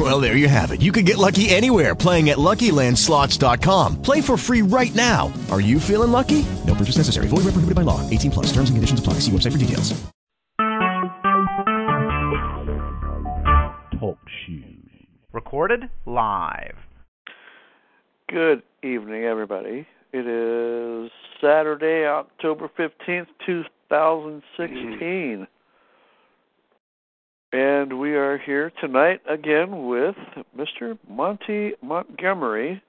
Well, 0.00 0.18
there 0.18 0.34
you 0.34 0.48
have 0.48 0.70
it. 0.70 0.80
You 0.80 0.92
can 0.92 1.04
get 1.04 1.18
lucky 1.18 1.50
anywhere 1.50 1.94
playing 1.94 2.30
at 2.30 2.38
LuckyLandSlots.com. 2.38 4.00
Play 4.00 4.22
for 4.22 4.38
free 4.38 4.62
right 4.62 4.94
now. 4.94 5.30
Are 5.50 5.60
you 5.60 5.78
feeling 5.78 6.10
lucky? 6.10 6.46
No 6.66 6.74
purchase 6.74 6.96
necessary. 6.96 7.28
Void 7.28 7.44
where 7.44 7.52
prohibited 7.52 7.74
by 7.74 7.82
law. 7.82 8.00
18 8.08 8.30
plus. 8.30 8.46
Terms 8.46 8.70
and 8.70 8.78
conditions 8.78 8.98
apply. 8.98 9.20
See 9.20 9.30
website 9.30 9.52
for 9.52 9.58
details. 9.58 9.92
Talk 14.00 14.16
shoes. 14.46 14.88
Recorded 15.34 15.90
live. 16.06 16.76
Good 18.30 18.62
evening, 18.82 19.24
everybody. 19.24 19.86
It 20.14 20.26
is 20.26 21.10
Saturday, 21.42 22.06
October 22.06 22.70
15th, 22.78 23.26
2016. 23.44 25.46
And 27.52 27.98
we 27.98 28.14
are 28.14 28.38
here 28.38 28.70
tonight 28.80 29.22
again 29.28 29.88
with 29.88 30.14
Mr. 30.56 30.96
Monty 31.08 31.72
Montgomery. 31.82 32.80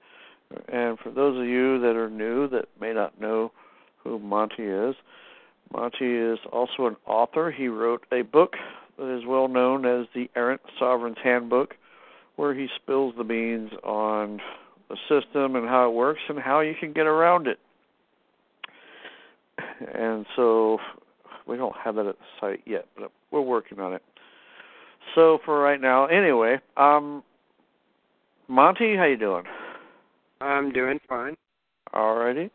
And 0.68 0.98
for 1.00 1.10
those 1.10 1.36
of 1.36 1.46
you 1.46 1.80
that 1.80 1.96
are 1.96 2.08
new 2.08 2.46
that 2.48 2.66
may 2.80 2.92
not 2.92 3.20
know 3.20 3.50
who 4.04 4.20
Monty 4.20 4.62
is, 4.62 4.94
Monty 5.72 6.14
is 6.14 6.38
also 6.52 6.86
an 6.86 6.96
author. 7.06 7.50
He 7.50 7.66
wrote 7.66 8.06
a 8.12 8.22
book 8.22 8.52
that 8.98 9.18
is 9.18 9.24
well 9.26 9.48
known 9.48 9.84
as 9.84 10.06
the 10.14 10.30
Errant 10.36 10.60
Sovereign's 10.78 11.18
Handbook, 11.24 11.74
where 12.36 12.54
he 12.54 12.68
spills 12.76 13.14
the 13.18 13.24
beans 13.24 13.72
on 13.82 14.40
the 14.88 14.96
system 15.08 15.56
and 15.56 15.66
how 15.66 15.88
it 15.88 15.94
works 15.94 16.20
and 16.28 16.38
how 16.38 16.60
you 16.60 16.74
can 16.78 16.92
get 16.92 17.06
around 17.06 17.48
it. 17.48 17.58
And 19.92 20.24
so 20.36 20.78
we 21.48 21.56
don't 21.56 21.76
have 21.76 21.96
that 21.96 22.06
at 22.06 22.16
the 22.16 22.24
site 22.40 22.62
yet, 22.64 22.86
but 22.96 23.10
we're 23.32 23.40
working 23.40 23.80
on 23.80 23.92
it. 23.94 24.02
So 25.14 25.38
for 25.44 25.60
right 25.60 25.80
now, 25.80 26.06
anyway, 26.06 26.58
um, 26.76 27.22
Monty, 28.48 28.96
how 28.96 29.04
you 29.04 29.16
doing? 29.16 29.44
I'm 30.40 30.72
doing 30.72 30.98
fine. 31.08 31.36
Alrighty. 31.94 32.50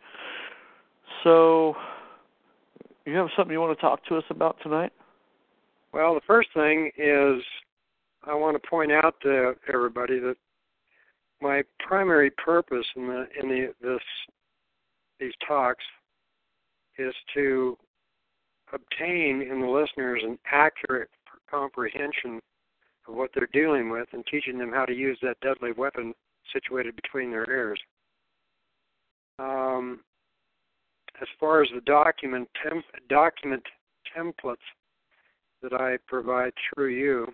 So 1.23 1.75
you 3.06 3.16
have 3.16 3.30
something 3.36 3.53
you 3.53 3.62
want 3.62 3.78
to 3.78 3.81
talk 3.81 4.06
to 4.06 4.18
us 4.18 4.23
about 4.30 4.58
tonight? 4.62 4.92
Well, 5.94 6.14
the 6.14 6.22
first 6.28 6.50
thing 6.53 6.92
is 6.98 7.42
I 8.23 8.34
want 8.34 8.62
to 8.62 8.70
point 8.70 8.92
out 8.92 9.16
to 9.23 9.56
everybody 9.73 10.20
that 10.20 10.36
my 11.42 11.64
primary 11.80 12.31
purpose 12.31 12.86
in 12.95 13.08
the 13.08 13.28
in 13.42 13.48
the 13.50 13.73
this 13.81 14.02
these 15.20 15.34
talks 15.48 15.84
is 16.98 17.14
to 17.34 17.78
obtain 18.73 19.42
in 19.42 19.62
the 19.62 19.68
listeners 19.68 20.22
an 20.23 20.38
accurate 20.52 21.09
comprehension 21.50 22.40
of 23.08 23.16
what 23.16 23.31
they're 23.34 23.50
dealing 23.53 23.90
with 23.90 24.08
and 24.12 24.26
teaching 24.26 24.58
them 24.58 24.72
how 24.72 24.86
to 24.86 24.94
use 24.94 25.17
that 25.22 25.40
deadly 25.42 25.72
weapon 25.72 26.14
situated 26.53 26.95
between 26.95 27.31
their 27.31 27.50
ears. 27.50 27.80
Um, 29.40 30.02
as 31.22 31.28
far 31.40 31.62
as 31.62 31.70
the 31.73 31.81
document 31.81 32.48
tem- 32.64 32.84
document 33.09 33.64
templates 34.16 34.56
that 35.62 35.73
I 35.73 35.98
provide 36.08 36.53
through 36.73 36.90
you, 36.90 37.28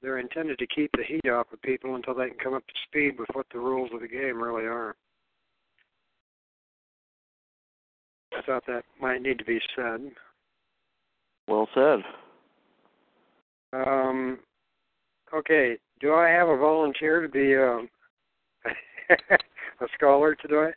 they're 0.00 0.18
intended 0.18 0.58
to 0.58 0.66
keep 0.66 0.90
the 0.92 1.04
heat 1.04 1.30
off 1.30 1.46
of 1.52 1.62
people 1.62 1.94
until 1.94 2.14
they 2.14 2.28
can 2.28 2.38
come 2.38 2.54
up 2.54 2.66
to 2.66 2.74
speed 2.86 3.18
with 3.18 3.28
what 3.34 3.46
the 3.52 3.58
rules 3.58 3.90
of 3.94 4.00
the 4.00 4.08
game 4.08 4.42
really 4.42 4.64
are. 4.64 4.96
I 8.36 8.42
thought 8.42 8.64
that 8.66 8.84
might 9.00 9.22
need 9.22 9.38
to 9.38 9.44
be 9.44 9.60
said. 9.76 10.10
Well 11.46 11.68
said. 11.74 12.00
Um, 13.72 14.38
okay, 15.34 15.76
do 16.00 16.14
I 16.14 16.28
have 16.28 16.48
a 16.48 16.56
volunteer 16.56 17.22
to 17.22 17.28
be 17.28 17.56
um, 17.56 17.88
a 19.80 19.86
scholar 19.94 20.34
today? 20.34 20.72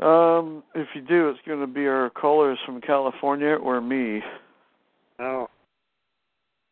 Um, 0.00 0.62
if 0.74 0.88
you 0.94 1.02
do, 1.02 1.28
it's 1.28 1.38
going 1.46 1.60
to 1.60 1.66
be 1.66 1.86
our 1.86 2.10
callers 2.10 2.58
from 2.66 2.80
California 2.80 3.54
or 3.54 3.80
me. 3.80 4.20
Oh. 5.20 5.48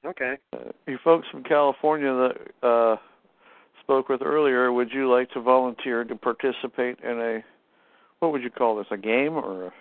Okay. 0.05 0.37
Uh, 0.53 0.71
you 0.87 0.99
folks 1.05 1.29
from 1.31 1.45
California 1.45 2.13
that 2.63 2.67
uh, 2.67 2.97
spoke 3.81 4.09
with 4.09 4.23
earlier, 4.23 4.73
would 4.73 4.91
you 4.93 5.11
like 5.11 5.31
to 5.31 5.41
volunteer 5.41 6.03
to 6.03 6.17
participate 6.17 6.99
in 7.05 7.21
a 7.21 7.45
what 8.19 8.33
would 8.33 8.43
you 8.43 8.51
call 8.51 8.77
this? 8.77 8.87
A 8.91 8.97
game 8.97 9.35
or 9.35 9.67
a 9.67 9.73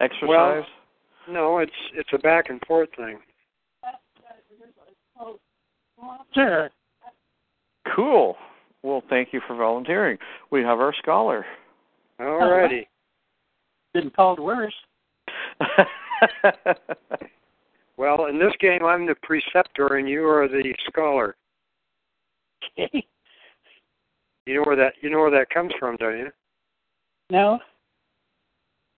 exercise? 0.00 0.28
Well, 0.28 0.64
no, 1.28 1.58
it's 1.58 1.72
it's 1.94 2.10
a 2.12 2.18
back 2.18 2.48
and 2.48 2.60
forth 2.66 2.88
thing. 2.96 3.18
Sure. 6.34 6.70
Cool. 7.94 8.36
Well, 8.82 9.02
thank 9.08 9.32
you 9.32 9.40
for 9.46 9.56
volunteering. 9.56 10.18
We 10.50 10.62
have 10.62 10.78
our 10.78 10.94
scholar. 10.94 11.44
All 12.20 12.50
righty. 12.50 12.88
Been 13.94 14.10
called 14.10 14.38
worse. 14.38 14.74
well, 17.96 18.26
in 18.26 18.38
this 18.38 18.52
game, 18.60 18.84
I'm 18.84 19.06
the 19.06 19.14
preceptor 19.22 19.96
and 19.96 20.08
you 20.08 20.26
are 20.26 20.48
the 20.48 20.74
scholar. 20.88 21.36
Okay. 22.78 23.06
You 24.46 24.54
know 24.54 24.62
where 24.64 24.76
that 24.76 24.94
you 25.00 25.10
know 25.10 25.18
where 25.18 25.30
that 25.32 25.50
comes 25.50 25.72
from, 25.78 25.96
don't 25.96 26.18
you? 26.18 26.30
No. 27.30 27.58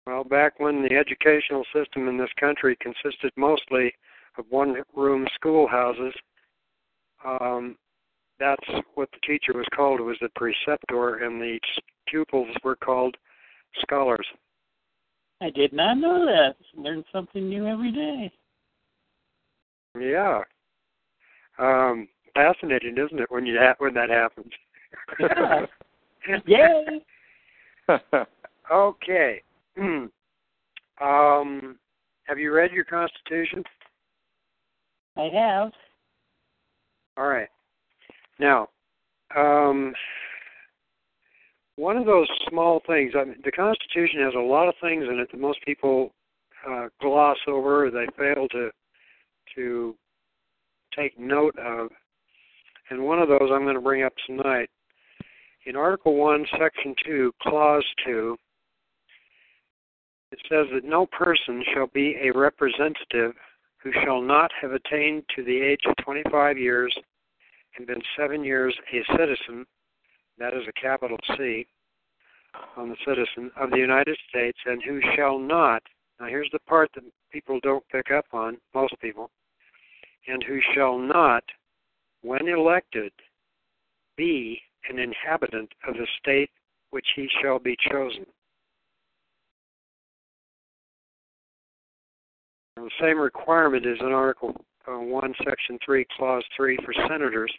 Well, 0.06 0.24
back 0.24 0.60
when 0.60 0.82
the 0.82 0.94
educational 0.94 1.64
system 1.74 2.08
in 2.08 2.18
this 2.18 2.30
country 2.38 2.76
consisted 2.80 3.32
mostly 3.36 3.92
of 4.38 4.47
one-room 4.50 5.26
schoolhouses, 5.34 6.15
um, 7.25 7.76
that's 8.38 8.65
what 8.94 9.09
the 9.10 9.26
teacher 9.26 9.53
was 9.54 9.66
called. 9.75 10.00
It 10.00 10.04
was 10.04 10.16
the 10.21 10.28
preceptor, 10.37 11.25
and 11.25 11.41
the 11.41 11.59
pupils 12.06 12.49
were 12.62 12.76
called 12.76 13.16
scholars. 13.81 14.26
I 15.41 15.50
did 15.50 15.72
not 15.72 15.99
know 15.99 16.25
that. 16.25 16.56
Learn 16.76 17.04
something 17.12 17.49
new 17.49 17.66
every 17.66 17.93
day. 17.93 18.32
Yeah. 19.99 20.43
Um, 21.59 22.09
fascinating, 22.34 22.97
isn't 22.99 23.20
it, 23.20 23.31
when 23.31 23.47
you 23.47 23.59
ha- 23.59 23.75
when 23.78 23.94
that 23.94 24.10
happens? 24.10 24.53
Yeah. 25.20 25.66
Yay! 26.47 27.00
okay. 28.72 29.43
um, 29.81 30.10
have 31.00 32.38
you 32.38 32.53
read 32.53 32.72
your 32.72 32.84
Constitution? 32.84 33.65
I 35.18 35.28
have. 35.34 35.72
All 37.16 37.26
right. 37.26 37.48
Now, 38.38 38.68
um, 39.36 39.92
one 41.76 41.96
of 41.96 42.06
those 42.06 42.28
small 42.48 42.80
things. 42.86 43.12
I 43.16 43.24
mean, 43.24 43.36
the 43.44 43.50
Constitution 43.50 44.20
has 44.20 44.34
a 44.36 44.40
lot 44.40 44.68
of 44.68 44.74
things 44.80 45.04
in 45.10 45.18
it 45.18 45.28
that 45.32 45.40
most 45.40 45.58
people 45.64 46.14
uh, 46.68 46.86
gloss 47.00 47.38
over. 47.48 47.90
They 47.90 48.06
fail 48.16 48.46
to 48.48 48.70
to 49.56 49.96
take 50.96 51.18
note 51.18 51.56
of. 51.58 51.88
And 52.90 53.04
one 53.04 53.18
of 53.18 53.28
those 53.28 53.50
I'm 53.52 53.64
going 53.64 53.74
to 53.74 53.80
bring 53.80 54.04
up 54.04 54.12
tonight. 54.26 54.70
In 55.66 55.76
Article 55.76 56.14
1, 56.14 56.46
Section 56.58 56.94
2, 57.04 57.32
Clause 57.42 57.84
2, 58.06 58.36
it 60.32 60.38
says 60.48 60.66
that 60.72 60.84
no 60.84 61.06
person 61.06 61.62
shall 61.74 61.88
be 61.88 62.16
a 62.22 62.30
representative 62.30 63.34
who 63.82 63.92
shall 64.04 64.20
not 64.20 64.50
have 64.60 64.72
attained 64.72 65.25
to 65.34 65.44
the 65.44 65.60
age 65.60 65.82
of 65.86 65.96
25 66.04 66.58
years 66.58 66.94
and 67.76 67.86
been 67.86 68.02
seven 68.16 68.44
years 68.44 68.76
a 68.92 69.02
citizen, 69.16 69.64
that 70.38 70.54
is 70.54 70.62
a 70.69 70.80
capital 70.80 71.19
C 71.36 71.66
on 72.76 72.88
the 72.88 72.96
citizen, 73.06 73.50
of 73.56 73.70
the 73.70 73.78
United 73.78 74.16
States, 74.28 74.58
and 74.66 74.82
who 74.82 75.00
shall 75.14 75.38
not, 75.38 75.82
now 76.19 76.26
here's 76.26 76.50
the 76.52 76.58
part 76.60 76.90
that 76.94 77.04
people 77.30 77.60
don't 77.62 77.84
pick 77.90 78.10
up 78.10 78.25
on, 78.32 78.56
most 78.75 78.94
people, 79.00 79.30
and 80.26 80.42
who 80.42 80.58
shall 80.74 80.98
not, 80.98 81.44
when 82.22 82.48
elected, 82.48 83.12
be 84.16 84.60
an 84.88 84.98
inhabitant 84.98 85.70
of 85.86 85.94
the 85.94 86.06
state 86.19 86.50
which 86.90 87.06
he 87.14 87.28
shall 87.40 87.58
be 87.58 87.76
chosen. 87.90 88.26
The 92.80 92.90
same 93.00 93.19
requirement 93.19 93.86
is 93.86 93.98
in 94.00 94.12
Article 94.12 94.54
uh, 94.86 94.98
1, 94.98 95.34
Section 95.44 95.78
3, 95.84 96.06
Clause 96.16 96.44
3 96.56 96.78
for 96.84 96.94
senators, 97.08 97.52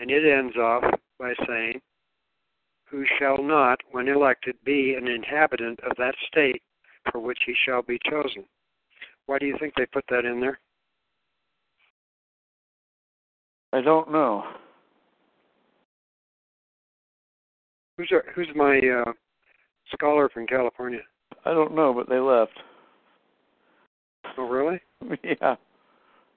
and 0.00 0.10
it 0.10 0.24
ends 0.24 0.56
off 0.56 0.84
by 1.18 1.32
saying, 1.46 1.80
Who 2.90 3.04
shall 3.18 3.42
not, 3.42 3.78
when 3.90 4.08
elected, 4.08 4.56
be 4.64 4.94
an 4.94 5.08
inhabitant 5.08 5.80
of 5.80 5.96
that 5.98 6.14
state 6.26 6.62
for 7.10 7.20
which 7.20 7.38
he 7.46 7.54
shall 7.64 7.82
be 7.82 7.98
chosen. 8.10 8.44
Why 9.26 9.38
do 9.38 9.46
you 9.46 9.56
think 9.58 9.74
they 9.74 9.86
put 9.86 10.04
that 10.10 10.24
in 10.24 10.40
there? 10.40 10.58
I 13.72 13.80
don't 13.80 14.10
know. 14.10 14.44
Who's 17.98 18.10
our, 18.12 18.24
who's 18.34 18.48
my 18.54 18.78
uh, 18.78 19.12
scholar 19.92 20.28
from 20.28 20.46
California? 20.46 21.00
I 21.44 21.50
don't 21.50 21.74
know, 21.74 21.92
but 21.94 22.08
they 22.08 22.18
left. 22.18 22.52
Oh, 24.38 24.48
really? 24.48 24.80
yeah. 25.24 25.56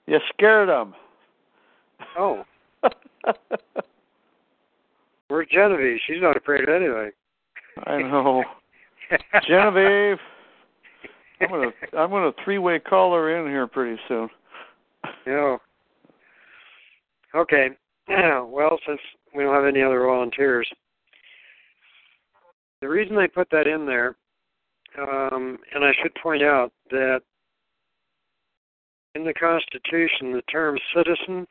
You 0.08 0.20
scared 0.34 0.70
them. 0.70 0.94
Oh. 2.18 2.44
Where's 5.28 5.48
Genevieve? 5.52 6.00
She's 6.08 6.22
not 6.22 6.38
afraid 6.38 6.68
of 6.68 6.70
anything. 6.70 7.12
I 7.86 8.02
know. 8.02 8.44
Genevieve. 9.48 10.18
I'm 11.42 11.50
gonna 11.50 11.72
I'm 11.98 12.10
gonna 12.10 12.32
three 12.44 12.58
way 12.58 12.80
call 12.80 13.14
her 13.14 13.38
in 13.38 13.50
here 13.50 13.68
pretty 13.68 14.00
soon. 14.08 14.30
Yeah. 15.26 15.58
Okay. 17.36 17.70
well, 18.08 18.78
since 18.86 19.00
we 19.36 19.44
don't 19.44 19.54
have 19.54 19.66
any 19.66 19.82
other 19.82 20.06
volunteers, 20.06 20.68
the 22.82 22.90
reason 22.90 23.16
they 23.16 23.28
put 23.28 23.50
that 23.52 23.68
in 23.68 23.86
there, 23.86 24.16
um, 25.00 25.58
and 25.74 25.86
I 25.86 25.92
should 26.02 26.14
point 26.16 26.44
out 26.44 26.72
that 26.90 27.22
in 29.16 29.24
the 29.24 29.34
Constitution, 29.34 30.34
the 30.34 30.44
term 30.52 30.78
citizen, 30.96 31.48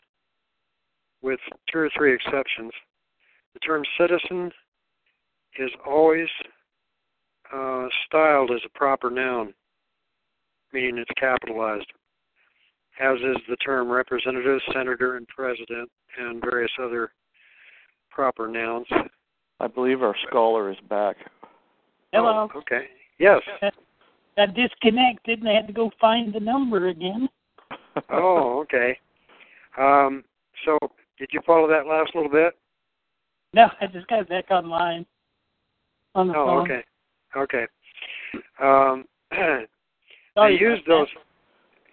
with 1.23 1.41
two 1.71 1.79
or 1.79 1.91
three 1.97 2.15
exceptions, 2.15 2.71
the 3.55 3.61
term 3.61 3.83
citizen 3.99 4.53
is 5.59 5.71
always 5.87 6.29
uh, 7.53 7.87
styled 8.07 8.51
as 8.53 8.61
a 8.65 8.79
proper 8.79 9.11
noun, 9.11 9.53
meaning 10.73 10.99
it's 10.99 11.11
capitalized, 11.19 11.91
as 13.01 13.17
is 13.17 13.37
the 13.49 13.57
term 13.57 13.91
representative, 13.91 14.61
senator, 14.73 15.17
and 15.17 15.27
president, 15.29 15.91
and 16.19 16.41
various 16.41 16.71
other 16.81 17.11
proper 18.11 18.47
nouns. 18.47 18.87
I 19.61 19.67
believe 19.67 20.03
our 20.03 20.15
scholar 20.29 20.71
is 20.71 20.79
back. 20.89 21.17
Hello. 22.13 22.49
Oh, 22.55 22.59
okay. 22.59 22.87
Yes. 23.19 23.41
Got 24.37 24.55
disconnected 24.55 25.41
and 25.41 25.49
I 25.49 25.55
had 25.55 25.67
to 25.67 25.73
go 25.73 25.91
find 26.01 26.33
the 26.33 26.41
number 26.41 26.89
again. 26.89 27.29
Oh, 28.11 28.61
okay. 28.63 28.99
Um, 29.79 30.25
so, 30.65 30.79
did 31.19 31.29
you 31.33 31.41
follow 31.47 31.69
that 31.69 31.87
last 31.87 32.15
little 32.15 32.31
bit? 32.31 32.55
No, 33.53 33.69
I 33.81 33.87
just 33.87 34.07
got 34.09 34.29
back 34.29 34.51
online. 34.51 35.07
On 36.15 36.29
the 36.29 36.35
oh, 36.35 36.47
phone. 36.47 36.71
okay. 36.71 36.85
Okay. 37.37 37.67
Um, 38.63 39.05
they 40.37 40.57
use 40.59 40.81
those. 40.87 41.07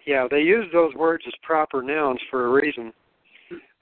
Yeah, 0.06 0.26
they 0.30 0.40
use 0.40 0.66
those 0.72 0.94
words 0.94 1.24
as 1.26 1.32
proper 1.42 1.82
nouns 1.82 2.20
for 2.30 2.46
a 2.46 2.50
reason. 2.50 2.92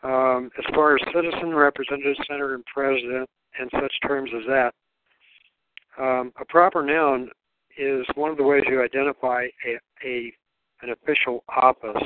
Um, 0.03 0.51
as 0.59 0.65
far 0.75 0.97
as 0.97 1.01
citizen, 1.15 1.55
representative, 1.55 2.17
senator, 2.29 2.55
and 2.55 2.65
president, 2.67 3.29
and 3.59 3.71
such 3.73 3.93
terms 4.07 4.31
as 4.37 4.47
that, 4.47 4.75
um, 5.99 6.33
a 6.41 6.45
proper 6.47 6.83
noun 6.85 7.31
is 7.79 8.05
one 8.15 8.31
of 8.31 8.37
the 8.37 8.43
ways 8.43 8.63
you 8.69 8.83
identify 8.83 9.47
a, 9.67 10.07
a 10.07 10.33
an 10.85 10.91
official 10.91 11.43
office. 11.49 12.03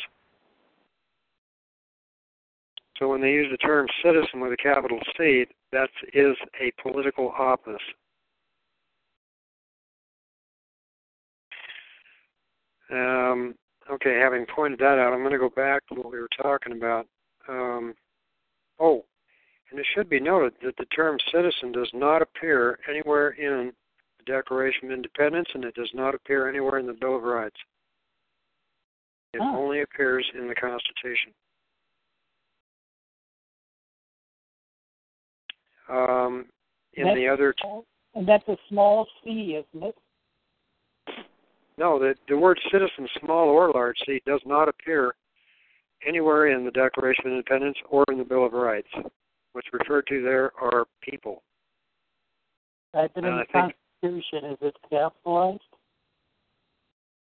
So 2.98 3.08
when 3.08 3.20
they 3.20 3.30
use 3.30 3.48
the 3.50 3.58
term 3.58 3.86
citizen 4.02 4.40
with 4.40 4.52
a 4.52 4.56
capital 4.56 4.98
C, 5.16 5.46
that 5.72 5.88
is 6.14 6.36
a 6.60 6.72
political 6.82 7.30
office. 7.38 7.82
Um, 12.90 13.54
okay, 13.90 14.18
having 14.18 14.46
pointed 14.46 14.78
that 14.80 14.98
out, 14.98 15.12
I'm 15.12 15.20
going 15.20 15.32
to 15.32 15.38
go 15.38 15.50
back 15.50 15.86
to 15.88 15.94
what 15.94 16.10
we 16.10 16.18
were 16.18 16.28
talking 16.40 16.72
about. 16.72 17.06
Um, 17.48 17.94
oh, 18.80 19.04
and 19.70 19.78
it 19.78 19.86
should 19.94 20.08
be 20.08 20.20
noted 20.20 20.54
that 20.64 20.76
the 20.78 20.86
term 20.86 21.18
citizen 21.32 21.72
does 21.72 21.90
not 21.92 22.22
appear 22.22 22.78
anywhere 22.88 23.30
in 23.30 23.72
the 24.18 24.24
Declaration 24.24 24.86
of 24.86 24.92
Independence 24.92 25.48
and 25.54 25.64
it 25.64 25.74
does 25.74 25.90
not 25.94 26.14
appear 26.14 26.48
anywhere 26.48 26.78
in 26.78 26.86
the 26.86 26.94
Bill 26.94 27.16
of 27.16 27.22
Rights. 27.22 27.56
It 29.34 29.40
Oh. 29.40 29.56
only 29.56 29.80
appears 29.82 30.28
in 30.34 30.48
the 30.48 30.54
Constitution. 30.54 31.34
Um, 35.88 36.50
in 36.94 37.04
That's- 37.04 37.16
the 37.16 37.28
other, 37.28 37.54
And 38.14 38.26
that's 38.26 38.46
a 38.48 38.58
small 38.68 39.06
C, 39.22 39.54
isn't 39.56 39.82
it? 39.82 39.96
no, 41.76 41.98
the, 41.98 42.16
the 42.26 42.36
word 42.36 42.60
citizen, 42.70 43.08
small 43.20 43.48
or 43.48 43.70
large 43.72 43.98
c, 44.04 44.20
does 44.26 44.40
not 44.44 44.68
appear 44.68 45.14
anywhere 46.04 46.48
in 46.48 46.64
the 46.64 46.70
Declaration 46.70 47.26
of 47.26 47.32
Independence 47.32 47.78
or 47.88 48.04
in 48.10 48.18
the 48.18 48.24
Bill 48.24 48.44
of 48.44 48.52
Rights. 48.52 48.88
What's 49.52 49.72
referred 49.72 50.06
to 50.08 50.22
there 50.22 50.52
are 50.60 50.86
people. 51.00 51.42
But 52.92 53.12
in 53.16 53.24
the 53.24 53.30
I 53.30 53.44
think- 53.46 53.76
Constitution, 54.02 54.44
is 54.52 54.58
it 54.62 54.76
capitalized? 54.90 55.62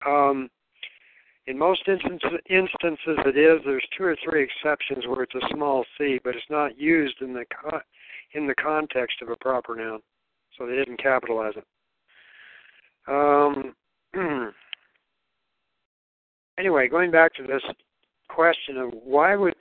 Um, 0.04 0.50
in 1.46 1.58
most 1.58 1.82
instances, 1.88 2.38
it 2.48 3.36
is. 3.36 3.60
There's 3.64 3.86
two 3.96 4.04
or 4.04 4.16
three 4.24 4.44
exceptions 4.44 5.06
where 5.06 5.22
it's 5.24 5.34
a 5.34 5.54
small 5.54 5.84
c, 5.98 6.20
but 6.22 6.36
it's 6.36 6.50
not 6.50 6.78
used 6.78 7.20
in 7.20 7.32
the 7.32 7.44
in 8.34 8.46
the 8.46 8.54
context 8.54 9.16
of 9.22 9.28
a 9.28 9.36
proper 9.36 9.74
noun, 9.74 10.00
so 10.56 10.66
they 10.66 10.76
didn't 10.76 11.02
capitalize 11.02 11.54
it. 11.56 11.64
Um, 13.08 13.74
anyway, 16.58 16.88
going 16.88 17.10
back 17.10 17.34
to 17.34 17.42
this 17.42 17.62
question 18.28 18.78
of 18.78 18.92
why 18.92 19.34
would, 19.34 19.54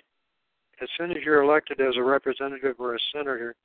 as 0.81 0.89
soon 0.98 1.12
as 1.12 1.18
you're 1.25 1.42
elected 1.42 1.81
as 1.81 1.95
a 1.98 2.04
representative 2.04 2.75
or 2.80 2.95
a 2.95 3.00
senator, 3.13 3.56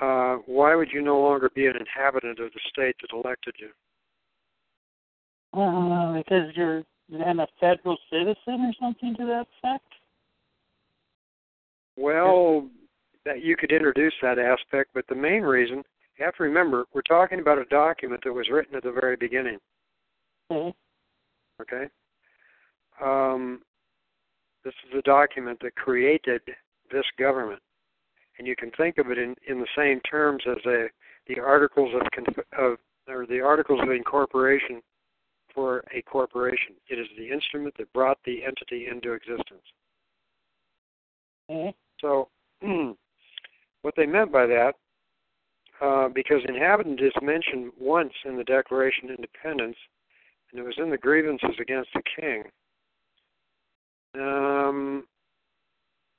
uh, 0.00 0.36
why 0.46 0.74
would 0.74 0.90
you 0.92 1.02
no 1.02 1.20
longer 1.20 1.50
be 1.54 1.66
an 1.66 1.76
inhabitant 1.76 2.40
of 2.40 2.52
the 2.52 2.60
state 2.68 2.96
that 3.00 3.16
elected 3.16 3.54
you? 3.58 3.68
Uh, 5.52 6.14
because 6.14 6.54
you're 6.54 6.82
then 7.08 7.40
a 7.40 7.46
federal 7.58 7.96
citizen 8.08 8.36
or 8.46 8.72
something 8.80 9.16
to 9.16 9.26
that 9.26 9.46
effect? 9.58 9.84
Well, 11.96 12.68
that 13.24 13.42
you 13.42 13.56
could 13.56 13.72
introduce 13.72 14.14
that 14.22 14.38
aspect, 14.38 14.90
but 14.94 15.06
the 15.08 15.14
main 15.14 15.42
reason 15.42 15.82
you 16.18 16.24
have 16.24 16.36
to 16.36 16.44
remember 16.44 16.84
we're 16.94 17.02
talking 17.02 17.40
about 17.40 17.58
a 17.58 17.64
document 17.64 18.22
that 18.24 18.32
was 18.32 18.48
written 18.50 18.76
at 18.76 18.82
the 18.82 18.92
very 18.92 19.16
beginning. 19.16 19.58
Okay. 20.50 20.74
Okay. 21.60 21.88
Um, 23.02 23.60
this 24.64 24.74
is 24.88 24.98
a 24.98 25.02
document 25.02 25.58
that 25.62 25.74
created 25.74 26.42
this 26.92 27.04
government, 27.18 27.60
and 28.38 28.46
you 28.46 28.54
can 28.56 28.70
think 28.76 28.98
of 28.98 29.10
it 29.10 29.18
in, 29.18 29.34
in 29.48 29.58
the 29.58 29.66
same 29.76 30.00
terms 30.00 30.42
as 30.48 30.64
a 30.66 30.86
the 31.26 31.40
articles 31.40 31.92
of, 31.94 32.02
conf- 32.12 32.46
of 32.58 32.78
or 33.08 33.26
the 33.26 33.40
articles 33.40 33.80
of 33.82 33.90
incorporation 33.90 34.80
for 35.54 35.84
a 35.94 36.02
corporation. 36.02 36.74
It 36.88 36.98
is 36.98 37.06
the 37.16 37.30
instrument 37.30 37.74
that 37.78 37.92
brought 37.92 38.18
the 38.24 38.44
entity 38.44 38.86
into 38.90 39.12
existence. 39.12 39.62
Okay. 41.50 41.74
So, 42.00 42.28
what 43.82 43.94
they 43.96 44.06
meant 44.06 44.32
by 44.32 44.46
that, 44.46 44.74
uh, 45.80 46.08
because 46.08 46.40
inhabitant 46.46 47.00
is 47.00 47.12
mentioned 47.22 47.72
once 47.78 48.12
in 48.24 48.36
the 48.36 48.44
Declaration 48.44 49.10
of 49.10 49.16
Independence, 49.16 49.76
and 50.50 50.60
it 50.60 50.64
was 50.64 50.74
in 50.78 50.90
the 50.90 50.98
grievances 50.98 51.56
against 51.60 51.90
the 51.94 52.02
king, 52.20 52.42
um, 54.14 55.06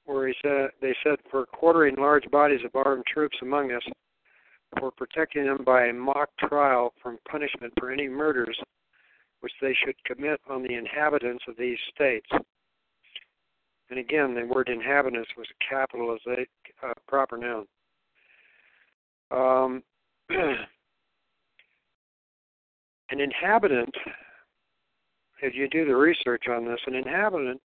where 0.06 0.28
he 0.28 0.34
said 0.42 0.70
they 0.82 0.96
said 1.04 1.18
for 1.30 1.46
quartering 1.46 1.96
large 1.96 2.30
bodies 2.32 2.62
of 2.66 2.76
armed 2.76 3.06
troops 3.06 3.38
among 3.42 3.72
us, 3.72 3.84
for 4.80 4.92
protecting 4.92 5.46
them 5.46 5.64
by 5.66 5.88
a 5.88 5.94
mock 5.94 6.30
trial 6.40 6.94
from 7.02 7.20
punishment 7.30 7.74
for 7.78 7.92
any 7.92 8.08
murders 8.08 8.58
which 9.41 9.53
they 9.62 9.75
should 9.86 9.95
commit 10.05 10.39
on 10.50 10.63
the 10.63 10.74
inhabitants 10.74 11.43
of 11.48 11.57
these 11.57 11.77
states. 11.93 12.27
And 13.89 14.00
again, 14.00 14.33
the 14.33 14.45
word 14.45 14.69
inhabitants 14.69 15.29
was 15.38 15.48
a 15.50 15.69
capital 15.69 16.15
as 16.15 16.21
a 16.27 16.88
uh, 16.88 16.93
proper 17.07 17.38
noun. 17.38 17.67
Um, 19.31 19.83
an 23.10 23.19
inhabitant, 23.19 23.93
if 25.41 25.53
you 25.53 25.67
do 25.67 25.86
the 25.86 25.95
research 25.95 26.43
on 26.50 26.65
this, 26.65 26.79
an 26.88 26.95
inhabitant 26.95 27.62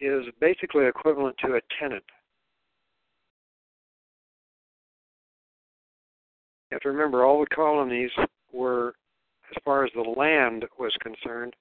is 0.00 0.24
basically 0.40 0.86
equivalent 0.86 1.36
to 1.38 1.54
a 1.54 1.60
tenant. 1.78 2.04
You 6.70 6.76
have 6.76 6.82
to 6.82 6.90
remember 6.90 7.24
all 7.24 7.40
the 7.40 7.54
colonies 7.54 8.10
were, 8.52 8.94
as 9.50 9.62
far 9.64 9.84
as 9.84 9.90
the 9.94 10.00
land 10.00 10.64
was 10.78 10.92
concerned, 11.02 11.54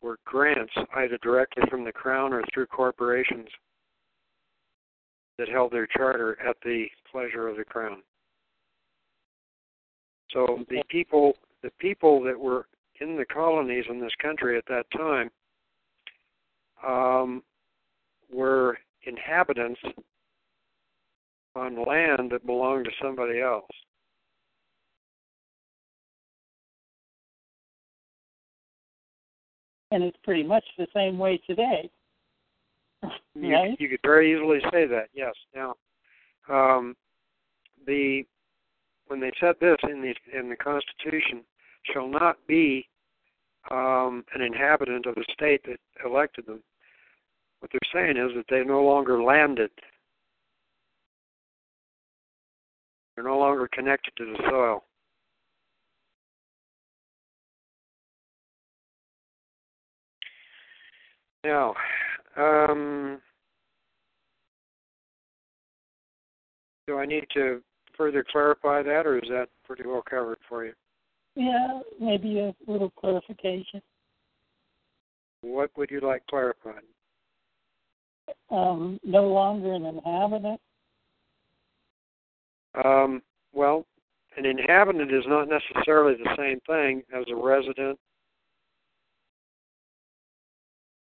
were 0.00 0.18
grants 0.24 0.72
either 0.96 1.18
directly 1.22 1.64
from 1.68 1.84
the 1.84 1.92
crown 1.92 2.32
or 2.32 2.42
through 2.52 2.66
corporations 2.66 3.48
that 5.38 5.48
held 5.48 5.72
their 5.72 5.86
charter 5.86 6.36
at 6.46 6.56
the 6.64 6.86
pleasure 7.10 7.48
of 7.48 7.56
the 7.56 7.64
crown. 7.64 8.02
So 10.32 10.64
the 10.68 10.82
people 10.88 11.34
the 11.62 11.70
people 11.78 12.22
that 12.22 12.38
were 12.38 12.66
in 13.00 13.16
the 13.16 13.24
colonies 13.24 13.84
in 13.88 14.00
this 14.00 14.12
country 14.20 14.56
at 14.56 14.66
that 14.66 14.86
time 14.96 15.30
um, 16.86 17.42
were 18.32 18.78
inhabitants 19.04 19.80
on 21.56 21.84
land 21.84 22.30
that 22.30 22.46
belonged 22.46 22.84
to 22.84 22.90
somebody 23.02 23.40
else. 23.40 23.66
And 29.90 30.02
it's 30.02 30.16
pretty 30.22 30.42
much 30.42 30.64
the 30.76 30.86
same 30.94 31.18
way 31.18 31.40
today. 31.46 31.90
You, 33.34 33.54
right? 33.54 33.80
you 33.80 33.88
could 33.88 34.00
very 34.02 34.32
easily 34.34 34.58
say 34.72 34.86
that. 34.86 35.08
Yes. 35.14 35.32
Now, 35.54 35.74
um, 36.48 36.96
the 37.86 38.24
when 39.06 39.20
they 39.20 39.32
said 39.40 39.54
this 39.60 39.76
in 39.84 40.02
the 40.02 40.38
in 40.38 40.48
the 40.48 40.56
Constitution, 40.56 41.42
shall 41.92 42.08
not 42.08 42.36
be 42.46 42.88
um, 43.70 44.24
an 44.34 44.42
inhabitant 44.42 45.06
of 45.06 45.14
the 45.14 45.24
state 45.32 45.62
that 45.66 45.78
elected 46.04 46.46
them. 46.46 46.62
What 47.60 47.70
they're 47.72 47.92
saying 47.92 48.16
is 48.16 48.34
that 48.36 48.44
they're 48.48 48.64
no 48.64 48.82
longer 48.82 49.22
landed. 49.22 49.70
They're 53.14 53.24
no 53.24 53.38
longer 53.38 53.68
connected 53.72 54.12
to 54.16 54.26
the 54.26 54.38
soil. 54.48 54.84
Now, 61.44 61.74
um, 62.36 63.20
do 66.86 66.98
I 66.98 67.06
need 67.06 67.24
to 67.34 67.62
further 67.96 68.24
clarify 68.30 68.82
that, 68.82 69.06
or 69.06 69.18
is 69.18 69.28
that 69.28 69.48
pretty 69.64 69.84
well 69.86 70.02
covered 70.08 70.38
for 70.48 70.64
you? 70.64 70.72
Yeah, 71.36 71.80
maybe 72.00 72.40
a 72.40 72.54
little 72.66 72.90
clarification. 72.90 73.80
What 75.42 75.70
would 75.76 75.90
you 75.90 76.00
like 76.00 76.26
clarified? 76.28 76.82
Um, 78.50 78.98
no 79.04 79.28
longer 79.28 79.72
an 79.72 79.84
inhabitant. 79.84 80.60
Um, 82.84 83.22
well, 83.52 83.86
an 84.36 84.44
inhabitant 84.46 85.12
is 85.12 85.24
not 85.26 85.48
necessarily 85.48 86.16
the 86.16 86.34
same 86.36 86.60
thing 86.66 87.02
as 87.16 87.24
a 87.30 87.36
resident, 87.36 87.98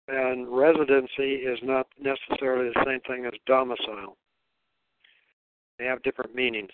and 0.08 0.48
residency 0.48 1.34
is 1.34 1.58
not 1.62 1.86
necessarily 2.00 2.70
the 2.74 2.84
same 2.86 3.00
thing 3.00 3.26
as 3.26 3.32
domicile. 3.46 4.16
They 5.78 5.84
have 5.84 6.02
different 6.02 6.34
meanings. 6.34 6.70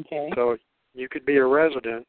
Okay. 0.00 0.30
So 0.34 0.56
you 0.94 1.08
could 1.08 1.24
be 1.24 1.36
a 1.36 1.44
resident, 1.44 2.06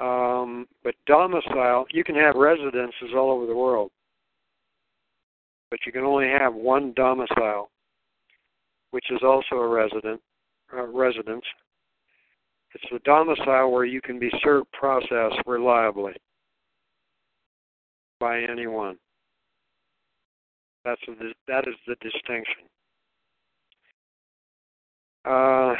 um, 0.00 0.66
but 0.82 0.94
domicile, 1.06 1.86
you 1.92 2.04
can 2.04 2.14
have 2.16 2.34
residences 2.34 3.10
all 3.14 3.30
over 3.30 3.46
the 3.46 3.56
world, 3.56 3.90
but 5.70 5.80
you 5.86 5.92
can 5.92 6.02
only 6.02 6.28
have 6.28 6.54
one 6.54 6.92
domicile, 6.94 7.70
which 8.90 9.10
is 9.10 9.20
also 9.22 9.56
a 9.56 9.68
resident 9.68 10.20
uh, 10.76 10.86
residence. 10.86 11.44
It's 12.74 12.84
the 12.92 13.00
domicile 13.00 13.70
where 13.72 13.84
you 13.84 14.00
can 14.00 14.18
be 14.18 14.30
served 14.42 14.70
process 14.72 15.32
reliably 15.46 16.14
by 18.20 18.42
anyone. 18.42 18.96
That's 20.84 21.00
the, 21.06 21.32
that 21.48 21.66
is 21.66 21.74
the 21.86 21.96
distinction. 21.96 22.64
Uh, 25.24 25.74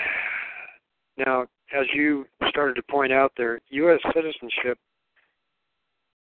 now, 1.16 1.42
as 1.73 1.87
you 1.94 2.26
started 2.49 2.75
to 2.75 2.82
point 2.82 3.12
out 3.12 3.32
there, 3.37 3.61
U.S. 3.70 4.00
citizenship 4.14 4.78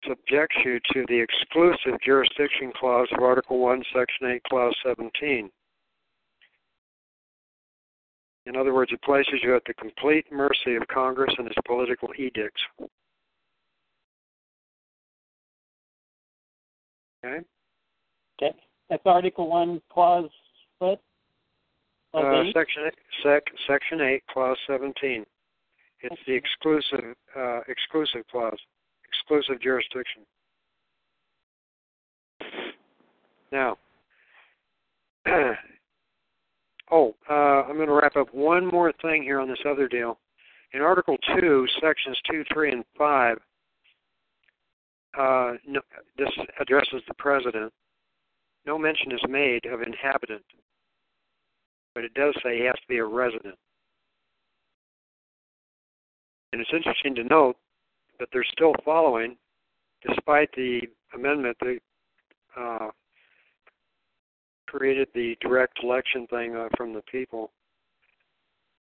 subjects 0.06 0.56
you 0.64 0.78
to 0.92 1.04
the 1.08 1.20
exclusive 1.20 2.00
jurisdiction 2.04 2.72
clause 2.78 3.08
of 3.16 3.22
Article 3.22 3.58
1, 3.58 3.82
Section 3.94 4.28
8, 4.28 4.42
Clause 4.44 4.74
17. 4.86 5.50
In 8.46 8.56
other 8.56 8.72
words, 8.72 8.90
it 8.92 9.02
places 9.02 9.40
you 9.42 9.54
at 9.54 9.62
the 9.66 9.74
complete 9.74 10.26
mercy 10.32 10.74
of 10.76 10.86
Congress 10.88 11.34
and 11.38 11.46
its 11.46 11.56
political 11.66 12.08
edicts. 12.18 12.60
Okay? 17.24 17.44
Okay. 18.40 18.56
That's 18.88 19.02
Article 19.06 19.48
1, 19.48 19.80
Clause 19.92 20.30
what? 20.78 21.00
Clause 22.12 22.24
Uh, 22.24 22.42
eight? 22.42 22.54
section 22.54 22.82
eight, 22.86 22.94
sec, 23.22 23.42
Section 23.66 24.00
8, 24.00 24.22
Clause 24.32 24.58
17. 24.66 25.24
It's 26.02 26.20
the 26.26 26.32
exclusive 26.32 27.14
uh, 27.36 27.60
exclusive 27.68 28.26
clause, 28.30 28.58
exclusive 29.04 29.60
jurisdiction. 29.60 30.22
Now, 33.52 33.76
oh, 36.90 37.14
uh, 37.28 37.32
I'm 37.34 37.76
going 37.76 37.88
to 37.88 37.92
wrap 37.94 38.16
up 38.16 38.32
one 38.32 38.66
more 38.68 38.92
thing 39.02 39.22
here 39.22 39.38
on 39.40 39.48
this 39.48 39.58
other 39.68 39.86
deal. 39.88 40.18
In 40.72 40.80
Article 40.80 41.18
2, 41.38 41.66
Sections 41.82 42.16
2, 42.30 42.44
3, 42.52 42.72
and 42.72 42.84
5, 42.96 43.38
uh, 45.18 45.52
no, 45.66 45.80
this 46.16 46.30
addresses 46.60 47.02
the 47.08 47.14
President. 47.14 47.72
No 48.66 48.78
mention 48.78 49.12
is 49.12 49.20
made 49.28 49.64
of 49.66 49.82
inhabitant, 49.82 50.44
but 51.94 52.04
it 52.04 52.14
does 52.14 52.34
say 52.42 52.58
he 52.58 52.64
has 52.64 52.74
to 52.74 52.88
be 52.88 52.98
a 52.98 53.04
resident. 53.04 53.56
And 56.52 56.60
it's 56.60 56.70
interesting 56.72 57.14
to 57.14 57.24
note 57.24 57.56
that 58.18 58.28
they're 58.32 58.44
still 58.52 58.74
following, 58.84 59.36
despite 60.06 60.50
the 60.54 60.80
amendment 61.14 61.56
that 61.60 61.78
uh, 62.56 62.90
created 64.66 65.08
the 65.14 65.36
direct 65.40 65.78
election 65.82 66.26
thing 66.28 66.54
uh, 66.54 66.68
from 66.76 66.92
the 66.92 67.02
people. 67.10 67.50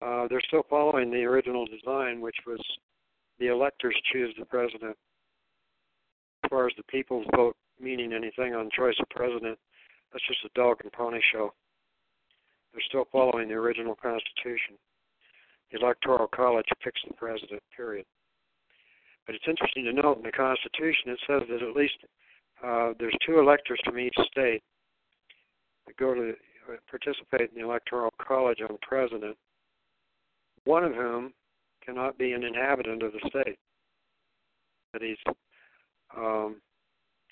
Uh, 0.02 0.28
they're 0.30 0.42
still 0.48 0.66
following 0.70 1.12
the 1.12 1.24
original 1.24 1.66
design, 1.66 2.22
which 2.22 2.38
was 2.46 2.60
the 3.40 3.48
electors 3.48 3.96
choose 4.12 4.34
the 4.38 4.46
president. 4.46 4.96
Far 6.52 6.68
as 6.68 6.74
the 6.76 6.84
people's 6.84 7.26
vote 7.34 7.56
meaning 7.80 8.14
anything 8.14 8.54
on 8.54 8.70
choice 8.78 8.96
of 9.00 9.10
president, 9.10 9.58
that's 10.12 10.28
just 10.28 10.46
a 10.46 10.50
dog 10.54 10.78
and 10.84 10.92
pony 10.92 11.22
show. 11.32 11.54
They're 12.74 12.84
still 12.88 13.06
following 13.12 13.48
the 13.48 13.56
original 13.56 13.96
Constitution. 13.96 14.76
The 15.72 15.80
Electoral 15.80 16.28
College 16.28 16.66
picks 16.84 17.02
the 17.08 17.14
president, 17.14 17.64
period. 17.76 18.06
But 19.26 19.36
it's 19.36 19.48
interesting 19.48 19.86
to 19.86 19.94
note 19.94 20.18
in 20.18 20.24
the 20.24 20.32
Constitution 20.32 21.08
it 21.08 21.20
says 21.26 21.44
that 21.50 21.64
at 21.64 21.76
least 21.76 21.96
uh, 22.62 22.94
there's 23.00 23.16
two 23.26 23.40
electors 23.40 23.80
from 23.86 23.98
each 23.98 24.16
state 24.30 24.62
that 25.88 25.96
go 25.98 26.14
to 26.14 26.34
uh, 26.70 26.76
participate 26.90 27.50
in 27.50 27.62
the 27.62 27.66
Electoral 27.66 28.12
College 28.22 28.60
on 28.62 28.78
president, 28.82 29.38
one 30.66 30.84
of 30.84 30.94
whom 30.94 31.32
cannot 31.86 32.18
be 32.18 32.34
an 32.34 32.44
inhabitant 32.44 33.04
of 33.04 33.14
the 33.14 33.30
state 33.30 33.58
that 34.92 35.02
he's 35.02 35.18
um, 36.18 36.62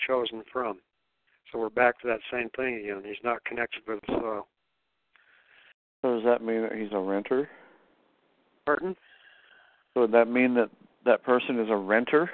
chosen 0.08 0.44
from. 0.52 0.80
So 1.52 1.60
we're 1.60 1.70
back 1.70 2.00
to 2.02 2.08
that 2.08 2.20
same 2.32 2.50
thing 2.56 2.76
again. 2.76 3.02
He's 3.06 3.24
not 3.24 3.44
connected 3.46 3.82
with 3.88 4.00
the 4.08 4.14
soil. 4.14 4.48
So 6.02 6.16
does 6.16 6.24
that 6.26 6.44
mean 6.44 6.62
that 6.62 6.74
he's 6.74 6.92
a 6.92 7.00
renter? 7.00 7.50
Pardon? 8.66 8.96
So 9.94 10.02
would 10.02 10.12
that 10.12 10.30
mean 10.30 10.54
that 10.56 10.70
that 11.06 11.24
person 11.24 11.60
is 11.60 11.70
a 11.70 11.76
renter? 11.76 12.30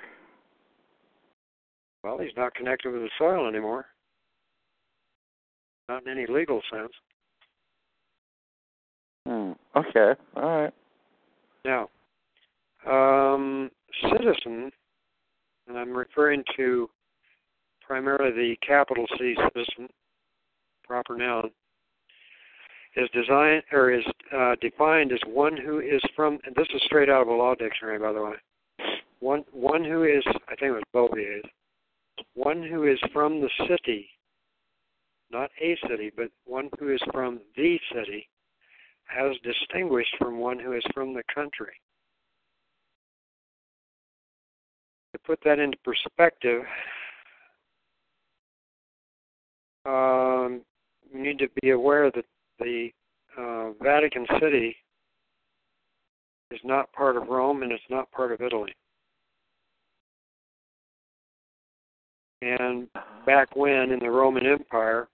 Well, 2.04 2.20
he's 2.20 2.36
not 2.38 2.54
connected 2.54 2.92
with 2.92 3.02
the 3.02 3.10
soil 3.18 3.48
anymore. 3.48 3.86
Not 5.90 6.06
in 6.06 6.12
any 6.12 6.28
legal 6.28 6.62
sense. 6.72 6.92
Hmm. 9.28 9.52
Okay. 9.76 10.20
All 10.36 10.62
right. 10.62 10.74
Now, 11.64 11.90
um, 12.88 13.72
citizen, 14.04 14.72
and 15.68 15.78
I'm 15.78 15.96
referring 15.96 16.44
to 16.58 16.90
primarily 17.82 18.32
the 18.32 18.56
capital 18.66 19.06
C 19.18 19.36
citizen, 19.36 19.90
proper 20.84 21.16
noun, 21.16 21.52
is 22.96 23.10
designed 23.14 23.64
or 23.72 23.92
is 23.92 24.06
uh, 24.36 24.56
defined 24.62 25.12
as 25.12 25.20
one 25.28 25.58
who 25.58 25.80
is 25.80 26.02
from. 26.16 26.40
And 26.46 26.56
this 26.56 26.68
is 26.74 26.82
straight 26.86 27.10
out 27.10 27.22
of 27.22 27.28
a 27.28 27.34
law 27.34 27.56
dictionary, 27.56 28.00
by 28.00 28.14
the 28.14 28.24
way. 28.24 28.36
One 29.20 29.44
one 29.52 29.84
who 29.84 30.04
is, 30.04 30.24
I 30.48 30.56
think 30.56 30.72
it 30.72 30.72
was 30.72 30.84
Bouvier's, 30.94 31.44
one 32.34 32.64
who 32.64 32.86
is 32.86 33.00
from 33.12 33.42
the 33.42 33.50
city, 33.68 34.10
not 35.32 35.50
a 35.62 35.78
city, 35.90 36.12
but 36.16 36.30
one 36.46 36.70
who 36.80 36.94
is 36.94 37.02
from 37.12 37.40
the 37.56 37.80
city, 37.94 38.28
as 39.18 39.36
distinguished 39.44 40.16
from 40.20 40.38
one 40.38 40.60
who 40.60 40.74
is 40.74 40.84
from 40.94 41.14
the 41.14 41.24
country. 41.34 41.74
to 45.16 45.20
put 45.26 45.40
that 45.46 45.60
into 45.60 45.78
perspective, 45.78 46.64
um, 49.86 50.62
you 51.14 51.24
need 51.24 51.40
to 51.40 51.48
be 51.62 51.70
aware 51.70 52.12
that 52.12 52.26
the 52.60 52.90
uh, 53.38 53.72
Vatican 53.82 54.26
City 54.42 54.76
is 56.52 56.60
not 56.66 56.92
part 56.92 57.16
of 57.16 57.30
Rome 57.30 57.64
and 57.64 57.72
it's 57.72 57.84
not 57.90 58.12
part 58.12 58.34
of 58.34 58.42
Italy. 58.42 58.74
And 62.42 62.88
back 63.26 63.56
when 63.56 63.92
in 63.92 64.00
the 64.00 64.12
Roman 64.12 64.46
Empire, 64.46 65.08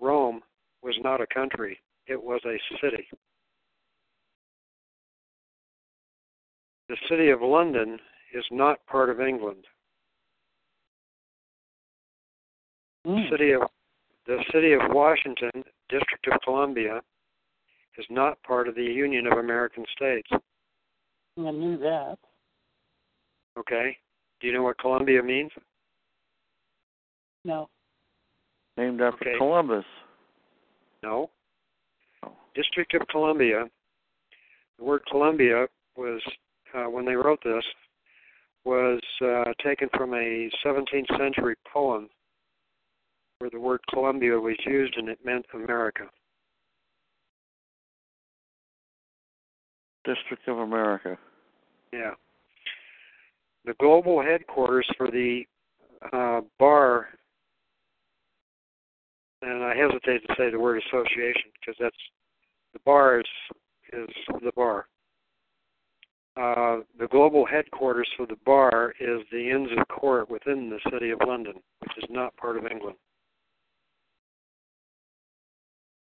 Rome 0.00 0.40
was 0.82 0.94
not 1.02 1.20
a 1.20 1.26
country, 1.26 1.80
it 2.06 2.22
was 2.22 2.40
a 2.46 2.56
city. 2.80 3.08
The 6.88 6.96
city 7.08 7.30
of 7.30 7.42
London 7.42 7.98
is 8.36 8.44
not 8.50 8.84
part 8.86 9.08
of 9.08 9.20
England. 9.20 9.64
The 13.04 13.24
city 13.30 13.52
of 13.52 13.62
the 14.26 14.38
city 14.52 14.72
of 14.72 14.80
Washington, 14.88 15.50
District 15.88 16.26
of 16.32 16.40
Columbia, 16.42 17.00
is 17.96 18.04
not 18.10 18.42
part 18.42 18.66
of 18.68 18.74
the 18.74 18.82
Union 18.82 19.26
of 19.28 19.38
American 19.38 19.84
States. 19.96 20.28
I 20.32 21.50
knew 21.50 21.78
that. 21.78 22.16
Okay. 23.56 23.96
Do 24.40 24.48
you 24.48 24.52
know 24.52 24.64
what 24.64 24.78
Columbia 24.78 25.22
means? 25.22 25.50
No. 27.44 27.68
Named 28.76 29.00
after 29.00 29.28
Okay. 29.28 29.38
Columbus. 29.38 29.84
No. 31.02 31.30
Oh. 32.24 32.32
District 32.54 32.92
of 32.94 33.06
Columbia. 33.08 33.64
The 34.78 34.84
word 34.84 35.02
Columbia 35.08 35.66
was, 35.96 36.20
uh, 36.74 36.84
when 36.90 37.04
they 37.04 37.14
wrote 37.14 37.42
this, 37.44 37.64
was 38.66 39.00
uh, 39.24 39.44
taken 39.64 39.88
from 39.96 40.12
a 40.12 40.50
17th 40.64 41.16
century 41.16 41.54
poem 41.72 42.08
where 43.38 43.50
the 43.50 43.60
word 43.60 43.80
Columbia 43.90 44.38
was 44.38 44.56
used 44.66 44.96
and 44.96 45.08
it 45.08 45.18
meant 45.24 45.46
America. 45.54 46.04
District 50.04 50.46
of 50.48 50.58
America. 50.58 51.16
Yeah. 51.92 52.12
The 53.64 53.74
global 53.80 54.20
headquarters 54.20 54.88
for 54.96 55.10
the 55.10 55.42
uh, 56.12 56.40
bar, 56.58 57.08
and 59.42 59.62
I 59.62 59.74
hesitate 59.76 60.26
to 60.26 60.34
say 60.36 60.50
the 60.50 60.58
word 60.58 60.82
association 60.88 61.50
because 61.60 61.76
that's 61.80 61.96
the 62.72 62.80
bar 62.84 63.20
is 63.20 63.26
is 63.92 64.08
the 64.42 64.52
bar. 64.54 64.86
Uh, 66.36 66.80
the 66.98 67.08
global 67.10 67.46
headquarters 67.46 68.08
for 68.16 68.26
the 68.26 68.36
bar 68.44 68.92
is 69.00 69.20
the 69.32 69.50
Inns 69.50 69.70
of 69.78 69.88
Court 69.88 70.30
within 70.30 70.68
the 70.68 70.78
city 70.90 71.10
of 71.10 71.18
London, 71.26 71.54
which 71.80 71.92
is 71.96 72.04
not 72.10 72.36
part 72.36 72.58
of 72.58 72.66
England. 72.66 72.96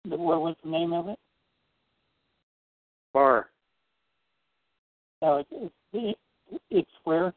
What 0.04 0.42
was 0.42 0.56
the 0.62 0.70
name 0.70 0.92
of 0.92 1.08
it? 1.08 1.18
Bar, 3.14 3.48
Oh, 5.22 5.36
it's, 5.36 5.72
it, 5.92 6.16
it, 6.50 6.60
it's 6.70 6.90
where? 7.04 7.34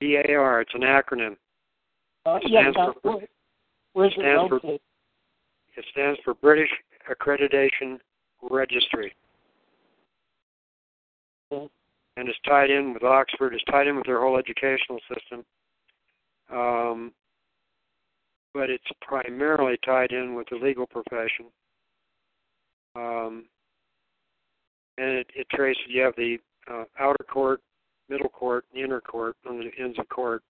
B-A-R. 0.00 0.60
It's 0.60 0.74
an 0.74 0.82
acronym. 0.82 1.36
Uh, 2.26 2.38
yeah, 2.46 2.70
Stands 2.72 2.76
for- 3.02 3.20
where's 3.92 4.12
it 4.12 4.20
stands 4.20 4.48
for-? 4.48 4.72
It 4.74 5.84
stands 5.92 6.20
for 6.24 6.34
British 6.34 6.70
Accreditation 7.10 7.98
Registry. 8.50 9.14
Okay. 11.50 11.72
And 12.18 12.28
is 12.28 12.34
tied 12.44 12.68
in 12.68 12.92
with 12.94 13.04
Oxford, 13.04 13.54
is 13.54 13.62
tied 13.70 13.86
in 13.86 13.94
with 13.94 14.06
their 14.06 14.20
whole 14.20 14.38
educational 14.38 14.98
system. 15.08 15.44
Um, 16.52 17.12
but 18.52 18.70
it's 18.70 18.90
primarily 19.00 19.76
tied 19.84 20.10
in 20.10 20.34
with 20.34 20.48
the 20.50 20.56
legal 20.56 20.84
profession. 20.84 21.46
Um, 22.96 23.44
and 24.96 25.10
it, 25.10 25.30
it 25.36 25.46
traces, 25.54 25.80
you 25.88 26.02
have 26.02 26.16
the 26.16 26.38
uh, 26.68 26.84
outer 26.98 27.24
court, 27.32 27.60
middle 28.08 28.30
court, 28.30 28.64
and 28.74 28.82
inner 28.84 29.00
court, 29.00 29.36
on 29.48 29.60
the 29.60 29.70
Inns 29.80 29.96
of 30.00 30.08
Court. 30.08 30.42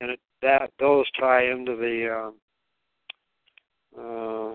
And 0.00 0.12
it, 0.12 0.20
that 0.40 0.70
those 0.78 1.04
tie 1.20 1.50
into 1.50 1.76
the 1.76 2.08
um, 2.10 2.34
uh, 3.98 4.54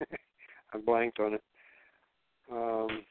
I 0.72 0.78
blanked 0.86 1.20
on 1.20 1.34
it. 1.34 1.42
Um, 2.50 3.04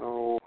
oh, 0.00 0.38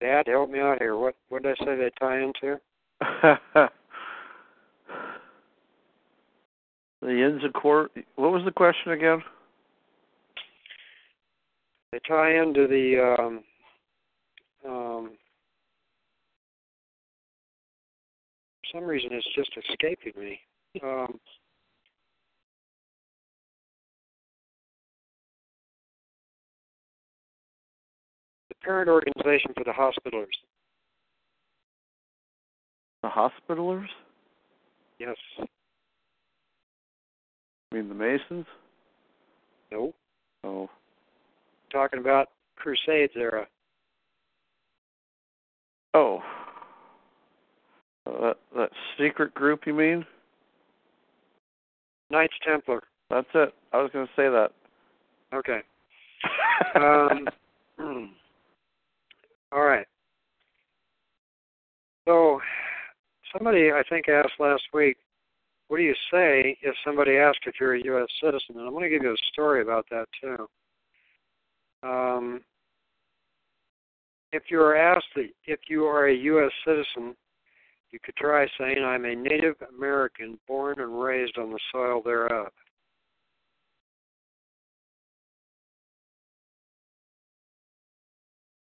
Dad, 0.00 0.26
help 0.26 0.50
me 0.50 0.58
out 0.60 0.78
here. 0.78 0.96
What 0.96 1.14
what 1.28 1.42
did 1.42 1.56
I 1.60 1.64
say 1.64 1.76
they 1.76 1.90
tie 2.00 2.20
into? 2.20 2.60
the 7.02 7.24
Inns 7.24 7.44
of 7.44 7.52
Court. 7.52 7.90
What 8.16 8.32
was 8.32 8.42
the 8.44 8.52
question 8.52 8.92
again? 8.92 9.22
They 11.92 12.00
tie 12.08 12.38
into 12.42 12.66
the 12.66 13.16
um, 13.18 13.44
um, 14.64 15.10
for 18.60 18.78
some 18.78 18.84
reason 18.84 19.10
it's 19.12 19.26
just 19.34 19.50
escaping 19.68 20.20
me. 20.20 20.40
Um, 20.82 21.18
parent 28.64 28.88
organization 28.88 29.52
for 29.56 29.64
the 29.64 29.72
hospitalers. 29.72 30.34
The 33.02 33.08
Hospitalers? 33.08 33.90
Yes. 34.98 35.16
I 35.40 35.46
mean 37.74 37.88
the 37.88 37.94
Masons? 37.94 38.46
No. 39.72 39.92
Oh. 40.44 40.70
Talking 41.72 41.98
about 41.98 42.28
Crusades 42.56 43.14
era. 43.16 43.46
Oh. 45.94 46.20
Uh, 48.06 48.20
that 48.20 48.36
that 48.56 48.70
secret 48.98 49.34
group 49.34 49.66
you 49.66 49.74
mean? 49.74 50.04
Knights 52.10 52.34
Templar. 52.46 52.82
That's 53.10 53.26
it. 53.34 53.52
I 53.72 53.78
was 53.78 53.90
going 53.92 54.06
to 54.06 54.12
say 54.14 54.28
that. 54.28 54.50
Okay. 55.34 55.60
um, 56.76 58.12
all 59.52 59.62
right. 59.64 59.86
So, 62.06 62.40
somebody 63.32 63.70
I 63.70 63.82
think 63.88 64.08
asked 64.08 64.40
last 64.40 64.62
week, 64.72 64.96
what 65.68 65.78
do 65.78 65.84
you 65.84 65.94
say 66.12 66.56
if 66.62 66.74
somebody 66.84 67.16
asks 67.16 67.40
if 67.46 67.54
you're 67.60 67.76
a 67.76 67.84
U.S. 67.84 68.08
citizen? 68.22 68.56
And 68.56 68.66
I'm 68.66 68.72
going 68.72 68.84
to 68.84 68.90
give 68.90 69.02
you 69.02 69.12
a 69.12 69.32
story 69.32 69.62
about 69.62 69.86
that 69.90 70.06
too. 70.20 70.48
Um, 71.88 72.40
if 74.32 74.44
you 74.50 74.60
are 74.60 74.76
asked 74.76 75.06
that 75.16 75.28
if 75.46 75.60
you 75.68 75.84
are 75.84 76.08
a 76.08 76.14
U.S. 76.14 76.52
citizen, 76.66 77.14
you 77.90 77.98
could 78.02 78.16
try 78.16 78.46
saying, 78.58 78.78
I'm 78.84 79.04
a 79.04 79.14
Native 79.14 79.56
American 79.76 80.38
born 80.48 80.80
and 80.80 81.00
raised 81.00 81.36
on 81.38 81.50
the 81.50 81.58
soil 81.70 82.02
thereof. 82.02 82.48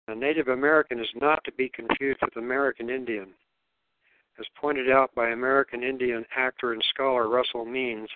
A 0.09 0.15
Native 0.15 0.47
American 0.47 0.99
is 0.99 1.09
not 1.21 1.43
to 1.43 1.51
be 1.51 1.69
confused 1.69 2.19
with 2.23 2.35
American 2.35 2.89
Indian. 2.89 3.27
As 4.39 4.45
pointed 4.59 4.89
out 4.89 5.13
by 5.13 5.29
American 5.29 5.83
Indian 5.83 6.25
actor 6.35 6.73
and 6.73 6.83
scholar 6.89 7.29
Russell 7.29 7.63
Means, 7.63 8.09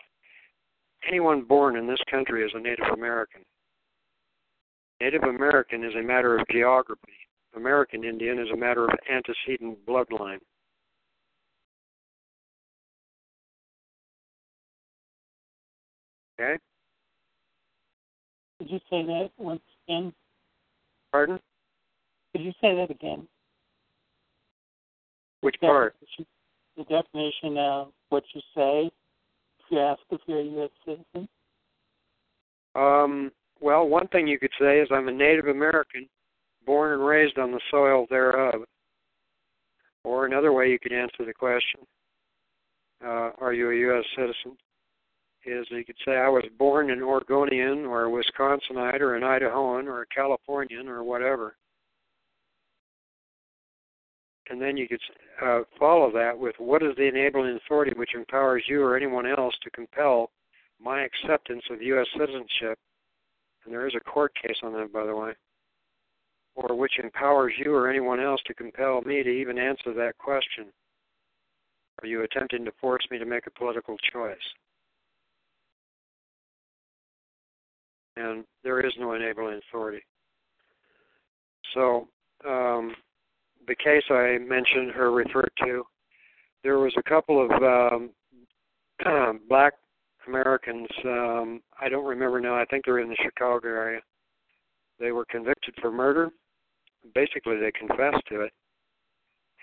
anyone 1.08 1.44
born 1.44 1.78
in 1.78 1.86
this 1.86 2.02
country 2.10 2.44
is 2.44 2.52
a 2.56 2.60
Native 2.60 2.88
American. 2.94 3.42
Native 5.02 5.22
American 5.22 5.84
is 5.84 5.94
a 5.94 6.02
matter 6.02 6.36
of 6.36 6.48
geography. 6.50 7.14
American 7.56 8.04
Indian 8.04 8.40
is 8.40 8.50
a 8.52 8.58
matter 8.58 8.86
of 8.86 8.98
antecedent 9.08 9.78
bloodline. 9.86 10.40
Okay? 16.42 16.58
Could 18.58 18.72
you 18.72 18.80
say 18.90 19.06
that 19.06 19.30
once 19.38 19.62
again? 19.88 20.12
Pardon? 21.12 21.40
Could 22.34 22.42
you 22.42 22.52
say 22.60 22.76
that 22.76 22.90
again? 22.90 23.28
Which 25.42 25.56
The 25.62 25.68
part? 25.68 25.96
The 26.76 26.84
definition 26.84 27.58
of 27.58 27.92
what 28.10 28.24
you 28.34 28.42
say 28.56 28.90
if 29.60 29.66
you 29.70 29.80
ask 29.80 30.00
if 30.10 30.20
you're 30.26 30.40
a 30.40 30.44
U.S. 30.44 30.70
citizen. 30.84 31.30
Um, 32.76 33.32
well, 33.62 33.88
one 33.88 34.08
thing 34.08 34.28
you 34.28 34.40
could 34.40 34.52
say 34.60 34.80
is 34.80 34.88
I'm 34.92 35.08
a 35.08 35.12
Native 35.12 35.48
American, 35.48 36.10
born 36.66 36.94
and 36.94 37.06
raised 37.06 37.38
on 37.38 37.52
the 37.52 37.60
soil 37.70 38.08
thereof. 38.10 38.64
Or 40.04 40.26
another 40.26 40.52
way 40.52 40.70
you 40.70 40.80
could 40.80 40.92
answer 40.92 41.24
the 41.26 41.34
question, 41.34 41.82
uh, 43.06 43.32
are 43.40 43.54
you 43.54 43.70
a 43.70 43.76
U.S. 43.76 44.04
citizen? 44.16 44.58
Is 45.46 45.68
you 45.70 45.84
could 45.86 45.98
say 46.06 46.14
I 46.14 46.30
was 46.30 46.46
born 46.58 46.90
an 46.90 47.04
Oregonian 47.04 47.86
or 47.86 48.06
a 48.06 48.10
Wisconsinite 48.10 49.02
or 49.02 49.16
an 49.16 49.24
Idahoan 49.24 49.88
or 49.88 50.02
a 50.02 50.06
Californian 50.08 50.88
or 50.88 51.04
whatever. 51.04 51.56
And 54.50 54.62
then 54.62 54.78
you 54.78 54.88
could 54.88 55.00
uh, 55.42 55.62
follow 55.80 56.12
that 56.12 56.38
with 56.38 56.56
what 56.58 56.84
is 56.84 56.96
the 56.98 57.08
enabling 57.08 57.56
authority 57.66 57.94
which 57.96 58.14
empowers 58.16 58.64
you 58.68 58.82
or 58.82 58.98
anyone 58.98 59.26
else 59.26 59.56
to 59.64 59.70
compel 59.72 60.32
my 60.82 61.02
acceptance 61.04 61.64
of 61.72 61.82
U.S. 61.82 62.08
citizenship 62.18 62.78
and 63.66 63.74
there 63.74 63.88
is 63.88 63.96
a 63.96 64.00
court 64.00 64.34
case 64.36 64.58
on 64.64 64.74
that, 64.74 64.92
by 64.92 65.06
the 65.06 65.16
way. 65.16 65.32
or 66.56 66.76
which 66.76 67.00
empowers 67.02 67.54
you 67.58 67.74
or 67.74 67.90
anyone 67.90 68.20
else 68.20 68.42
to 68.46 68.54
compel 68.54 69.02
me 69.02 69.24
to 69.24 69.30
even 69.30 69.58
answer 69.58 69.94
that 69.94 70.18
question. 70.18 70.66
Are 72.02 72.08
you 72.08 72.24
attempting 72.24 72.66
to 72.66 72.72
force 72.80 73.06
me 73.10 73.18
to 73.18 73.26
make 73.26 73.48
a 73.48 73.52
political 73.52 73.98
choice? 74.12 74.38
And 78.16 78.44
there 78.64 78.86
is 78.86 78.94
no 79.00 79.14
enabling 79.14 79.60
authority. 79.68 80.04
So, 81.74 82.08
um, 82.48 82.94
the 83.68 83.76
case 83.76 84.04
I 84.10 84.38
mentioned 84.40 84.96
or 84.96 85.12
referred 85.12 85.52
to, 85.64 85.84
there 86.64 86.80
was 86.80 86.94
a 86.98 87.10
couple 87.10 87.44
of 87.44 87.52
um, 87.64 88.10
black 89.50 89.74
Americans. 90.28 90.88
Um, 91.06 91.62
I 91.80 91.90
don't 91.90 92.06
remember 92.06 92.40
now. 92.40 92.56
I 92.56 92.66
think 92.66 92.86
they're 92.86 93.00
in 93.00 93.10
the 93.10 93.18
Chicago 93.24 93.68
area. 93.68 94.02
They 95.00 95.12
were 95.12 95.26
convicted 95.26 95.76
for 95.82 95.92
murder. 95.92 96.30
Basically, 97.14 97.58
they 97.58 97.72
confessed 97.72 98.26
to 98.30 98.42
it, 98.42 98.54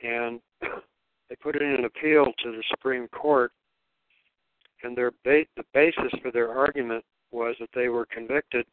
and 0.03 0.41
they 0.61 1.37
put 1.43 1.61
in 1.61 1.69
an 1.69 1.85
appeal 1.85 2.27
to 2.43 2.53
the 2.53 2.63
Supreme 2.71 3.09
Court. 3.09 3.53
And 4.83 4.97
their 4.97 5.11
ba- 5.25 5.45
the 5.57 5.65
basis 5.75 6.13
for 6.23 6.31
their 6.31 6.57
argument 6.57 7.05
was 7.31 7.55
that 7.61 7.69
they 7.75 7.89
were 7.89 8.07
convicted 8.07 8.67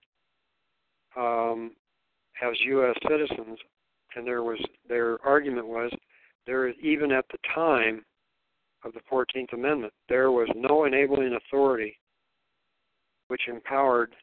um, 1.18 1.72
as 2.42 2.54
U.S. 2.66 2.96
citizens, 3.10 3.58
and 4.15 4.26
there 4.26 4.43
was 4.43 4.60
their 4.88 5.24
argument 5.26 5.67
was 5.67 5.91
there 6.46 6.70
even 6.70 7.12
at 7.12 7.26
the 7.32 7.38
time 7.54 8.04
of 8.84 8.93
the 8.93 9.02
14th 9.12 9.54
Amendment, 9.54 9.93
there 10.08 10.32
was 10.32 10.48
no 10.56 10.86
enabling 10.86 11.36
authority 11.36 12.00
which 13.28 13.41
empowered 13.48 14.15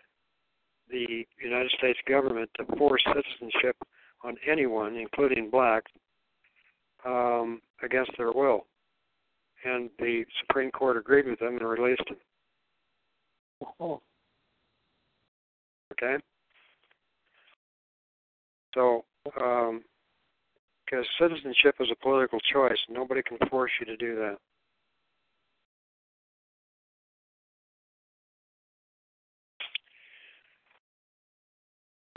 the 0.88 1.26
United 1.42 1.70
States 1.78 1.98
government 2.08 2.50
to 2.56 2.64
force 2.76 3.02
citizenship 3.06 3.76
on 4.22 4.36
anyone, 4.50 4.96
including 4.96 5.50
blacks, 5.50 5.90
um, 7.04 7.60
against 7.82 8.10
their 8.16 8.32
will. 8.32 8.66
And 9.64 9.90
the 9.98 10.24
Supreme 10.40 10.70
Court 10.70 10.96
agreed 10.96 11.26
with 11.26 11.38
them 11.38 11.56
and 11.56 11.68
released 11.68 12.02
them. 12.08 12.18
Oh. 13.80 14.00
Okay? 15.92 16.16
So, 18.74 19.04
um, 19.40 19.82
because 20.84 21.06
citizenship 21.20 21.76
is 21.80 21.88
a 21.90 22.02
political 22.02 22.38
choice, 22.52 22.78
nobody 22.88 23.22
can 23.22 23.38
force 23.48 23.70
you 23.80 23.86
to 23.86 23.96
do 23.96 24.16
that. 24.16 24.36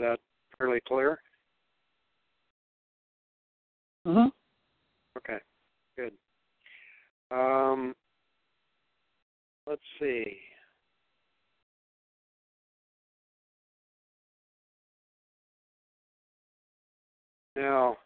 that 0.00 0.18
fairly 0.58 0.80
clear? 0.86 1.18
Mm-hmm. 4.06 4.28
Okay, 5.16 5.38
good. 5.96 6.12
Um, 7.30 7.94
let's 9.66 9.82
see. 10.00 10.38
Now, 17.58 17.96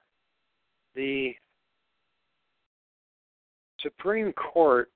the 0.95 1.33
Supreme 3.81 4.33
Court, 4.33 4.91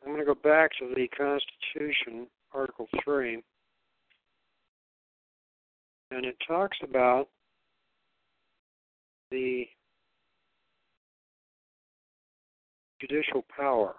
I'm 0.00 0.14
going 0.14 0.20
to 0.20 0.24
go 0.24 0.34
back 0.34 0.70
to 0.78 0.94
the 0.94 1.06
Constitution, 1.08 2.28
Article 2.54 2.88
3, 3.04 3.42
and 6.12 6.24
it 6.24 6.34
talks 6.48 6.78
about 6.82 7.28
the 9.30 9.66
judicial 13.02 13.44
power. 13.54 13.96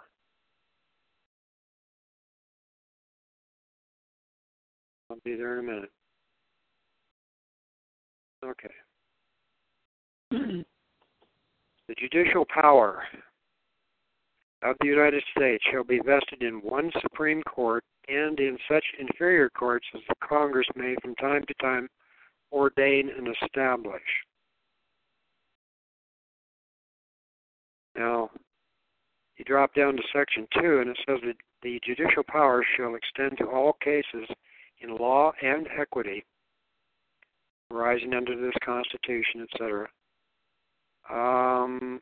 I'll 5.11 5.17
be 5.23 5.35
there 5.35 5.59
in 5.59 5.59
a 5.59 5.71
minute. 5.71 5.91
Okay. 8.43 8.69
the 11.87 11.95
judicial 11.95 12.45
power 12.45 13.03
of 14.63 14.75
the 14.81 14.87
United 14.87 15.23
States 15.37 15.63
shall 15.71 15.83
be 15.83 15.99
vested 15.99 16.41
in 16.41 16.55
one 16.55 16.91
Supreme 17.01 17.43
Court 17.43 17.83
and 18.07 18.39
in 18.39 18.57
such 18.67 18.83
inferior 18.99 19.49
courts 19.51 19.85
as 19.93 20.01
the 20.09 20.15
Congress 20.27 20.65
may 20.75 20.95
from 21.01 21.13
time 21.15 21.43
to 21.47 21.53
time 21.61 21.87
ordain 22.51 23.09
and 23.15 23.27
establish. 23.43 24.01
Now, 27.95 28.31
you 29.37 29.45
drop 29.45 29.75
down 29.75 29.97
to 29.97 30.03
section 30.11 30.47
2 30.59 30.79
and 30.79 30.89
it 30.89 30.97
says 31.07 31.19
that 31.25 31.35
the 31.61 31.79
judicial 31.85 32.23
power 32.27 32.65
shall 32.75 32.95
extend 32.95 33.37
to 33.37 33.45
all 33.45 33.73
cases 33.83 34.27
in 34.81 34.95
law 34.95 35.31
and 35.43 35.67
equity 35.79 36.25
arising 37.71 38.13
under 38.13 38.35
this 38.35 38.55
Constitution, 38.65 39.47
etc. 39.51 39.87
Um, 41.09 41.99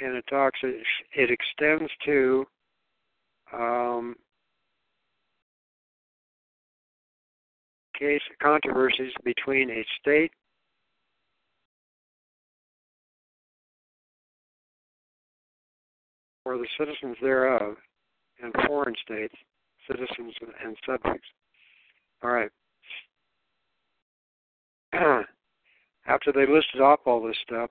and 0.00 0.16
it 0.16 0.24
talks, 0.28 0.58
it, 0.62 1.30
extends 1.30 1.90
to 2.04 2.44
um, 3.52 4.16
case 7.98 8.20
controversies 8.42 9.12
between 9.24 9.70
a 9.70 9.84
state 10.00 10.32
or 16.44 16.58
the 16.58 16.66
citizens 16.78 17.16
thereof 17.22 17.76
and 18.42 18.52
foreign 18.66 18.94
states, 19.04 19.34
citizens 19.88 20.34
and 20.64 20.76
subjects. 20.86 21.28
All 22.22 22.30
right. 22.30 22.50
After 26.06 26.32
they 26.32 26.46
listed 26.46 26.80
off 26.80 27.00
all 27.06 27.22
this 27.22 27.36
stuff, 27.46 27.70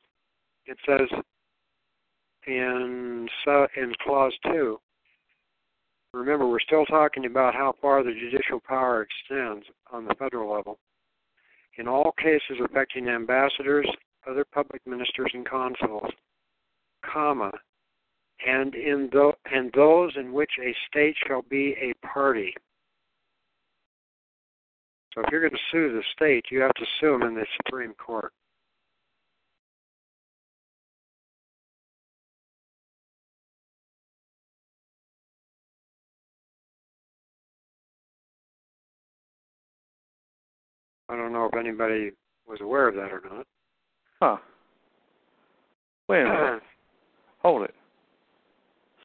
it 0.65 0.77
says 0.85 1.07
in 2.47 3.27
in 3.75 3.93
clause 4.03 4.33
two. 4.45 4.79
Remember, 6.13 6.47
we're 6.47 6.59
still 6.59 6.85
talking 6.85 7.25
about 7.25 7.53
how 7.53 7.73
far 7.81 8.03
the 8.03 8.11
judicial 8.11 8.59
power 8.67 9.01
extends 9.05 9.65
on 9.93 10.05
the 10.05 10.15
federal 10.15 10.53
level. 10.53 10.77
In 11.77 11.87
all 11.87 12.13
cases 12.21 12.57
affecting 12.63 13.07
ambassadors, 13.07 13.87
other 14.29 14.45
public 14.53 14.81
ministers, 14.85 15.31
and 15.33 15.45
consuls, 15.45 16.11
comma, 17.05 17.51
and 18.47 18.73
in 18.75 19.09
the, 19.11 19.31
and 19.51 19.71
those 19.73 20.11
in 20.15 20.33
which 20.33 20.51
a 20.61 20.73
state 20.87 21.15
shall 21.27 21.43
be 21.43 21.75
a 21.81 21.93
party. 22.05 22.53
So 25.13 25.21
if 25.21 25.27
you're 25.31 25.41
going 25.41 25.51
to 25.51 25.57
sue 25.71 25.91
the 25.91 26.03
state, 26.13 26.45
you 26.49 26.61
have 26.61 26.73
to 26.75 26.85
sue 26.99 27.17
them 27.17 27.23
in 27.23 27.35
the 27.35 27.45
Supreme 27.57 27.93
Court. 27.93 28.31
I 41.09 41.17
don't 41.17 41.33
know 41.33 41.49
if 41.51 41.59
anybody 41.59 42.11
was 42.47 42.61
aware 42.61 42.87
of 42.87 42.95
that 42.95 43.11
or 43.11 43.21
not. 43.29 43.45
Huh. 44.21 44.37
Wait 46.07 46.21
a 46.21 46.23
minute. 46.23 46.63
Hold 47.39 47.63
it. 47.63 47.75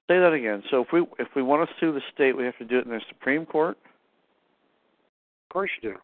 Say 0.09 0.19
that 0.21 0.33
again. 0.33 0.63
So 0.71 0.83
if 0.83 0.89
we 0.93 1.03
if 1.19 1.29
we 1.35 1.43
want 1.43 1.69
to 1.69 1.75
sue 1.81 1.93
the 1.93 2.01
state, 2.15 2.37
we 2.37 2.45
have 2.45 2.57
to 2.59 2.65
do 2.65 2.79
it 2.79 2.85
in 2.85 2.91
the 2.93 3.01
Supreme 3.09 3.45
Court. 3.45 3.77
Of 5.45 5.53
course 5.53 5.71
you 5.83 5.91
do. 5.91 5.97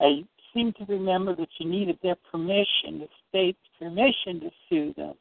I 0.00 0.24
seem 0.54 0.72
to 0.74 0.84
remember 0.88 1.34
that 1.36 1.48
you 1.58 1.68
needed 1.68 1.98
their 2.02 2.16
permission, 2.30 3.00
the 3.00 3.08
state's 3.28 3.58
permission 3.78 4.40
to 4.40 4.50
sue 4.68 4.94
them. 4.96 5.14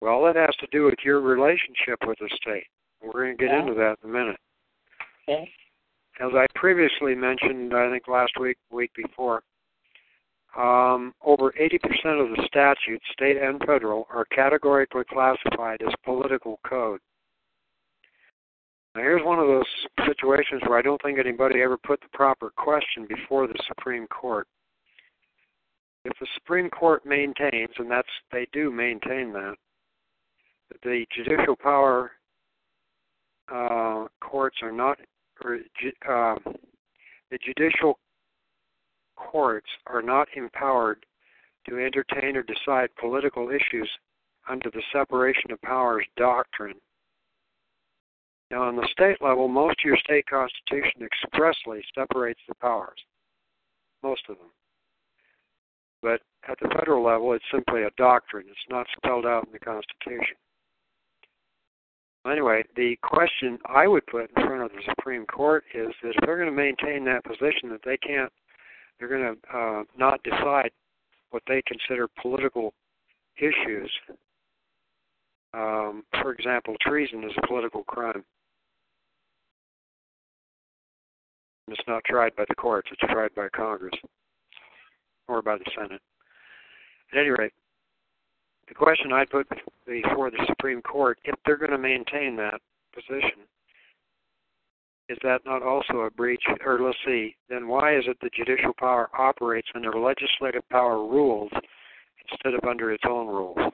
Well, 0.00 0.22
that 0.24 0.36
has 0.36 0.54
to 0.60 0.66
do 0.72 0.84
with 0.84 0.98
your 1.04 1.20
relationship 1.20 1.98
with 2.06 2.18
the 2.18 2.28
state. 2.40 2.66
We're 3.02 3.12
going 3.12 3.36
to 3.36 3.44
get 3.44 3.52
Yeah. 3.52 3.60
into 3.60 3.74
that 3.74 3.98
in 4.02 4.10
a 4.10 4.12
minute. 4.12 4.40
Okay. 5.28 5.50
As 6.20 6.32
I 6.34 6.46
previously 6.54 7.14
mentioned, 7.14 7.74
I 7.74 7.90
think 7.90 8.08
last 8.08 8.32
week, 8.38 8.58
week 8.70 8.92
before, 8.94 9.42
um, 10.56 11.14
over 11.24 11.52
80% 11.52 11.76
of 12.20 12.36
the 12.36 12.42
statutes, 12.46 13.04
state 13.12 13.36
and 13.38 13.60
federal, 13.64 14.06
are 14.10 14.26
categorically 14.26 15.04
classified 15.10 15.80
as 15.82 15.92
political 16.04 16.60
code. 16.66 17.00
Now, 18.94 19.00
here's 19.00 19.24
one 19.24 19.38
of 19.38 19.46
those 19.46 20.06
situations 20.06 20.60
where 20.66 20.78
I 20.78 20.82
don't 20.82 21.00
think 21.02 21.18
anybody 21.18 21.62
ever 21.62 21.78
put 21.78 22.00
the 22.02 22.08
proper 22.12 22.50
question 22.56 23.06
before 23.08 23.46
the 23.46 23.58
Supreme 23.66 24.06
Court. 24.08 24.46
If 26.04 26.12
the 26.20 26.26
Supreme 26.34 26.68
Court 26.68 27.06
maintains, 27.06 27.70
and 27.78 27.90
that's 27.90 28.08
they 28.32 28.46
do 28.52 28.70
maintain 28.70 29.32
that, 29.32 29.54
that 30.70 30.82
the 30.82 31.06
judicial 31.14 31.56
power 31.56 32.10
uh, 33.50 34.06
courts 34.20 34.56
are 34.62 34.72
not, 34.72 34.98
or 35.42 35.60
uh, 36.08 36.34
the 37.30 37.38
judicial 37.38 37.98
courts 39.30 39.68
are 39.86 40.02
not 40.02 40.28
empowered 40.36 41.04
to 41.68 41.78
entertain 41.78 42.36
or 42.36 42.42
decide 42.42 42.88
political 43.00 43.50
issues 43.50 43.90
under 44.48 44.70
the 44.70 44.82
separation 44.92 45.52
of 45.52 45.62
powers 45.62 46.04
doctrine. 46.16 46.76
Now, 48.50 48.64
on 48.64 48.76
the 48.76 48.88
state 48.92 49.22
level, 49.22 49.48
most 49.48 49.76
of 49.80 49.84
your 49.84 49.96
state 49.96 50.26
constitution 50.26 51.02
expressly 51.02 51.82
separates 51.94 52.40
the 52.48 52.54
powers, 52.56 52.98
most 54.02 54.22
of 54.28 54.36
them. 54.36 54.50
But 56.02 56.20
at 56.48 56.58
the 56.60 56.68
federal 56.76 57.04
level, 57.04 57.32
it's 57.32 57.44
simply 57.52 57.84
a 57.84 57.90
doctrine. 57.96 58.46
It's 58.48 58.58
not 58.68 58.86
spelled 58.96 59.24
out 59.24 59.46
in 59.46 59.52
the 59.52 59.58
Constitution. 59.60 60.36
Anyway, 62.30 62.62
the 62.76 62.96
question 63.02 63.58
I 63.66 63.86
would 63.88 64.06
put 64.06 64.30
in 64.36 64.46
front 64.46 64.62
of 64.62 64.70
the 64.70 64.82
Supreme 64.96 65.26
Court 65.26 65.64
is 65.74 65.88
that 66.02 66.10
if 66.10 66.16
they're 66.26 66.36
going 66.36 66.48
to 66.48 66.52
maintain 66.52 67.04
that 67.04 67.24
position, 67.24 67.68
that 67.70 67.82
they 67.84 67.96
can't, 67.96 68.32
they're 68.98 69.08
going 69.08 69.36
to 69.36 69.56
uh, 69.56 69.82
not 69.96 70.22
decide 70.22 70.70
what 71.30 71.42
they 71.48 71.62
consider 71.66 72.08
political 72.20 72.74
issues. 73.36 73.90
Um, 75.54 76.04
for 76.20 76.32
example, 76.32 76.76
treason 76.80 77.24
is 77.24 77.32
a 77.42 77.46
political 77.46 77.84
crime. 77.84 78.24
It's 81.68 81.80
not 81.86 82.02
tried 82.04 82.34
by 82.36 82.44
the 82.48 82.54
courts, 82.54 82.88
it's 82.90 83.12
tried 83.12 83.34
by 83.34 83.48
Congress 83.54 83.94
or 85.28 85.42
by 85.42 85.56
the 85.56 85.64
Senate. 85.76 86.02
At 87.12 87.18
any 87.18 87.30
rate, 87.30 87.52
the 88.68 88.74
question 88.74 89.12
I'd 89.12 89.30
put 89.30 89.46
before 89.86 90.30
the 90.30 90.44
Supreme 90.46 90.82
Court, 90.82 91.18
if 91.24 91.34
they're 91.44 91.56
going 91.56 91.70
to 91.70 91.78
maintain 91.78 92.36
that 92.36 92.60
position, 92.94 93.46
is 95.12 95.18
that 95.22 95.44
not 95.44 95.62
also 95.62 96.00
a 96.00 96.10
breach? 96.10 96.42
Or 96.64 96.80
let's 96.80 96.96
see, 97.04 97.36
then 97.50 97.68
why 97.68 97.94
is 97.96 98.04
it 98.06 98.16
the 98.22 98.30
judicial 98.34 98.72
power 98.78 99.10
operates 99.16 99.68
under 99.74 99.92
legislative 99.92 100.66
power 100.70 101.06
rules 101.06 101.50
instead 102.30 102.54
of 102.54 102.64
under 102.66 102.92
its 102.92 103.04
own 103.06 103.26
rules? 103.26 103.58
Is 103.58 103.72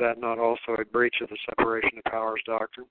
that 0.00 0.18
not 0.18 0.38
also 0.38 0.80
a 0.80 0.84
breach 0.86 1.16
of 1.20 1.28
the 1.28 1.36
separation 1.50 1.98
of 1.98 2.10
powers 2.10 2.40
doctrine? 2.46 2.86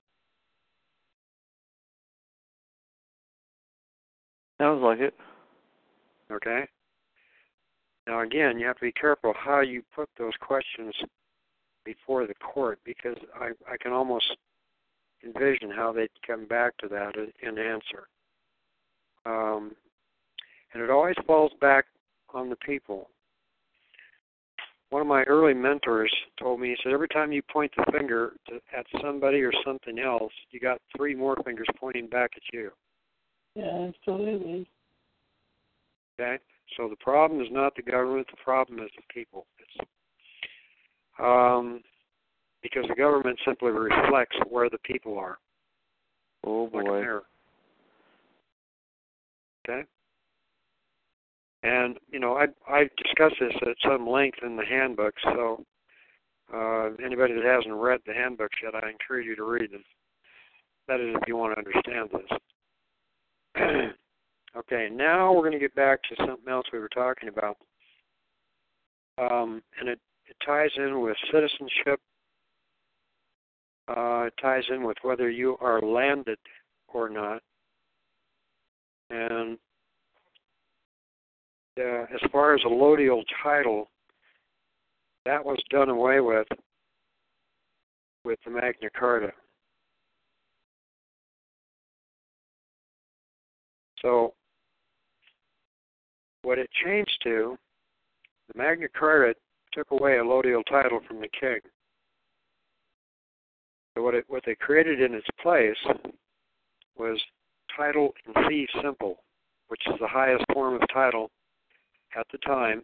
Sounds 4.60 4.80
like 4.80 5.00
it. 5.00 5.14
Okay. 6.30 6.68
Now, 8.06 8.20
again, 8.20 8.60
you 8.60 8.66
have 8.66 8.76
to 8.76 8.82
be 8.82 8.92
careful 8.92 9.34
how 9.36 9.60
you 9.60 9.82
put 9.92 10.08
those 10.16 10.34
questions 10.40 10.94
before 11.84 12.28
the 12.28 12.34
court 12.34 12.78
because 12.84 13.16
I, 13.34 13.48
I 13.68 13.76
can 13.80 13.92
almost 13.92 14.36
envision 15.24 15.70
how 15.70 15.92
they'd 15.92 16.10
come 16.26 16.46
back 16.46 16.76
to 16.78 16.88
that 16.88 17.14
and 17.16 17.58
answer. 17.58 18.08
Um, 19.24 19.72
and 20.74 20.82
it 20.82 20.90
always 20.90 21.16
falls 21.26 21.52
back 21.60 21.86
on 22.34 22.48
the 22.48 22.56
people. 22.56 23.08
One 24.90 25.00
of 25.00 25.08
my 25.08 25.22
early 25.22 25.54
mentors 25.54 26.12
told 26.38 26.60
me, 26.60 26.68
he 26.68 26.76
said, 26.82 26.92
every 26.92 27.08
time 27.08 27.32
you 27.32 27.40
point 27.42 27.72
the 27.76 27.90
finger 27.90 28.34
to, 28.48 28.56
at 28.76 28.84
somebody 29.02 29.40
or 29.40 29.52
something 29.64 29.98
else, 29.98 30.32
you 30.50 30.60
got 30.60 30.80
three 30.94 31.14
more 31.14 31.36
fingers 31.44 31.68
pointing 31.78 32.08
back 32.08 32.32
at 32.36 32.42
you. 32.52 32.70
Yeah, 33.54 33.88
absolutely. 33.88 34.68
Okay? 36.20 36.38
So 36.76 36.88
the 36.88 36.96
problem 36.96 37.40
is 37.40 37.48
not 37.50 37.74
the 37.74 37.82
government, 37.82 38.26
the 38.30 38.42
problem 38.42 38.80
is 38.80 38.90
the 38.96 39.02
people. 39.12 39.46
It's, 39.58 39.88
um, 41.18 41.80
because 42.62 42.84
the 42.88 42.94
government 42.94 43.38
simply 43.44 43.70
reflects 43.70 44.36
where 44.48 44.70
the 44.70 44.78
people 44.78 45.18
are. 45.18 45.38
Oh 46.44 46.66
boy. 46.68 46.78
Like 46.78 46.86
a 46.86 46.92
mirror. 46.92 47.22
Okay? 49.68 49.82
And, 51.62 51.98
you 52.10 52.18
know, 52.18 52.36
I 52.36 52.46
I 52.68 52.88
discuss 53.02 53.32
this 53.38 53.52
at 53.62 53.76
some 53.88 54.08
length 54.08 54.38
in 54.44 54.56
the 54.56 54.64
handbook, 54.64 55.14
so 55.22 55.64
uh, 56.52 56.90
anybody 57.04 57.34
that 57.34 57.44
hasn't 57.44 57.74
read 57.74 58.00
the 58.06 58.12
handbooks 58.12 58.58
yet, 58.62 58.74
I 58.74 58.90
encourage 58.90 59.26
you 59.26 59.36
to 59.36 59.44
read 59.44 59.72
them. 59.72 59.84
That 60.88 61.00
is, 61.00 61.14
if 61.14 61.28
you 61.28 61.36
want 61.36 61.54
to 61.54 61.58
understand 61.58 62.10
this. 62.12 62.38
Okay, 64.54 64.90
now 64.92 65.32
we're 65.32 65.40
going 65.40 65.52
to 65.52 65.58
get 65.58 65.74
back 65.74 66.02
to 66.02 66.26
something 66.26 66.52
else 66.52 66.66
we 66.72 66.78
were 66.78 66.90
talking 66.90 67.30
about. 67.30 67.56
Um, 69.16 69.62
and 69.80 69.88
it, 69.88 69.98
it 70.26 70.36
ties 70.44 70.70
in 70.76 71.00
with 71.00 71.16
citizenship. 71.32 72.00
Uh, 73.88 74.26
it 74.26 74.34
ties 74.40 74.64
in 74.70 74.84
with 74.84 74.96
whether 75.02 75.28
you 75.28 75.56
are 75.60 75.80
landed 75.80 76.38
or 76.88 77.08
not. 77.08 77.42
And 79.10 79.58
uh, 81.78 82.02
as 82.14 82.30
far 82.30 82.54
as 82.54 82.60
a 82.64 82.68
allodial 82.68 83.22
title, 83.42 83.88
that 85.24 85.44
was 85.44 85.58
done 85.70 85.88
away 85.88 86.20
with 86.20 86.46
with 88.24 88.38
the 88.44 88.50
Magna 88.50 88.88
Carta. 88.96 89.32
So 94.00 94.34
what 96.42 96.58
it 96.58 96.68
changed 96.84 97.18
to, 97.24 97.56
the 98.48 98.58
Magna 98.58 98.88
Carta 98.88 99.34
took 99.72 99.90
away 99.90 100.18
a 100.18 100.22
allodial 100.22 100.62
title 100.68 101.00
from 101.06 101.20
the 101.20 101.28
king. 101.28 101.60
So 103.94 104.02
what 104.02 104.14
it 104.14 104.24
what 104.28 104.42
they 104.46 104.54
created 104.54 105.00
in 105.00 105.14
its 105.14 105.26
place 105.42 105.76
was 106.96 107.20
title 107.76 108.14
in 108.26 108.48
fee 108.48 108.68
simple, 108.82 109.18
which 109.68 109.82
is 109.86 109.94
the 110.00 110.08
highest 110.08 110.44
form 110.52 110.74
of 110.74 110.82
title 110.92 111.30
at 112.16 112.26
the 112.32 112.38
time, 112.38 112.82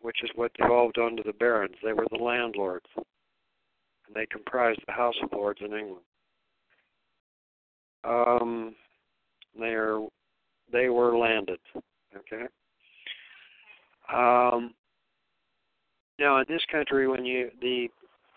which 0.00 0.22
is 0.22 0.30
what 0.34 0.52
devolved 0.54 0.98
onto 0.98 1.22
the 1.22 1.32
barons. 1.32 1.76
They 1.82 1.92
were 1.92 2.06
the 2.10 2.22
landlords, 2.22 2.86
and 2.96 4.14
they 4.14 4.26
comprised 4.26 4.80
the 4.86 4.92
House 4.92 5.16
of 5.22 5.32
Lords 5.32 5.60
in 5.60 5.72
England. 5.72 6.04
Um, 8.04 8.74
they 9.58 9.74
are 9.74 10.06
they 10.72 10.88
were 10.88 11.16
landed. 11.16 11.58
Okay. 12.16 12.46
Um, 14.12 14.74
now, 16.18 16.38
in 16.38 16.44
this 16.48 16.62
country, 16.70 17.06
when 17.08 17.24
you 17.24 17.50
the 17.60 17.88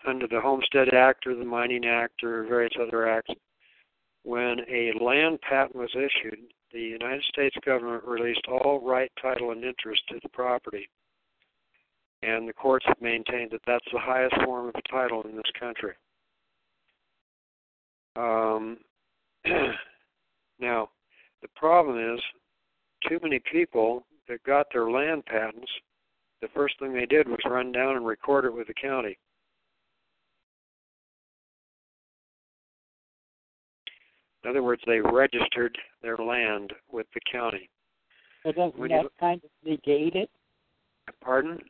under 0.06 0.26
the 0.26 0.40
Homestead 0.40 0.92
Act 0.92 1.26
or 1.26 1.34
the 1.34 1.44
Mining 1.44 1.86
Act 1.86 2.22
or 2.22 2.44
various 2.44 2.74
other 2.80 3.08
acts, 3.08 3.32
when 4.22 4.60
a 4.68 4.92
land 5.02 5.40
patent 5.42 5.76
was 5.76 5.90
issued, 5.94 6.38
the 6.72 6.80
United 6.80 7.22
States 7.24 7.56
government 7.64 8.04
released 8.04 8.46
all 8.48 8.80
right, 8.80 9.10
title, 9.20 9.52
and 9.52 9.64
interest 9.64 10.02
to 10.08 10.18
the 10.22 10.28
property. 10.30 10.88
And 12.22 12.48
the 12.48 12.52
courts 12.52 12.86
have 12.88 13.00
maintained 13.00 13.50
that 13.52 13.60
that's 13.66 13.84
the 13.92 13.98
highest 13.98 14.34
form 14.44 14.68
of 14.68 14.74
title 14.90 15.22
in 15.22 15.36
this 15.36 15.44
country. 15.58 15.92
Um, 18.16 18.78
now, 20.58 20.88
the 21.42 21.48
problem 21.54 22.14
is, 22.14 22.20
too 23.08 23.18
many 23.22 23.40
people 23.52 24.06
that 24.28 24.42
got 24.44 24.66
their 24.72 24.90
land 24.90 25.26
patents, 25.26 25.70
the 26.40 26.48
first 26.54 26.78
thing 26.78 26.94
they 26.94 27.06
did 27.06 27.28
was 27.28 27.40
run 27.44 27.72
down 27.72 27.96
and 27.96 28.06
record 28.06 28.46
it 28.46 28.54
with 28.54 28.68
the 28.68 28.74
county. 28.74 29.18
In 34.44 34.50
other 34.50 34.62
words, 34.62 34.82
they 34.86 35.00
registered 35.00 35.76
their 36.02 36.18
land 36.18 36.72
with 36.92 37.06
the 37.14 37.20
county. 37.30 37.70
But 38.44 38.56
doesn't 38.56 38.78
When 38.78 38.90
that 38.90 39.04
you- 39.04 39.10
kind 39.18 39.42
of 39.42 39.50
negate 39.64 40.14
it? 40.14 40.30
Pardon? 41.20 41.62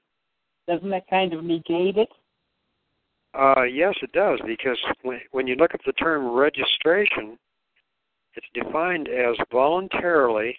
Doesn't 0.66 0.90
that 0.90 1.06
kind 1.08 1.32
of 1.32 1.44
negate 1.44 1.96
it? 1.96 2.08
Uh, 3.34 3.62
yes, 3.62 3.94
it 4.02 4.12
does, 4.12 4.40
because 4.46 4.78
when, 5.02 5.20
when 5.30 5.46
you 5.46 5.54
look 5.56 5.74
at 5.74 5.82
the 5.84 5.92
term 5.94 6.26
registration, 6.32 7.38
it's 8.34 8.46
defined 8.54 9.08
as 9.08 9.36
voluntarily 9.50 10.56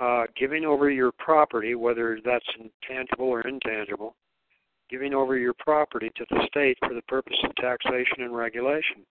uh, 0.00 0.26
giving 0.36 0.64
over 0.64 0.90
your 0.90 1.12
property, 1.12 1.76
whether 1.76 2.20
that's 2.24 2.46
tangible 2.86 3.26
or 3.26 3.42
intangible, 3.42 4.16
giving 4.90 5.14
over 5.14 5.36
your 5.36 5.54
property 5.54 6.10
to 6.16 6.26
the 6.30 6.44
state 6.48 6.76
for 6.80 6.94
the 6.94 7.02
purpose 7.02 7.38
of 7.44 7.54
taxation 7.56 8.22
and 8.22 8.34
regulation. 8.34 9.06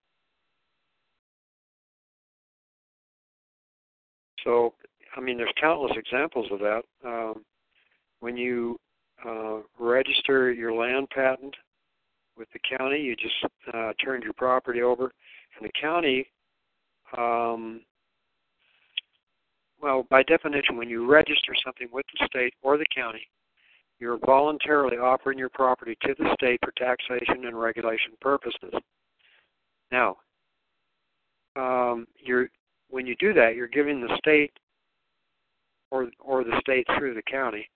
So, 4.43 4.73
I 5.15 5.21
mean, 5.21 5.37
there's 5.37 5.53
countless 5.59 5.93
examples 5.95 6.47
of 6.51 6.59
that. 6.59 6.81
Um, 7.05 7.43
when 8.19 8.37
you 8.37 8.79
uh, 9.25 9.59
register 9.79 10.51
your 10.51 10.73
land 10.73 11.09
patent 11.09 11.55
with 12.37 12.47
the 12.53 12.77
county, 12.77 12.99
you 12.99 13.15
just 13.15 13.35
uh, 13.73 13.93
turned 14.03 14.23
your 14.23 14.33
property 14.33 14.81
over, 14.81 15.11
and 15.59 15.67
the 15.67 15.71
county 15.79 16.27
um, 17.17 17.81
well, 19.81 20.07
by 20.09 20.23
definition, 20.23 20.77
when 20.77 20.89
you 20.89 21.05
register 21.05 21.53
something 21.63 21.89
with 21.91 22.05
the 22.17 22.25
state 22.25 22.53
or 22.61 22.77
the 22.77 22.85
county, 22.95 23.27
you're 23.99 24.17
voluntarily 24.25 24.97
offering 24.97 25.37
your 25.37 25.49
property 25.49 25.97
to 26.03 26.15
the 26.17 26.33
state 26.35 26.59
for 26.63 26.71
taxation 26.77 27.45
and 27.45 27.59
regulation 27.59 28.13
purposes. 28.21 28.73
Now, 29.91 30.15
um, 31.55 32.07
you're 32.17 32.47
when 32.93 33.07
you 33.07 33.15
do 33.15 33.33
that, 33.33 33.55
you're 33.55 33.67
giving 33.67 33.99
the 33.99 34.15
state 34.17 34.53
or 35.89 36.09
or 36.19 36.43
the 36.43 36.59
state 36.61 36.85
through 36.97 37.15
the 37.15 37.23
county 37.23 37.67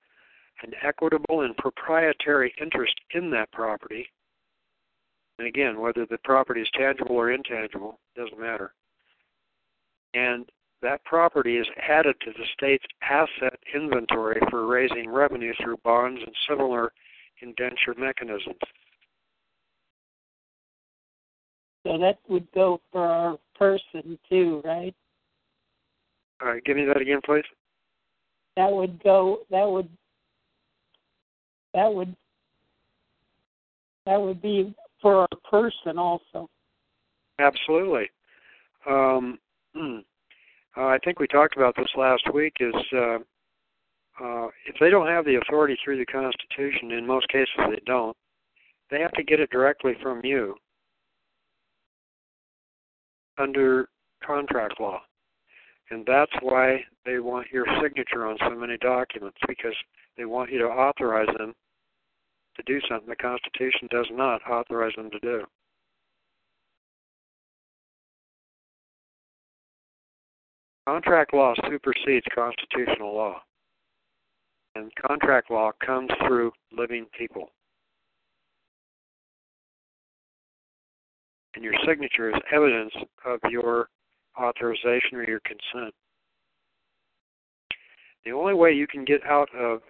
an 0.63 0.71
equitable 0.83 1.41
and 1.41 1.55
proprietary 1.57 2.53
interest 2.59 2.95
in 3.13 3.29
that 3.29 3.51
property. 3.51 4.07
And 5.37 5.47
again, 5.47 5.79
whether 5.79 6.05
the 6.07 6.17
property 6.23 6.61
is 6.61 6.69
tangible 6.73 7.15
or 7.15 7.31
intangible 7.31 7.99
doesn't 8.15 8.39
matter. 8.39 8.73
And 10.15 10.49
that 10.81 11.03
property 11.05 11.57
is 11.57 11.67
added 11.87 12.15
to 12.21 12.31
the 12.31 12.45
state's 12.53 12.85
asset 13.03 13.59
inventory 13.75 14.41
for 14.49 14.65
raising 14.65 15.11
revenue 15.11 15.53
through 15.61 15.77
bonds 15.83 16.21
and 16.25 16.35
similar 16.49 16.91
indenture 17.41 17.93
mechanisms. 17.95 18.55
So 21.85 21.99
that 21.99 22.17
would 22.27 22.51
go 22.51 22.81
for 22.91 23.05
our 23.05 23.37
person 23.55 24.17
too, 24.27 24.61
right? 24.65 24.95
All 26.41 26.49
right, 26.49 26.63
give 26.63 26.77
me 26.77 26.85
that 26.85 27.01
again, 27.01 27.19
please. 27.25 27.43
That 28.55 28.71
would 28.71 29.03
go. 29.03 29.39
That 29.49 29.69
would. 29.69 29.89
That 31.73 31.93
would. 31.93 32.15
That 34.05 34.21
would 34.21 34.41
be 34.41 34.73
for 35.01 35.21
our 35.21 35.27
person 35.49 35.97
also. 35.97 36.49
Absolutely. 37.39 38.09
Um, 38.89 39.37
uh, 39.75 40.01
I 40.75 40.97
think 41.03 41.19
we 41.19 41.27
talked 41.27 41.57
about 41.57 41.75
this 41.75 41.89
last 41.97 42.23
week. 42.33 42.53
Is 42.59 42.73
uh, 42.93 43.17
uh, 44.23 44.47
if 44.67 44.75
they 44.79 44.89
don't 44.89 45.07
have 45.07 45.25
the 45.25 45.39
authority 45.41 45.77
through 45.83 45.97
the 45.97 46.05
Constitution, 46.05 46.91
in 46.91 47.05
most 47.05 47.27
cases 47.29 47.49
they 47.69 47.81
don't, 47.85 48.15
they 48.89 48.99
have 49.01 49.11
to 49.13 49.23
get 49.23 49.39
it 49.39 49.49
directly 49.49 49.93
from 50.01 50.21
you 50.23 50.55
under 53.37 53.89
contract 54.25 54.79
law. 54.79 54.99
And 55.89 56.05
that's 56.05 56.31
why 56.41 56.83
they 57.05 57.19
want 57.19 57.47
your 57.51 57.65
signature 57.81 58.25
on 58.27 58.37
so 58.39 58.55
many 58.55 58.77
documents 58.77 59.37
because 59.47 59.75
they 60.17 60.25
want 60.25 60.51
you 60.51 60.59
to 60.59 60.65
authorize 60.65 61.33
them 61.37 61.53
to 62.55 62.63
do 62.65 62.79
something 62.89 63.07
the 63.07 63.15
Constitution 63.15 63.87
does 63.89 64.07
not 64.11 64.41
authorize 64.49 64.93
them 64.97 65.09
to 65.11 65.19
do. 65.19 65.43
Contract 70.87 71.33
law 71.33 71.53
supersedes 71.69 72.25
constitutional 72.33 73.13
law. 73.13 73.41
And 74.75 74.91
contract 75.05 75.51
law 75.51 75.71
comes 75.85 76.09
through 76.25 76.51
living 76.71 77.05
people. 77.17 77.49
And 81.55 81.63
your 81.63 81.73
signature 81.85 82.29
is 82.29 82.41
evidence 82.53 82.93
of 83.25 83.39
your 83.49 83.89
authorization 84.39 85.17
or 85.17 85.23
your 85.23 85.41
consent. 85.41 85.93
The 88.25 88.31
only 88.31 88.53
way 88.53 88.73
you 88.73 88.87
can 88.87 89.05
get 89.05 89.25
out 89.25 89.49
of 89.55 89.81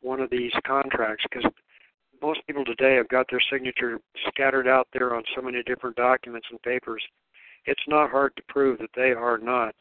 one 0.00 0.20
of 0.20 0.30
these 0.30 0.52
contracts, 0.66 1.24
because 1.30 1.50
most 2.20 2.40
people 2.46 2.64
today 2.64 2.94
have 2.94 3.08
got 3.08 3.26
their 3.30 3.42
signature 3.50 3.98
scattered 4.28 4.68
out 4.68 4.86
there 4.92 5.14
on 5.14 5.22
so 5.34 5.42
many 5.42 5.62
different 5.64 5.96
documents 5.96 6.46
and 6.50 6.62
papers, 6.62 7.02
it's 7.66 7.82
not 7.88 8.10
hard 8.10 8.34
to 8.36 8.42
prove 8.48 8.78
that 8.78 8.90
they 8.94 9.10
are 9.10 9.38
not 9.38 9.74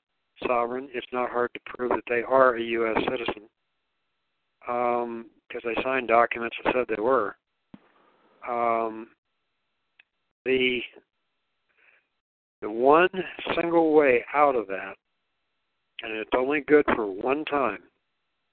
sovereign. 0.48 0.90
It's 0.94 1.08
not 1.12 1.30
hard 1.30 1.52
to 1.54 1.60
prove 1.66 1.92
that 1.92 2.04
they 2.08 2.24
are 2.24 2.56
a 2.56 2.62
U.S. 2.62 2.98
citizen 3.04 3.44
because 4.62 5.04
um, 5.04 5.26
they 5.64 5.82
signed 5.84 6.08
documents 6.08 6.56
that 6.64 6.74
said 6.74 6.86
they 6.88 7.02
were. 7.02 7.36
Um, 8.48 9.08
the 10.46 10.80
the 12.62 12.70
one 12.70 13.10
single 13.56 13.94
way 13.94 14.24
out 14.34 14.56
of 14.56 14.68
that, 14.68 14.94
and 16.04 16.14
it's 16.14 16.30
only 16.38 16.62
good 16.62 16.86
for 16.96 17.06
one 17.08 17.44
time, 17.46 17.80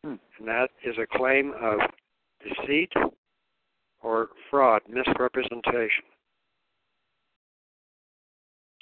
hmm. 0.04 0.14
and 0.38 0.48
that 0.48 0.70
is 0.84 0.96
a 0.98 1.16
claim 1.16 1.52
of 1.60 1.78
deceit 2.42 2.92
or 4.02 4.28
fraud, 4.50 4.82
misrepresentation. 4.88 6.04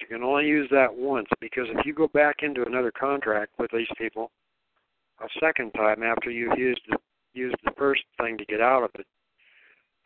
You 0.01 0.07
can 0.07 0.23
only 0.23 0.47
use 0.47 0.69
that 0.71 0.95
once 0.95 1.29
because 1.41 1.67
if 1.71 1.87
you 1.87 1.95
go 1.95 2.09
back 2.09 2.37
into 2.43 2.65
another 2.67 2.93
contract 2.93 3.53
with 3.59 3.71
these 3.73 3.89
people 3.97 4.31
a 5.21 5.29
second 5.41 5.73
time 5.73 6.03
after 6.03 6.31
you've 6.31 6.59
used 6.59 6.83
the, 6.91 6.99
used 7.33 7.57
the 7.65 7.73
first 7.79 8.03
thing 8.21 8.37
to 8.37 8.45
get 8.45 8.61
out 8.61 8.83
of 8.83 8.91
it, 8.95 9.07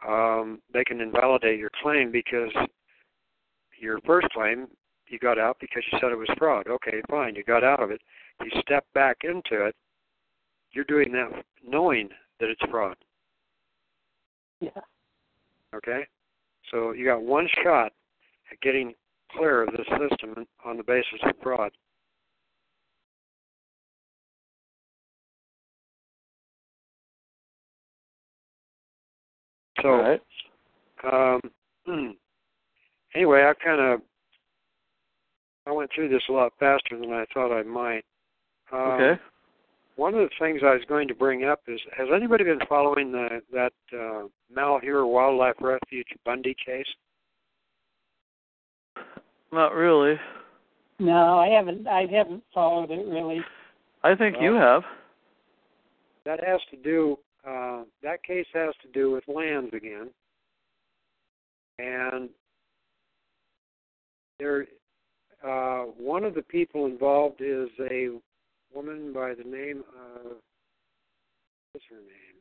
um, 0.07 0.61
they 0.73 0.85
can 0.85 1.01
invalidate 1.01 1.59
your 1.59 1.71
claim 1.83 2.13
because 2.13 2.51
your 3.81 3.99
first 4.07 4.29
claim 4.31 4.69
you 5.11 5.19
got 5.19 5.39
out 5.39 5.57
because 5.61 5.83
you 5.91 5.99
said 6.01 6.13
it 6.13 6.19
was 6.19 6.29
fraud. 6.39 6.67
Okay, 6.69 7.03
fine, 7.11 7.35
you 7.35 7.45
got 7.45 7.65
out 7.65 7.83
of 7.83 7.91
it. 7.91 8.01
You 8.43 8.51
step 8.61 8.85
back 8.95 9.19
into 9.25 9.67
it. 9.67 9.75
You're 10.73 10.85
doing 10.85 11.13
that 11.13 11.45
knowing 11.67 12.09
that 12.39 12.49
it's 12.49 12.61
fraud. 12.71 12.97
Yeah. 14.61 14.71
Okay? 15.75 16.07
So 16.71 16.93
you 16.93 17.05
got 17.05 17.23
one 17.23 17.49
shot 17.63 17.93
at 18.51 18.61
getting 18.63 18.95
clear 19.33 19.63
of 19.63 19.73
this 19.73 19.87
system 19.87 20.47
on 20.65 20.77
the 20.77 20.83
basis 20.83 21.21
of 21.25 21.35
fraud. 21.43 21.73
So, 29.83 29.89
right. 29.89 30.21
um, 31.11 31.41
anyway, 33.15 33.45
I 33.45 33.55
kind 33.65 33.81
of 33.81 34.03
I 35.71 35.73
went 35.73 35.91
through 35.95 36.09
this 36.09 36.23
a 36.29 36.33
lot 36.33 36.53
faster 36.59 36.99
than 36.99 37.13
I 37.13 37.25
thought 37.33 37.57
I 37.57 37.63
might. 37.63 38.03
Um, 38.73 38.81
okay. 38.81 39.21
One 39.95 40.15
of 40.15 40.21
the 40.21 40.31
things 40.41 40.63
I 40.65 40.75
was 40.75 40.83
going 40.89 41.07
to 41.09 41.15
bring 41.15 41.45
up 41.45 41.61
is: 41.69 41.81
Has 41.97 42.09
anybody 42.15 42.43
been 42.43 42.59
following 42.69 43.13
the 43.13 43.41
that 43.53 43.73
uh, 43.93 44.27
Malheur 44.53 45.07
Wildlife 45.07 45.57
Refuge 45.61 46.09
Bundy 46.25 46.57
case? 46.65 46.87
Not 49.53 49.75
really. 49.75 50.19
No, 50.99 51.39
I 51.39 51.49
haven't. 51.49 51.87
I 51.87 52.07
haven't 52.11 52.43
followed 52.53 52.91
it 52.91 53.07
really. 53.07 53.41
I 54.03 54.17
think 54.17 54.37
well, 54.37 54.45
you 54.45 54.55
have. 54.55 54.83
That 56.25 56.41
has 56.45 56.61
to 56.71 56.77
do. 56.79 57.17
Uh, 57.47 57.85
that 58.03 58.25
case 58.25 58.47
has 58.55 58.75
to 58.83 58.89
do 58.93 59.13
with 59.13 59.25
lands 59.29 59.73
again, 59.73 60.11
and 61.79 62.29
there 64.39 64.67
uh, 65.47 65.85
one 65.99 66.25
of 66.25 66.35
the 66.35 66.43
people 66.43 66.87
involved 66.87 67.41
is 67.41 67.69
a 67.91 68.09
woman 68.75 69.13
by 69.13 69.35
the 69.35 69.45
name 69.45 69.83
of 69.99 70.37
what's 71.73 71.87
her 71.89 71.97
name? 71.97 72.41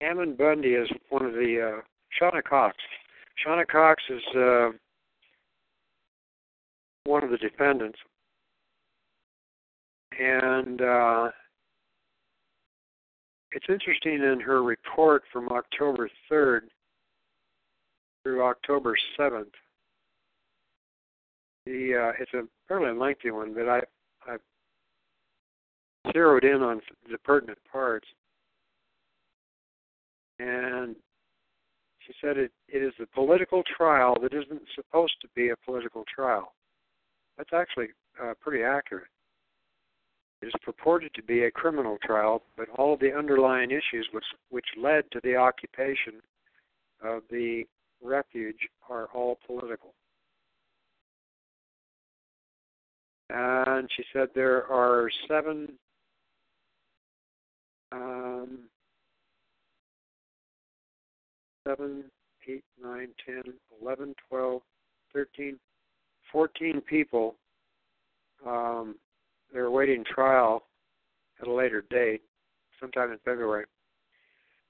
Ammon 0.00 0.36
Bundy 0.36 0.70
is 0.70 0.88
one 1.10 1.24
of 1.24 1.32
the 1.32 1.78
uh, 1.78 1.80
Shawna 2.20 2.42
Cox. 2.42 2.76
Shawna 3.44 3.66
Cox 3.66 4.02
is 4.08 4.22
uh, 4.36 4.68
one 7.04 7.24
of 7.24 7.30
the 7.30 7.38
defendants, 7.38 7.98
and 10.18 10.80
uh, 10.80 11.30
it's 13.52 13.66
interesting 13.68 14.14
in 14.14 14.40
her 14.40 14.62
report 14.62 15.22
from 15.32 15.48
October 15.50 16.10
3rd 16.30 16.62
through 18.22 18.42
October 18.42 18.96
7th 19.18 19.44
the 21.66 21.94
uh, 21.94 22.12
it's 22.20 22.32
a 22.32 22.42
fairly 22.68 22.96
lengthy 22.96 23.30
one, 23.30 23.52
but 23.52 23.68
I 23.68 23.80
I 24.26 24.36
zeroed 26.12 26.44
in 26.44 26.62
on 26.62 26.80
the 27.10 27.18
pertinent 27.18 27.58
parts, 27.70 28.06
and 30.38 30.96
she 32.06 32.14
said 32.20 32.38
it 32.38 32.52
it 32.68 32.82
is 32.82 32.94
a 33.00 33.06
political 33.14 33.62
trial 33.76 34.16
that 34.22 34.32
isn't 34.32 34.62
supposed 34.74 35.14
to 35.22 35.28
be 35.34 35.50
a 35.50 35.56
political 35.64 36.04
trial. 36.12 36.54
That's 37.36 37.52
actually 37.52 37.88
uh, 38.22 38.32
pretty 38.40 38.64
accurate. 38.64 39.08
It 40.42 40.46
is 40.46 40.54
purported 40.62 41.12
to 41.14 41.22
be 41.22 41.44
a 41.44 41.50
criminal 41.50 41.98
trial, 42.04 42.42
but 42.56 42.68
all 42.76 42.94
of 42.94 43.00
the 43.00 43.12
underlying 43.12 43.70
issues 43.70 44.08
which 44.12 44.24
which 44.50 44.66
led 44.80 45.10
to 45.10 45.20
the 45.24 45.36
occupation 45.36 46.20
of 47.02 47.22
the 47.30 47.64
refuge 48.02 48.68
are 48.88 49.06
all 49.14 49.38
political. 49.46 49.94
And 53.30 53.88
she 53.96 54.04
said 54.12 54.28
there 54.34 54.66
are 54.66 55.10
seven 55.28 55.68
um, 57.92 58.58
seven, 61.66 62.04
eight, 62.48 62.64
nine, 62.82 63.08
ten, 63.24 63.42
eleven, 63.80 64.14
twelve, 64.28 64.62
thirteen, 65.12 65.58
fourteen 66.30 66.80
people. 66.80 67.36
Um, 68.46 68.96
they're 69.52 69.64
awaiting 69.66 70.04
trial 70.04 70.64
at 71.40 71.48
a 71.48 71.52
later 71.52 71.84
date, 71.90 72.22
sometime 72.80 73.12
in 73.12 73.18
February. 73.24 73.64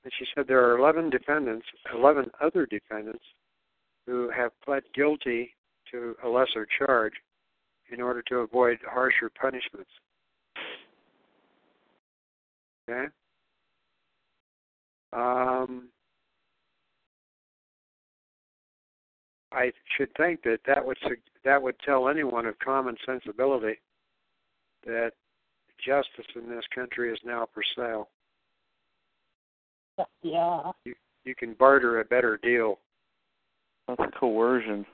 And 0.04 0.12
she 0.18 0.26
said 0.34 0.46
there 0.46 0.64
are 0.70 0.78
11 0.78 1.10
defendants, 1.10 1.66
11 1.92 2.30
other 2.40 2.66
defendants, 2.66 3.24
who 4.06 4.30
have 4.30 4.52
pled 4.64 4.84
guilty 4.94 5.54
to 5.90 6.14
a 6.24 6.28
lesser 6.28 6.66
charge 6.78 7.14
in 7.92 8.00
order 8.00 8.22
to 8.22 8.36
avoid 8.38 8.78
harsher 8.88 9.30
punishments. 9.40 9.90
Okay? 12.88 13.06
Um, 15.12 15.88
I 19.52 19.72
should 19.96 20.10
think 20.16 20.42
that 20.42 20.58
that 20.66 20.84
would 20.84 20.98
that 21.44 21.62
would 21.62 21.76
tell 21.84 22.08
anyone 22.08 22.46
of 22.46 22.58
common 22.58 22.96
sensibility 23.06 23.78
that 24.84 25.12
justice 25.84 26.26
in 26.34 26.48
this 26.48 26.64
country 26.74 27.12
is 27.12 27.18
now 27.24 27.46
for 27.54 27.62
sale. 27.76 28.08
Yeah. 30.22 30.72
You 30.84 30.94
you 31.24 31.34
can 31.34 31.54
barter 31.54 32.00
a 32.00 32.04
better 32.04 32.38
deal. 32.42 32.78
That's 33.88 34.02
coercion. 34.18 34.84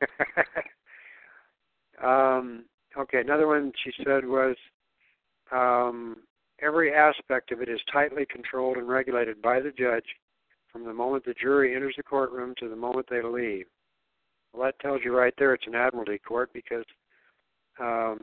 um, 2.02 2.64
okay, 2.96 3.20
another 3.20 3.46
one 3.46 3.72
she 3.84 3.92
said 4.04 4.24
was 4.24 4.56
um, 5.52 6.16
every 6.62 6.94
aspect 6.94 7.52
of 7.52 7.60
it 7.60 7.68
is 7.68 7.80
tightly 7.92 8.26
controlled 8.26 8.76
and 8.76 8.88
regulated 8.88 9.40
by 9.42 9.60
the 9.60 9.70
judge 9.70 10.04
from 10.72 10.84
the 10.84 10.92
moment 10.92 11.24
the 11.24 11.34
jury 11.34 11.74
enters 11.74 11.94
the 11.96 12.02
courtroom 12.02 12.54
to 12.58 12.68
the 12.68 12.76
moment 12.76 13.06
they 13.10 13.22
leave. 13.22 13.66
Well, 14.52 14.64
that 14.64 14.78
tells 14.80 15.00
you 15.04 15.16
right 15.16 15.34
there 15.38 15.54
it's 15.54 15.66
an 15.66 15.74
admiralty 15.74 16.18
court 16.18 16.50
because 16.52 16.84
um, 17.80 18.20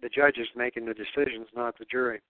the 0.00 0.08
judge 0.08 0.38
is 0.38 0.48
making 0.56 0.86
the 0.86 0.94
decisions, 0.94 1.46
not 1.54 1.78
the 1.78 1.84
jury. 1.84 2.20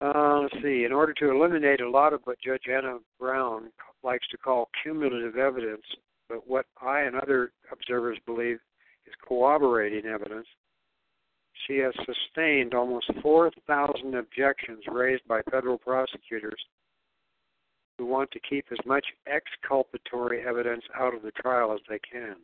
Uh, 0.00 0.40
let's 0.40 0.62
see. 0.62 0.84
In 0.84 0.92
order 0.92 1.14
to 1.14 1.30
eliminate 1.30 1.80
a 1.80 1.88
lot 1.88 2.12
of 2.12 2.20
what 2.24 2.38
Judge 2.44 2.64
Anna 2.70 2.98
Brown 3.18 3.70
likes 4.02 4.28
to 4.28 4.36
call 4.36 4.68
cumulative 4.82 5.36
evidence, 5.36 5.84
but 6.28 6.48
what 6.48 6.66
I 6.80 7.02
and 7.02 7.16
other 7.16 7.52
observers 7.72 8.18
believe 8.26 8.58
is 9.06 9.14
corroborating 9.26 10.06
evidence, 10.06 10.46
she 11.66 11.78
has 11.78 11.92
sustained 12.04 12.74
almost 12.74 13.10
4,000 13.22 14.14
objections 14.14 14.84
raised 14.88 15.26
by 15.26 15.40
federal 15.50 15.78
prosecutors 15.78 16.60
who 17.98 18.06
want 18.06 18.30
to 18.32 18.40
keep 18.40 18.66
as 18.70 18.78
much 18.84 19.06
exculpatory 19.26 20.46
evidence 20.46 20.84
out 20.98 21.14
of 21.14 21.22
the 21.22 21.30
trial 21.30 21.72
as 21.72 21.80
they 21.88 21.98
can. 21.98 22.36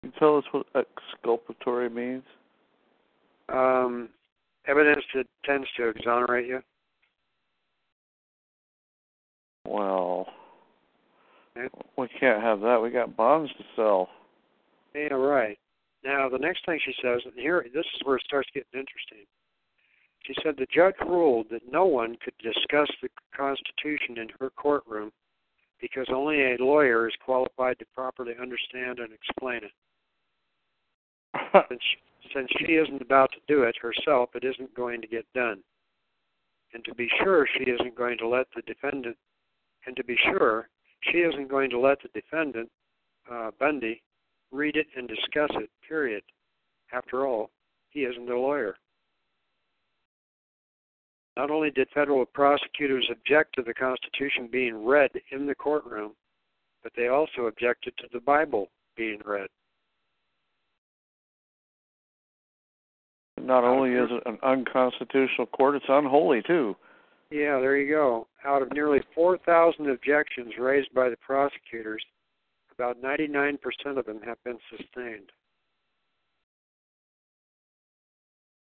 Can 0.00 0.10
you 0.10 0.12
tell 0.18 0.38
us 0.38 0.44
what 0.52 0.66
exculpatory 0.74 1.90
means? 1.90 2.24
Um, 3.48 4.08
evidence 4.66 5.04
that 5.14 5.26
tends 5.44 5.68
to 5.76 5.88
exonerate 5.88 6.48
you. 6.48 6.60
Well, 9.66 10.26
we 11.96 12.08
can't 12.20 12.42
have 12.42 12.60
that. 12.60 12.80
We 12.82 12.90
got 12.90 13.16
bonds 13.16 13.52
to 13.58 13.64
sell. 13.76 14.08
Yeah, 14.94 15.14
right. 15.14 15.58
Now, 16.04 16.28
the 16.28 16.38
next 16.38 16.66
thing 16.66 16.80
she 16.84 16.94
says, 17.02 17.20
and 17.24 17.34
here, 17.36 17.64
this 17.72 17.84
is 17.94 18.00
where 18.04 18.16
it 18.16 18.24
starts 18.24 18.48
getting 18.52 18.68
interesting. 18.72 19.26
She 20.24 20.34
said 20.42 20.54
the 20.56 20.66
judge 20.72 20.94
ruled 21.00 21.46
that 21.50 21.70
no 21.70 21.84
one 21.84 22.16
could 22.22 22.34
discuss 22.38 22.90
the 23.00 23.08
Constitution 23.36 24.18
in 24.18 24.28
her 24.40 24.50
courtroom 24.50 25.12
because 25.80 26.06
only 26.12 26.40
a 26.40 26.56
lawyer 26.62 27.08
is 27.08 27.14
qualified 27.24 27.78
to 27.80 27.84
properly 27.94 28.34
understand 28.40 29.00
and 29.00 29.12
explain 29.12 29.62
it. 29.64 29.72
since, 31.68 31.82
she, 31.82 32.30
since 32.34 32.48
she 32.58 32.74
isn't 32.74 33.02
about 33.02 33.30
to 33.32 33.38
do 33.48 33.64
it 33.64 33.74
herself, 33.80 34.30
it 34.34 34.44
isn't 34.44 34.74
going 34.74 35.00
to 35.00 35.08
get 35.08 35.26
done. 35.34 35.60
And 36.72 36.84
to 36.84 36.94
be 36.94 37.08
sure, 37.22 37.46
she 37.58 37.64
isn't 37.64 37.96
going 37.96 38.16
to 38.18 38.28
let 38.28 38.46
the 38.54 38.62
defendant, 38.62 39.16
and 39.86 39.96
to 39.96 40.04
be 40.04 40.16
sure, 40.30 40.68
she 41.02 41.18
isn't 41.18 41.48
going 41.48 41.70
to 41.70 41.80
let 41.80 41.98
the 42.02 42.08
defendant, 42.08 42.70
uh, 43.30 43.50
Bundy, 43.58 44.02
read 44.50 44.76
it 44.76 44.86
and 44.96 45.08
discuss 45.08 45.50
it, 45.54 45.70
period. 45.86 46.22
After 46.92 47.26
all, 47.26 47.50
he 47.90 48.00
isn't 48.00 48.30
a 48.30 48.38
lawyer. 48.38 48.76
Not 51.36 51.50
only 51.50 51.70
did 51.70 51.88
federal 51.94 52.26
prosecutors 52.26 53.08
object 53.10 53.54
to 53.54 53.62
the 53.62 53.72
Constitution 53.72 54.48
being 54.50 54.84
read 54.84 55.10
in 55.30 55.46
the 55.46 55.54
courtroom, 55.54 56.12
but 56.82 56.92
they 56.96 57.08
also 57.08 57.46
objected 57.46 57.94
to 57.98 58.06
the 58.12 58.20
Bible 58.20 58.68
being 58.96 59.20
read. 59.24 59.48
Not 63.40 63.64
only 63.64 63.92
is 63.92 64.08
it 64.10 64.22
an 64.26 64.38
unconstitutional 64.42 65.46
court, 65.46 65.74
it's 65.74 65.86
unholy 65.88 66.42
too. 66.46 66.76
Yeah, 67.32 67.60
there 67.60 67.78
you 67.78 67.88
go. 67.90 68.28
Out 68.44 68.60
of 68.60 68.70
nearly 68.72 69.00
4,000 69.14 69.88
objections 69.88 70.52
raised 70.58 70.92
by 70.92 71.08
the 71.08 71.16
prosecutors, 71.16 72.04
about 72.74 73.00
99% 73.00 73.56
of 73.96 74.04
them 74.04 74.20
have 74.22 74.36
been 74.44 74.58
sustained. 74.68 75.32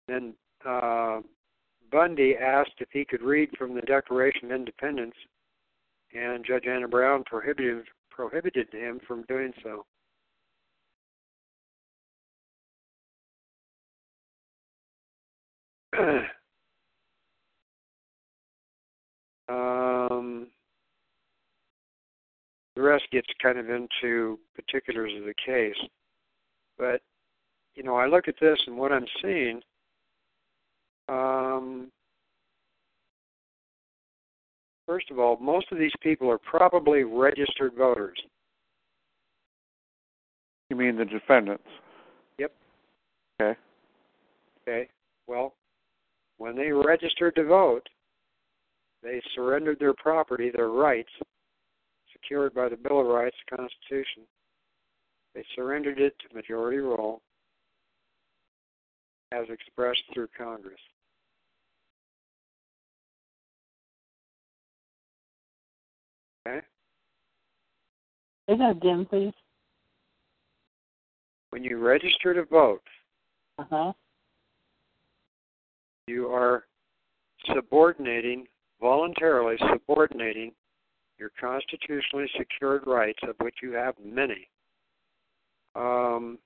Then 0.09 0.35
uh, 0.67 1.21
Bundy 1.93 2.35
asked 2.35 2.73
if 2.81 2.89
he 2.91 3.05
could 3.05 3.23
read 3.23 3.51
from 3.57 3.77
the 3.77 3.81
Declaration 3.83 4.47
of 4.47 4.57
Independence, 4.57 5.15
and 6.13 6.45
Judge 6.45 6.67
Anna 6.67 6.89
Brown 6.89 7.23
prohibited 7.25 7.85
prohibited 8.11 8.67
him 8.73 8.99
from 9.07 9.23
doing 9.29 9.53
so. 9.63 9.85
um, 19.49 20.49
the 22.77 22.83
rest 22.83 23.05
gets 23.11 23.27
kind 23.43 23.59
of 23.59 23.71
into 23.71 24.39
particulars 24.55 25.13
of 25.19 25.25
the 25.25 25.35
case, 25.45 25.77
but 26.79 27.01
you 27.75 27.83
know, 27.83 27.97
I 27.97 28.07
look 28.07 28.29
at 28.29 28.35
this 28.41 28.59
and 28.67 28.77
what 28.77 28.93
I'm 28.93 29.07
seeing. 29.23 29.61
Um, 31.09 31.91
first 34.87 35.11
of 35.11 35.19
all, 35.19 35.39
most 35.41 35.71
of 35.71 35.79
these 35.79 35.93
people 36.03 36.31
are 36.31 36.39
probably 36.39 37.05
registered 37.05 37.75
voters. 37.75 38.19
You 40.71 40.77
mean 40.77 40.97
the 40.97 41.05
defendants? 41.05 41.65
Yep. 42.39 42.53
Okay. 43.41 43.59
Okay. 44.63 44.89
Well, 45.27 45.55
when 46.39 46.57
they 46.57 46.73
registered 46.73 47.35
to 47.37 47.45
vote, 47.45 47.89
they 49.03 49.21
surrendered 49.35 49.79
their 49.79 49.95
property, 49.95 50.51
their 50.51 50.69
rights, 50.69 51.11
secured 52.13 52.55
by 52.55 52.69
the 52.69 52.77
Bill 52.77 53.01
of 53.01 53.07
Rights, 53.07 53.37
the 53.51 53.57
Constitution. 53.57 54.23
They 55.35 55.45
surrendered 55.55 56.01
it 56.01 56.15
to 56.19 56.35
majority 56.35 56.79
rule 56.79 57.23
as 59.33 59.45
expressed 59.51 60.03
through 60.13 60.29
Congress. 60.37 60.81
Okay? 66.47 66.61
Say 68.49 68.57
that 68.57 68.71
again, 68.71 69.07
please. 69.09 69.35
When 71.51 71.63
you 71.63 71.79
register 71.79 72.35
to 72.35 72.45
vote, 72.45 72.83
Uh-huh. 73.59 73.93
you 76.07 76.29
are 76.29 76.67
subordinating, 77.55 78.47
voluntarily 78.81 79.57
subordinating 79.73 80.53
your 81.19 81.31
constitutionally 81.41 82.31
secured 82.37 82.87
rights, 82.87 83.19
of 83.29 83.35
which 83.41 83.57
you 83.63 83.73
have 83.73 83.95
many, 84.05 84.49
um, 85.75 86.39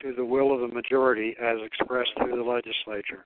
to 0.00 0.12
the 0.14 0.24
will 0.24 0.54
of 0.54 0.60
the 0.60 0.74
majority 0.74 1.34
as 1.40 1.56
expressed 1.64 2.10
through 2.18 2.36
the 2.36 2.42
legislature. 2.42 3.24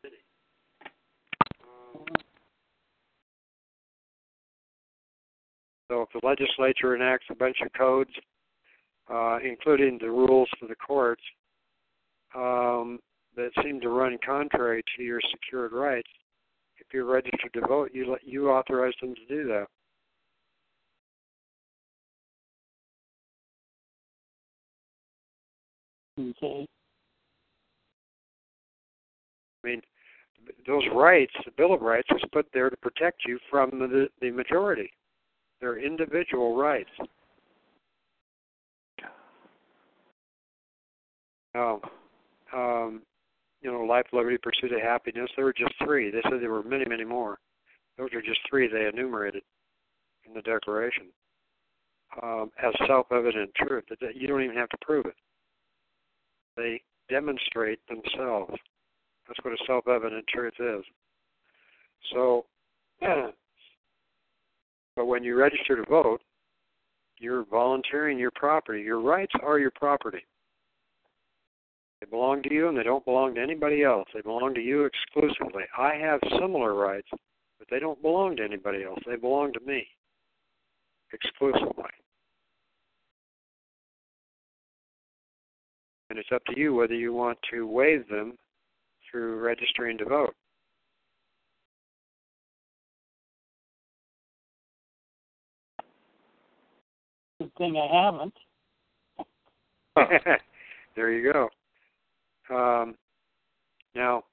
So 5.90 6.00
if 6.00 6.08
the 6.14 6.26
legislature 6.26 6.96
enacts 6.96 7.26
a 7.30 7.34
bunch 7.34 7.58
of 7.62 7.70
codes, 7.74 8.10
uh, 9.12 9.38
including 9.44 9.98
the 9.98 10.10
rules 10.10 10.48
for 10.58 10.66
the 10.66 10.74
courts, 10.74 11.22
um, 12.34 12.98
that 13.36 13.50
seem 13.62 13.78
to 13.82 13.90
run 13.90 14.16
contrary 14.24 14.82
to 14.96 15.02
your 15.02 15.20
secured 15.30 15.72
rights, 15.72 16.08
you're 16.92 17.04
registered 17.04 17.52
to 17.54 17.60
vote, 17.60 17.90
you 17.92 18.10
let, 18.10 18.24
you 18.24 18.50
authorize 18.50 18.94
them 19.00 19.14
to 19.14 19.26
do 19.26 19.44
that. 19.48 19.66
Okay. 26.18 26.66
I 29.64 29.66
mean, 29.66 29.80
those 30.66 30.82
rights, 30.94 31.32
the 31.44 31.52
Bill 31.56 31.74
of 31.74 31.80
Rights, 31.82 32.08
was 32.10 32.22
put 32.32 32.46
there 32.52 32.68
to 32.68 32.76
protect 32.76 33.22
you 33.26 33.38
from 33.50 33.70
the 33.70 34.08
the 34.20 34.30
majority. 34.30 34.90
They're 35.60 35.78
individual 35.78 36.56
rights. 36.56 36.90
Now, 41.54 41.80
um, 42.52 43.02
you 43.62 43.70
know, 43.70 43.80
life, 43.82 44.06
liberty, 44.12 44.38
pursuit 44.38 44.72
of 44.72 44.80
happiness. 44.80 45.30
There 45.36 45.44
were 45.44 45.52
just 45.52 45.74
three. 45.84 46.10
They 46.10 46.20
said 46.24 46.40
there 46.40 46.50
were 46.50 46.62
many, 46.62 46.84
many 46.84 47.04
more. 47.04 47.38
Those 47.96 48.12
are 48.14 48.22
just 48.22 48.40
three 48.48 48.68
they 48.68 48.86
enumerated 48.86 49.42
in 50.26 50.34
the 50.34 50.42
Declaration 50.42 51.06
um, 52.22 52.50
as 52.62 52.72
self-evident 52.86 53.50
truth. 53.54 53.84
That 53.88 54.16
you 54.16 54.26
don't 54.26 54.42
even 54.42 54.56
have 54.56 54.68
to 54.70 54.78
prove 54.80 55.06
it. 55.06 55.14
They 56.56 56.82
demonstrate 57.08 57.80
themselves. 57.88 58.52
That's 59.26 59.38
what 59.42 59.54
a 59.54 59.64
self-evident 59.66 60.26
truth 60.26 60.54
is. 60.58 60.84
So, 62.12 62.46
but 64.96 65.06
when 65.06 65.22
you 65.22 65.36
register 65.36 65.76
to 65.76 65.88
vote, 65.88 66.20
you're 67.18 67.44
volunteering 67.44 68.18
your 68.18 68.32
property. 68.32 68.82
Your 68.82 69.00
rights 69.00 69.32
are 69.42 69.58
your 69.58 69.70
property. 69.70 70.24
They 72.02 72.10
belong 72.10 72.42
to 72.42 72.52
you 72.52 72.68
and 72.68 72.76
they 72.76 72.82
don't 72.82 73.04
belong 73.04 73.36
to 73.36 73.40
anybody 73.40 73.84
else. 73.84 74.08
They 74.12 74.22
belong 74.22 74.54
to 74.54 74.60
you 74.60 74.86
exclusively. 74.86 75.62
I 75.78 75.94
have 75.94 76.18
similar 76.36 76.74
rights, 76.74 77.06
but 77.60 77.68
they 77.70 77.78
don't 77.78 78.02
belong 78.02 78.34
to 78.36 78.42
anybody 78.42 78.82
else. 78.82 78.98
They 79.06 79.14
belong 79.14 79.52
to 79.52 79.60
me 79.60 79.86
exclusively. 81.12 81.90
And 86.10 86.18
it's 86.18 86.30
up 86.34 86.44
to 86.46 86.58
you 86.58 86.74
whether 86.74 86.92
you 86.92 87.12
want 87.12 87.38
to 87.52 87.68
waive 87.68 88.08
them 88.08 88.36
through 89.08 89.38
registering 89.38 89.96
to 89.98 90.04
vote. 90.04 90.34
Good 97.38 97.54
thing 97.58 97.76
I 97.76 98.04
haven't. 98.04 98.34
there 100.96 101.12
you 101.12 101.32
go. 101.32 101.48
Um, 102.50 102.96
now, 103.94 104.24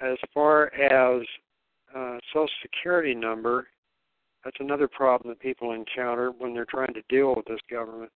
as 0.00 0.16
far 0.32 0.72
as 0.74 1.22
uh, 1.94 2.18
Social 2.32 2.48
Security 2.62 3.14
number, 3.14 3.66
that's 4.44 4.56
another 4.60 4.88
problem 4.88 5.30
that 5.30 5.40
people 5.40 5.72
encounter 5.72 6.30
when 6.30 6.52
they're 6.52 6.66
trying 6.66 6.92
to 6.94 7.02
deal 7.08 7.34
with 7.34 7.46
this 7.46 7.60
government. 7.70 8.10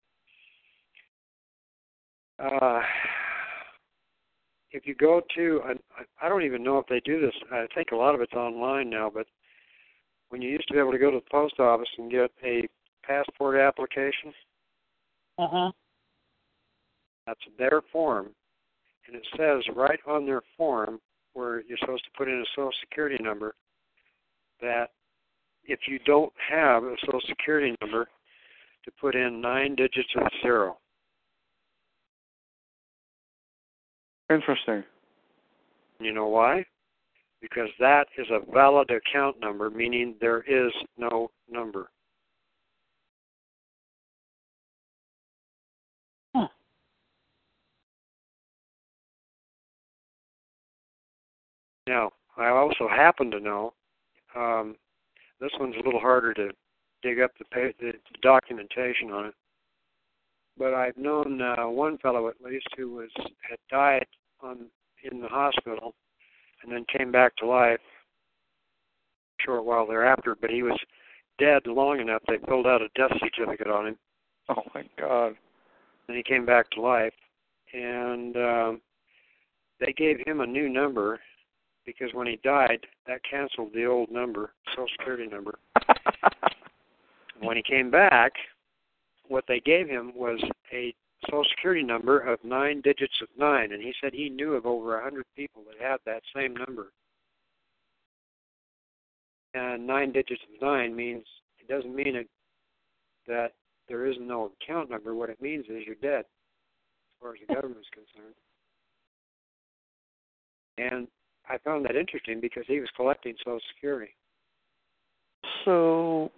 Uh, 2.39 2.81
if 4.71 4.85
you 4.85 4.93
go 4.95 5.21
to, 5.35 5.61
I, 5.65 6.25
I 6.25 6.29
don't 6.29 6.43
even 6.43 6.63
know 6.63 6.77
if 6.77 6.85
they 6.87 6.99
do 6.99 7.21
this. 7.21 7.33
I 7.51 7.65
think 7.73 7.89
a 7.91 7.95
lot 7.95 8.13
of 8.13 8.21
it's 8.21 8.33
online 8.33 8.89
now, 8.89 9.09
but 9.13 9.25
when 10.29 10.41
you 10.41 10.49
used 10.49 10.67
to 10.67 10.73
be 10.73 10.79
able 10.79 10.91
to 10.91 10.97
go 10.97 11.09
to 11.09 11.17
the 11.17 11.31
post 11.31 11.59
office 11.59 11.87
and 11.97 12.11
get 12.11 12.31
a 12.43 12.67
passport 13.03 13.59
application, 13.59 14.33
uh 15.39 15.47
huh, 15.49 15.71
that's 17.25 17.39
their 17.57 17.81
form, 17.91 18.29
and 19.07 19.15
it 19.15 19.25
says 19.37 19.63
right 19.75 19.99
on 20.07 20.25
their 20.25 20.41
form 20.57 20.99
where 21.33 21.61
you're 21.67 21.77
supposed 21.79 22.03
to 22.03 22.11
put 22.17 22.27
in 22.27 22.39
a 22.39 22.45
social 22.55 22.71
security 22.81 23.21
number 23.23 23.55
that 24.61 24.89
if 25.65 25.79
you 25.87 25.99
don't 26.05 26.33
have 26.49 26.83
a 26.83 26.95
social 27.05 27.21
security 27.27 27.75
number, 27.81 28.07
to 28.87 28.91
put 29.01 29.15
in 29.15 29.41
nine 29.41 29.75
digits 29.75 30.09
of 30.15 30.27
zero. 30.41 30.77
Interesting. 34.29 34.83
You 35.99 36.13
know 36.13 36.27
why? 36.27 36.63
Because 37.41 37.69
that 37.79 38.07
is 38.17 38.27
a 38.31 38.49
valid 38.51 38.89
account 38.89 39.39
number, 39.41 39.69
meaning 39.69 40.15
there 40.21 40.41
is 40.41 40.71
no 40.97 41.29
number. 41.49 41.89
Now, 51.87 52.11
I 52.37 52.49
also 52.49 52.87
happen 52.87 53.31
to 53.31 53.39
know 53.39 53.73
um, 54.35 54.75
this 55.39 55.51
one's 55.59 55.75
a 55.75 55.85
little 55.85 55.99
harder 55.99 56.33
to 56.35 56.49
dig 57.01 57.19
up 57.21 57.31
the, 57.39 57.45
pay, 57.45 57.73
the 57.79 57.93
documentation 58.21 59.11
on 59.11 59.27
it 59.27 59.33
but 60.57 60.73
I've 60.73 60.97
known 60.97 61.41
uh, 61.41 61.67
one 61.67 61.97
fellow 61.99 62.27
at 62.27 62.41
least 62.43 62.67
who 62.75 62.91
was 62.95 63.09
had 63.47 63.59
died 63.69 64.05
on 64.41 64.65
in 65.03 65.21
the 65.21 65.27
hospital 65.27 65.93
and 66.63 66.71
then 66.71 66.85
came 66.97 67.11
back 67.11 67.35
to 67.37 67.45
life 67.45 67.79
a 69.39 69.43
short 69.43 69.65
while 69.65 69.85
thereafter. 69.85 70.35
But 70.39 70.49
he 70.49 70.63
was 70.63 70.77
dead 71.39 71.67
long 71.67 71.99
enough 71.99 72.23
they 72.27 72.37
filled 72.47 72.67
out 72.67 72.81
a 72.81 72.89
death 72.95 73.15
certificate 73.19 73.67
on 73.67 73.87
him. 73.87 73.97
Oh 74.49 74.63
my 74.73 74.83
God! 74.97 75.35
And 76.07 76.17
he 76.17 76.23
came 76.23 76.45
back 76.45 76.69
to 76.71 76.81
life, 76.81 77.13
and 77.73 78.35
um, 78.37 78.81
they 79.79 79.93
gave 79.93 80.25
him 80.25 80.39
a 80.39 80.47
new 80.47 80.69
number 80.69 81.19
because 81.87 82.13
when 82.13 82.27
he 82.27 82.37
died, 82.43 82.85
that 83.07 83.21
canceled 83.23 83.71
the 83.73 83.85
old 83.85 84.11
number, 84.11 84.51
Social 84.75 84.87
Security 84.99 85.25
number. 85.25 85.57
when 87.39 87.55
he 87.55 87.63
came 87.63 87.89
back, 87.89 88.33
what 89.29 89.45
they 89.47 89.61
gave 89.61 89.87
him 89.87 90.11
was 90.13 90.39
a 90.71 90.93
social 91.29 91.45
security 91.55 91.81
number 91.81 92.19
of 92.19 92.43
nine 92.43 92.81
digits 92.81 93.19
of 93.21 93.29
nine, 93.37 93.71
and 93.71 93.81
he 93.81 93.93
said 94.01 94.13
he 94.13 94.29
knew 94.29 94.53
of 94.53 94.65
over 94.65 94.99
a 94.99 95.03
hundred 95.03 95.25
people 95.35 95.63
that 95.65 95.81
had 95.81 95.97
that 96.05 96.21
same 96.35 96.53
number. 96.55 96.91
And 99.53 99.87
nine 99.87 100.11
digits 100.11 100.41
of 100.43 100.61
nine 100.61 100.95
means 100.95 101.23
it 101.57 101.67
doesn't 101.67 101.95
mean 101.95 102.15
it, 102.15 102.27
that 103.27 103.53
there 103.87 104.05
is 104.05 104.17
no 104.19 104.51
account 104.61 104.89
number. 104.89 105.15
What 105.15 105.29
it 105.29 105.41
means 105.41 105.65
is 105.69 105.83
you're 105.85 105.95
dead, 105.95 106.19
as 106.19 107.21
far 107.21 107.33
as 107.33 107.39
the 107.47 107.53
government 107.53 107.79
is 107.79 107.87
concerned. 107.93 108.35
And 110.77 111.07
I 111.49 111.57
found 111.59 111.85
that 111.85 111.95
interesting 111.95 112.39
because 112.41 112.63
he 112.67 112.79
was 112.79 112.89
collecting 112.95 113.35
Social 113.39 113.59
Security. 113.73 114.11
So, 115.65 116.31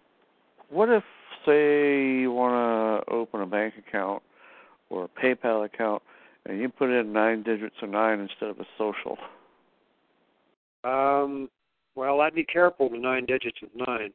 what 0.70 0.90
if 0.90 1.04
say 1.46 2.20
you 2.20 2.32
want 2.32 3.06
to 3.06 3.14
open 3.14 3.42
a 3.42 3.46
bank 3.46 3.76
account 3.78 4.22
or 4.90 5.06
a 5.06 5.22
PayPal 5.22 5.66
account, 5.66 6.02
and 6.46 6.60
you 6.60 6.70
put 6.70 6.90
in 6.90 7.14
nine 7.14 7.44
digits 7.44 7.76
of 7.82 7.90
nine 7.90 8.20
instead 8.20 8.50
of 8.50 8.60
a 8.60 8.66
social? 8.78 9.18
Um, 10.84 11.50
well, 11.96 12.22
I'd 12.22 12.36
be 12.36 12.46
careful 12.46 12.90
with 12.90 13.02
nine 13.02 13.26
digits 13.26 13.58
of 13.62 13.70
nine. 13.88 14.12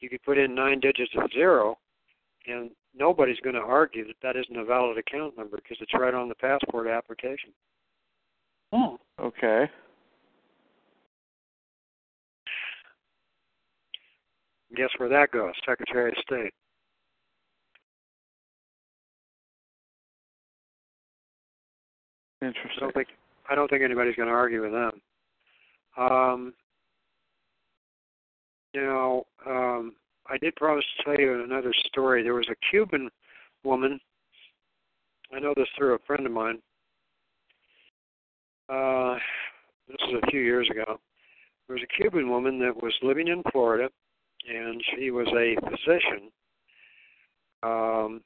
You 0.00 0.08
could 0.08 0.22
put 0.22 0.38
in 0.38 0.54
nine 0.54 0.80
digits 0.80 1.12
of 1.16 1.30
zero, 1.32 1.78
and 2.46 2.70
nobody's 2.94 3.40
going 3.40 3.54
to 3.54 3.60
argue 3.60 4.06
that 4.06 4.16
that 4.22 4.36
isn't 4.36 4.56
a 4.56 4.64
valid 4.64 4.98
account 4.98 5.36
number 5.36 5.56
because 5.56 5.76
it's 5.80 5.94
right 5.94 6.14
on 6.14 6.28
the 6.28 6.34
passport 6.34 6.86
application. 6.88 7.50
Oh. 8.72 8.98
Okay. 9.20 9.70
Guess 14.76 14.90
where 14.98 15.08
that 15.08 15.32
goes? 15.32 15.52
Secretary 15.66 16.10
of 16.10 16.16
State. 16.22 16.52
Interesting. 22.42 22.70
I 22.78 22.80
don't 22.80 22.94
think 22.94 23.08
I 23.50 23.54
don't 23.54 23.68
think 23.68 23.82
anybody's 23.82 24.14
going 24.14 24.28
to 24.28 24.34
argue 24.34 24.62
with 24.62 24.72
them. 24.72 24.92
Um, 25.98 26.54
you 28.72 28.80
know, 28.80 29.24
um, 29.46 29.94
I 30.28 30.38
did 30.38 30.54
promise 30.56 30.84
to 30.98 31.04
tell 31.04 31.20
you 31.20 31.42
another 31.42 31.72
story. 31.86 32.22
There 32.22 32.34
was 32.34 32.48
a 32.50 32.70
Cuban 32.70 33.10
woman. 33.64 33.98
I 35.34 35.40
know 35.40 35.52
this 35.56 35.68
through 35.76 35.94
a 35.94 35.98
friend 36.06 36.24
of 36.24 36.32
mine. 36.32 36.58
Uh, 38.68 39.16
this 39.88 39.98
was 40.06 40.22
a 40.22 40.30
few 40.30 40.40
years 40.40 40.68
ago. 40.70 41.00
There 41.66 41.74
was 41.74 41.82
a 41.82 42.00
Cuban 42.00 42.30
woman 42.30 42.58
that 42.60 42.82
was 42.82 42.94
living 43.02 43.28
in 43.28 43.42
Florida, 43.50 43.88
and 44.48 44.82
she 44.94 45.10
was 45.10 45.28
a 45.28 45.56
physician. 45.68 46.30
Um, 47.62 48.22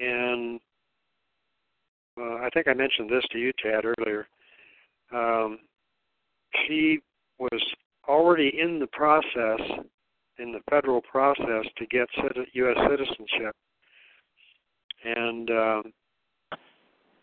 and 0.00 0.60
uh, 2.18 2.36
I 2.36 2.48
think 2.52 2.68
I 2.68 2.74
mentioned 2.74 3.10
this 3.10 3.24
to 3.32 3.38
you, 3.38 3.52
Tad, 3.62 3.84
earlier. 3.84 4.26
Um, 5.12 5.58
she 6.66 7.00
was 7.38 7.62
already 8.08 8.52
in 8.60 8.78
the 8.78 8.86
process, 8.86 9.60
in 10.38 10.52
the 10.52 10.60
federal 10.70 11.00
process, 11.02 11.64
to 11.76 11.86
get 11.86 12.08
U.S. 12.52 12.76
citizenship, 12.88 13.56
and 15.04 15.50
um, 15.50 15.82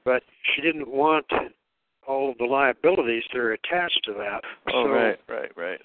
but 0.05 0.23
she 0.43 0.61
didn't 0.61 0.87
want 0.87 1.25
all 2.07 2.31
of 2.31 2.37
the 2.37 2.45
liabilities 2.45 3.23
that 3.31 3.39
are 3.39 3.53
attached 3.53 3.99
to 4.05 4.13
that. 4.13 4.41
Oh, 4.73 4.85
so, 4.85 4.89
right, 4.89 5.19
right, 5.27 5.51
right. 5.55 5.79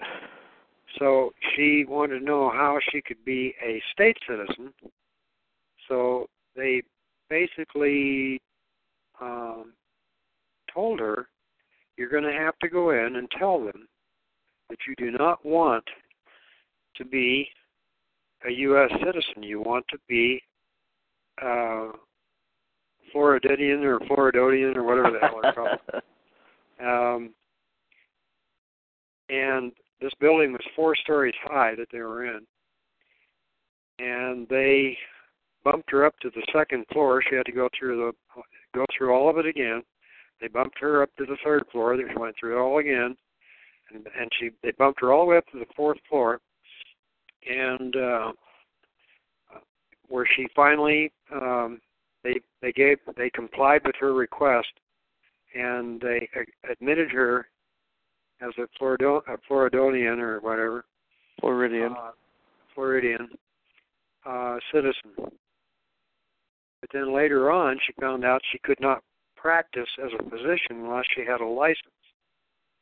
So 0.99 1.33
she 1.55 1.85
wanted 1.87 2.19
to 2.19 2.25
know 2.25 2.49
how 2.49 2.79
she 2.91 3.01
could 3.01 3.23
be 3.25 3.53
a 3.63 3.81
state 3.91 4.17
citizen. 4.27 4.73
So 5.87 6.27
they 6.55 6.83
basically 7.29 8.41
um, 9.21 9.73
told 10.73 10.99
her, 10.99 11.27
you're 11.97 12.09
going 12.09 12.23
to 12.23 12.33
have 12.33 12.57
to 12.59 12.69
go 12.69 12.91
in 12.91 13.15
and 13.15 13.29
tell 13.37 13.59
them 13.59 13.87
that 14.69 14.77
you 14.87 14.95
do 14.97 15.11
not 15.17 15.45
want 15.45 15.83
to 16.97 17.05
be 17.05 17.47
a 18.47 18.51
U.S. 18.51 18.91
citizen. 19.03 19.43
You 19.43 19.61
want 19.61 19.85
to 19.89 19.97
be 20.07 20.41
uh, 21.41 21.87
Floridian 23.11 23.83
or 23.83 23.99
Floridodian 23.99 24.75
or 24.75 24.83
whatever 24.83 25.11
the 25.11 25.19
hell 25.19 25.39
they're 25.41 25.53
called. 25.53 25.79
Um, 26.77 27.29
and 29.29 29.71
this 30.05 30.13
building 30.19 30.51
was 30.51 30.61
four 30.75 30.95
stories 30.95 31.33
high 31.45 31.73
that 31.75 31.87
they 31.91 31.97
were 31.97 32.25
in. 32.25 32.41
And 33.97 34.47
they 34.49 34.95
bumped 35.63 35.89
her 35.89 36.05
up 36.05 36.13
to 36.19 36.29
the 36.29 36.45
second 36.53 36.85
floor. 36.93 37.23
She 37.27 37.35
had 37.35 37.47
to 37.47 37.51
go 37.51 37.69
through 37.77 37.97
the 37.97 38.41
go 38.75 38.85
through 38.95 39.15
all 39.15 39.31
of 39.31 39.39
it 39.39 39.47
again. 39.47 39.81
They 40.39 40.47
bumped 40.47 40.77
her 40.79 41.01
up 41.01 41.09
to 41.17 41.25
the 41.25 41.37
third 41.43 41.63
floor. 41.71 41.97
They 41.97 42.03
went 42.15 42.35
through 42.39 42.55
it 42.55 42.61
all 42.61 42.77
again, 42.77 43.17
and 43.91 44.05
and 44.19 44.29
she 44.39 44.51
they 44.61 44.73
bumped 44.77 45.01
her 45.01 45.11
all 45.11 45.25
the 45.25 45.31
way 45.31 45.37
up 45.37 45.47
to 45.53 45.59
the 45.59 45.65
fourth 45.75 45.97
floor, 46.07 46.39
and 47.49 47.95
uh, 47.95 48.31
where 50.07 50.27
she 50.35 50.45
finally 50.55 51.11
um, 51.33 51.81
they 52.23 52.35
they 52.61 52.73
gave 52.73 52.99
they 53.17 53.31
complied 53.31 53.81
with 53.83 53.95
her 53.99 54.13
request, 54.13 54.67
and 55.55 55.99
they 55.99 56.29
admitted 56.69 57.09
her 57.09 57.47
as 58.41 58.51
a, 58.57 58.67
Florido, 58.81 59.21
a 59.27 59.37
Floridonian 59.49 60.19
or 60.19 60.39
whatever, 60.39 60.85
Floridian. 61.39 61.93
uh, 61.93 62.11
Floridian 62.73 63.29
uh, 64.25 64.57
citizen. 64.71 65.11
But 65.17 66.89
then 66.93 67.13
later 67.15 67.51
on, 67.51 67.79
she 67.85 67.93
found 67.99 68.25
out 68.25 68.41
she 68.51 68.59
could 68.59 68.79
not 68.79 69.01
practice 69.35 69.87
as 70.03 70.11
a 70.19 70.29
physician 70.29 70.83
unless 70.83 71.05
she 71.15 71.21
had 71.25 71.41
a 71.41 71.45
license, 71.45 71.79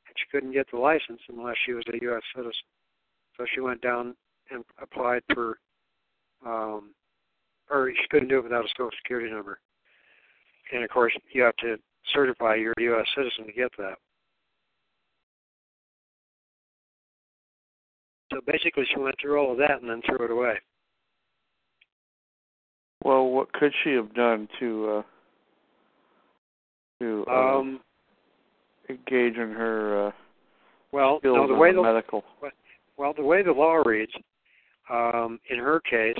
and 0.08 0.16
she 0.16 0.26
couldn't 0.32 0.52
get 0.54 0.68
the 0.72 0.80
license 0.80 1.22
unless 1.30 1.56
she 1.66 1.74
was 1.74 1.84
a 1.88 1.98
U.S. 2.04 2.24
citizen. 2.36 2.52
So 3.38 3.46
she 3.54 3.62
went 3.62 3.82
down 3.82 4.16
and 4.52 4.64
applied 4.82 5.24
for, 5.34 5.58
um, 6.46 6.94
or 7.70 7.92
she 7.96 8.08
couldn't 8.10 8.30
do 8.30 8.40
it 8.40 8.44
without 8.44 8.66
a 8.66 8.70
social 8.70 8.92
security 9.02 9.32
number. 9.32 9.60
And 10.74 10.84
of 10.84 10.90
course, 10.90 11.14
you 11.32 11.42
have 11.44 11.56
to 11.58 11.78
certify 12.14 12.56
you're 12.56 12.74
a 12.78 12.84
U.S. 12.84 13.08
citizen 13.16 13.46
to 13.46 13.52
get 13.54 13.72
that. 13.78 13.98
So 18.34 18.42
basically, 18.46 18.86
she 18.92 19.00
went 19.00 19.16
through 19.22 19.40
all 19.40 19.52
of 19.52 19.58
that 19.60 19.82
and 19.82 19.90
then 19.90 20.02
threw 20.06 20.26
it 20.26 20.32
away. 20.32 20.56
Well, 23.04 23.28
what 23.28 23.52
could 23.54 23.72
she 23.84 23.92
have 23.92 24.14
done 24.14 24.48
to 24.60 24.90
uh 24.90 25.04
to 27.00 27.26
uh, 27.28 27.32
Um, 27.32 27.82
engage 28.90 29.38
in 29.38 29.52
her 29.52 30.08
uh 30.08 30.12
well, 30.92 31.20
no, 31.24 31.48
the 31.48 31.54
way 31.56 31.72
the 31.72 31.78
the 31.78 31.82
medical? 31.84 32.24
well, 32.98 33.14
the 33.14 33.24
way 33.24 33.42
the 33.42 33.52
law 33.52 33.82
reads, 33.84 34.12
um, 34.90 35.40
in 35.50 35.58
her 35.58 35.80
case, 35.82 36.18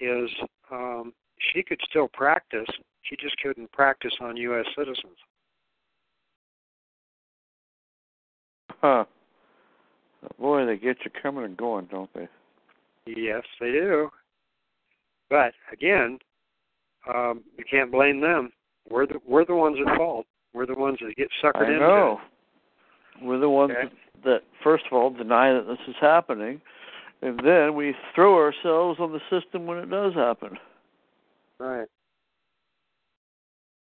is 0.00 0.28
um, 0.72 1.12
she 1.52 1.62
could 1.62 1.80
still 1.88 2.08
practice. 2.12 2.66
She 3.02 3.16
just 3.16 3.36
couldn't 3.40 3.70
practice 3.70 4.12
on 4.20 4.36
U.S. 4.36 4.66
citizens. 4.76 5.16
Huh. 8.82 9.04
Boy, 10.38 10.66
they 10.66 10.76
get 10.76 10.98
you 11.04 11.10
coming 11.22 11.44
and 11.44 11.56
going, 11.56 11.86
don't 11.90 12.12
they? 12.14 12.28
Yes, 13.06 13.42
they 13.60 13.72
do. 13.72 14.10
But 15.28 15.52
again, 15.72 16.18
um, 17.12 17.42
you 17.56 17.64
can't 17.70 17.90
blame 17.90 18.20
them. 18.20 18.50
We're 18.88 19.06
the 19.06 19.20
we're 19.26 19.44
the 19.44 19.54
ones 19.54 19.78
at 19.86 19.96
fault. 19.96 20.26
We're 20.52 20.66
the 20.66 20.74
ones 20.74 20.98
that 21.00 21.16
get 21.16 21.28
suckered 21.42 21.66
I 21.68 21.72
into 21.72 21.78
know. 21.78 22.20
We're 23.22 23.38
the 23.38 23.48
ones 23.48 23.72
Okay. 23.72 23.88
that, 24.24 24.24
that, 24.24 24.40
first 24.64 24.84
of 24.86 24.92
all, 24.92 25.10
deny 25.10 25.52
that 25.52 25.66
this 25.66 25.78
is 25.86 25.94
happening, 26.00 26.60
and 27.22 27.38
then 27.44 27.74
we 27.74 27.94
throw 28.14 28.36
ourselves 28.36 28.98
on 28.98 29.12
the 29.12 29.20
system 29.30 29.66
when 29.66 29.78
it 29.78 29.90
does 29.90 30.14
happen. 30.14 30.58
Right. 31.58 31.86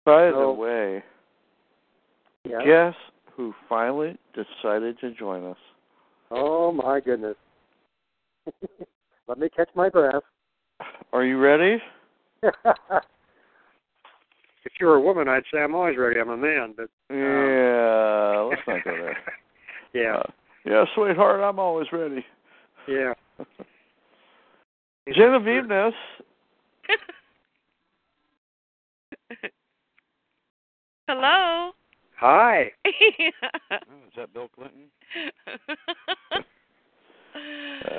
By 0.06 0.30
So- 0.32 0.40
the 0.40 0.52
way, 0.52 1.04
Yeah. 2.46 2.64
guess 2.64 2.96
who 3.32 3.54
finally 3.68 4.18
decided 4.34 5.00
to 5.00 5.12
join 5.12 5.44
us? 5.44 5.58
Oh 6.32 6.72
my 6.72 7.00
goodness. 7.00 7.36
Let 9.28 9.40
me 9.40 9.50
catch 9.56 9.70
my 9.76 9.90
breath. 9.90 10.24
Are 11.14 11.24
you 11.24 11.38
ready? 11.38 11.82
if 12.44 12.54
you 14.80 14.88
were 14.88 14.96
a 14.96 15.02
woman, 15.02 15.28
I'd 15.28 15.44
say 15.52 15.60
I'm 15.60 15.74
always 15.76 15.98
ready. 15.98 16.20
I'm 16.20 16.30
a 16.30 16.38
man, 16.38 16.74
but 16.76 16.90
Yeah, 17.10 18.40
let's 18.50 18.62
not 18.68 18.84
go 18.84 18.92
there. 18.92 19.18
yeah, 19.94 20.18
Uh, 20.18 20.24
yeah, 20.66 20.86
sweetheart, 20.96 21.42
I'm 21.42 21.60
always 21.60 21.88
ready. 21.92 22.26
yeah. 22.88 23.14
Genevieve 25.14 25.68
Ness, 25.68 25.94
Hello. 31.08 31.72
Hi. 32.20 32.72
is 32.86 33.34
that 34.16 34.34
Bill 34.34 34.48
Clinton? 34.56 34.84
Uh, 36.28 36.40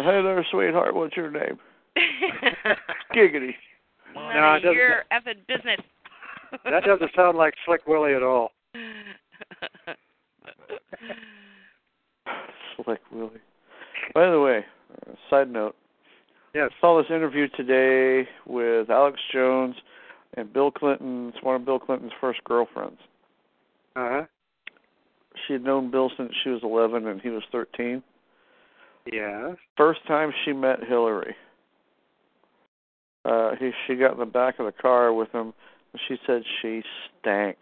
hey 0.02 0.22
there, 0.22 0.46
sweetheart. 0.50 0.94
What's 0.94 1.16
your 1.16 1.30
name? 1.30 1.58
Giggity. 3.14 3.54
None 4.14 4.34
No, 4.62 4.70
of 4.70 4.74
your 4.74 5.04
effing 5.12 5.46
business. 5.46 5.80
That 6.64 6.84
doesn't 6.84 7.10
sound 7.16 7.36
like 7.36 7.54
Slick 7.66 7.86
Willie 7.88 8.14
at 8.14 8.22
all. 8.22 8.52
Slick 12.76 13.00
Willie. 13.12 13.30
By 14.14 14.30
the 14.30 14.40
way, 14.40 14.64
uh, 15.06 15.12
side 15.28 15.50
note, 15.50 15.74
Yes. 16.54 16.70
I 16.78 16.80
saw 16.80 16.96
this 17.02 17.10
interview 17.10 17.48
today 17.56 18.28
with 18.46 18.88
Alex 18.90 19.18
Jones 19.32 19.74
and 20.36 20.50
Bill 20.52 20.70
Clinton. 20.70 21.32
It's 21.34 21.44
one 21.44 21.56
of 21.56 21.64
Bill 21.66 21.80
Clinton's 21.80 22.12
first 22.20 22.42
girlfriends. 22.44 23.00
Uh 23.96 24.08
huh. 24.10 24.22
She 25.46 25.54
had 25.54 25.64
known 25.64 25.90
Bill 25.90 26.10
since 26.16 26.32
she 26.42 26.50
was 26.50 26.60
11 26.62 27.06
and 27.06 27.20
he 27.20 27.30
was 27.30 27.42
13. 27.52 28.02
Yeah. 29.10 29.54
First 29.76 30.00
time 30.06 30.32
she 30.44 30.52
met 30.52 30.80
Hillary. 30.86 31.34
Uh, 33.24 33.52
he 33.58 33.70
she 33.86 33.96
got 33.96 34.12
in 34.12 34.18
the 34.18 34.26
back 34.26 34.58
of 34.58 34.66
the 34.66 34.72
car 34.72 35.12
with 35.12 35.30
him. 35.32 35.52
And 35.92 36.00
she 36.08 36.16
said 36.26 36.42
she 36.60 36.82
stank. 37.20 37.56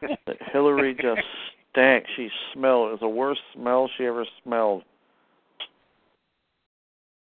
that 0.00 0.36
Hillary 0.52 0.94
just 0.94 1.22
stank. 1.70 2.04
She 2.16 2.28
smelled. 2.52 2.88
It 2.88 2.92
was 2.92 3.00
the 3.00 3.08
worst 3.08 3.40
smell 3.54 3.88
she 3.96 4.04
ever 4.04 4.24
smelled. 4.42 4.82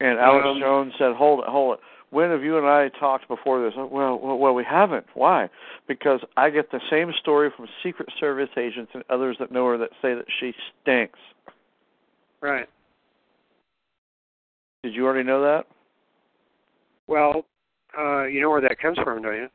And 0.00 0.18
Alex 0.18 0.46
Um, 0.46 0.60
Jones 0.60 0.92
said, 0.98 1.14
"Hold 1.14 1.40
it, 1.40 1.46
hold 1.48 1.78
it. 1.78 1.80
When 2.12 2.30
have 2.30 2.44
you 2.44 2.58
and 2.58 2.66
I 2.66 2.90
talked 3.00 3.26
before 3.26 3.64
this?" 3.64 3.72
Well, 3.74 4.18
well, 4.22 4.38
well, 4.38 4.54
we 4.54 4.64
haven't. 4.64 5.06
Why? 5.14 5.48
Because 5.88 6.20
I 6.36 6.50
get 6.50 6.70
the 6.70 6.80
same 6.90 7.12
story 7.20 7.50
from 7.56 7.66
Secret 7.82 8.08
Service 8.20 8.50
agents 8.56 8.92
and 8.94 9.02
others 9.08 9.36
that 9.40 9.50
know 9.50 9.66
her 9.68 9.78
that 9.78 9.90
say 10.02 10.14
that 10.14 10.26
she 10.38 10.52
stinks. 10.82 11.18
Right. 12.42 12.68
Did 14.82 14.94
you 14.94 15.06
already 15.06 15.24
know 15.24 15.40
that? 15.42 15.64
Well, 17.06 17.46
uh, 17.98 18.24
you 18.24 18.40
know 18.42 18.50
where 18.50 18.60
that 18.60 18.78
comes 18.78 18.98
from, 19.02 19.22
don't 19.22 19.36
you? 19.36 19.48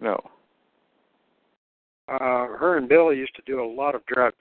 No. 0.00 0.20
Uh, 2.08 2.56
her 2.56 2.76
and 2.76 2.88
Bill 2.88 3.12
used 3.12 3.34
to 3.36 3.42
do 3.46 3.62
a 3.62 3.64
lot 3.64 3.94
of 3.94 4.04
drugs. 4.06 4.36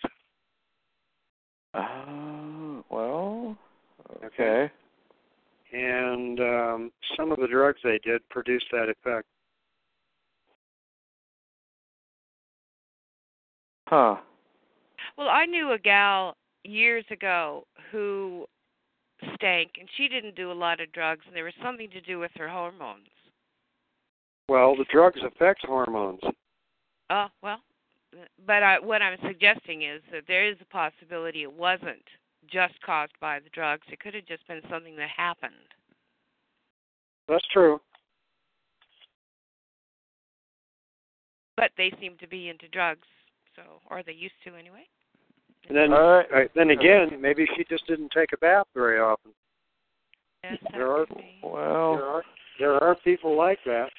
Oh, 1.74 2.84
well, 2.90 3.58
Okay. 4.16 4.26
okay. 4.26 4.72
And 5.72 6.40
um, 6.40 6.92
some 7.16 7.32
of 7.32 7.40
the 7.40 7.48
drugs 7.48 7.80
they 7.84 8.00
did 8.04 8.28
produced 8.30 8.66
that 8.72 8.90
effect. 8.90 9.28
Huh. 13.88 14.18
well, 15.18 15.30
I 15.30 15.46
knew 15.46 15.72
a 15.72 15.80
gal 15.80 16.36
years 16.66 17.06
ago 17.10 17.64
who 17.90 18.46
stank, 19.36 19.72
and 19.80 19.88
she 19.96 20.10
didn't 20.10 20.36
do 20.36 20.52
a 20.52 20.54
lot 20.54 20.82
of 20.82 20.92
drugs, 20.92 21.22
and 21.26 21.34
there 21.34 21.46
was 21.46 21.54
something 21.64 21.90
to 21.92 22.02
do 22.02 22.20
with 22.20 22.32
her 22.36 22.50
hormones. 22.50 23.08
Well, 24.50 24.76
the 24.76 24.86
drugs 24.92 25.22
affect 25.26 25.66
hormones. 25.66 26.20
Oh 27.10 27.28
well, 27.42 27.60
but 28.46 28.64
I, 28.64 28.80
what 28.80 29.02
I'm 29.02 29.18
suggesting 29.26 29.84
is 29.84 30.02
that 30.12 30.24
there 30.28 30.50
is 30.50 30.58
a 30.62 30.66
possibility 30.66 31.44
it 31.44 31.52
wasn't 31.52 32.04
just 32.52 32.74
caused 32.86 33.14
by 33.22 33.40
the 33.40 33.50
drugs. 33.50 33.84
It 33.92 34.00
could 34.00 34.14
have 34.14 34.26
just 34.26 34.48
been 34.48 34.62
something 34.70 34.96
that 34.96 35.10
happened. 35.16 35.54
That's 37.28 37.46
true. 37.52 37.80
But 41.56 41.72
they 41.78 41.92
seem 42.00 42.18
to 42.20 42.28
be 42.28 42.50
into 42.50 42.68
drugs, 42.70 43.08
so 43.56 43.64
or 43.90 44.04
they 44.04 44.14
used 44.14 44.36
to 44.46 44.56
anyway. 44.56 44.86
And 45.68 45.76
then, 45.76 45.92
All 45.92 46.24
right. 46.32 46.46
uh, 46.46 46.48
then 46.56 46.70
again, 46.70 47.20
maybe 47.20 47.46
she 47.58 47.66
just 47.66 47.86
didn't 47.88 48.12
take 48.16 48.32
a 48.34 48.38
bath 48.38 48.68
very 48.74 49.00
often. 49.00 49.32
Yes, 50.44 50.58
There 50.72 50.92
are- 50.92 51.06
could 51.08 51.18
be. 51.18 51.40
There 51.42 51.52
Well, 51.52 52.02
are 52.04 52.24
there 52.60 52.82
are 52.84 52.96
people 52.96 53.36
like 53.36 53.60
that. 53.66 53.92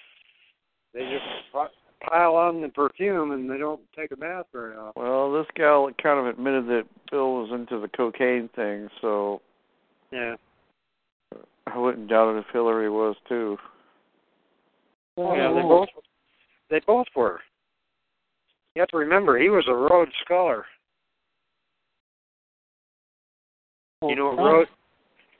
They 0.94 1.00
just 1.10 1.52
pi- 1.52 1.68
pile 2.00 2.36
on 2.36 2.60
the 2.60 2.68
perfume 2.68 3.32
and 3.32 3.50
they 3.50 3.58
don't 3.58 3.80
take 3.96 4.10
a 4.12 4.16
bath 4.16 4.46
very 4.52 4.76
often. 4.76 5.02
well, 5.02 5.32
this 5.32 5.46
gal 5.54 5.90
kind 6.02 6.18
of 6.18 6.26
admitted 6.26 6.66
that 6.66 6.84
Bill 7.10 7.42
was 7.42 7.50
into 7.52 7.80
the 7.80 7.88
cocaine 7.88 8.48
thing, 8.54 8.88
so 9.00 9.40
Yeah. 10.12 10.36
I 11.66 11.76
wouldn't 11.76 12.08
doubt 12.08 12.34
it 12.34 12.38
if 12.38 12.46
Hillary 12.52 12.88
was 12.88 13.16
too. 13.28 13.58
Oh, 15.16 15.34
yeah, 15.34 15.52
they 15.52 15.62
both 15.62 15.88
they 16.70 16.80
both 16.86 17.06
were. 17.16 17.40
You 18.74 18.82
have 18.82 18.88
to 18.90 18.96
remember, 18.98 19.38
he 19.38 19.48
was 19.48 19.66
a 19.68 19.74
Rhodes 19.74 20.12
Scholar. 20.24 20.64
You 24.02 24.14
know 24.14 24.26
what 24.26 24.38
Rhodes? 24.38 24.70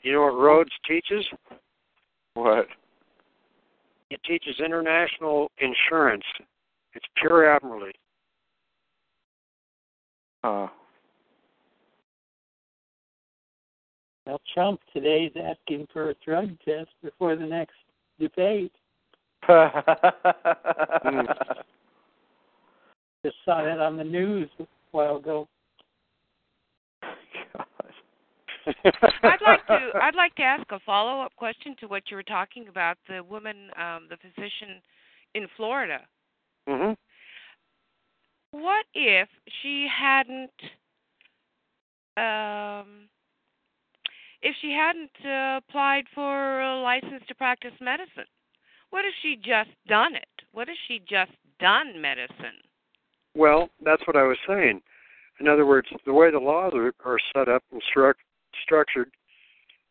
You 0.03 0.13
know 0.13 0.23
what 0.23 0.35
Rhodes 0.35 0.71
teaches? 0.87 1.25
What? 2.35 2.67
It 4.11 4.21
teaches 4.25 4.61
international 4.61 5.51
insurance. 5.59 6.25
It's 6.95 7.07
pure 7.17 7.55
admiralty. 7.55 7.93
Uh, 10.43 10.69
Well, 14.29 14.41
Trump 14.53 14.81
today's 14.93 15.33
asking 15.43 15.87
for 15.91 16.11
a 16.11 16.15
drug 16.23 16.51
test 16.63 16.91
before 17.03 17.35
the 17.35 17.47
next 17.47 17.77
debate. 18.21 18.73
Just 23.25 23.37
saw 23.47 23.65
that 23.65 23.79
on 23.81 23.97
the 23.97 24.05
news 24.05 24.51
a 24.61 24.67
while 24.91 25.17
ago. 25.17 25.49
I'd 28.85 29.43
like 29.43 29.67
to 29.67 29.91
I'd 30.03 30.15
like 30.15 30.35
to 30.37 30.43
ask 30.43 30.65
a 30.71 30.79
follow 30.81 31.21
up 31.23 31.35
question 31.37 31.75
to 31.81 31.87
what 31.87 32.05
you 32.11 32.17
were 32.17 32.23
talking 32.23 32.69
about 32.69 32.99
the 33.09 33.23
woman 33.23 33.71
um 33.77 34.09
the 34.09 34.17
physician 34.17 34.81
in 35.35 35.47
Florida. 35.57 36.01
hmm 36.69 36.93
What 38.53 38.87
if 38.95 39.29
she 39.63 39.89
hadn't 39.89 40.51
um 42.17 43.09
if 44.41 44.55
she 44.61 44.71
hadn't 44.71 45.11
uh, 45.25 45.59
applied 45.59 46.05
for 46.15 46.61
a 46.61 46.81
license 46.81 47.23
to 47.29 47.35
practice 47.35 47.73
medicine? 47.81 48.29
What 48.91 49.05
if 49.05 49.13
she 49.23 49.37
just 49.37 49.71
done 49.89 50.15
it? 50.15 50.29
What 50.53 50.69
if 50.69 50.77
she 50.87 51.01
just 51.01 51.33
done 51.61 52.01
medicine? 52.01 52.63
Well, 53.35 53.69
that's 53.85 54.07
what 54.07 54.17
I 54.17 54.23
was 54.23 54.39
saying. 54.47 54.81
In 55.41 55.49
other 55.49 55.67
words, 55.67 55.89
the 56.07 56.13
way 56.13 56.31
the 56.31 56.39
laws 56.39 56.73
are, 56.75 56.95
are 57.05 57.19
set 57.35 57.49
up 57.49 57.63
and 57.73 57.83
struc- 57.95 58.15
structured, 58.63 59.11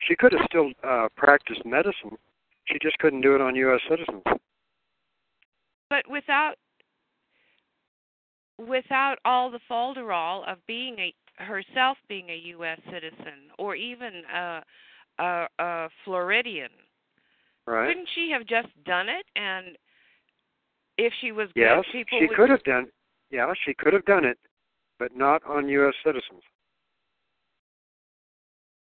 she 0.08 0.16
could 0.16 0.32
have 0.34 0.42
still 0.50 0.72
uh, 0.84 1.08
practiced 1.16 1.66
medicine. 1.66 2.18
She 2.66 2.78
just 2.82 2.98
couldn't 3.00 3.22
do 3.22 3.34
it 3.36 3.42
on 3.42 3.56
U.S. 3.56 3.80
citizens. 3.90 4.24
but 5.90 6.08
without 6.10 6.56
without 8.60 9.18
all 9.24 9.52
the 9.52 9.60
falderall 9.70 10.48
of 10.52 10.58
being 10.68 10.98
a 11.00 11.14
herself 11.44 11.98
being 12.10 12.30
a 12.30 12.36
U.S. 12.58 12.80
citizen 12.92 13.52
or 13.58 13.76
even 13.76 14.24
a 14.34 14.62
a, 15.20 15.48
a 15.60 15.90
Floridian, 16.06 16.70
Right? 17.66 17.88
couldn't 17.88 18.10
she 18.16 18.30
have 18.32 18.46
just 18.48 18.70
done 18.86 19.08
it? 19.10 19.26
And 19.36 19.78
if 20.98 21.14
she 21.22 21.32
was 21.32 21.48
good, 21.56 21.62
Yes, 21.62 21.86
people 21.92 22.20
she 22.20 22.28
would 22.28 22.36
could 22.36 22.50
have 22.50 22.64
done. 22.64 22.88
Yeah, 23.32 23.52
she 23.66 23.74
could 23.74 23.94
have 23.94 24.06
done 24.06 24.26
it, 24.26 24.38
but 25.00 25.16
not 25.16 25.44
on 25.46 25.68
U.S. 25.70 25.94
citizens. 26.04 26.42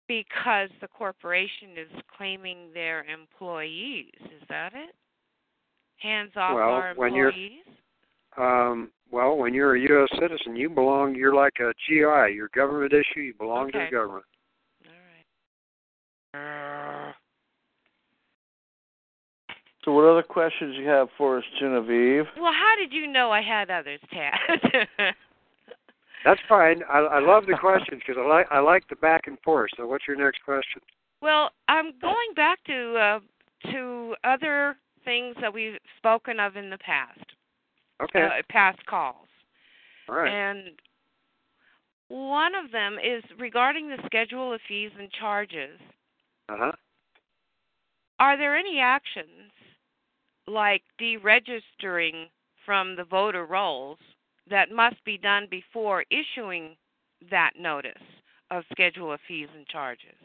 Because 0.08 0.70
the 0.82 0.88
corporation 0.88 1.70
is 1.78 2.02
claiming 2.18 2.72
their 2.74 3.04
employees. 3.06 4.12
Is 4.26 4.44
that 4.50 4.74
it? 4.74 4.96
Hands 5.98 6.32
off 6.36 6.56
Well, 6.56 6.70
our 6.70 6.94
when 6.96 7.14
you're- 7.14 7.30
employees. 7.30 7.62
Um, 8.38 8.92
well, 9.12 9.38
when 9.38 9.54
you're 9.54 9.76
a 9.76 9.80
U.S. 9.80 10.10
citizen, 10.20 10.56
you 10.58 10.70
belong. 10.70 11.16
You're 11.16 11.34
like 11.34 11.54
a 11.62 11.72
GI. 11.88 12.34
You're 12.36 12.50
government 12.54 12.92
issue. 12.92 13.22
You 13.22 13.34
belong 13.34 13.72
to 13.72 13.80
the 13.80 13.92
government. 13.92 14.26
All 16.34 16.42
right. 16.42 17.14
so, 19.86 19.94
what 19.94 20.04
other 20.04 20.22
questions 20.24 20.76
you 20.78 20.86
have 20.90 21.08
for 21.18 21.38
us, 21.38 21.46
Genevieve? 21.62 22.26
Well, 22.38 22.52
how 22.52 22.74
did 22.78 22.92
you 22.92 23.08
know 23.08 23.32
I 23.32 23.42
had 23.42 23.70
others, 23.72 24.02
Tad? 24.12 24.34
That's 26.26 26.42
fine. 26.50 26.82
I, 26.92 26.98
I 27.00 27.20
love 27.20 27.46
the 27.46 27.56
questions 27.62 28.02
because 28.06 28.20
I 28.22 28.28
like 28.28 28.48
I 28.52 28.60
like 28.60 28.88
the 28.90 28.96
back 28.98 29.28
and 29.28 29.38
forth. 29.42 29.70
So, 29.78 29.88
what's 29.88 30.08
your 30.08 30.18
next 30.18 30.44
question? 30.44 30.82
Well, 31.22 31.52
I'm 31.70 31.94
going 32.02 32.34
back 32.36 32.60
to 32.66 32.96
uh, 32.98 33.20
to 33.72 34.16
other 34.24 34.76
things 35.06 35.36
that 35.40 35.54
we've 35.54 35.78
spoken 35.98 36.40
of 36.40 36.58
in 36.58 36.72
the 36.72 36.80
past, 36.80 37.24
Okay. 38.02 38.24
uh, 38.24 38.42
past 38.50 38.84
calls, 38.88 39.28
All 40.10 40.16
right. 40.16 40.28
and 40.28 40.72
one 42.08 42.56
of 42.56 42.72
them 42.72 42.98
is 42.98 43.24
regarding 43.40 43.88
the 43.88 44.00
schedule 44.08 44.52
of 44.52 44.60
fees 44.68 44.92
and 45.00 45.12
charges. 45.12 45.80
Uh 46.50 46.56
huh. 46.58 46.72
Are 48.20 48.38
there 48.38 48.56
any 48.56 48.80
actions 48.80 49.52
like 50.48 50.82
deregistering 51.00 52.30
from 52.66 52.96
the 52.96 53.04
voter 53.04 53.46
rolls 53.46 54.00
that 54.50 54.72
must 54.72 55.04
be 55.06 55.18
done 55.18 55.48
before 55.50 56.06
issuing 56.10 56.76
that 57.30 57.52
notice 57.58 57.94
of 58.52 58.64
schedule 58.72 59.12
of 59.12 59.20
fees 59.28 59.48
and 59.56 59.68
charges? 59.68 60.16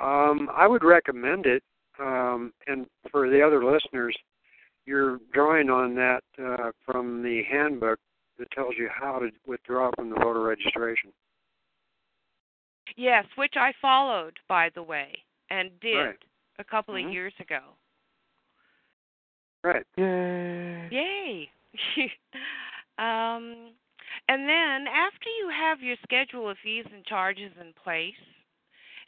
Um, 0.00 0.48
I 0.54 0.66
would 0.66 0.84
recommend 0.84 1.46
it. 1.46 1.62
Um, 1.98 2.52
and 2.66 2.86
for 3.10 3.28
the 3.28 3.42
other 3.42 3.64
listeners, 3.64 4.16
you're 4.86 5.18
drawing 5.32 5.70
on 5.70 5.94
that 5.94 6.24
uh, 6.42 6.70
from 6.84 7.22
the 7.22 7.42
handbook 7.50 7.98
that 8.38 8.50
tells 8.50 8.74
you 8.78 8.88
how 8.92 9.18
to 9.18 9.30
withdraw 9.46 9.90
from 9.96 10.10
the 10.10 10.16
voter 10.16 10.40
registration. 10.40 11.12
Yes, 12.96 13.24
which 13.36 13.54
I 13.56 13.72
followed, 13.80 14.38
by 14.48 14.70
the 14.74 14.82
way, 14.82 15.12
and 15.50 15.70
did 15.80 16.06
Right. 16.06 16.22
a 16.58 16.64
couple 16.64 16.94
Mhm. 16.94 17.06
of 17.06 17.12
years 17.12 17.34
ago. 17.40 17.76
Right. 19.62 19.86
Yay. 19.96 20.88
Yay! 20.90 21.52
um, 23.02 23.72
and 24.28 24.48
then 24.48 24.86
after 24.86 25.28
you 25.40 25.50
have 25.50 25.80
your 25.80 25.96
schedule 26.02 26.48
of 26.48 26.56
fees 26.62 26.84
and 26.94 27.04
charges 27.04 27.50
in 27.60 27.72
place, 27.82 28.14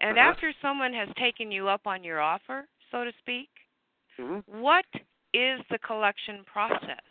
and 0.00 0.18
Uh-huh. 0.18 0.30
after 0.30 0.52
someone 0.60 0.92
has 0.92 1.08
taken 1.16 1.52
you 1.52 1.68
up 1.68 1.86
on 1.86 2.02
your 2.02 2.20
offer, 2.20 2.66
so 2.90 3.04
to 3.04 3.12
speak, 3.20 3.48
hmm 4.16 4.40
what 4.46 4.84
is 5.32 5.60
the 5.70 5.78
collection 5.78 6.44
process? 6.44 7.04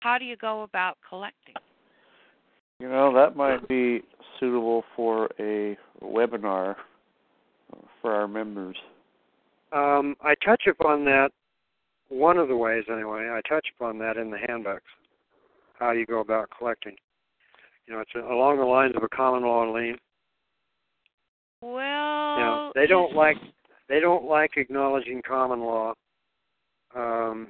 How 0.00 0.18
do 0.18 0.24
you 0.24 0.36
go 0.36 0.62
about 0.62 0.98
collecting? 1.08 1.54
You 2.80 2.88
know, 2.88 3.14
that 3.14 3.36
might 3.36 3.66
be 3.68 4.02
suitable 4.38 4.84
for 4.94 5.30
a 5.38 5.76
webinar 6.02 6.76
for 8.02 8.12
our 8.12 8.28
members. 8.28 8.76
Um, 9.72 10.16
I 10.20 10.34
touch 10.44 10.66
upon 10.68 11.04
that 11.06 11.30
one 12.08 12.36
of 12.36 12.48
the 12.48 12.56
ways 12.56 12.84
anyway. 12.92 13.28
I 13.30 13.40
touch 13.48 13.66
upon 13.76 13.98
that 13.98 14.16
in 14.16 14.30
the 14.30 14.38
handbooks. 14.38 14.90
How 15.84 15.90
you 15.90 16.06
go 16.06 16.20
about 16.20 16.48
collecting. 16.56 16.96
You 17.86 17.92
know, 17.92 18.00
it's 18.00 18.14
along 18.14 18.56
the 18.56 18.64
lines 18.64 18.94
of 18.96 19.02
a 19.02 19.08
common 19.08 19.42
law 19.42 19.70
lien. 19.70 19.98
Well, 21.60 22.36
know, 22.38 22.72
they 22.74 22.86
don't 22.86 23.14
like 23.14 23.36
they 23.90 24.00
don't 24.00 24.24
like 24.24 24.52
acknowledging 24.56 25.20
common 25.28 25.60
law. 25.60 25.92
Um, 26.96 27.48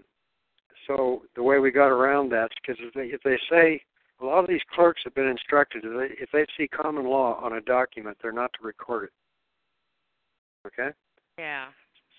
so 0.88 1.22
the 1.36 1.44
way 1.44 1.60
we 1.60 1.70
got 1.70 1.86
around 1.90 2.30
that 2.30 2.46
is 2.46 2.58
because 2.60 2.84
if 2.84 2.92
they, 2.94 3.14
if 3.14 3.22
they 3.22 3.38
say 3.48 3.80
a 4.20 4.24
lot 4.24 4.40
of 4.40 4.48
these 4.48 4.62
clerks 4.74 5.02
have 5.04 5.14
been 5.14 5.28
instructed 5.28 5.84
if 5.84 5.92
they, 5.96 6.22
if 6.24 6.28
they 6.32 6.44
see 6.56 6.66
common 6.66 7.04
law 7.04 7.38
on 7.40 7.52
a 7.52 7.60
document, 7.60 8.16
they're 8.20 8.32
not 8.32 8.52
to 8.54 8.66
record 8.66 9.04
it. 9.04 9.10
Okay. 10.66 10.90
Yeah. 11.38 11.66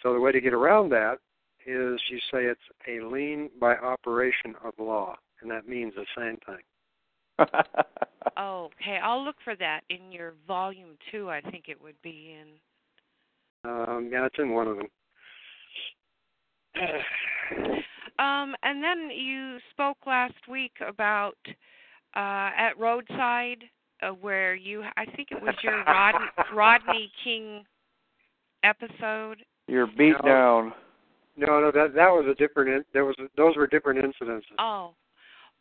So 0.01 0.13
the 0.13 0.19
way 0.21 0.31
to 0.31 0.39
get 0.39 0.53
around 0.53 0.91
that 0.91 1.17
is 1.67 1.99
you 2.09 2.19
say 2.31 2.45
it's 2.45 2.61
a 2.87 3.05
lien 3.05 3.49
by 3.59 3.75
operation 3.75 4.55
of 4.63 4.73
law, 4.79 5.17
and 5.45 5.51
that 5.51 5.67
means 5.69 5.93
the 5.95 6.05
same 6.17 6.37
thing. 6.45 7.47
Oh, 8.37 8.69
okay. 8.81 8.97
I'll 9.01 9.23
look 9.23 9.37
for 9.45 9.55
that 9.57 9.81
in 9.89 10.11
your 10.11 10.33
volume 10.45 10.97
two. 11.09 11.29
I 11.29 11.39
think 11.39 11.65
it 11.69 11.81
would 11.81 11.95
be 12.01 12.35
in. 12.37 13.69
Um, 13.69 14.09
yeah, 14.11 14.25
it's 14.25 14.35
in 14.39 14.49
one 14.51 14.67
of 14.67 14.77
them. 14.77 14.87
Um, 18.17 18.55
and 18.63 18.81
then 18.81 19.09
you 19.09 19.57
spoke 19.71 19.97
last 20.07 20.47
week 20.49 20.71
about 20.85 21.35
uh, 22.15 22.49
at 22.57 22.71
roadside 22.79 23.63
uh, 24.01 24.09
where 24.09 24.55
you. 24.55 24.83
I 24.95 25.05
think 25.17 25.29
it 25.31 25.41
was 25.41 25.53
your 25.61 25.83
Rod, 25.83 26.15
Rodney 26.53 27.11
King 27.23 27.63
episode. 28.63 29.43
You're 29.67 29.87
beat 29.87 30.15
No. 30.23 30.27
down. 30.27 30.73
No, 31.35 31.59
no, 31.59 31.71
that 31.71 31.93
that 31.93 32.09
was 32.09 32.25
a 32.31 32.35
different. 32.35 32.69
In, 32.69 32.85
there 32.93 33.03
was 33.03 33.15
those 33.35 33.57
were 33.57 33.67
different 33.67 33.99
incidences. 33.99 34.43
Oh, 34.59 34.93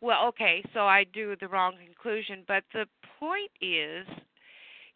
well, 0.01 0.27
okay. 0.27 0.63
So 0.73 0.81
I 0.81 1.05
drew 1.05 1.35
the 1.39 1.47
wrong 1.47 1.75
conclusion, 1.83 2.43
but 2.47 2.63
the 2.73 2.85
point 3.19 3.51
is, 3.61 4.05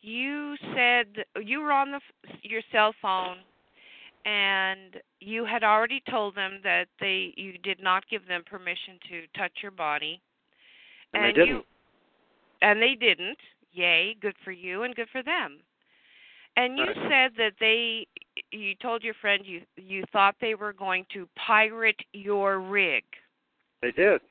you 0.02 0.56
said 0.76 1.08
you 1.44 1.60
were 1.60 1.72
on 1.72 1.92
the 1.92 2.00
your 2.42 2.62
cell 2.72 2.94
phone, 3.02 3.38
and 4.26 4.98
you 5.20 5.46
had 5.46 5.64
already 5.64 6.02
told 6.10 6.36
them 6.36 6.60
that 6.64 6.88
they 7.00 7.34
you 7.36 7.58
did 7.58 7.82
not 7.82 8.04
give 8.10 8.28
them 8.28 8.44
permission 8.46 9.00
to 9.10 9.22
touch 9.38 9.52
your 9.62 9.72
body, 9.72 10.22
And 11.14 11.24
they 11.24 11.32
didn't. 11.32 11.48
you 11.48 11.64
and 12.62 12.82
they 12.82 12.96
didn't. 12.96 13.40
Yay, 13.72 14.16
good 14.22 14.36
for 14.44 14.52
you 14.52 14.84
and 14.84 14.96
good 14.96 15.10
for 15.12 15.24
them. 15.24 15.60
And 16.58 16.78
you 16.78 16.86
Right. 16.86 17.10
said 17.10 17.32
that 17.38 17.54
they 17.60 18.08
you 18.52 18.76
told 18.76 19.04
your 19.04 19.14
friend 19.16 19.46
you 19.46 19.62
you 19.78 20.04
thought 20.12 20.36
they 20.42 20.56
were 20.56 20.74
going 20.74 21.06
to 21.14 21.28
pirate 21.36 22.00
your 22.14 22.60
rig. 22.60 23.04
They 23.82 23.92
did. 23.92 24.22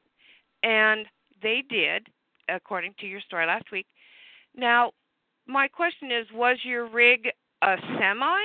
And 0.62 1.06
they 1.42 1.62
did, 1.68 2.06
according 2.48 2.94
to 3.00 3.06
your 3.06 3.20
story 3.20 3.46
last 3.46 3.70
week. 3.72 3.86
Now, 4.56 4.92
my 5.46 5.68
question 5.68 6.10
is 6.10 6.26
was 6.32 6.58
your 6.64 6.88
rig 6.88 7.28
a 7.62 7.76
semi 7.98 8.40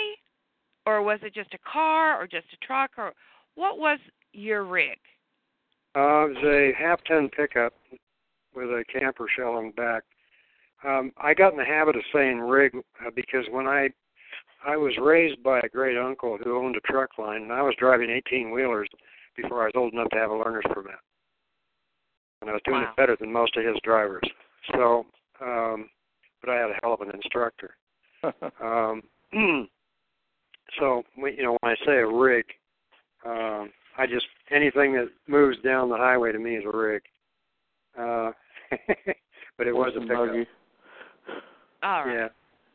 or 0.85 1.01
was 1.01 1.19
it 1.23 1.33
just 1.33 1.53
a 1.53 1.71
car 1.71 2.21
or 2.21 2.27
just 2.27 2.47
a 2.53 2.65
truck 2.65 2.91
or 2.97 3.13
what 3.55 3.77
was 3.77 3.99
your 4.33 4.63
rig? 4.63 4.97
Uh, 5.95 6.25
it 6.25 6.35
was 6.35 6.43
a 6.45 6.71
half 6.77 6.99
ton 7.07 7.29
pickup 7.29 7.73
with 8.55 8.69
a 8.69 8.83
camper 8.91 9.27
shell 9.35 9.53
on 9.53 9.67
the 9.67 9.73
back. 9.73 10.03
Um, 10.83 11.11
I 11.17 11.33
got 11.33 11.53
in 11.53 11.57
the 11.57 11.65
habit 11.65 11.95
of 11.95 12.03
saying 12.13 12.39
rig 12.39 12.73
uh, 12.75 13.09
because 13.15 13.45
when 13.51 13.67
I 13.67 13.89
I 14.65 14.77
was 14.77 14.93
raised 14.97 15.43
by 15.43 15.59
a 15.59 15.69
great 15.69 15.97
uncle 15.97 16.37
who 16.41 16.57
owned 16.57 16.77
a 16.77 16.91
truck 16.91 17.17
line, 17.17 17.43
and 17.43 17.51
I 17.51 17.61
was 17.61 17.75
driving 17.77 18.09
18 18.09 18.51
wheelers 18.51 18.87
before 19.35 19.63
I 19.63 19.65
was 19.65 19.73
old 19.75 19.93
enough 19.93 20.09
to 20.11 20.17
have 20.17 20.31
a 20.31 20.37
learner's 20.37 20.63
permit, 20.71 20.95
and 22.43 22.49
I 22.49 22.53
was 22.53 22.61
doing 22.65 22.81
Wow. 22.81 22.89
it 22.89 22.95
better 22.97 23.15
than 23.15 23.31
most 23.31 23.55
of 23.55 23.63
his 23.63 23.77
drivers. 23.83 24.23
So, 24.73 25.05
um, 25.39 25.89
but 26.41 26.49
I 26.49 26.55
had 26.59 26.71
a 26.71 26.79
hell 26.81 26.93
of 26.93 27.01
an 27.01 27.11
instructor. 27.11 27.75
Um, 28.61 29.03
so 30.79 31.03
you 31.17 31.43
know 31.43 31.57
when 31.59 31.73
I 31.73 31.85
say 31.85 31.97
a 31.97 32.07
rig, 32.07 32.45
um, 33.25 33.69
I 33.97 34.07
just 34.07 34.25
anything 34.49 34.93
that 34.93 35.09
moves 35.27 35.57
down 35.61 35.89
the 35.89 35.97
highway 35.97 36.31
to 36.31 36.39
me 36.39 36.55
is 36.55 36.63
a 36.65 36.77
rig. 36.77 37.01
Uh, 37.99 38.31
but 39.57 39.67
it 39.67 39.75
was 39.75 39.91
a 39.97 39.99
pickup. 39.99 40.15
buggy. 40.27 40.47
All 41.83 42.05
right. 42.05 42.15
Yeah, 42.15 42.27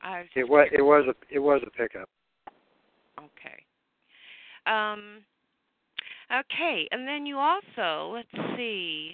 I 0.03 0.19
was 0.19 0.29
it 0.37 0.49
was 0.49 0.67
curious. 0.69 0.79
it 0.79 0.83
was 0.83 1.05
a 1.09 1.35
it 1.35 1.39
was 1.39 1.63
a 1.67 1.71
pickup. 1.71 2.11
Okay. 3.19 3.65
Um 4.67 5.25
okay, 6.31 6.87
and 6.91 7.09
then 7.09 7.25
you 7.25 7.39
also, 7.39 8.13
let's 8.13 8.57
see. 8.59 9.13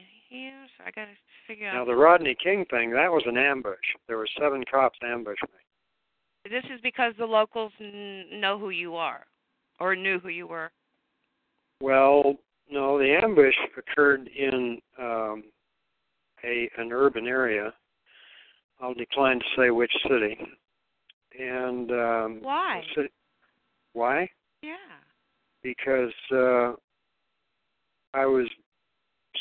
I 0.84 0.90
got 0.90 1.04
to 1.04 1.10
figure 1.46 1.72
Now 1.72 1.84
the 1.84 1.94
Rodney 1.94 2.36
King 2.42 2.64
thing 2.70 2.90
that 2.90 3.10
was 3.10 3.22
an 3.26 3.36
ambush. 3.36 3.76
There 4.08 4.16
were 4.16 4.28
seven 4.38 4.64
cops 4.70 4.98
ambushed 5.04 5.42
me. 5.42 6.50
This 6.50 6.64
is 6.74 6.80
because 6.82 7.14
the 7.18 7.24
locals 7.24 7.72
n- 7.80 8.26
know 8.40 8.58
who 8.58 8.70
you 8.70 8.96
are 8.96 9.24
or 9.80 9.96
knew 9.96 10.18
who 10.18 10.28
you 10.28 10.46
were. 10.46 10.70
Well, 11.80 12.36
no, 12.70 12.98
the 12.98 13.18
ambush 13.22 13.54
occurred 13.78 14.28
in 14.28 14.78
um, 14.98 15.44
a 16.44 16.68
an 16.78 16.92
urban 16.92 17.26
area. 17.26 17.72
I'll 18.80 18.94
decline 18.94 19.38
to 19.38 19.44
say 19.56 19.70
which 19.70 19.92
city. 20.08 20.36
And 21.38 21.90
um, 21.90 22.38
Why? 22.42 22.82
city- 22.94 23.12
why? 23.92 24.28
Yeah. 24.62 24.74
Because 25.62 26.12
uh, 26.32 26.72
I 28.12 28.26
was 28.26 28.48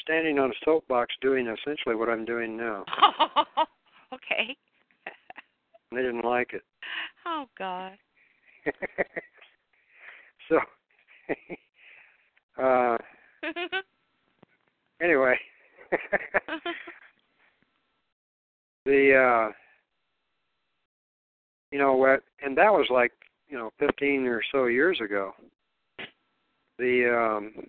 standing 0.01 0.39
on 0.39 0.49
a 0.51 0.53
soapbox 0.65 1.13
doing 1.21 1.47
essentially 1.47 1.95
what 1.95 2.09
I'm 2.09 2.25
doing 2.25 2.57
now. 2.57 2.85
okay. 4.13 4.55
They 5.91 6.01
didn't 6.01 6.25
like 6.25 6.53
it. 6.53 6.63
Oh 7.23 7.45
God. 7.55 7.91
so, 10.49 10.57
uh, 12.59 12.97
anyway, 14.99 15.35
the 18.85 19.49
uh, 19.49 19.51
you 21.71 21.77
know 21.77 21.93
what, 21.93 22.23
and 22.43 22.57
that 22.57 22.71
was 22.71 22.87
like 22.89 23.11
you 23.47 23.57
know 23.57 23.69
15 23.77 24.25
or 24.25 24.41
so 24.51 24.65
years 24.65 24.99
ago. 24.99 25.33
The 26.79 27.15
um, 27.15 27.67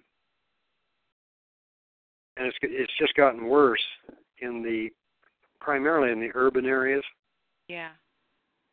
and 2.37 2.47
it's 2.47 2.57
it's 2.62 2.93
just 2.99 3.14
gotten 3.14 3.47
worse 3.47 3.82
in 4.41 4.62
the 4.62 4.89
primarily 5.61 6.12
in 6.12 6.20
the 6.20 6.30
urban 6.35 6.66
areas. 6.66 7.05
yeah. 7.68 7.91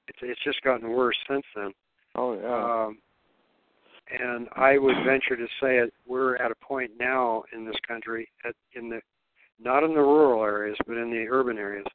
It's 0.07 0.19
it's 0.21 0.43
just 0.43 0.61
gotten 0.63 0.89
worse 0.89 1.15
since 1.29 1.45
then. 1.55 1.71
Oh 2.15 2.33
yeah. 2.33 2.85
Um, 2.85 2.97
and 4.11 4.49
I 4.57 4.77
would 4.77 4.95
venture 5.05 5.37
to 5.37 5.45
say 5.61 5.77
it, 5.77 5.93
we're 6.05 6.35
at 6.35 6.51
a 6.51 6.55
point 6.55 6.91
now 6.99 7.43
in 7.55 7.65
this 7.65 7.77
country, 7.87 8.27
at, 8.43 8.53
in 8.73 8.89
the 8.89 8.99
not 9.63 9.83
in 9.83 9.93
the 9.93 10.01
rural 10.01 10.43
areas, 10.43 10.75
but 10.85 10.97
in 10.97 11.11
the 11.11 11.27
urban 11.29 11.57
areas. 11.57 11.85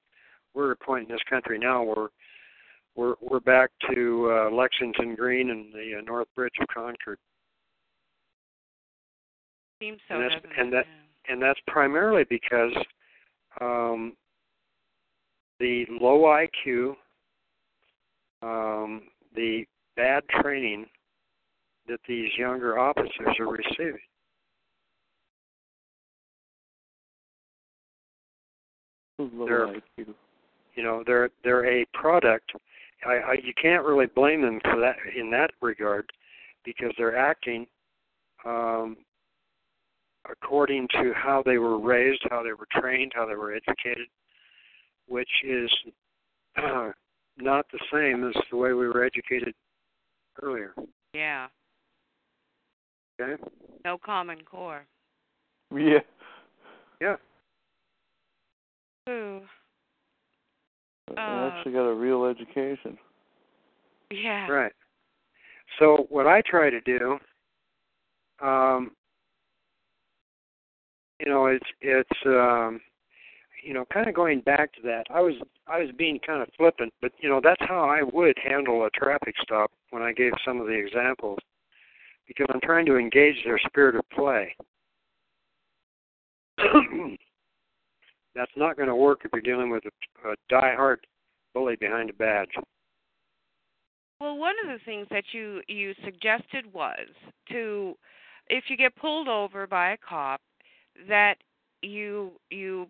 We're 0.54 0.70
at 0.70 0.78
a 0.80 0.84
point 0.84 1.08
in 1.08 1.12
this 1.14 1.22
country 1.28 1.58
now 1.58 1.82
where 1.82 2.08
we're 2.94 3.14
we're 3.20 3.40
back 3.40 3.70
to 3.92 4.30
uh, 4.32 4.54
Lexington 4.54 5.14
Green 5.14 5.50
and 5.50 5.72
the 5.74 5.98
uh, 5.98 6.00
North 6.02 6.28
Bridge 6.34 6.54
of 6.60 6.68
Concord, 6.68 7.18
Seems 9.82 9.98
so, 10.08 10.14
and 10.14 10.22
that's 10.24 10.34
doesn't 10.36 10.58
and 10.58 10.68
it? 10.68 10.76
that 10.76 10.86
and 11.28 11.40
that's 11.40 11.60
primarily 11.66 12.24
because 12.28 12.72
um, 13.60 14.12
the 15.58 15.86
low 16.00 16.22
IQ, 16.22 16.94
um, 18.42 19.02
the 19.34 19.64
bad 19.96 20.22
training 20.40 20.86
that 21.88 22.00
these 22.08 22.30
younger 22.38 22.78
officers 22.78 23.36
are 23.38 23.48
receiving. 23.48 23.98
Low 29.18 29.46
they're- 29.46 29.66
IQ. 29.98 30.14
You 30.74 30.82
know, 30.82 31.02
they're 31.06 31.30
they're 31.42 31.64
a 31.64 31.86
product. 31.94 32.52
I, 33.06 33.12
I 33.14 33.32
you 33.42 33.54
can't 33.60 33.82
really 33.84 34.06
blame 34.14 34.42
them 34.42 34.60
for 34.62 34.78
that 34.78 34.96
in 35.18 35.30
that 35.30 35.50
regard, 35.62 36.04
because 36.66 36.92
they're 36.98 37.16
acting 37.16 37.66
um, 38.44 38.96
according 40.30 40.88
to 40.88 41.12
how 41.14 41.42
they 41.44 41.58
were 41.58 41.78
raised, 41.78 42.22
how 42.30 42.42
they 42.42 42.52
were 42.52 42.66
trained, 42.70 43.12
how 43.14 43.26
they 43.26 43.34
were 43.34 43.54
educated, 43.54 44.06
which 45.06 45.28
is 45.44 45.70
uh, 46.56 46.90
not 47.38 47.66
the 47.72 47.80
same 47.92 48.26
as 48.26 48.34
the 48.50 48.56
way 48.56 48.72
we 48.72 48.86
were 48.86 49.04
educated 49.04 49.54
earlier. 50.42 50.74
Yeah. 51.14 51.48
Okay. 53.20 53.42
No 53.84 53.98
common 53.98 54.38
core. 54.42 54.84
Yeah. 55.74 55.98
Yeah. 57.00 57.16
Ooh. 59.08 59.40
I 61.16 61.20
Uh, 61.20 61.48
actually 61.50 61.72
got 61.72 61.86
a 61.86 61.94
real 61.94 62.24
education. 62.24 62.98
Yeah. 64.10 64.50
Right. 64.50 64.72
So 65.78 66.06
what 66.08 66.26
I 66.26 66.42
try 66.42 66.70
to 66.70 66.80
do, 66.80 67.18
um, 68.40 68.92
you 71.20 71.30
know, 71.30 71.46
it's 71.46 71.66
it's 71.80 72.26
um, 72.26 72.80
you 73.64 73.74
know, 73.74 73.84
kind 73.92 74.08
of 74.08 74.14
going 74.14 74.40
back 74.40 74.72
to 74.74 74.82
that. 74.82 75.04
I 75.10 75.20
was 75.20 75.34
I 75.66 75.78
was 75.80 75.90
being 75.96 76.18
kind 76.24 76.42
of 76.42 76.48
flippant, 76.56 76.92
but 77.00 77.12
you 77.20 77.28
know, 77.28 77.40
that's 77.42 77.62
how 77.68 77.88
I 77.88 78.02
would 78.02 78.36
handle 78.42 78.84
a 78.84 78.90
traffic 78.90 79.34
stop 79.42 79.70
when 79.90 80.02
I 80.02 80.12
gave 80.12 80.32
some 80.44 80.60
of 80.60 80.66
the 80.66 80.72
examples, 80.72 81.38
because 82.28 82.46
I'm 82.52 82.60
trying 82.60 82.86
to 82.86 82.96
engage 82.96 83.36
their 83.44 83.58
spirit 83.66 83.96
of 83.96 84.08
play. 84.10 84.54
that's 88.34 88.52
not 88.56 88.76
going 88.76 88.88
to 88.88 88.94
work 88.94 89.20
if 89.24 89.30
you're 89.32 89.42
dealing 89.42 89.70
with 89.70 89.84
a, 89.84 90.30
a 90.30 90.34
die-hard 90.48 91.00
bully 91.54 91.76
behind 91.76 92.10
a 92.10 92.12
badge. 92.14 92.50
Well, 94.20 94.36
one 94.36 94.54
of 94.64 94.70
the 94.70 94.84
things 94.84 95.06
that 95.10 95.24
you 95.32 95.60
you 95.68 95.92
suggested 96.04 96.72
was 96.72 97.08
to, 97.50 97.94
if 98.48 98.64
you 98.68 98.76
get 98.76 98.94
pulled 98.96 99.28
over 99.28 99.66
by 99.66 99.92
a 99.92 99.96
cop, 99.96 100.40
that 101.08 101.36
you 101.82 102.32
you 102.50 102.88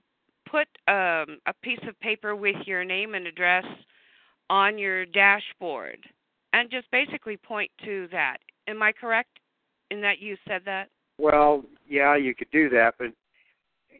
put 0.50 0.68
um, 0.88 1.38
a 1.46 1.52
piece 1.62 1.80
of 1.88 1.98
paper 2.00 2.36
with 2.36 2.57
your 2.66 2.84
name 2.84 3.14
and 3.14 3.26
address 3.26 3.64
on 4.48 4.78
your 4.78 5.04
dashboard, 5.07 5.98
and 6.52 6.70
just 6.70 6.90
basically 6.90 7.36
point 7.36 7.70
to 7.84 8.09
that. 8.12 8.38
Am 8.68 8.82
I 8.82 8.92
correct 8.92 9.40
in 9.90 10.00
that 10.02 10.20
you 10.20 10.36
said 10.46 10.62
that? 10.64 10.88
Well, 11.18 11.64
yeah, 11.88 12.16
you 12.16 12.34
could 12.34 12.50
do 12.52 12.68
that, 12.70 12.94
but 12.98 13.09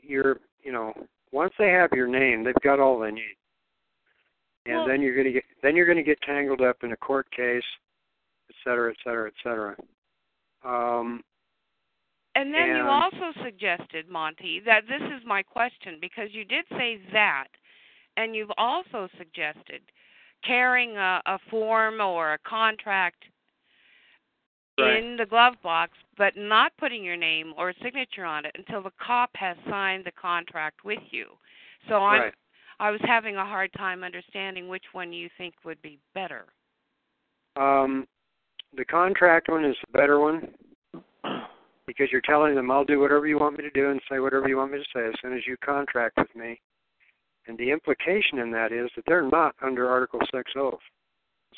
you're, 0.02 0.40
you 0.62 0.72
know, 0.72 0.92
once 1.32 1.52
they 1.59 1.68
have 1.68 1.90
your 1.92 2.07
name, 2.07 2.44
they've 2.44 2.54
got 2.62 2.80
all 2.80 2.98
they 2.98 3.11
need. 3.11 3.36
And 4.66 4.76
Well- 4.76 4.86
then 4.86 5.02
you're 5.02 5.14
going 5.14 5.26
to 5.26 5.32
get 5.32 5.44
then 5.62 5.76
you're 5.76 5.86
going 5.86 5.96
to 5.96 6.02
get 6.02 6.20
tangled 6.22 6.61
up 6.61 6.84
in 6.84 6.92
a 6.92 6.96
court 6.96 7.30
case, 7.30 7.64
et 8.50 8.57
cetera, 8.62 8.90
et 8.90 8.96
cetera, 9.02 9.28
et 9.28 9.34
cetera. 9.42 9.76
Um, 10.64 11.24
And 12.37 12.53
then 12.53 12.68
you 12.68 12.82
also 12.82 13.32
suggested, 13.43 14.11
Monty, 14.11 14.61
that 14.66 14.82
this 14.87 15.01
is 15.01 15.26
my 15.26 15.43
question 15.43 15.97
because 16.01 16.28
you 16.32 16.45
did 16.45 16.66
say 16.70 17.01
that, 17.12 17.47
and 18.18 18.37
you've 18.37 18.53
also 18.59 19.09
suggested 19.16 19.80
carrying 20.45 20.99
a, 20.99 21.22
a 21.24 21.39
form 21.51 22.01
or 22.01 22.34
a 22.34 22.39
contract 22.39 23.24
Right. 24.78 25.03
in 25.03 25.16
the 25.16 25.24
glove 25.24 25.55
box, 25.62 25.93
but 26.18 26.37
not 26.37 26.70
putting 26.76 27.03
your 27.03 27.16
name 27.16 27.55
or 27.57 27.72
signature 27.82 28.26
on 28.26 28.45
it 28.45 28.55
until 28.59 28.82
the 28.82 28.93
cop 29.01 29.30
has 29.34 29.57
signed 29.70 30.05
the 30.05 30.12
contract 30.12 30.84
with 30.84 30.99
you. 31.11 31.28
So 31.89 31.95
I'm 32.05 32.20
right. 32.20 32.34
I 32.78 32.91
was 32.91 33.01
having 33.05 33.37
a 33.37 33.45
hard 33.47 33.72
time 33.72 34.05
understanding 34.05 34.68
which 34.68 34.84
one 34.93 35.14
you 35.14 35.30
think 35.39 35.55
would 35.64 35.80
be 35.80 35.99
better. 36.12 36.45
Um, 37.57 38.07
the 38.76 38.84
contract 38.84 39.49
one 39.49 39.64
is 39.64 39.76
the 39.87 39.99
better 39.99 40.20
one. 40.20 40.53
Because 41.87 42.09
you're 42.11 42.20
telling 42.22 42.55
them 42.55 42.70
I'll 42.70 42.84
do 42.84 43.01
whatever 43.01 43.26
you 43.26 43.39
want 43.39 43.59
me 43.59 43.64
to 43.64 43.70
do 43.70 43.91
and 43.91 44.01
say 44.11 44.18
whatever 44.18 44.49
you 44.49 44.57
want 44.57 44.72
me 44.72 44.78
to 44.78 44.84
say 44.95 45.07
as 45.07 45.14
soon 45.22 45.37
as 45.37 45.47
you 45.47 45.57
contract 45.64 46.16
with 46.18 46.34
me. 46.34 46.61
And 47.47 47.57
the 47.57 47.70
implication 47.70 48.39
in 48.39 48.51
that 48.53 48.72
is 48.72 48.91
that 48.97 49.05
they're 49.07 49.28
not 49.28 49.55
under 49.62 49.89
Article 49.89 50.20
6 50.34 50.53
oath. 50.57 50.80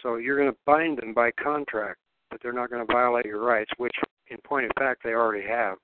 So 0.03 0.17
you're 0.17 0.39
going 0.39 0.53
to 0.53 0.59
bind 0.67 0.99
them 0.99 1.15
by 1.15 1.31
contract, 1.43 1.99
but 2.31 2.41
they're 2.43 2.53
not 2.53 2.71
going 2.71 2.87
to 2.87 2.93
violate 2.93 3.25
your 3.25 3.41
rights, 3.41 3.71
which, 3.79 3.95
in 4.31 4.37
point 4.45 4.67
of 4.67 4.73
fact, 4.79 5.01
they 5.03 5.15
already 5.15 5.47
have. 5.47 5.77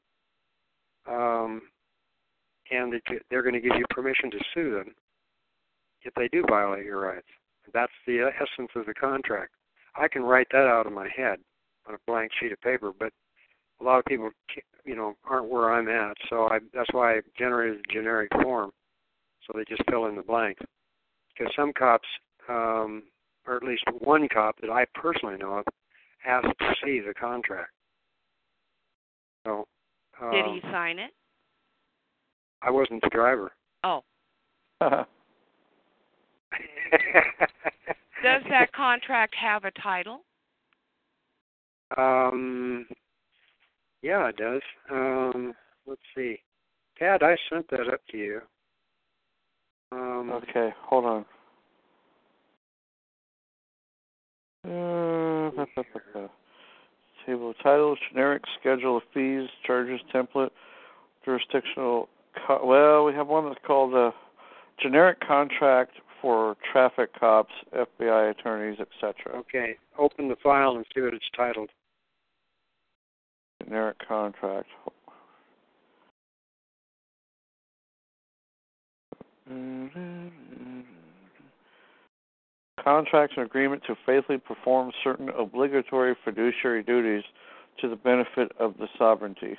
Um, 1.08 1.62
and 2.70 2.94
they're 3.30 3.42
going 3.42 3.54
to 3.54 3.60
give 3.60 3.76
you 3.76 3.84
permission 3.90 4.30
to 4.30 4.38
sue 4.52 4.74
them 4.74 4.94
if 6.02 6.12
they 6.14 6.28
do 6.28 6.44
violate 6.48 6.84
your 6.84 7.00
rights. 7.00 7.26
That's 7.72 7.92
the 8.06 8.30
essence 8.40 8.70
of 8.76 8.86
the 8.86 8.94
contract. 8.94 9.52
I 9.96 10.08
can 10.08 10.22
write 10.22 10.48
that 10.52 10.66
out 10.66 10.86
of 10.86 10.92
my 10.92 11.08
head 11.14 11.38
on 11.88 11.94
a 11.94 11.98
blank 12.06 12.30
sheet 12.38 12.52
of 12.52 12.60
paper, 12.60 12.92
but 12.98 13.12
a 13.80 13.84
lot 13.84 13.98
of 13.98 14.04
people, 14.04 14.30
you 14.84 14.94
know, 14.94 15.14
aren't 15.28 15.48
where 15.48 15.72
I'm 15.72 15.88
at. 15.88 16.16
So 16.28 16.44
I, 16.44 16.58
that's 16.72 16.92
why 16.92 17.14
I 17.14 17.20
generated 17.38 17.80
a 17.80 17.92
generic 17.92 18.30
form, 18.42 18.70
so 19.46 19.52
they 19.56 19.64
just 19.68 19.82
fill 19.90 20.06
in 20.06 20.16
the 20.16 20.22
blanks. 20.22 20.62
Because 21.36 21.52
some 21.56 21.72
cops, 21.72 22.08
um, 22.48 23.02
or 23.46 23.56
at 23.56 23.62
least 23.64 23.84
one 24.00 24.28
cop 24.32 24.60
that 24.60 24.70
I 24.70 24.86
personally 24.94 25.36
know 25.36 25.58
of, 25.58 25.64
asked 26.26 26.46
to 26.60 26.74
see 26.84 27.00
the 27.00 27.14
contract. 27.14 27.70
So. 29.46 29.66
Um, 30.20 30.30
Did 30.30 30.44
he 30.46 30.60
sign 30.70 30.98
it? 30.98 31.10
I 32.62 32.70
wasn't 32.70 33.02
the 33.02 33.10
driver. 33.10 33.52
Oh. 33.82 34.02
Does 34.80 35.04
that 38.48 38.72
contract 38.72 39.34
have 39.40 39.64
a 39.64 39.70
title? 39.72 40.20
Um, 41.96 42.86
yeah, 44.04 44.28
it 44.28 44.36
does. 44.36 44.60
Um, 44.90 45.54
let's 45.86 46.02
see. 46.14 46.40
Tad, 46.98 47.22
I 47.22 47.36
sent 47.50 47.70
that 47.70 47.88
up 47.92 48.02
to 48.10 48.18
you. 48.18 48.40
Um, 49.90 50.30
okay, 50.30 50.74
hold 50.82 51.04
on. 51.06 51.24
Uh, 54.66 55.64
table 57.26 57.50
of 57.50 57.56
titles, 57.62 57.98
generic 58.10 58.42
schedule 58.60 58.98
of 58.98 59.02
fees, 59.14 59.48
charges 59.66 60.00
template, 60.14 60.50
jurisdictional. 61.24 62.08
Co- 62.46 62.64
well, 62.64 63.04
we 63.04 63.14
have 63.14 63.28
one 63.28 63.46
that's 63.46 63.60
called 63.66 63.94
a 63.94 64.12
generic 64.82 65.18
contract 65.20 65.92
for 66.20 66.56
traffic 66.72 67.18
cops, 67.18 67.52
FBI 67.74 68.30
attorneys, 68.30 68.78
etc. 68.80 69.14
Okay, 69.34 69.76
open 69.98 70.28
the 70.28 70.36
file 70.42 70.76
and 70.76 70.84
see 70.94 71.00
what 71.00 71.14
it's 71.14 71.24
titled. 71.34 71.70
Generic 73.64 73.96
contract. 74.06 74.68
Contracts 82.82 83.34
and 83.36 83.46
agreement 83.46 83.82
to 83.86 83.94
faithfully 84.04 84.38
perform 84.38 84.92
certain 85.02 85.30
obligatory 85.30 86.14
fiduciary 86.24 86.82
duties 86.82 87.24
to 87.80 87.88
the 87.88 87.96
benefit 87.96 88.52
of 88.58 88.74
the 88.78 88.88
sovereignty. 88.98 89.56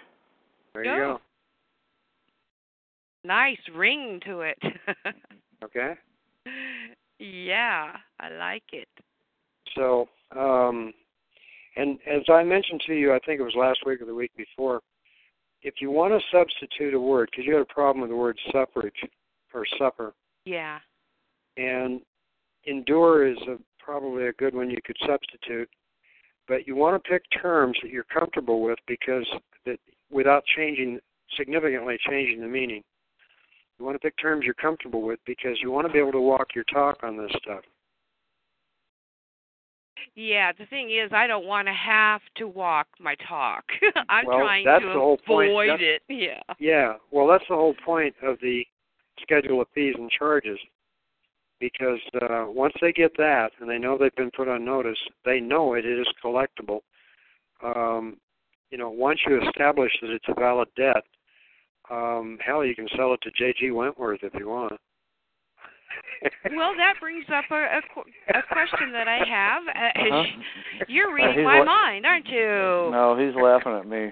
There 0.74 0.84
you 0.84 0.96
go. 0.96 1.22
Nice 3.24 3.58
ring 3.74 4.20
to 4.26 4.42
it. 4.42 4.58
okay. 5.64 5.94
Yeah, 7.20 7.94
I 8.20 8.30
like 8.30 8.64
it. 8.72 8.88
So, 9.76 10.08
um, 10.38 10.94
and 11.76 12.00
as 12.08 12.22
I 12.30 12.44
mentioned 12.44 12.82
to 12.88 12.94
you, 12.94 13.14
I 13.14 13.20
think 13.26 13.40
it 13.40 13.44
was 13.44 13.56
last 13.56 13.80
week 13.86 14.02
or 14.02 14.06
the 14.06 14.16
week 14.16 14.32
before, 14.38 14.82
if 15.62 15.76
you 15.80 15.92
want 15.92 16.14
to 16.14 16.38
substitute 16.38 16.94
a 16.94 17.00
word, 17.00 17.30
because 17.32 17.46
you 17.46 17.54
had 17.54 17.62
a 17.62 17.74
problem 17.74 18.02
with 18.02 18.12
the 18.12 18.16
word 18.16 18.38
suffrage 18.52 18.94
or 19.54 19.66
supper. 19.78 20.14
Yeah. 20.46 20.80
And 21.58 22.02
endure 22.66 23.28
is 23.28 23.38
a, 23.48 23.58
probably 23.80 24.28
a 24.28 24.34
good 24.34 24.54
one 24.54 24.70
you 24.70 24.78
could 24.86 24.98
substitute, 25.06 25.70
but 26.48 26.68
you 26.68 26.76
want 26.76 27.02
to 27.02 27.10
pick 27.10 27.24
terms 27.42 27.78
that 27.82 27.92
you're 27.92 28.04
comfortable 28.04 28.62
with 28.62 28.80
because 28.88 29.26
that 29.66 29.80
without 30.12 30.44
changing 30.56 31.00
significantly 31.38 31.98
changing 32.08 32.42
the 32.42 32.48
meaning. 32.48 32.84
You 33.80 33.86
want 33.86 33.96
to 33.96 34.00
pick 34.00 34.18
terms 34.18 34.44
you're 34.46 34.54
comfortable 34.54 35.02
with 35.02 35.20
because 35.26 35.58
you 35.62 35.72
want 35.72 35.88
to 35.88 35.92
be 35.92 36.00
able 36.00 36.14
to 36.14 36.22
walk 36.22 36.50
your 36.56 36.64
talk 36.66 36.98
on 37.04 37.18
this 37.18 37.32
stuff. 37.42 37.62
Yeah, 40.16 40.52
the 40.58 40.66
thing 40.66 40.92
is, 40.92 41.12
I 41.14 41.28
don't 41.28 41.46
want 41.46 41.68
to 41.68 41.74
have 41.74 42.22
to 42.38 42.48
walk 42.48 42.88
my 43.00 43.16
talk. 43.28 43.64
I'm 44.10 44.26
well, 44.26 44.40
trying 44.40 44.66
that's 44.66 44.84
to 44.84 44.88
the 44.88 44.94
whole 44.94 45.20
avoid 45.26 45.70
point. 45.70 45.82
it. 45.82 46.02
Yeah. 46.08 46.42
Yeah. 46.60 46.94
Well, 47.12 47.28
that's 47.28 47.44
the 47.50 47.56
whole 47.56 47.76
point 47.86 48.16
of 48.24 48.38
the 48.42 48.64
schedule 49.22 49.62
of 49.62 49.68
fees 49.74 49.96
and 49.98 50.10
charges, 50.10 50.60
because 51.60 52.00
uh, 52.22 52.46
once 52.48 52.74
they 52.82 52.92
get 52.92 53.16
that 53.18 53.52
and 53.60 53.70
they 53.70 53.78
know 53.78 53.98
they've 53.98 54.16
been 54.16 54.32
put 54.36 54.48
on 54.48 54.66
notice, 54.66 54.98
they 55.24 55.40
know 55.40 55.74
it 55.74 55.86
is 55.86 56.08
collectible. 56.24 56.80
Um, 57.64 58.18
you 58.70 58.78
know, 58.78 58.90
once 58.90 59.20
you 59.26 59.42
establish 59.42 59.92
that 60.02 60.12
it's 60.12 60.26
a 60.28 60.40
valid 60.40 60.68
debt, 60.76 61.04
um, 61.90 62.38
hell, 62.46 62.66
you 62.66 62.76
can 62.76 62.88
sell 62.96 63.14
it 63.14 63.22
to 63.22 63.32
J.G. 63.32 63.72
Wentworth 63.72 64.22
if 64.24 64.34
you 64.38 64.50
want. 64.50 64.74
Well, 66.56 66.74
that 66.78 66.96
brings 67.00 67.26
up 67.34 67.46
a, 67.52 67.56
a, 67.56 68.40
a 68.40 68.44
question 68.52 68.92
that 68.94 69.08
I 69.08 69.20
have. 69.28 69.64
Uh, 69.68 70.16
Uh-huh. 70.16 70.24
You're 70.88 71.10
Uh, 71.10 71.14
reading 71.14 71.34
he's 71.40 71.44
my 71.46 71.60
la- 71.60 71.66
mind, 71.66 72.06
aren't 72.06 72.28
you? 72.28 72.92
No, 72.92 73.16
he's 73.18 73.36
laughing 73.36 73.74
at 73.74 73.88
me. 73.88 74.12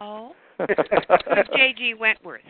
Oh. 0.00 0.32
Who's 0.58 1.46
J.G. 1.54 1.94
Wentworth? 1.94 2.42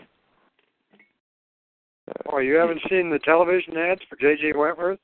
Oh, 2.33 2.39
you 2.39 2.55
haven't 2.55 2.81
seen 2.89 3.11
the 3.11 3.19
television 3.19 3.77
ads 3.77 4.01
for 4.09 4.17
J.G. 4.17 4.53
Wentworth? 4.57 4.99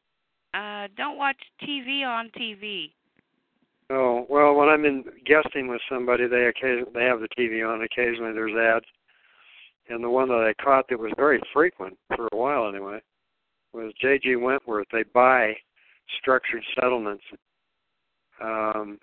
Uh, 0.55 0.89
don't 0.97 1.19
watch 1.19 1.37
TV 1.63 2.05
on 2.07 2.31
TV. 2.39 2.91
Oh, 3.91 4.25
well, 4.31 4.55
when 4.55 4.69
I'm 4.69 4.85
in 4.87 5.05
guesting 5.27 5.69
with 5.69 5.81
somebody, 5.91 6.27
they 6.27 6.47
occasion 6.47 6.87
they 6.95 7.05
have 7.05 7.21
the 7.21 7.29
TV 7.39 7.67
on. 7.69 7.83
Occasionally, 7.83 8.33
there's 8.33 8.55
ads, 8.57 8.87
and 9.91 10.03
the 10.03 10.09
one 10.09 10.29
that 10.29 10.39
I 10.59 10.63
caught 10.63 10.87
that 10.89 10.99
was 10.99 11.13
very 11.17 11.41
frequent 11.53 11.99
for 12.17 12.29
a 12.33 12.37
while 12.37 12.69
anyway 12.69 13.01
was 13.75 13.93
J.G. 14.01 14.37
Wentworth. 14.37 14.87
They 14.93 15.03
buy 15.13 15.55
structured 16.21 16.63
settlements. 16.81 17.25
Um, 18.41 18.99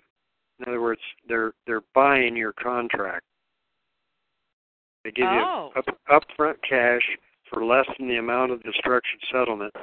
in 0.58 0.68
other 0.68 0.80
words, 0.80 1.00
they're 1.28 1.52
they're 1.66 1.82
buying 1.94 2.36
your 2.36 2.52
contract. 2.52 3.24
They 5.04 5.10
give 5.10 5.26
Oh. 5.26 5.72
you 5.74 5.82
up, 5.82 5.98
upfront 6.08 6.56
cash 6.68 7.02
for 7.50 7.64
less 7.64 7.86
than 7.98 8.08
the 8.08 8.16
amount 8.18 8.52
of 8.52 8.62
the 8.62 8.72
structured 8.78 9.20
settlement, 9.30 9.74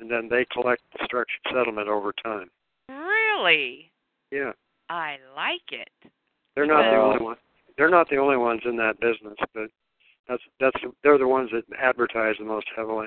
and 0.00 0.10
then 0.10 0.28
they 0.28 0.44
collect 0.52 0.82
the 0.92 1.04
structured 1.04 1.40
settlement 1.52 1.88
over 1.88 2.12
time. 2.12 2.50
Really? 2.88 3.90
Yeah, 4.30 4.52
I 4.90 5.16
like 5.34 5.72
it. 5.72 5.88
they're 6.54 6.66
not 6.66 6.82
the 6.90 6.96
only 6.96 7.24
one. 7.24 7.36
They're 7.78 7.90
not 7.90 8.08
the 8.10 8.16
only 8.16 8.36
ones 8.36 8.62
in 8.64 8.76
that 8.76 8.98
business, 9.00 9.36
but 9.54 9.70
that's 10.28 10.42
that's 10.60 10.76
they're 11.02 11.18
the 11.18 11.28
ones 11.28 11.50
that 11.52 11.64
advertise 11.78 12.36
the 12.38 12.44
most 12.44 12.66
heavily, 12.76 13.06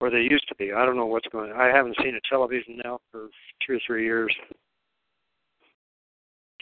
or 0.00 0.10
they 0.10 0.18
used 0.18 0.48
to 0.48 0.54
be. 0.56 0.72
I 0.72 0.84
don't 0.84 0.96
know 0.96 1.06
what's 1.06 1.26
going. 1.28 1.52
on. 1.52 1.60
I 1.60 1.74
haven't 1.74 1.96
seen 2.02 2.14
a 2.14 2.20
television 2.28 2.80
now 2.84 3.00
for 3.10 3.28
two 3.66 3.74
or 3.74 3.80
three 3.86 4.04
years. 4.04 4.34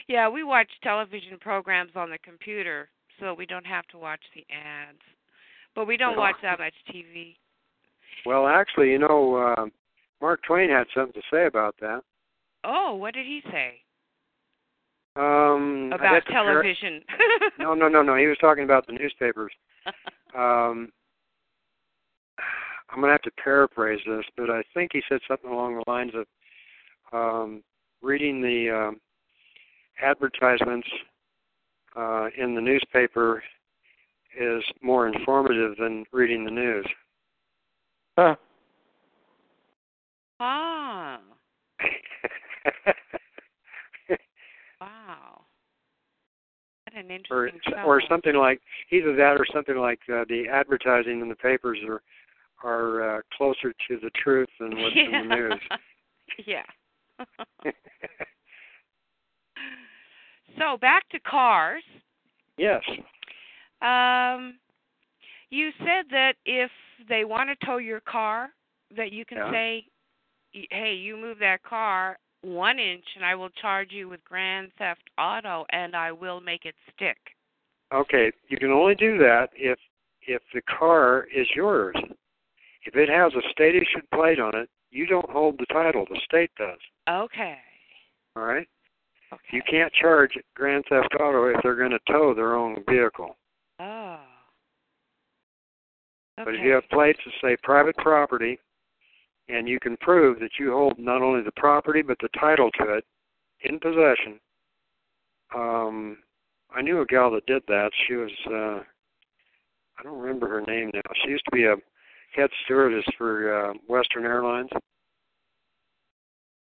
Yeah, 0.07 0.29
we 0.29 0.43
watch 0.43 0.69
television 0.83 1.37
programs 1.39 1.91
on 1.95 2.09
the 2.11 2.17
computer, 2.19 2.89
so 3.19 3.33
we 3.33 3.45
don't 3.45 3.65
have 3.65 3.87
to 3.87 3.97
watch 3.97 4.21
the 4.35 4.45
ads. 4.53 4.99
But 5.73 5.85
we 5.87 5.97
don't 5.97 6.17
watch 6.17 6.35
that 6.43 6.59
much 6.59 6.73
TV. 6.93 7.35
Well, 8.25 8.47
actually, 8.47 8.91
you 8.91 8.99
know, 8.99 9.35
uh, 9.35 9.65
Mark 10.21 10.41
Twain 10.47 10.69
had 10.69 10.85
something 10.95 11.13
to 11.21 11.27
say 11.35 11.47
about 11.47 11.75
that. 11.81 12.01
Oh, 12.63 12.95
what 12.95 13.13
did 13.13 13.25
he 13.25 13.41
say 13.51 13.81
Um, 15.15 15.91
about 15.93 16.21
television? 16.31 17.01
no, 17.59 17.73
no, 17.73 17.87
no, 17.87 18.01
no. 18.01 18.15
He 18.15 18.27
was 18.27 18.37
talking 18.39 18.63
about 18.63 18.87
the 18.87 18.93
newspapers. 18.93 19.51
Um, 20.35 20.91
I'm 22.89 22.99
going 23.01 23.09
to 23.09 23.13
have 23.13 23.21
to 23.23 23.31
paraphrase 23.41 23.99
this, 24.07 24.25
but 24.37 24.49
I 24.49 24.63
think 24.73 24.91
he 24.93 25.01
said 25.09 25.19
something 25.27 25.49
along 25.49 25.75
the 25.75 25.91
lines 25.91 26.11
of 26.13 26.25
um, 27.11 27.63
reading 28.01 28.41
the 28.41 28.69
um, 28.69 28.99
advertisements 30.01 30.87
uh, 31.95 32.27
in 32.37 32.55
the 32.55 32.61
newspaper 32.61 33.43
is 34.39 34.63
more 34.81 35.07
informative 35.07 35.77
than 35.79 36.05
reading 36.11 36.43
the 36.45 36.51
news. 36.51 36.85
Huh. 38.17 38.35
ah, 40.39 41.19
wow. 44.81 45.41
What 46.83 47.03
an 47.03 47.11
interesting 47.11 47.59
or 47.85 47.99
fellow. 47.99 48.09
something 48.09 48.35
like 48.35 48.61
either 48.91 49.15
that 49.15 49.37
or 49.37 49.45
something 49.53 49.77
like 49.77 49.99
uh, 50.09 50.23
the 50.29 50.45
advertising 50.51 51.21
in 51.21 51.29
the 51.29 51.35
papers 51.35 51.79
are 51.87 52.01
are 52.63 53.17
uh, 53.17 53.21
closer 53.37 53.73
to 53.87 53.99
the 54.01 54.09
truth 54.23 54.49
than 54.59 54.71
what's 54.81 54.95
in 54.95 55.11
the 55.11 55.35
news. 55.35 55.61
yeah. 56.45 56.63
so 60.57 60.77
back 60.77 61.07
to 61.09 61.19
cars. 61.19 61.83
Yes. 62.57 62.81
Um, 63.81 64.55
you 65.49 65.69
said 65.79 66.05
that 66.11 66.33
if 66.45 66.71
they 67.07 67.25
want 67.25 67.49
to 67.49 67.65
tow 67.65 67.77
your 67.77 67.99
car, 68.01 68.49
that 68.95 69.11
you 69.11 69.25
can 69.25 69.37
Yeah. 69.37 69.51
say, 69.51 69.87
"Hey, 70.71 70.93
you 70.93 71.17
move 71.17 71.37
that 71.39 71.63
car 71.63 72.17
one 72.41 72.79
inch, 72.79 73.05
and 73.15 73.25
I 73.25 73.35
will 73.35 73.49
charge 73.49 73.91
you 73.91 74.07
with 74.07 74.23
Grand 74.23 74.73
Theft 74.75 75.09
Auto, 75.17 75.65
and 75.69 75.95
I 75.95 76.11
will 76.11 76.39
make 76.39 76.65
it 76.65 76.75
stick." 76.93 77.35
Okay, 77.91 78.31
you 78.47 78.57
can 78.57 78.71
only 78.71 78.95
do 78.95 79.17
that 79.19 79.49
if 79.53 79.79
if 80.27 80.41
the 80.53 80.61
car 80.61 81.27
is 81.33 81.47
yours. 81.55 81.95
If 82.85 82.95
it 82.95 83.09
has 83.09 83.33
a 83.33 83.49
state 83.51 83.75
issued 83.75 84.09
plate 84.13 84.39
on 84.39 84.55
it, 84.55 84.69
you 84.91 85.07
don't 85.07 85.29
hold 85.29 85.57
the 85.57 85.65
title. 85.65 86.05
The 86.09 86.19
state 86.23 86.51
does. 86.57 86.79
Okay. 87.09 87.57
All 88.35 88.43
right. 88.43 88.67
Okay. 89.33 89.41
You 89.51 89.61
can't 89.69 89.91
charge 89.93 90.37
Grand 90.55 90.85
Theft 90.89 91.15
Auto 91.19 91.45
if 91.47 91.57
they're 91.63 91.75
going 91.75 91.91
to 91.91 91.99
tow 92.11 92.33
their 92.33 92.55
own 92.55 92.83
vehicle. 92.87 93.35
Oh. 93.79 94.19
Okay. 96.39 96.45
But 96.45 96.55
if 96.55 96.61
you 96.63 96.71
have 96.71 96.87
plates 96.91 97.19
that 97.25 97.33
say 97.41 97.57
private 97.63 97.97
property, 97.97 98.59
and 99.47 99.67
you 99.67 99.79
can 99.79 99.97
prove 99.97 100.39
that 100.39 100.51
you 100.59 100.71
hold 100.71 100.97
not 100.97 101.21
only 101.21 101.41
the 101.43 101.51
property 101.55 102.01
but 102.01 102.17
the 102.21 102.29
title 102.39 102.69
to 102.79 102.95
it 102.95 103.05
in 103.61 103.79
possession. 103.79 104.39
Um, 105.55 106.17
I 106.75 106.81
knew 106.81 107.01
a 107.01 107.05
gal 107.05 107.31
that 107.31 107.45
did 107.45 107.63
that. 107.67 107.91
She 108.07 108.15
was 108.15 108.31
uh, 108.47 108.83
I 109.97 110.03
don't 110.03 110.19
remember 110.19 110.47
her 110.49 110.61
name 110.61 110.91
now. 110.93 111.01
She 111.23 111.31
used 111.31 111.45
to 111.45 111.55
be 111.55 111.65
a 111.65 111.75
head 112.35 112.49
stewardess 112.63 113.05
for 113.17 113.69
uh, 113.69 113.73
Western 113.87 114.25
Airlines, 114.25 114.69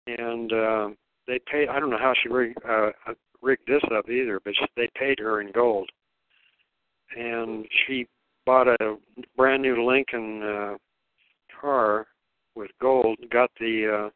and 0.07 0.53
uh, 0.53 0.89
they 1.27 1.39
paid. 1.51 1.69
I 1.69 1.81
don't 1.81 1.91
know 1.91 1.99
how 1.99 2.15
she 2.23 2.29
rig, 2.29 2.55
uh, 2.69 2.91
rigged 3.43 3.67
this 3.67 3.83
up 3.93 4.09
either, 4.09 4.41
but 4.45 4.55
she, 4.55 4.67
they 4.77 4.89
paid 4.97 5.19
her 5.19 5.41
in 5.41 5.53
gold, 5.53 5.91
and 7.17 7.67
she 7.87 8.07
bought 8.47 8.69
a 8.69 8.97
brand 9.37 9.63
new 9.63 9.87
Lincoln 9.87 10.43
uh, 10.43 10.75
car 11.61 12.07
with 12.55 12.71
gold. 12.81 13.19
Got 13.31 13.51
the 13.61 14.11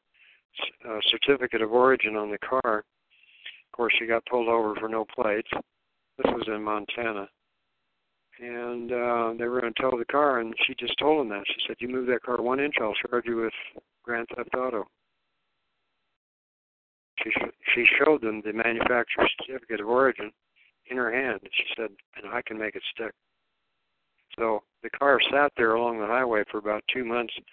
uh, 0.87 0.89
uh, 0.89 1.01
certificate 1.11 1.63
of 1.63 1.73
origin 1.73 2.17
on 2.17 2.31
the 2.31 2.39
car. 2.39 2.79
Of 2.79 3.77
course, 3.77 3.95
she 3.99 4.07
got 4.07 4.25
pulled 4.27 4.49
over 4.49 4.75
for 4.77 4.89
no 4.89 5.05
plates. 5.15 5.51
This 6.19 6.33
was 6.33 6.45
in 6.47 6.63
Montana 6.63 7.29
and 8.43 8.91
uh, 8.91 9.35
they 9.39 9.47
were 9.47 9.61
going 9.61 9.73
to 9.73 9.83
tow 9.83 9.97
the 9.97 10.05
car, 10.05 10.41
and 10.41 10.53
she 10.67 10.75
just 10.75 10.99
told 10.99 11.21
them 11.21 11.29
that. 11.29 11.45
She 11.47 11.63
said, 11.67 11.77
"You 11.79 11.89
move 11.89 12.07
that 12.09 12.23
car 12.23 12.43
one 12.43 12.61
inch, 12.61 12.75
I'll 12.81 12.95
charge 12.95 13.25
you 13.27 13.37
with 13.37 13.53
Grand 14.03 14.27
Theft 14.35 14.55
Auto." 14.57 14.89
She 17.23 17.31
sh- 17.31 17.73
she 17.75 17.87
showed 17.99 18.21
them 18.21 18.43
the 18.45 18.53
manufacturer's 18.53 19.31
certificate 19.47 19.81
of 19.81 19.89
origin 19.89 20.33
in 20.91 20.97
her 20.97 21.13
hand, 21.13 21.41
and 21.43 21.51
she 21.55 21.65
said, 21.77 21.91
"And 22.17 22.33
I 22.33 22.43
can 22.43 22.59
make 22.59 22.75
it 22.75 22.83
stick." 22.93 23.13
So 24.37 24.65
the 24.83 24.91
car 24.91 25.21
sat 25.31 25.53
there 25.57 25.75
along 25.75 26.01
the 26.01 26.07
highway 26.07 26.43
for 26.51 26.59
about 26.59 26.83
two 26.93 27.05
months, 27.05 27.35
and 27.37 27.47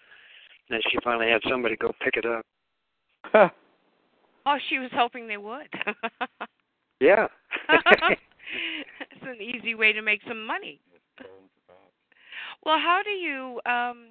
then 0.70 0.82
she 0.90 0.98
finally 1.04 1.30
had 1.30 1.42
somebody 1.48 1.76
go 1.76 1.94
pick 2.04 2.16
it 2.18 2.26
up. 2.26 3.54
Oh, 4.46 4.58
she 4.70 4.80
was 4.80 4.90
hoping 4.96 5.28
they 5.28 5.38
would. 5.38 5.68
Yeah. 7.00 7.28
it's 9.12 9.24
an 9.24 9.42
easy 9.42 9.76
way 9.76 9.94
to 9.94 10.02
make 10.02 10.22
some 10.28 10.46
money. 10.46 10.80
Well, 12.66 12.78
how 12.78 13.00
do 13.04 13.12
you 13.12 13.62
um 13.66 14.10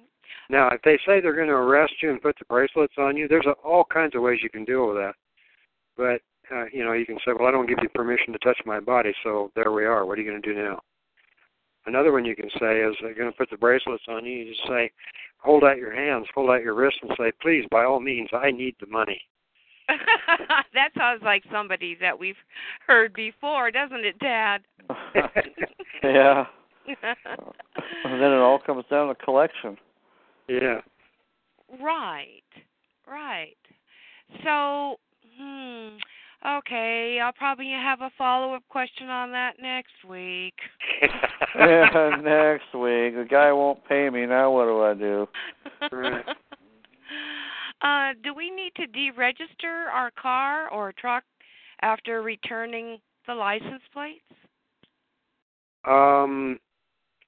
Now, 0.49 0.69
if 0.69 0.81
they 0.81 0.97
say 1.05 1.21
they're 1.21 1.35
going 1.35 1.49
to 1.49 1.53
arrest 1.53 1.93
you 2.01 2.09
and 2.09 2.19
put 2.19 2.35
the 2.39 2.45
bracelets 2.45 2.95
on 2.97 3.15
you, 3.15 3.27
there's 3.27 3.45
a, 3.45 3.51
all 3.63 3.83
kinds 3.83 4.15
of 4.15 4.23
ways 4.23 4.39
you 4.41 4.49
can 4.49 4.65
deal 4.65 4.87
with 4.87 4.97
that. 4.97 5.13
But 5.95 6.21
uh, 6.51 6.65
you 6.73 6.83
know, 6.83 6.93
you 6.93 7.05
can 7.05 7.17
say, 7.25 7.31
"Well, 7.37 7.47
I 7.47 7.51
don't 7.51 7.67
give 7.67 7.77
you 7.81 7.89
permission 7.89 8.33
to 8.33 8.39
touch 8.39 8.59
my 8.65 8.79
body," 8.79 9.13
so 9.23 9.51
there 9.55 9.71
we 9.71 9.85
are. 9.85 10.05
What 10.05 10.17
are 10.17 10.21
you 10.21 10.29
going 10.29 10.41
to 10.41 10.53
do 10.53 10.59
now? 10.59 10.79
Another 11.85 12.11
one 12.11 12.25
you 12.25 12.35
can 12.35 12.49
say 12.59 12.81
is, 12.81 12.95
"They're 13.01 13.13
going 13.13 13.31
to 13.31 13.37
put 13.37 13.49
the 13.49 13.57
bracelets 13.57 14.03
on 14.07 14.25
you." 14.25 14.31
You 14.39 14.53
just 14.53 14.67
say, 14.67 14.91
"Hold 15.37 15.63
out 15.63 15.77
your 15.77 15.93
hands, 15.93 16.27
hold 16.33 16.49
out 16.49 16.63
your 16.63 16.73
wrists, 16.73 16.99
and 17.03 17.11
say, 17.17 17.31
please, 17.41 17.65
by 17.69 17.83
all 17.83 17.99
means, 17.99 18.29
I 18.33 18.51
need 18.51 18.75
the 18.79 18.87
money." 18.87 19.21
that 20.73 20.89
sounds 20.97 21.21
like 21.23 21.43
somebody 21.51 21.97
that 21.99 22.17
we've 22.17 22.35
heard 22.85 23.13
before, 23.13 23.71
doesn't 23.71 24.05
it, 24.05 24.19
Dad? 24.19 24.61
yeah. 26.03 26.45
And 28.03 28.21
then 28.21 28.31
it 28.31 28.39
all 28.39 28.59
comes 28.59 28.85
down 28.89 29.09
to 29.09 29.15
collection. 29.15 29.77
Yeah. 30.47 30.81
right. 31.81 32.41
Right. 33.07 33.57
So, 34.43 34.95
hmm. 35.37 35.97
Okay, 36.45 37.19
I'll 37.21 37.33
probably 37.33 37.69
have 37.71 38.01
a 38.01 38.09
follow-up 38.17 38.63
question 38.69 39.09
on 39.09 39.31
that 39.33 39.55
next 39.61 39.93
week. 40.07 40.53
yeah, 41.55 42.15
next 42.23 42.73
week. 42.73 43.15
The 43.15 43.27
guy 43.29 43.51
won't 43.51 43.85
pay 43.87 44.09
me. 44.09 44.25
Now 44.25 44.51
what 44.51 44.65
do 44.65 44.81
I 44.81 44.93
do? 44.93 45.27
Right. 45.91 46.25
Uh, 47.81 48.13
do 48.23 48.33
we 48.33 48.49
need 48.49 48.71
to 48.75 48.87
deregister 48.87 49.87
our 49.91 50.11
car 50.11 50.69
or 50.71 50.93
truck 50.93 51.23
after 51.81 52.21
returning 52.21 52.97
the 53.27 53.33
license 53.33 53.83
plates? 53.93 54.21
Um, 55.85 56.59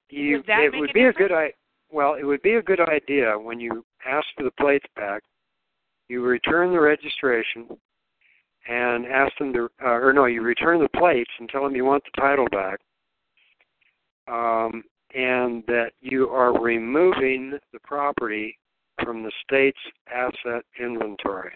you 0.09 0.37
Would 0.37 0.47
that 0.47 0.63
it 0.73 0.77
would 0.77 0.89
a 0.89 0.93
be 0.93 1.05
a 1.05 1.13
good 1.13 1.29
difference? 1.29 1.53
I 1.55 1.95
well, 1.95 2.15
it 2.15 2.23
would 2.23 2.41
be 2.41 2.55
a 2.55 2.61
good 2.61 2.79
idea 2.79 3.37
when 3.37 3.59
you 3.59 3.85
ask 4.05 4.25
for 4.37 4.43
the 4.43 4.51
plates 4.51 4.85
back. 4.95 5.23
You 6.07 6.21
return 6.21 6.71
the 6.71 6.79
registration 6.79 7.67
and 8.67 9.05
ask 9.05 9.37
them 9.37 9.51
to, 9.53 9.69
uh, 9.83 9.89
or 9.89 10.13
no, 10.13 10.25
you 10.25 10.41
return 10.41 10.79
the 10.79 10.89
plates 10.89 11.31
and 11.39 11.49
tell 11.49 11.63
them 11.63 11.75
you 11.75 11.83
want 11.83 12.03
the 12.03 12.21
title 12.21 12.47
back, 12.51 12.79
um, 14.27 14.83
and 15.13 15.63
that 15.67 15.91
you 15.99 16.29
are 16.29 16.61
removing 16.61 17.57
the 17.73 17.79
property 17.79 18.57
from 19.03 19.23
the 19.23 19.31
state's 19.43 19.77
asset 20.13 20.63
inventory. 20.79 21.53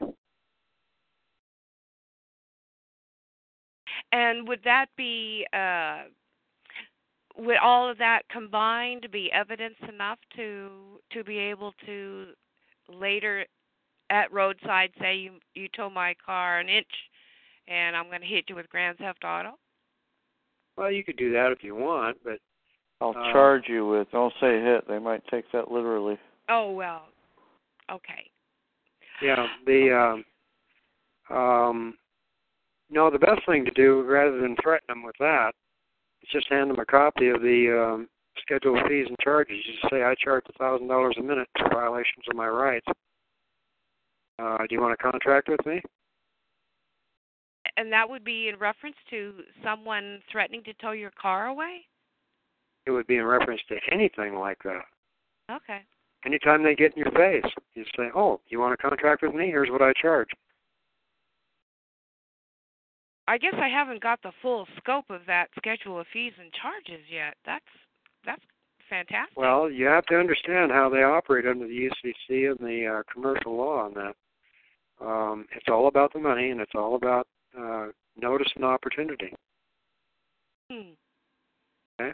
And 4.12 4.48
would 4.48 4.62
that 4.64 4.88
be 4.98 5.46
uh 5.54 6.04
would 7.38 7.58
all 7.58 7.90
of 7.90 7.98
that 7.98 8.22
combined 8.30 9.08
be 9.12 9.32
evidence 9.32 9.76
enough 9.90 10.20
to 10.38 10.70
to 11.12 11.24
be 11.24 11.38
able 11.38 11.74
to 11.86 12.28
later 12.90 13.46
at 14.10 14.32
roadside 14.32 14.92
say 15.02 15.16
you 15.16 15.32
you 15.54 15.68
tow 15.76 15.90
my 15.90 16.16
car 16.26 16.60
an 16.60 16.70
inch 16.70 16.88
and 17.68 17.96
I'm 17.96 18.08
going 18.08 18.22
to 18.22 18.28
hit 18.28 18.46
you 18.48 18.56
with 18.56 18.70
Grand 18.70 18.98
Theft 19.00 19.24
Auto? 19.26 19.58
Well, 20.78 20.92
you 20.92 21.04
could 21.04 21.18
do 21.18 21.32
that 21.34 21.52
if 21.52 21.64
you 21.64 21.74
want, 21.74 22.18
but 22.24 22.38
I'll 23.02 23.18
Uh, 23.18 23.32
charge 23.34 23.64
you 23.68 23.88
with. 23.88 24.12
Don't 24.12 24.34
say 24.40 24.62
hit. 24.62 24.88
They 24.88 25.00
might 25.00 25.26
take 25.28 25.52
that 25.52 25.72
literally. 25.72 26.18
Oh 26.48 26.72
well. 26.72 27.08
Okay. 27.92 28.32
Yeah, 29.22 29.48
the 29.66 30.24
um, 31.32 31.38
um, 31.38 31.98
no, 32.90 33.10
the 33.10 33.20
best 33.20 33.42
thing 33.48 33.66
to 33.66 33.72
do 33.72 34.04
rather 34.04 34.40
than 34.40 34.56
threaten 34.62 34.86
them 34.88 35.04
with 35.04 35.16
that 35.20 35.52
is 36.22 36.30
just 36.32 36.50
hand 36.50 36.70
them 36.70 36.80
a 36.80 36.86
copy 36.86 37.30
of 37.30 37.42
the 37.42 37.94
um, 37.94 38.08
schedule 38.42 38.78
of 38.78 38.88
fees 38.88 39.06
and 39.08 39.18
charges. 39.24 39.58
You 39.66 39.74
just 39.74 39.92
say, 39.92 40.04
I 40.04 40.14
charge 40.16 40.44
a 40.50 40.58
thousand 40.58 40.88
dollars 40.88 41.16
a 41.20 41.24
minute 41.24 41.48
for 41.58 41.70
violations 41.70 42.26
of 42.30 42.36
my 42.36 42.48
rights. 42.48 42.86
Uh, 44.38 44.58
do 44.58 44.76
you 44.76 44.82
want 44.82 44.98
to 44.98 45.04
contract 45.04 45.48
with 45.50 45.66
me? 45.66 45.82
And 47.78 47.92
that 47.92 48.10
would 48.10 48.24
be 48.24 48.50
in 48.50 48.60
reference 48.60 48.96
to 49.10 49.34
someone 49.64 50.22
threatening 50.32 50.64
to 50.64 50.74
tow 50.74 50.92
your 50.92 51.12
car 51.20 51.48
away? 51.48 51.82
It 52.86 52.92
would 52.92 53.08
be 53.08 53.18
in 53.18 53.26
reference 53.26 53.62
to 53.70 53.76
anything 53.92 54.36
like 54.36 54.60
that. 54.64 54.84
Okay. 55.52 55.82
Anytime 56.26 56.64
they 56.64 56.76
get 56.76 56.94
in 56.98 57.04
your 57.04 57.12
face, 57.12 57.52
you 57.76 57.86
say, 57.96 58.10
"Oh, 58.16 58.42
you 58.48 58.60
want 58.60 58.74
to 58.74 58.78
contract 58.78 59.22
with 59.22 59.36
me? 59.36 59.48
Here's 59.48 59.70
what 59.70 59.82
I 59.82 59.94
charge." 59.94 60.30
I 63.28 63.38
guess 63.38 63.56
I 63.56 63.68
haven't 63.68 64.02
got 64.02 64.22
the 64.22 64.32
full 64.42 64.68
scope 64.78 65.10
of 65.10 65.22
that 65.28 65.50
schedule 65.58 66.00
of 66.00 66.08
fees 66.14 66.34
and 66.40 66.52
charges 66.54 67.04
yet. 67.10 67.36
That's 67.46 67.66
that's 68.26 68.42
fantastic. 68.90 69.38
Well, 69.38 69.70
you 69.70 69.86
have 69.86 70.06
to 70.08 70.16
understand 70.16 70.72
how 70.72 70.90
they 70.90 71.04
operate 71.04 71.46
under 71.46 71.68
the 71.68 71.90
UCC 71.90 72.52
and 72.52 72.60
the 72.60 72.88
uh, 72.88 73.04
commercial 73.12 73.56
law 73.56 73.86
on 73.86 73.94
that. 73.94 74.16
Um, 75.02 75.46
it's 75.56 75.68
all 75.70 75.88
about 75.88 76.14
the 76.14 76.20
money, 76.20 76.52
and 76.52 76.62
it's 76.62 76.76
all 76.76 76.96
about 76.96 77.28
uh, 77.60 77.88
notice 78.16 78.52
and 78.56 78.64
opportunity. 78.64 79.34
Hmm. 80.72 80.92
Okay. 82.00 82.14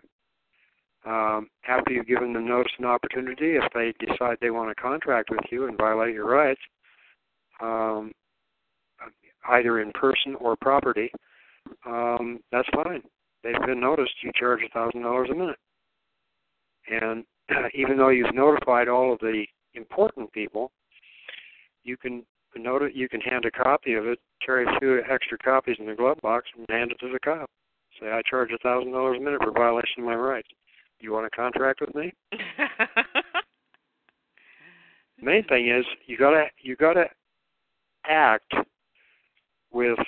Um, 1.06 1.48
after 1.68 1.94
you've 1.94 2.08
given 2.08 2.34
them 2.34 2.48
notice 2.48 2.72
and 2.78 2.86
opportunity, 2.86 3.56
if 3.56 3.64
they 3.74 3.94
decide 4.06 4.38
they 4.40 4.52
want 4.52 4.70
to 4.70 4.82
contract 4.82 5.30
with 5.32 5.40
you 5.50 5.68
and 5.68 5.78
violate 5.78 6.14
your 6.14 6.28
rights, 6.28 6.62
um, 7.60 8.12
either 9.50 9.80
in 9.82 9.92
person 9.94 10.36
or 10.40 10.56
property, 10.56 11.12
um, 11.86 12.40
that's 12.52 12.68
fine. 12.74 13.02
They've 13.44 13.66
been 13.66 13.80
noticed. 13.80 14.14
You 14.24 14.32
charge 14.36 14.62
a 14.64 14.70
thousand 14.70 15.02
dollars 15.02 15.30
a 15.32 15.36
minute, 15.36 15.58
and 16.88 17.24
even 17.74 17.98
though 17.98 18.10
you've 18.10 18.36
notified 18.36 18.88
all 18.88 19.14
of 19.14 19.20
the 19.20 19.46
important 19.74 20.32
people, 20.34 20.72
you 21.84 21.98
can 21.98 22.24
note 22.56 22.84
you 22.94 23.10
can 23.10 23.22
hand 23.22 23.46
a 23.46 23.52
copy 23.52 23.94
of 23.94 24.06
it, 24.06 24.20
carry 24.46 24.66
a 24.66 24.80
few 24.80 25.02
extra 25.10 25.38
copies 25.38 25.78
in 25.80 25.88
the 25.88 25.96
glove 25.96 26.18
box, 26.22 26.48
and 26.56 26.66
hand 26.70 26.92
it 26.92 27.00
to 27.00 27.12
the 27.12 27.20
cop. 27.20 27.50
Say 28.00 28.12
I 28.12 28.22
charge 28.30 28.52
a 28.52 28.58
thousand 28.60 28.92
dollars 28.92 29.18
a 29.20 29.24
minute 29.24 29.42
for 29.44 29.52
violation 29.52 30.00
of 30.00 30.06
my 30.06 30.16
rights. 30.16 30.48
You 31.02 31.12
want 31.14 31.26
a 31.26 31.30
contract 31.32 31.82
with 31.82 31.94
me? 31.96 32.14
Main 35.22 35.44
thing 35.46 35.70
is 35.70 35.86
you 36.06 36.18
gotta 36.18 36.46
you 36.62 36.76
gotta 36.76 37.06
act 38.08 38.54
with 39.72 40.00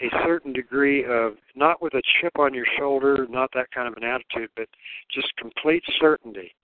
a 0.00 0.08
certain 0.24 0.52
degree 0.52 1.04
of 1.04 1.34
not 1.56 1.82
with 1.82 1.94
a 1.94 2.02
chip 2.20 2.38
on 2.38 2.54
your 2.54 2.66
shoulder, 2.78 3.26
not 3.28 3.50
that 3.54 3.70
kind 3.72 3.88
of 3.88 3.94
an 3.96 4.04
attitude, 4.04 4.50
but 4.56 4.68
just 5.12 5.34
complete 5.36 5.82
certainty. 6.00 6.54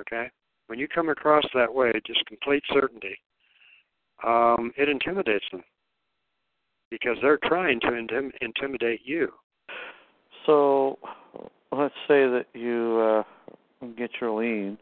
Okay? 0.00 0.30
When 0.68 0.78
you 0.78 0.88
come 0.88 1.08
across 1.08 1.44
that 1.54 1.72
way, 1.72 1.92
just 2.06 2.24
complete 2.26 2.62
certainty, 2.72 3.16
um, 4.24 4.72
it 4.76 4.88
intimidates 4.88 5.44
them 5.50 5.62
because 6.90 7.16
they're 7.22 7.38
trying 7.44 7.80
to 7.80 7.88
intim- 7.88 8.32
intimidate 8.40 9.00
you. 9.04 9.32
So 10.48 10.98
let's 11.72 11.94
say 12.08 12.24
that 12.26 12.46
you 12.54 12.98
uh, 12.98 13.86
get 13.98 14.10
your 14.18 14.30
lien 14.30 14.78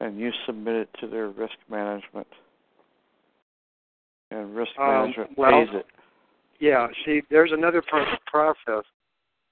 and 0.00 0.18
you 0.18 0.30
submit 0.46 0.76
it 0.76 0.88
to 1.00 1.06
their 1.06 1.28
risk 1.28 1.56
management, 1.70 2.26
and 4.30 4.56
risk 4.56 4.70
Um, 4.78 4.86
management 4.88 5.36
well, 5.36 5.50
pays 5.50 5.68
it. 5.74 5.86
Yeah, 6.58 6.88
see, 7.04 7.20
there's 7.30 7.52
another 7.52 7.82
part 7.82 8.08
of 8.08 8.08
the 8.14 8.30
process, 8.30 8.84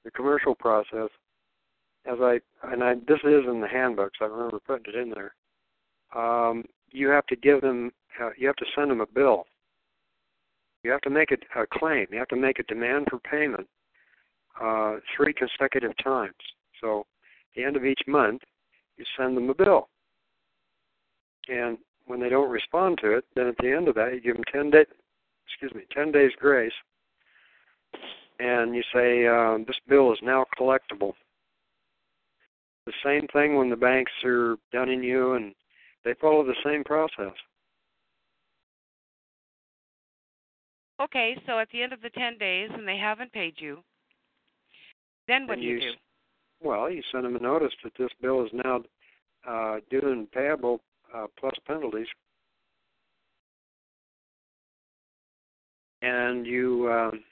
the 0.04 0.10
commercial 0.10 0.54
process. 0.54 1.10
As 2.06 2.18
I 2.20 2.40
and 2.62 2.82
I, 2.82 2.94
this 2.94 3.20
is 3.22 3.44
in 3.46 3.60
the 3.60 3.68
handbooks. 3.68 4.18
I 4.22 4.24
remember 4.24 4.58
putting 4.66 4.94
it 4.94 4.98
in 4.98 5.10
there. 5.10 5.34
Um, 6.16 6.64
you 6.90 7.08
have 7.08 7.26
to 7.26 7.36
give 7.36 7.60
them. 7.60 7.92
Uh, 8.18 8.30
you 8.38 8.46
have 8.46 8.56
to 8.56 8.66
send 8.74 8.90
them 8.90 9.02
a 9.02 9.06
bill. 9.06 9.44
You 10.82 10.90
have 10.90 11.02
to 11.02 11.10
make 11.10 11.30
it 11.30 11.42
a 11.54 11.66
claim. 11.66 12.06
You 12.10 12.18
have 12.18 12.28
to 12.28 12.36
make 12.36 12.58
a 12.58 12.64
demand 12.64 13.08
for 13.10 13.18
payment 13.18 13.68
uh, 14.60 14.96
three 15.16 15.32
consecutive 15.32 15.92
times. 16.02 16.34
So, 16.80 17.00
at 17.00 17.56
the 17.56 17.64
end 17.64 17.76
of 17.76 17.84
each 17.84 18.00
month, 18.06 18.42
you 18.96 19.04
send 19.16 19.36
them 19.36 19.50
a 19.50 19.54
bill. 19.54 19.88
And 21.48 21.78
when 22.06 22.20
they 22.20 22.28
don't 22.28 22.50
respond 22.50 22.98
to 23.02 23.16
it, 23.16 23.24
then 23.34 23.46
at 23.46 23.56
the 23.58 23.70
end 23.70 23.88
of 23.88 23.94
that, 23.94 24.12
you 24.14 24.20
give 24.20 24.36
them 24.36 24.44
ten 24.52 24.70
days. 24.70 24.86
Excuse 25.48 25.74
me, 25.74 25.82
ten 25.92 26.12
days 26.12 26.30
grace, 26.38 26.72
and 28.38 28.74
you 28.74 28.82
say 28.94 29.26
um, 29.26 29.64
this 29.66 29.76
bill 29.88 30.12
is 30.12 30.18
now 30.22 30.46
collectible. 30.58 31.12
The 32.86 32.92
same 33.04 33.26
thing 33.32 33.56
when 33.56 33.68
the 33.68 33.76
banks 33.76 34.12
are 34.24 34.56
dunning 34.72 35.02
you, 35.02 35.34
and 35.34 35.54
they 36.04 36.14
follow 36.20 36.44
the 36.44 36.54
same 36.64 36.84
process. 36.84 37.34
okay, 41.02 41.36
so 41.46 41.58
at 41.58 41.68
the 41.72 41.82
end 41.82 41.92
of 41.92 42.00
the 42.00 42.10
10 42.10 42.38
days 42.38 42.70
and 42.72 42.86
they 42.86 42.96
haven't 42.96 43.32
paid 43.32 43.54
you, 43.58 43.78
then 45.28 45.46
what 45.46 45.54
And 45.54 45.62
do 45.62 45.68
you 45.68 45.74
you 45.74 45.80
do? 45.80 45.92
Well, 46.62 46.90
you 46.90 47.02
send 47.10 47.24
them 47.24 47.36
a 47.36 47.40
notice 47.40 47.72
that 47.82 47.92
this 47.98 48.10
bill 48.20 48.44
is 48.44 48.50
now 48.52 48.82
uh, 49.48 49.80
due 49.90 50.12
and 50.12 50.30
payable 50.30 50.80
uh, 51.14 51.26
plus 51.38 51.54
penalties, 51.66 52.06
and 56.00 56.46
you, 56.46 56.90
um, 56.90 57.24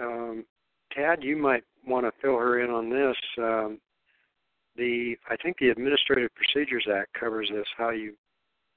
um, 0.00 0.44
Tad, 0.92 1.22
you 1.22 1.36
might 1.36 1.64
want 1.86 2.04
to 2.04 2.12
fill 2.20 2.36
her 2.36 2.62
in 2.62 2.70
on 2.70 2.90
this. 2.90 3.16
Um, 3.38 3.78
the 4.76 5.16
I 5.30 5.36
think 5.36 5.56
the 5.58 5.70
Administrative 5.70 6.30
Procedures 6.34 6.86
Act 6.92 7.12
covers 7.18 7.48
this. 7.52 7.66
How 7.78 7.90
you 7.90 8.14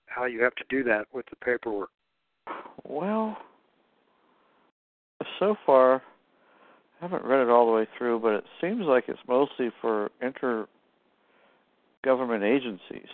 how 0.05 0.25
you 0.25 0.41
have 0.43 0.55
to 0.55 0.63
do 0.69 0.83
that 0.83 1.05
with 1.13 1.25
the 1.29 1.35
paperwork. 1.37 1.89
Well, 2.83 3.37
so 5.37 5.55
far, 5.65 5.95
I 5.95 6.01
haven't 6.99 7.23
read 7.23 7.41
it 7.41 7.49
all 7.49 7.65
the 7.65 7.71
way 7.71 7.87
through, 7.97 8.19
but 8.19 8.33
it 8.33 8.43
seems 8.59 8.81
like 8.81 9.05
it's 9.07 9.19
mostly 9.27 9.71
for 9.81 10.09
inter 10.21 10.67
government 12.03 12.43
agencies. 12.43 13.07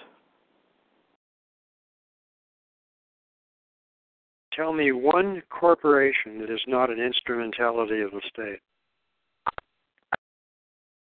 Tell 4.53 4.73
me 4.73 4.91
one 4.91 5.43
corporation 5.49 6.39
that 6.39 6.49
is 6.49 6.61
not 6.65 6.89
an 6.89 6.99
instrumentality 6.99 8.01
of 8.01 8.11
the 8.11 8.21
state. 8.31 8.59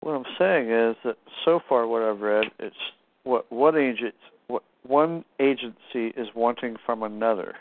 What 0.00 0.12
I'm 0.12 0.24
saying 0.38 0.70
is 0.70 0.96
that 1.04 1.16
so 1.44 1.60
far, 1.68 1.86
what 1.86 2.02
I've 2.02 2.20
read, 2.20 2.44
it's 2.58 2.76
what 3.24 3.50
what 3.50 3.76
agent, 3.76 4.14
what 4.46 4.62
one 4.86 5.24
agency 5.40 6.14
is 6.16 6.28
wanting 6.34 6.76
from 6.84 7.02
another. 7.02 7.56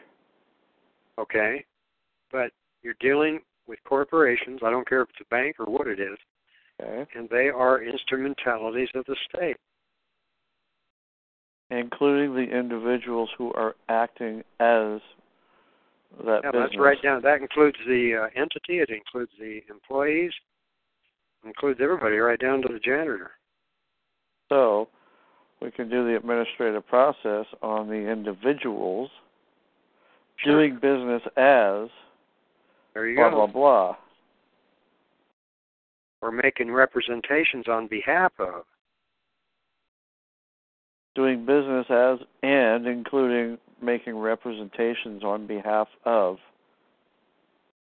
Okay, 1.18 1.66
but 2.32 2.52
you're 2.84 2.96
dealing 3.00 3.40
with 3.68 3.80
corporations. 3.84 4.62
I 4.64 4.70
don't 4.72 4.88
care 4.88 5.02
if 5.02 5.10
it's 5.10 5.22
a 5.22 5.30
bank 5.30 5.58
or 5.60 5.66
what 5.66 5.88
it 5.88 6.00
is, 6.00 6.18
Okay, 6.82 7.06
and 7.16 7.28
they 7.30 7.50
are 7.50 7.82
instrumentalities 7.84 8.90
of 8.96 9.06
the 9.06 9.16
state. 9.34 9.58
including 11.70 12.34
the 12.34 12.50
individuals 12.58 13.30
who 13.38 13.52
are 13.54 13.76
acting 13.90 14.40
as 14.62 15.02
that 16.26 16.40
Yeah, 16.44 16.52
business. 16.52 16.70
that's 16.72 16.78
right 16.80 17.02
down. 17.02 17.22
That 17.24 17.42
includes 17.42 17.78
the 17.86 18.16
uh, 18.16 18.40
entity. 18.40 18.80
It 18.80 18.90
includes 18.90 19.32
the 19.38 19.62
employees. 19.70 20.32
Includes 21.46 21.82
everybody, 21.82 22.18
right 22.18 22.40
down 22.40 22.62
to 22.62 22.70
the 22.72 22.80
janitor. 22.80 23.32
So 24.50 24.88
we 25.62 25.72
can 25.72 25.90
do 25.90 26.06
the 26.06 26.16
administrative 26.16 26.88
process 26.88 27.46
on 27.62 27.90
the 27.90 27.96
individuals 27.96 29.10
doing 30.46 30.76
business 30.76 31.22
as 31.36 31.90
There 32.98 33.08
you 33.08 33.16
blah 33.16 33.30
go. 33.30 33.36
blah 33.36 33.48
blah. 33.48 33.96
Or 36.24 36.32
making 36.32 36.72
representations 36.72 37.68
on 37.68 37.86
behalf 37.86 38.32
of. 38.40 38.64
Doing 41.14 41.46
business 41.46 41.86
as 41.92 42.18
and 42.42 42.88
including 42.88 43.60
making 43.84 44.18
representations 44.18 45.24
on 45.24 45.46
behalf 45.46 45.88
of. 46.06 46.38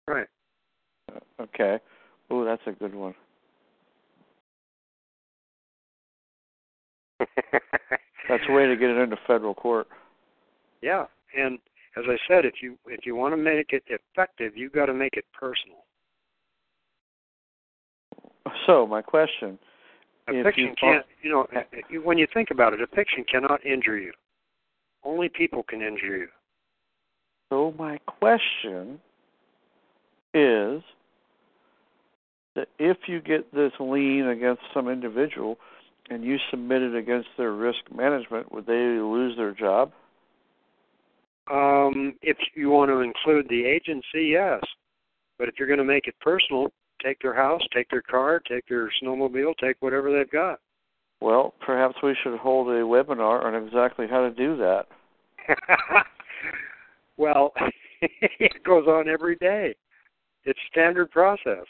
Right. 0.07 0.25
Okay. 1.39 1.77
Oh, 2.31 2.43
that's 2.43 2.63
a 2.65 2.71
good 2.71 2.95
one. 2.95 3.13
That's 8.27 8.43
a 8.49 8.51
way 8.51 8.65
to 8.65 8.75
get 8.75 8.89
it 8.89 8.97
into 8.97 9.17
federal 9.27 9.53
court. 9.53 9.87
yeah, 10.81 11.05
and 11.37 11.59
as 11.97 12.03
I 12.07 12.17
said, 12.27 12.45
if 12.45 12.55
you 12.61 12.77
if 12.87 13.05
you 13.05 13.15
want 13.15 13.33
to 13.33 13.37
make 13.37 13.71
it 13.71 13.83
effective, 13.87 14.55
you've 14.55 14.73
got 14.73 14.87
to 14.87 14.93
make 14.93 15.13
it 15.13 15.25
personal. 15.33 15.83
So 18.65 18.85
my 18.85 19.01
question: 19.01 19.57
A 20.27 20.35
If 20.35 20.45
fiction 20.45 20.67
you- 20.67 20.75
can't, 20.75 21.05
you 21.21 21.29
know, 21.29 21.47
you- 21.89 22.01
when 22.01 22.17
you 22.17 22.27
think 22.27 22.51
about 22.51 22.73
it, 22.73 22.81
a 22.81 22.87
fiction 22.87 23.23
cannot 23.23 23.65
injure 23.65 23.97
you. 23.97 24.13
Only 25.03 25.29
people 25.29 25.63
can 25.63 25.81
injure 25.81 26.17
you. 26.17 26.29
So 27.49 27.73
my 27.77 27.97
question 27.99 28.99
is 30.33 30.81
that 32.55 32.67
if 32.79 33.07
you 33.07 33.21
get 33.21 33.51
this 33.53 33.71
lien 33.79 34.27
against 34.27 34.63
some 34.73 34.89
individual 34.89 35.59
and 36.09 36.23
you 36.23 36.37
submit 36.49 36.81
it 36.81 36.95
against 36.95 37.29
their 37.37 37.51
risk 37.51 37.79
management, 37.91 38.51
would 38.51 38.65
they 38.65 38.99
lose 38.99 39.37
their 39.37 39.51
job? 39.51 39.91
Um, 41.51 42.15
if 42.21 42.37
you 42.55 42.69
want 42.69 42.89
to 42.89 43.01
include 43.01 43.47
the 43.49 43.65
agency, 43.65 44.31
yes. 44.31 44.61
But 45.37 45.47
if 45.47 45.55
you're 45.57 45.67
going 45.67 45.79
to 45.79 45.85
make 45.85 46.07
it 46.07 46.15
personal, 46.21 46.71
take 47.03 47.19
their 47.21 47.35
house, 47.35 47.61
take 47.73 47.89
their 47.89 48.01
car, 48.01 48.39
take 48.39 48.67
their 48.67 48.89
snowmobile, 49.01 49.53
take 49.61 49.75
whatever 49.79 50.11
they've 50.11 50.31
got. 50.31 50.59
Well, 51.21 51.53
perhaps 51.65 51.95
we 52.03 52.15
should 52.23 52.37
hold 52.37 52.67
a 52.67 52.81
webinar 52.81 53.43
on 53.43 53.55
exactly 53.55 54.07
how 54.09 54.21
to 54.21 54.31
do 54.31 54.57
that. 54.57 54.85
well, 57.17 57.53
it 58.01 58.63
goes 58.63 58.87
on 58.87 59.07
every 59.07 59.35
day. 59.37 59.75
It's 60.43 60.59
standard 60.71 61.11
process. 61.11 61.65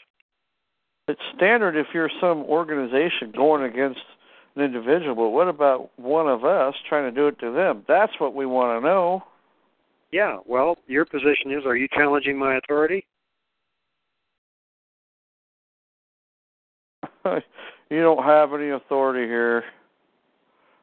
It's 1.08 1.20
standard 1.36 1.76
if 1.76 1.86
you're 1.94 2.10
some 2.20 2.38
organization 2.42 3.32
going 3.34 3.62
against 3.62 4.00
an 4.56 4.62
individual, 4.62 5.14
but 5.14 5.28
what 5.28 5.48
about 5.48 5.90
one 5.96 6.28
of 6.28 6.44
us 6.44 6.74
trying 6.88 7.04
to 7.04 7.14
do 7.14 7.28
it 7.28 7.38
to 7.40 7.52
them? 7.52 7.84
That's 7.86 8.12
what 8.18 8.34
we 8.34 8.44
want 8.44 8.80
to 8.80 8.86
know. 8.86 9.22
Yeah, 10.12 10.38
well, 10.46 10.76
your 10.86 11.04
position 11.04 11.52
is 11.52 11.66
are 11.66 11.76
you 11.76 11.88
challenging 11.94 12.38
my 12.38 12.56
authority? 12.56 13.06
you 17.90 18.02
don't 18.02 18.22
have 18.24 18.52
any 18.52 18.70
authority 18.70 19.26
here. 19.26 19.64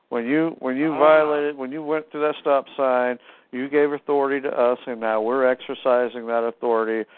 When 0.10 0.28
you 0.28 0.56
when 0.60 0.78
you 0.78 0.94
Ah. 0.94 1.00
violated 1.00 1.58
when 1.58 1.72
you 1.72 1.82
went 1.84 2.12
through 2.12 2.22
that 2.22 2.36
stop 2.42 2.66
sign, 2.78 3.18
you 3.52 3.70
gave 3.70 3.94
authority 3.94 4.42
to 4.42 4.50
us, 4.50 4.80
and 4.86 5.00
now 5.00 5.22
we're 5.22 5.48
exercising 5.48 6.28
that 6.28 6.44
authority, 6.44 7.10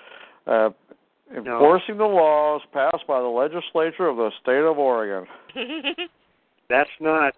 uh, 0.48 0.70
enforcing 1.36 1.98
the 1.98 2.06
laws 2.06 2.62
passed 2.72 3.06
by 3.08 3.20
the 3.20 3.28
legislature 3.28 4.08
of 4.08 4.18
the 4.18 4.32
state 4.42 4.64
of 4.64 4.78
Oregon. 4.78 5.28
That's 6.70 6.90
not 7.00 7.36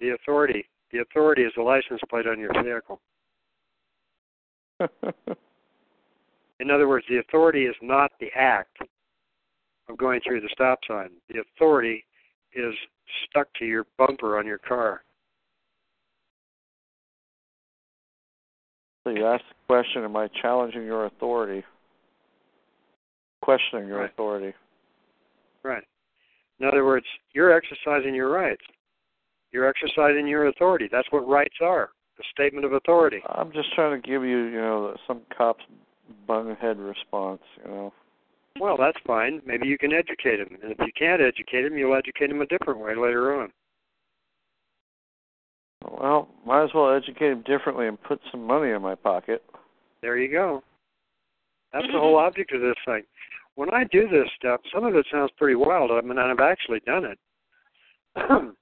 the 0.00 0.10
authority. 0.10 0.66
The 0.92 0.98
authority 1.00 1.42
is 1.42 1.52
the 1.56 1.62
license 1.62 2.00
plate 2.08 2.26
on 2.26 2.38
your 2.38 2.52
vehicle. 2.62 3.00
In 6.60 6.70
other 6.70 6.88
words, 6.88 7.06
the 7.08 7.18
authority 7.18 7.66
is 7.66 7.76
not 7.82 8.10
the 8.20 8.28
act 8.34 8.78
of 9.88 9.96
going 9.96 10.20
through 10.26 10.40
the 10.40 10.48
stop 10.52 10.80
sign. 10.86 11.10
The 11.28 11.40
authority 11.40 12.04
is 12.54 12.74
stuck 13.28 13.48
to 13.58 13.64
your 13.64 13.86
bumper 13.96 14.38
on 14.38 14.46
your 14.46 14.58
car. 14.58 15.02
So 19.04 19.10
you 19.10 19.26
ask 19.26 19.42
the 19.48 19.54
question, 19.66 20.04
am 20.04 20.16
I 20.16 20.28
challenging 20.42 20.84
your 20.84 21.06
authority? 21.06 21.64
Questioning 23.40 23.88
your 23.88 24.00
Right. 24.00 24.10
authority. 24.10 24.52
Right. 25.62 25.84
In 26.60 26.66
other 26.66 26.84
words, 26.84 27.06
you're 27.32 27.52
exercising 27.52 28.14
your 28.14 28.28
rights. 28.28 28.64
You're 29.52 29.66
exercising 29.66 30.26
your 30.26 30.48
authority. 30.48 30.88
That's 30.88 31.10
what 31.10 31.26
rights 31.26 31.56
are. 31.62 31.92
A 32.18 32.24
statement 32.32 32.64
of 32.64 32.72
authority. 32.72 33.22
I'm 33.28 33.52
just 33.52 33.72
trying 33.74 34.00
to 34.00 34.06
give 34.06 34.24
you, 34.24 34.46
you 34.46 34.60
know, 34.60 34.96
some 35.06 35.20
cop's 35.36 35.62
bunghead 36.28 36.76
response, 36.78 37.42
you 37.64 37.70
know. 37.70 37.92
Well, 38.60 38.76
that's 38.76 38.98
fine. 39.06 39.40
Maybe 39.46 39.68
you 39.68 39.78
can 39.78 39.92
educate 39.92 40.40
him. 40.40 40.58
And 40.62 40.72
if 40.72 40.78
you 40.80 40.92
can't 40.98 41.22
educate 41.22 41.64
him, 41.64 41.78
you'll 41.78 41.96
educate 41.96 42.30
him 42.30 42.40
a 42.40 42.46
different 42.46 42.80
way 42.80 42.96
later 42.96 43.40
on. 43.40 43.50
Well, 45.84 46.28
might 46.44 46.64
as 46.64 46.70
well 46.74 46.94
educate 46.94 47.30
him 47.30 47.42
differently 47.46 47.86
and 47.86 48.02
put 48.02 48.20
some 48.32 48.44
money 48.44 48.72
in 48.72 48.82
my 48.82 48.96
pocket. 48.96 49.44
There 50.02 50.18
you 50.18 50.30
go. 50.30 50.62
That's 51.72 51.84
the 51.86 51.92
mm-hmm. 51.92 52.00
whole 52.00 52.16
object 52.16 52.52
of 52.52 52.60
this 52.60 52.74
thing. 52.84 53.02
When 53.54 53.72
I 53.72 53.84
do 53.84 54.08
this 54.08 54.28
stuff, 54.36 54.60
some 54.74 54.84
of 54.84 54.94
it 54.94 55.06
sounds 55.10 55.30
pretty 55.36 55.54
wild. 55.54 55.90
I 55.90 56.00
mean, 56.00 56.18
I've 56.18 56.40
actually 56.40 56.80
done 56.80 57.04
it. 57.04 57.18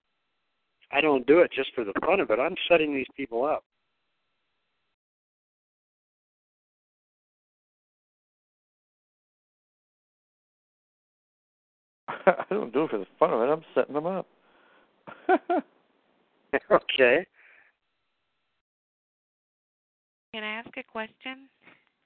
I 0.92 1.00
don't 1.00 1.26
do 1.26 1.40
it 1.40 1.50
just 1.52 1.74
for 1.74 1.84
the 1.84 1.92
fun 2.04 2.20
of 2.20 2.30
it. 2.30 2.38
I'm 2.38 2.54
setting 2.68 2.94
these 2.94 3.06
people 3.16 3.44
up. 3.44 3.64
I 12.08 12.44
don't 12.50 12.72
do 12.72 12.84
it 12.84 12.90
for 12.90 12.98
the 12.98 13.06
fun 13.18 13.32
of 13.32 13.40
it. 13.40 13.52
I'm 13.52 13.64
setting 13.74 13.94
them 13.94 14.06
up. 14.06 14.26
okay. 16.70 17.26
Can 20.32 20.44
I 20.44 20.48
ask 20.48 20.68
a 20.76 20.82
question? 20.82 21.48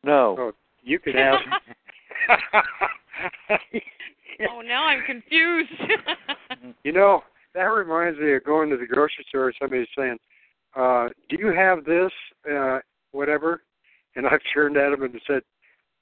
no. 0.05 0.37
Oh, 0.39 0.53
you 0.83 0.99
can 0.99 1.17
ask. 1.17 1.45
oh, 4.51 4.61
now 4.63 4.85
I'm 4.87 5.03
confused. 5.05 5.71
you 6.85 6.93
know, 6.93 7.23
that 7.55 7.63
reminds 7.65 8.19
me 8.19 8.35
of 8.35 8.45
going 8.45 8.71
to 8.71 8.77
the 8.77 8.87
grocery 8.87 9.25
store. 9.29 9.47
and 9.47 9.57
Somebody 9.61 9.87
saying, 9.97 10.19
uh, 10.77 11.09
"Do 11.29 11.37
you 11.39 11.49
have 11.53 11.85
this, 11.85 12.13
uh, 12.51 12.81
whatever?" 13.13 13.63
And 14.17 14.27
I've 14.27 14.43
turned 14.53 14.77
at 14.77 14.91
them 14.91 15.03
and 15.03 15.21
said, 15.27 15.43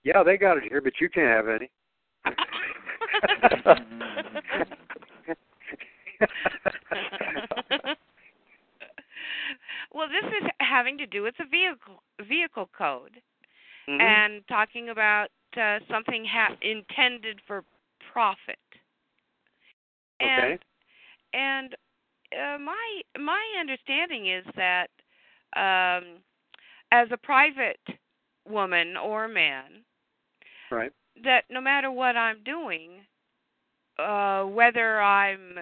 "Yeah, 0.02 0.22
they 0.22 0.36
got 0.36 0.56
it 0.58 0.64
here, 0.64 0.80
but 0.80 1.00
you 1.00 1.08
can't 1.08 1.28
have 1.28 1.48
any." 1.48 1.70
well, 9.92 10.08
this 10.08 10.24
is 10.42 10.48
having 10.60 10.98
to 10.98 11.06
do 11.06 11.22
with 11.22 11.34
the 11.38 11.44
vehicle 11.44 12.02
vehicle 12.20 12.68
code 12.76 13.22
Mhm. 13.88 14.00
and 14.00 14.46
talking 14.48 14.90
about 14.90 15.30
uh, 15.56 15.80
something 15.88 16.24
ha- 16.24 16.56
intended 16.60 17.40
for 17.46 17.64
profit. 18.12 18.58
And 20.20 20.54
Okay. 20.54 20.58
And 21.32 21.74
uh, 22.32 22.58
my 22.58 23.00
my 23.18 23.42
understanding 23.60 24.28
is 24.28 24.44
that 24.56 24.88
um, 25.56 26.20
as 26.92 27.08
a 27.10 27.16
private 27.16 27.80
woman 28.48 28.96
or 28.96 29.28
man, 29.28 29.84
Right. 30.70 30.92
that 31.24 31.44
no 31.50 31.60
matter 31.60 31.90
what 31.90 32.16
I'm 32.16 32.42
doing, 32.44 33.00
uh, 33.98 34.44
whether 34.44 35.00
I'm 35.00 35.56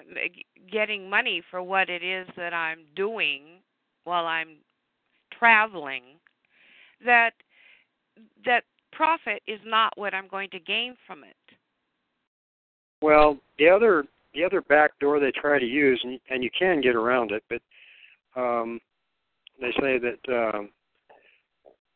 getting 0.71 1.09
money 1.09 1.41
for 1.49 1.63
what 1.63 1.89
it 1.89 2.03
is 2.03 2.27
that 2.35 2.53
I'm 2.53 2.79
doing 2.95 3.61
while 4.03 4.25
I'm 4.25 4.57
traveling, 5.37 6.03
that 7.05 7.31
that 8.45 8.63
profit 8.91 9.41
is 9.47 9.59
not 9.65 9.93
what 9.95 10.13
I'm 10.13 10.27
going 10.27 10.49
to 10.49 10.59
gain 10.59 10.95
from 11.05 11.23
it. 11.23 11.35
Well, 13.01 13.37
the 13.59 13.69
other 13.69 14.05
the 14.33 14.43
other 14.43 14.61
back 14.61 14.97
door 14.99 15.19
they 15.19 15.31
try 15.31 15.59
to 15.59 15.65
use, 15.65 15.99
and, 16.03 16.19
and 16.29 16.43
you 16.43 16.49
can 16.57 16.81
get 16.81 16.95
around 16.95 17.31
it, 17.31 17.43
but 17.49 17.61
um, 18.39 18.79
they 19.59 19.71
say 19.79 19.99
that 19.99 20.53
um, 20.53 20.69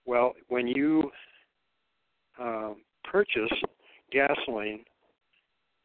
well, 0.05 0.33
when 0.47 0.67
you 0.67 1.11
uh, 2.41 2.71
purchase 3.03 3.51
gasoline 4.11 4.83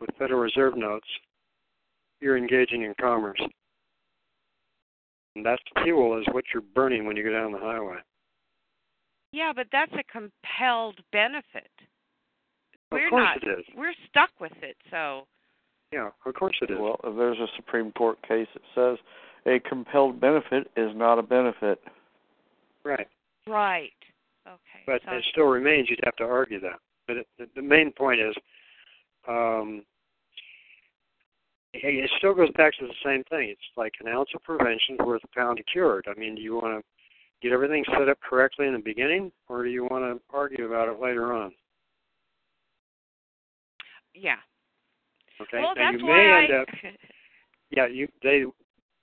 with 0.01 0.11
Federal 0.19 0.41
Reserve 0.41 0.77
notes, 0.77 1.07
you're 2.21 2.37
engaging 2.39 2.83
in 2.83 2.95
commerce, 3.01 3.41
and 5.35 5.45
that 5.45 5.59
fuel 5.85 6.19
is 6.19 6.27
what 6.33 6.45
you're 6.53 6.63
burning 6.75 7.07
when 7.07 7.17
you 7.17 7.25
go 7.25 7.33
down 7.33 7.53
the 7.53 7.59
highway. 7.59 7.99
Yeah, 9.33 9.53
but 9.55 9.67
that's 9.71 9.93
a 9.93 10.05
compelled 10.11 10.99
benefit. 11.13 11.71
Of 12.91 12.93
we're 12.93 13.11
course 13.11 13.29
not. 13.43 13.43
it 13.43 13.59
is. 13.61 13.65
We're 13.77 13.95
stuck 14.09 14.31
with 14.41 14.53
it. 14.63 14.77
So 14.91 15.27
Yeah, 15.97 16.11
of 16.27 16.35
course 16.35 16.57
it 16.61 16.71
is. 16.71 16.77
Well, 16.79 17.01
there's 17.17 17.39
a 17.39 17.47
Supreme 17.57 17.91
Court 17.93 18.19
case 18.21 18.49
that 18.53 18.63
says 18.75 18.99
a 19.47 19.59
compelled 19.67 20.21
benefit 20.21 20.71
is 20.77 20.91
not 20.95 21.19
a 21.19 21.23
benefit. 21.23 21.81
right. 22.85 23.09
right. 23.47 23.91
Okay. 24.47 24.83
But 24.87 25.01
so 25.07 25.17
it 25.17 25.25
still 25.33 25.47
remains 25.47 25.89
you'd 25.89 26.01
have 26.05 26.17
to 26.17 26.25
argue 26.25 26.61
that. 26.61 26.79
But 27.07 27.17
it, 27.17 27.27
the, 27.39 27.49
the 27.57 27.63
main 27.63 27.93
point 27.93 28.21
is, 28.21 28.35
um, 29.27 29.85
it, 31.73 32.05
it 32.05 32.11
still 32.19 32.35
goes 32.35 32.51
back 32.59 32.75
to 32.79 32.87
the 32.87 32.93
same 33.03 33.25
thing. 33.31 33.49
It's 33.49 33.61
like 33.79 33.95
an 34.01 34.09
ounce 34.09 34.29
of 34.35 34.43
prevention 34.43 34.97
is 35.01 35.07
worth 35.07 35.23
a 35.25 35.35
pound 35.35 35.61
of 35.61 35.65
cured. 35.73 36.05
I 36.15 36.21
mean, 36.21 36.35
do 36.35 36.43
you 36.43 36.57
want 36.57 36.79
to 36.79 36.85
get 37.43 37.55
everything 37.55 37.85
set 37.91 38.11
up 38.11 38.19
correctly 38.21 38.67
in 38.67 38.75
the 38.75 38.79
beginning, 38.81 39.33
or 39.49 39.65
do 39.65 39.71
you 39.71 39.85
want 39.85 40.05
to 40.05 40.23
argue 40.37 40.67
about 40.67 40.89
it 40.89 41.01
later 41.01 41.33
on? 41.33 41.53
yeah. 44.15 44.37
Well, 45.63 45.75
that's 45.77 46.01
you 46.01 46.07
why 46.07 46.17
may 46.17 46.55
I. 46.55 46.63
up. 46.63 46.69
Yeah, 47.71 47.89
you 47.89 48.07
they. 48.23 48.45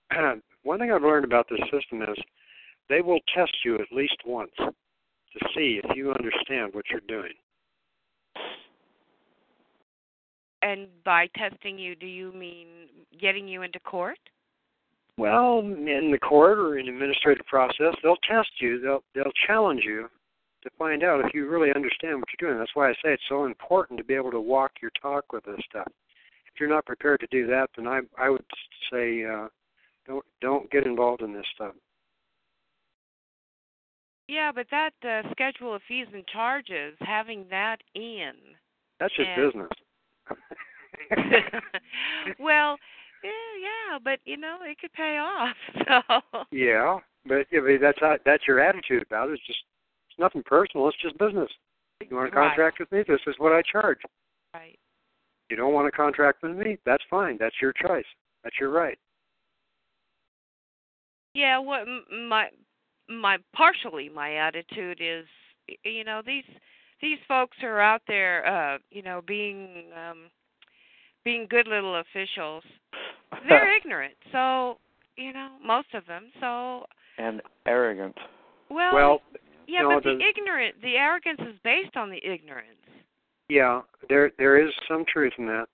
one 0.63 0.79
thing 0.79 0.89
I've 0.89 1.01
learned 1.01 1.25
about 1.25 1.47
this 1.49 1.59
system 1.69 2.01
is 2.01 2.17
they 2.87 3.01
will 3.01 3.19
test 3.35 3.51
you 3.65 3.75
at 3.75 3.91
least 3.91 4.15
once 4.25 4.51
to 4.57 5.47
see 5.53 5.81
if 5.83 5.95
you 5.97 6.11
understand 6.11 6.73
what 6.73 6.85
you're 6.89 7.01
doing. 7.09 7.33
and 10.63 10.87
by 11.03 11.27
testing 11.37 11.77
you, 11.77 11.95
do 11.95 12.07
you 12.07 12.31
mean 12.31 12.67
getting 13.19 13.47
you 13.47 13.61
into 13.61 13.79
court? 13.81 14.17
Well, 15.17 15.59
in 15.59 16.09
the 16.11 16.17
court 16.17 16.57
or 16.57 16.79
in 16.79 16.87
administrative 16.87 17.45
process, 17.45 17.93
they'll 18.01 18.15
test 18.27 18.49
you. 18.59 18.79
They'll 18.79 19.03
they'll 19.13 19.33
challenge 19.45 19.81
you 19.85 20.09
to 20.63 20.69
find 20.79 21.03
out 21.03 21.23
if 21.23 21.33
you 21.33 21.47
really 21.47 21.69
understand 21.75 22.15
what 22.15 22.29
you're 22.39 22.49
doing. 22.49 22.57
That's 22.57 22.73
why 22.73 22.89
I 22.89 22.93
say 22.93 23.13
it's 23.13 23.23
so 23.29 23.45
important 23.45 23.99
to 23.99 24.03
be 24.03 24.15
able 24.15 24.31
to 24.31 24.39
walk 24.39 24.71
your 24.81 24.91
talk 24.99 25.31
with 25.31 25.43
this 25.43 25.59
stuff. 25.69 25.87
If 26.53 26.59
you're 26.59 26.69
not 26.69 26.85
prepared 26.85 27.19
to 27.21 27.27
do 27.27 27.47
that, 27.47 27.69
then 27.75 27.87
I 27.87 28.01
I 28.17 28.29
would 28.29 28.45
say 28.91 29.25
uh, 29.25 29.47
don't 30.07 30.25
don't 30.41 30.69
get 30.71 30.85
involved 30.85 31.21
in 31.21 31.33
this 31.33 31.45
stuff. 31.55 31.73
Yeah, 34.27 34.51
but 34.53 34.67
that 34.71 34.91
uh, 35.03 35.29
schedule 35.31 35.75
of 35.75 35.81
fees 35.87 36.07
and 36.13 36.25
charges, 36.27 36.95
having 37.01 37.45
that 37.49 37.77
in. 37.95 38.31
That's 38.99 39.13
just 39.15 39.27
And- 39.29 39.45
business. 39.51 39.69
well, 42.39 42.77
yeah, 43.23 43.29
yeah, 43.59 43.99
but 44.03 44.19
you 44.25 44.37
know 44.37 44.57
it 44.63 44.77
could 44.79 44.93
pay 44.93 45.17
off. 45.17 45.55
So 45.87 46.45
yeah, 46.51 46.99
but 47.25 47.45
I 47.53 47.59
mean, 47.59 47.81
that's 47.81 47.97
how, 47.99 48.17
that's 48.25 48.47
your 48.47 48.59
attitude 48.59 49.03
about 49.03 49.29
it. 49.29 49.33
It's 49.33 49.45
just 49.47 49.59
it's 50.09 50.19
nothing 50.19 50.43
personal. 50.45 50.87
It's 50.87 51.01
just 51.01 51.17
business. 51.17 51.49
You 52.09 52.15
want 52.15 52.31
to 52.31 52.37
Right. 52.37 52.49
contract 52.49 52.79
with 52.79 52.91
me? 52.91 53.03
This 53.07 53.19
is 53.27 53.35
what 53.37 53.51
I 53.51 53.61
charge. 53.69 53.99
right. 54.53 54.77
You 55.53 55.57
don't 55.57 55.73
want 55.75 55.85
to 55.85 55.95
contract 55.95 56.41
with 56.41 56.57
me? 56.57 56.79
That's 56.83 57.03
fine. 57.11 57.37
That's 57.39 57.53
your 57.61 57.73
choice. 57.73 58.07
That's 58.43 58.55
your 58.59 58.71
right. 58.71 58.97
Yeah, 61.35 61.59
what 61.59 61.81
my 62.27 62.47
my 63.07 63.37
partially 63.55 64.09
my 64.09 64.33
attitude 64.33 64.99
is, 64.99 65.25
you 65.83 66.03
know, 66.03 66.23
these 66.25 66.43
these 67.03 67.19
folks 67.27 67.55
are 67.61 67.79
out 67.79 68.01
there, 68.07 68.47
uh, 68.47 68.79
you 68.89 69.03
know, 69.03 69.21
being 69.27 69.91
um 69.95 70.31
being 71.23 71.45
good 71.47 71.67
little 71.67 71.99
officials. 71.99 72.63
They're 73.47 73.77
ignorant, 73.77 74.15
so 74.31 74.79
you 75.17 75.33
know, 75.33 75.49
most 75.63 75.93
of 75.93 76.07
them. 76.07 76.31
So 76.39 76.85
and 77.19 77.43
arrogant. 77.67 78.15
well, 78.71 78.95
Well, 78.95 79.21
yeah, 79.67 79.83
no, 79.83 79.89
but 79.97 80.03
the 80.03 80.17
the- 80.17 80.25
ignorant, 80.25 80.81
the 80.81 80.95
arrogance 80.95 81.41
is 81.41 81.59
based 81.63 81.95
on 81.95 82.09
the 82.09 82.17
ignorance. 82.25 82.69
Yeah, 83.53 83.81
there 84.09 84.31
there 84.39 84.57
is 84.59 84.73
some 84.87 85.05
truth 85.05 85.33
in 85.37 85.45
that. 85.45 85.67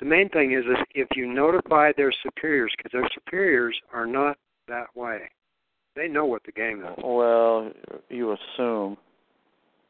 The 0.00 0.06
main 0.06 0.28
thing 0.28 0.54
is, 0.54 0.64
is 0.64 0.76
if 0.92 1.06
you 1.14 1.32
notify 1.32 1.92
their 1.96 2.12
superiors, 2.24 2.74
because 2.76 2.90
their 2.90 3.08
superiors 3.14 3.78
are 3.94 4.06
not 4.06 4.38
that 4.66 4.88
way. 4.96 5.20
They 5.94 6.08
know 6.08 6.24
what 6.24 6.42
the 6.44 6.50
game 6.50 6.80
is. 6.84 6.98
Well, 6.98 7.70
you 8.08 8.32
assume. 8.32 8.96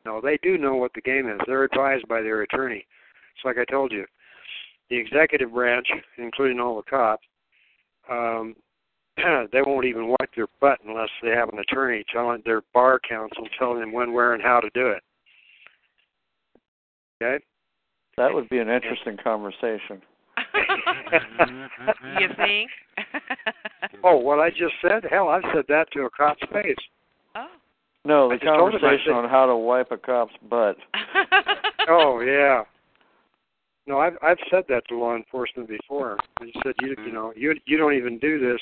No, 0.04 0.20
they 0.20 0.38
do 0.42 0.58
know 0.58 0.74
what 0.76 0.92
the 0.94 1.00
game 1.00 1.26
is. 1.26 1.40
They're 1.46 1.64
advised 1.64 2.06
by 2.06 2.20
their 2.20 2.42
attorney. 2.42 2.84
It's 3.34 3.44
like 3.46 3.56
I 3.56 3.64
told 3.64 3.92
you, 3.92 4.04
the 4.90 4.96
executive 4.96 5.54
branch, 5.54 5.88
including 6.18 6.60
all 6.60 6.76
the 6.76 6.82
cops, 6.82 7.26
um, 8.10 8.54
they 9.16 9.62
won't 9.66 9.86
even 9.86 10.08
wipe 10.08 10.34
their 10.36 10.48
butt 10.60 10.80
unless 10.86 11.08
they 11.22 11.30
have 11.30 11.48
an 11.48 11.60
attorney 11.60 12.04
telling 12.12 12.42
their 12.44 12.60
bar 12.74 13.00
counsel 13.08 13.48
telling 13.58 13.80
them 13.80 13.92
when, 13.92 14.12
where, 14.12 14.34
and 14.34 14.42
how 14.42 14.60
to 14.60 14.68
do 14.74 14.88
it. 14.88 15.02
Okay. 17.22 17.42
That 18.16 18.32
would 18.32 18.48
be 18.48 18.58
an 18.58 18.68
interesting 18.68 19.16
conversation. 19.22 20.02
you 22.18 22.28
think? 22.36 22.70
oh, 24.04 24.16
what 24.16 24.38
I 24.38 24.50
just 24.50 24.74
said? 24.82 25.04
Hell, 25.10 25.28
I've 25.28 25.42
said 25.54 25.64
that 25.68 25.90
to 25.92 26.02
a 26.02 26.10
cop's 26.10 26.42
face. 26.52 26.76
Oh. 27.34 27.46
No, 28.04 28.28
the 28.28 28.34
I 28.34 28.38
just 28.38 28.46
told 28.46 28.74
him, 28.74 28.78
I 28.78 28.80
conversation 28.80 29.12
on 29.14 29.28
how 29.28 29.46
to 29.46 29.56
wipe 29.56 29.90
a 29.90 29.96
cop's 29.96 30.34
butt. 30.48 30.76
Oh 31.88 32.20
yeah. 32.20 32.64
No, 33.86 34.00
I've 34.00 34.14
I've 34.20 34.38
said 34.50 34.64
that 34.68 34.82
to 34.88 34.98
law 34.98 35.14
enforcement 35.14 35.68
before. 35.68 36.16
I 36.40 36.46
said 36.64 36.74
you 36.80 36.96
you 37.04 37.12
know 37.12 37.32
you 37.36 37.54
you 37.64 37.78
don't 37.78 37.94
even 37.94 38.18
do 38.18 38.40
this. 38.40 38.60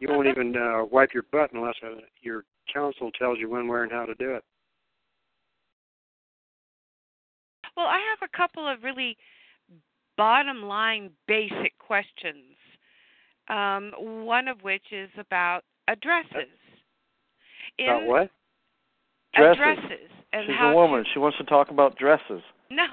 You 0.00 0.08
won't 0.08 0.26
even 0.26 0.56
uh, 0.56 0.84
wipe 0.84 1.14
your 1.14 1.22
butt 1.30 1.52
unless 1.52 1.76
uh, 1.84 2.00
your 2.20 2.44
counsel 2.72 3.12
tells 3.12 3.38
you 3.38 3.48
when, 3.48 3.68
where, 3.68 3.84
and 3.84 3.92
how 3.92 4.04
to 4.04 4.14
do 4.16 4.32
it. 4.34 4.42
Well, 7.76 7.86
I 7.86 8.00
have 8.10 8.28
a 8.28 8.36
couple 8.36 8.66
of 8.68 8.82
really 8.82 9.16
bottom 10.16 10.62
line 10.64 11.10
basic 11.26 11.78
questions. 11.78 12.56
Um, 13.48 13.92
one 13.98 14.48
of 14.48 14.62
which 14.62 14.92
is 14.92 15.10
about 15.18 15.64
addresses. 15.88 16.48
In 17.78 17.86
About 17.86 18.06
what? 18.06 18.30
Dresses. 19.34 19.58
Addresses 19.58 20.10
and 20.32 20.46
She's 20.46 20.56
a 20.60 20.74
woman. 20.74 21.04
She 21.12 21.18
wants 21.18 21.38
to 21.38 21.44
talk 21.44 21.70
about 21.70 21.96
dresses. 21.96 22.42
No. 22.70 22.86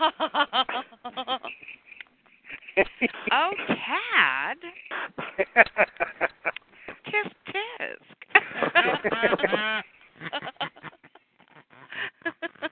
oh, 3.32 3.52
Tad. 3.68 4.58
Tisk 7.08 7.36
tisk. 7.48 8.18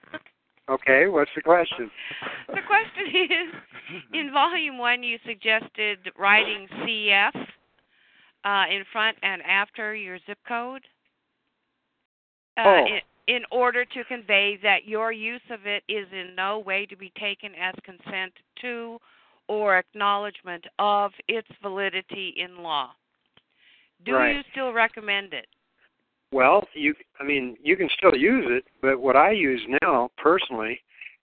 okay, 0.70 1.06
what's 1.08 1.30
the 1.34 1.42
question? 1.42 1.90
the 2.48 2.60
question 2.66 3.06
is 3.14 4.02
in 4.12 4.32
volume 4.32 4.78
one 4.78 5.02
you 5.02 5.18
suggested 5.26 5.98
writing 6.18 6.66
cf 6.82 7.32
uh, 8.44 8.64
in 8.70 8.84
front 8.92 9.16
and 9.22 9.42
after 9.42 9.94
your 9.94 10.18
zip 10.26 10.38
code 10.46 10.82
uh, 12.56 12.62
Oh. 12.66 12.86
in, 12.86 13.00
in 13.36 13.42
order 13.50 13.84
to 13.84 14.04
convey 14.04 14.58
that 14.62 14.86
your 14.86 15.12
use 15.12 15.40
of 15.50 15.66
it 15.66 15.82
is 15.88 16.06
in 16.12 16.34
no 16.34 16.58
way 16.58 16.86
to 16.86 16.96
be 16.96 17.12
taken 17.18 17.52
as 17.60 17.74
consent 17.84 18.32
to 18.60 18.98
or 19.48 19.76
acknowledgement 19.76 20.64
of 20.78 21.12
its 21.28 21.48
validity 21.62 22.34
in 22.36 22.62
law 22.62 22.90
do 24.04 24.12
Right. 24.14 24.36
you 24.36 24.42
still 24.52 24.72
recommend 24.72 25.32
it 25.32 25.46
Well, 26.32 26.66
you 26.74 26.94
I 27.20 27.24
mean 27.24 27.56
you 27.62 27.76
can 27.76 27.88
still 27.96 28.14
use 28.14 28.46
it, 28.48 28.64
but 28.80 29.00
what 29.00 29.16
I 29.16 29.32
use 29.32 29.60
now 29.82 30.10
personally, 30.16 30.80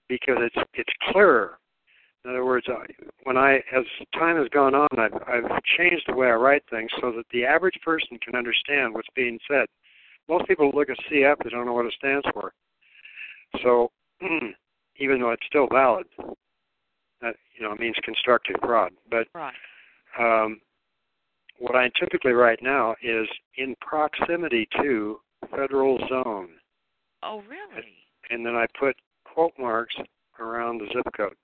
because 0.08 0.38
it's 0.40 0.68
it's 0.74 0.94
clearer. 1.12 1.60
In 2.24 2.32
other 2.32 2.46
words, 2.46 2.68
I, 2.70 2.86
when 3.24 3.36
I 3.36 3.58
as 3.76 3.84
time 4.18 4.38
has 4.38 4.48
gone 4.50 4.76
on, 4.76 4.88
I've 4.98 5.14
I've 5.28 5.64
changed 5.78 6.06
the 6.08 6.16
way 6.16 6.28
I 6.28 6.36
write 6.36 6.64
things 6.70 6.90
so 7.02 7.12
that 7.12 7.26
the 7.32 7.46
average 7.46 7.78
person 7.84 8.18
can 8.24 8.36
understand 8.36 8.94
what's 8.94 9.10
being 9.16 9.40
said. 9.50 9.66
Most 10.30 10.48
people 10.48 10.72
look 10.74 10.90
at 10.90 10.98
CF, 11.12 11.36
they 11.44 11.50
don't 11.50 11.66
know 11.66 11.74
what 11.74 11.86
it 11.86 11.94
stands 11.98 12.26
for. 12.32 12.54
So, 13.62 13.92
even 14.98 15.20
though 15.20 15.32
it's 15.32 15.46
still 15.46 15.68
valid, 15.70 16.06
that 17.22 17.36
you 17.58 17.62
know 17.62 17.74
it 17.74 17.80
means 17.80 17.96
constructive 18.06 18.56
fraud. 18.62 18.94
But 19.12 19.28
right 19.36 19.54
um, 20.20 20.60
what 21.64 21.78
I 21.78 21.90
typically 21.98 22.34
write 22.34 22.60
now 22.62 22.94
is 23.02 23.26
in 23.56 23.74
proximity 23.80 24.68
to 24.82 25.18
federal 25.50 25.98
zone, 26.10 26.50
oh 27.24 27.42
really 27.50 27.88
and 28.30 28.46
then 28.46 28.54
I 28.56 28.66
put 28.78 28.98
quote 29.24 29.54
marks 29.58 29.96
around 30.40 30.80
the 30.80 30.88
zip 30.88 31.06
code. 31.16 31.36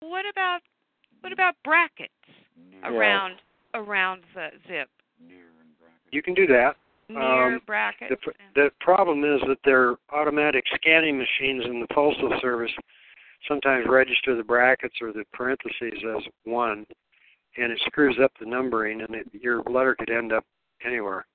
What 0.00 0.24
about 0.30 0.60
what 1.20 1.32
about 1.32 1.54
brackets 1.64 2.12
around 2.84 3.34
around 3.74 4.22
the 4.34 4.50
zip? 4.68 4.88
Near 5.26 5.38
and 5.60 5.76
brackets. 5.80 6.12
You 6.12 6.22
can 6.22 6.34
do 6.34 6.46
that. 6.46 6.76
Near 7.08 7.56
Um, 7.56 7.60
brackets. 7.66 8.14
The, 8.24 8.32
the 8.54 8.70
problem 8.80 9.24
is 9.24 9.40
that 9.48 9.58
their 9.64 9.96
automatic 10.12 10.64
scanning 10.76 11.18
machines 11.18 11.64
in 11.66 11.80
the 11.80 11.92
Postal 11.92 12.32
Service 12.40 12.70
sometimes 13.48 13.86
register 13.88 14.36
the 14.36 14.44
brackets 14.44 14.94
or 15.00 15.12
the 15.12 15.24
parentheses 15.32 16.04
as 16.16 16.22
one, 16.44 16.86
and 17.56 17.72
it 17.72 17.80
screws 17.86 18.18
up 18.22 18.32
the 18.40 18.46
numbering, 18.46 19.02
and 19.02 19.14
it, 19.14 19.28
your 19.32 19.62
letter 19.64 19.94
could 19.98 20.10
end 20.10 20.32
up 20.32 20.44
anywhere. 20.84 21.26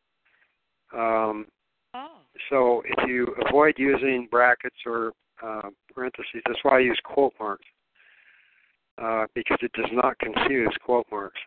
Um, 0.93 1.45
oh. 1.93 2.17
So 2.49 2.81
if 2.85 3.07
you 3.07 3.35
avoid 3.47 3.75
using 3.77 4.27
brackets 4.29 4.75
or 4.85 5.13
uh, 5.43 5.69
parentheses, 5.93 6.41
that's 6.45 6.59
why 6.63 6.77
I 6.77 6.79
use 6.79 6.99
quote 7.03 7.33
marks 7.39 7.65
uh, 9.01 9.25
because 9.35 9.57
it 9.61 9.71
does 9.73 9.89
not 9.91 10.17
confuse 10.19 10.75
quote 10.83 11.05
marks. 11.11 11.39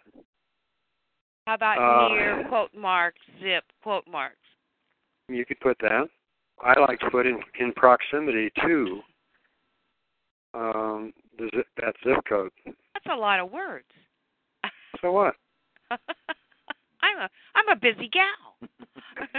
How 1.47 1.55
about 1.55 1.78
uh, 1.78 2.14
near 2.14 2.44
quote 2.48 2.74
marks 2.76 3.20
zip 3.42 3.64
quote 3.82 4.06
marks? 4.06 4.36
You 5.28 5.44
could 5.44 5.60
put 5.60 5.76
that. 5.80 6.06
I 6.62 6.78
like 6.78 7.01
to 7.01 7.10
put 7.10 7.26
in 7.26 7.40
in 7.59 7.72
proximity 7.72 8.51
to 8.64 9.01
um, 10.55 11.12
the 11.38 11.51
zip, 11.55 11.66
that 11.78 11.94
zip 12.05 12.18
code. 12.28 12.51
That's 12.66 13.06
a 13.10 13.16
lot 13.16 13.40
of 13.40 13.51
words. 13.51 13.86
So 15.01 15.12
what? 15.12 15.35
I'm 15.90 17.18
a 17.18 17.28
I'm 17.55 17.68
a 17.70 17.77
busy 17.77 18.09
gal. 18.09 18.70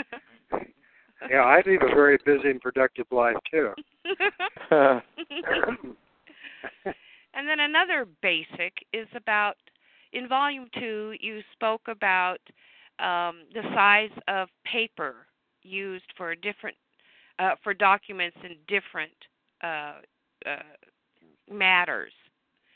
Yeah, 1.29 1.41
I 1.41 1.61
lead 1.65 1.83
a 1.83 1.93
very 1.93 2.17
busy 2.25 2.49
and 2.49 2.59
productive 2.59 3.05
life 3.11 3.35
too. 3.51 3.73
and 4.71 5.01
then 7.47 7.59
another 7.59 8.07
basic 8.21 8.73
is 8.91 9.07
about 9.15 9.55
in 10.13 10.27
volume 10.27 10.67
two 10.79 11.13
you 11.19 11.41
spoke 11.53 11.81
about 11.87 12.39
um, 12.99 13.43
the 13.53 13.61
size 13.75 14.09
of 14.27 14.49
paper 14.65 15.27
used 15.63 16.05
for 16.17 16.33
different 16.33 16.75
uh, 17.37 17.55
for 17.63 17.73
documents 17.73 18.37
in 18.43 18.55
different 18.67 19.11
uh, 19.63 19.99
uh, 20.47 20.63
matters. 21.51 22.13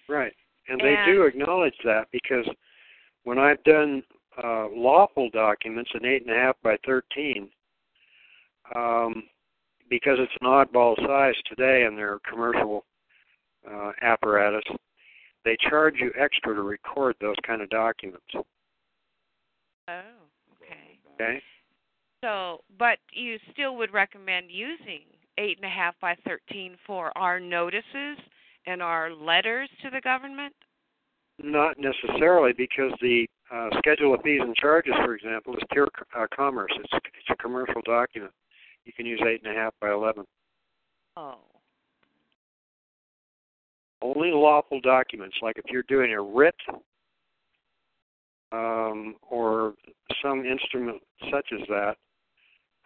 Right. 0.07 0.34
And 0.68 0.80
they 0.80 0.95
do 1.06 1.24
acknowledge 1.24 1.76
that 1.84 2.07
because 2.12 2.48
when 3.26 3.38
I've 3.38 3.64
done 3.64 4.02
uh, 4.42 4.68
lawful 4.74 5.30
documents 5.32 5.92
in 5.94 6.06
eight 6.06 6.26
and 6.26 6.36
a 6.36 6.40
half 6.40 6.56
by 6.64 6.78
thirteen, 6.86 7.50
um, 8.74 9.24
because 9.90 10.18
it's 10.20 10.32
an 10.42 10.48
oddball 10.48 10.96
size 11.06 11.36
today 11.48 11.86
in 11.86 11.96
their 11.96 12.20
commercial 12.30 12.86
uh, 13.70 13.92
apparatus, 14.02 14.64
they 15.44 15.58
charge 15.70 15.96
you 16.00 16.12
extra 16.18 16.56
to 16.56 16.62
record 16.62 17.16
those 17.20 17.36
kind 17.46 17.62
of 17.62 17.70
documents. 17.70 18.26
Oh, 18.34 18.44
okay. 20.62 21.00
Okay. 21.16 21.42
So, 22.24 22.62
but 22.80 22.98
you 23.12 23.38
still 23.52 23.76
would 23.78 23.94
recommend 23.94 24.48
using 24.50 25.02
eight 25.38 25.58
and 25.58 25.66
a 25.66 25.70
half 25.70 25.96
by 26.02 26.16
thirteen 26.28 26.76
for 26.88 27.16
our 27.18 27.40
notices 27.40 28.18
and 28.68 28.82
our 28.82 29.14
letters 29.14 29.70
to 29.84 29.90
the 29.90 30.02
government. 30.02 30.54
Not 31.41 31.78
necessarily, 31.78 32.53
because 32.53 32.91
the 33.02 33.28
uh, 33.53 33.70
schedule 33.78 34.14
of 34.14 34.22
fees 34.22 34.41
and 34.41 34.56
charges, 34.56 34.94
for 35.03 35.16
example, 35.16 35.53
is 35.56 35.64
pure 35.72 35.88
uh, 36.18 36.26
commerce. 36.36 36.72
It's 36.80 36.94
it's 36.94 37.30
a 37.30 37.36
commercial 37.36 37.82
document. 37.86 38.32
You 38.86 38.94
can 38.94 39.06
use 39.06 39.22
eight 39.28 39.41
and 39.44 39.56
a 39.56 39.60
half 39.60 39.74
by 39.82 39.91
eleven. 39.91 40.26
Oh. 41.18 41.40
Only 44.02 44.32
lawful 44.32 44.80
documents, 44.82 45.38
like 45.41 45.57
if 45.57 45.66
you're 45.70 45.84
doing 45.84 46.14
a 46.14 46.22
writ 46.22 46.56
um, 48.52 49.16
or 49.30 49.74
some 50.22 50.45
instrument 50.45 51.02
such 51.32 51.48
as 51.53 51.68
that, 51.68 51.95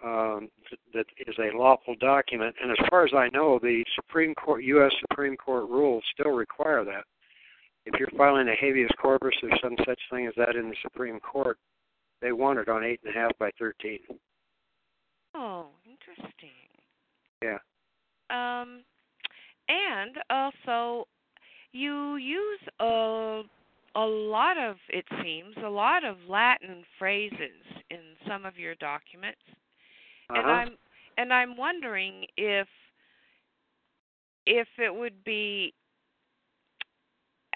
um, 0.03 0.49
that 0.93 1.05
is 1.27 1.35
a 1.39 1.57
lawful 1.57 1.95
document. 1.99 2.55
And 2.61 2.71
as 2.71 2.77
far 2.89 3.05
as 3.05 3.11
I 3.13 3.29
know, 3.33 3.59
the 3.61 3.83
Supreme 3.95 4.33
Court, 4.33 4.63
U.S. 4.63 4.91
Supreme 5.01 5.35
Court 5.35 5.69
rules 5.69 6.03
still 6.13 6.31
require 6.31 6.85
that. 6.85 7.03
If 7.85 7.99
you're 7.99 8.09
filing 8.17 8.47
a 8.49 8.55
habeas 8.55 8.91
corpus 9.01 9.33
or 9.41 9.49
some 9.63 9.75
such 9.85 9.99
thing 10.11 10.27
as 10.27 10.33
that 10.37 10.55
in 10.55 10.69
the 10.69 10.75
Supreme 10.81 11.19
Court, 11.19 11.57
they 12.21 12.31
want 12.31 12.59
it 12.59 12.69
on 12.69 12.83
eight 12.83 12.99
and 13.03 13.15
a 13.15 13.17
half 13.17 13.31
by 13.39 13.51
thirteen. 13.57 13.99
Oh, 15.33 15.67
interesting. 15.85 16.49
Yeah. 17.41 17.59
Um, 18.29 18.83
and 19.69 20.17
also, 20.29 21.07
you 21.71 22.17
use 22.17 22.59
a 22.79 23.43
a 23.95 24.05
lot 24.05 24.57
of 24.57 24.75
it 24.89 25.05
seems 25.23 25.55
a 25.65 25.69
lot 25.69 26.03
of 26.03 26.17
Latin 26.27 26.83
phrases 26.97 27.63
in 27.89 27.99
some 28.27 28.45
of 28.45 28.57
your 28.57 28.75
documents, 28.75 29.41
and 30.29 30.37
Uh-huh. 30.39 30.49
I'm 30.49 30.77
and 31.17 31.33
I'm 31.33 31.57
wondering 31.57 32.25
if 32.37 32.67
if 34.45 34.67
it 34.77 34.93
would 34.93 35.23
be 35.23 35.73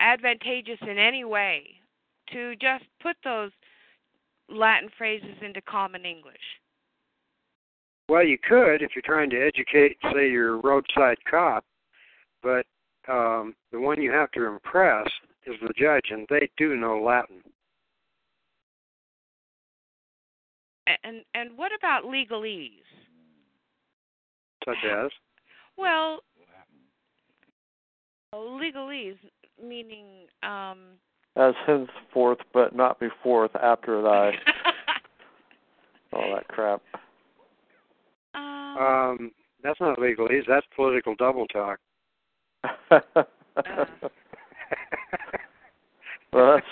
advantageous 0.04 0.80
in 0.82 0.98
any 0.98 1.24
way 1.24 1.64
to 2.32 2.56
just 2.58 2.84
put 3.02 3.16
those 3.24 3.52
Latin 4.50 4.90
phrases 4.98 5.36
into 5.42 5.62
common 5.62 6.06
English. 6.06 6.36
Well, 8.10 8.24
you 8.24 8.38
could 8.38 8.82
if 8.82 8.92
you're 8.96 9.04
trying 9.04 9.30
to 9.30 9.42
educate, 9.42 9.98
say, 10.14 10.30
your 10.30 10.60
roadside 10.60 11.18
cop, 11.30 11.64
but 12.44 12.66
um, 13.08 13.56
the 13.72 13.80
one 13.80 14.02
you 14.02 14.12
have 14.12 14.32
to 14.32 14.46
impress 14.46 15.08
is 15.46 15.56
the 15.62 15.74
judge, 15.78 16.08
and 16.12 16.28
they 16.30 16.50
do 16.58 16.76
know 16.76 17.02
Latin. 17.02 17.42
And 21.06 21.24
and 21.34 21.58
what 21.58 21.72
about 21.78 22.04
legalese? 22.04 22.70
Such 24.66 24.78
as? 24.86 25.10
Well, 25.76 26.20
legalese 28.32 29.18
meaning 29.62 30.28
um 30.42 30.80
As 31.36 31.54
henceforth, 31.66 32.40
but 32.54 32.76
not 32.76 33.00
before, 33.00 33.50
after 33.62 34.02
thy. 34.02 34.32
all 36.14 36.36
that 36.36 36.48
crap. 36.48 36.82
um, 38.36 38.78
Um, 38.78 39.32
that's 39.64 39.80
not 39.80 39.98
legalese. 39.98 40.44
That's 40.48 40.66
political 40.76 41.16
double 41.16 41.48
talk. 41.48 41.80
well, 46.32 46.60
that's, 46.60 46.66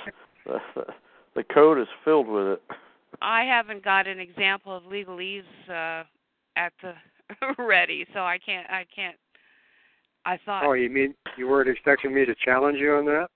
the 1.35 1.43
code 1.53 1.79
is 1.79 1.87
filled 2.03 2.27
with 2.27 2.47
it. 2.47 2.61
I 3.21 3.43
haven't 3.43 3.83
got 3.83 4.07
an 4.07 4.19
example 4.19 4.75
of 4.75 4.83
legalese 4.83 5.43
uh 5.69 6.03
at 6.57 6.73
the 6.81 6.93
ready, 7.57 8.05
so 8.13 8.19
I 8.19 8.37
can't 8.43 8.69
I 8.69 8.85
can't 8.93 9.17
I 10.25 10.37
thought 10.45 10.65
oh, 10.65 10.73
you 10.73 10.89
mean 10.89 11.13
you 11.37 11.47
weren't 11.47 11.69
expecting 11.69 12.13
me 12.13 12.25
to 12.25 12.35
challenge 12.43 12.77
you 12.77 12.93
on 12.93 13.05
that? 13.05 13.27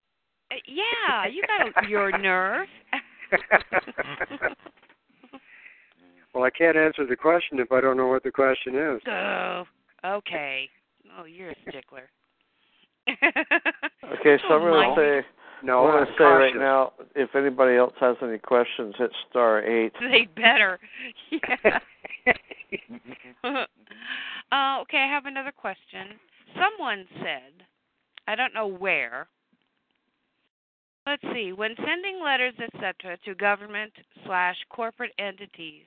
Uh, 0.52 0.56
yeah, 0.68 1.26
you 1.28 1.44
got 1.48 1.84
a, 1.84 1.90
your 1.90 2.18
nerve. 2.18 2.68
well, 6.34 6.44
I 6.44 6.50
can't 6.52 6.78
answer 6.78 7.06
the 7.08 7.16
question 7.16 7.60
if 7.60 7.72
I 7.72 7.82
don't 7.82 7.98
know 7.98 8.08
what 8.08 8.24
the 8.24 8.32
question 8.32 8.76
is. 8.76 9.02
Oh, 9.08 9.64
okay. 10.06 10.70
Oh, 11.18 11.26
you're 11.26 11.52
a 11.52 11.56
stickler. 11.68 12.10
Okay, 13.08 14.38
so 14.48 14.56
I'm 14.56 14.62
going 14.62 14.90
my. 14.90 14.96
to 14.96 15.22
say, 15.22 15.28
No, 15.64 15.86
I'm 15.86 15.94
going 15.94 16.06
to 16.06 16.12
say 16.18 16.24
right 16.24 16.56
now, 16.56 16.94
if 17.16 17.36
anybody 17.36 17.76
else 17.76 17.94
has 18.00 18.16
any 18.22 18.38
questions, 18.38 18.96
hit 18.98 19.12
star 19.30 19.64
eight. 19.64 19.94
they 20.00 20.28
better. 20.36 20.80
Yeah. 21.32 21.80
uh, 24.52 24.82
okay, 24.82 24.98
I 24.98 25.08
have 25.08 25.26
another 25.26 25.52
question. 25.52 26.20
Someone 26.56 27.06
said, 27.20 27.66
I 28.28 28.36
don't 28.36 28.54
know 28.54 28.68
where. 28.68 29.28
Let's 31.06 31.24
see. 31.34 31.54
When 31.54 31.76
sending 31.76 32.22
letters, 32.24 32.56
etc., 32.60 33.18
to 33.26 33.36
government 33.36 33.94
slash 34.26 34.56
corporate 34.70 35.12
entities, 35.20 35.86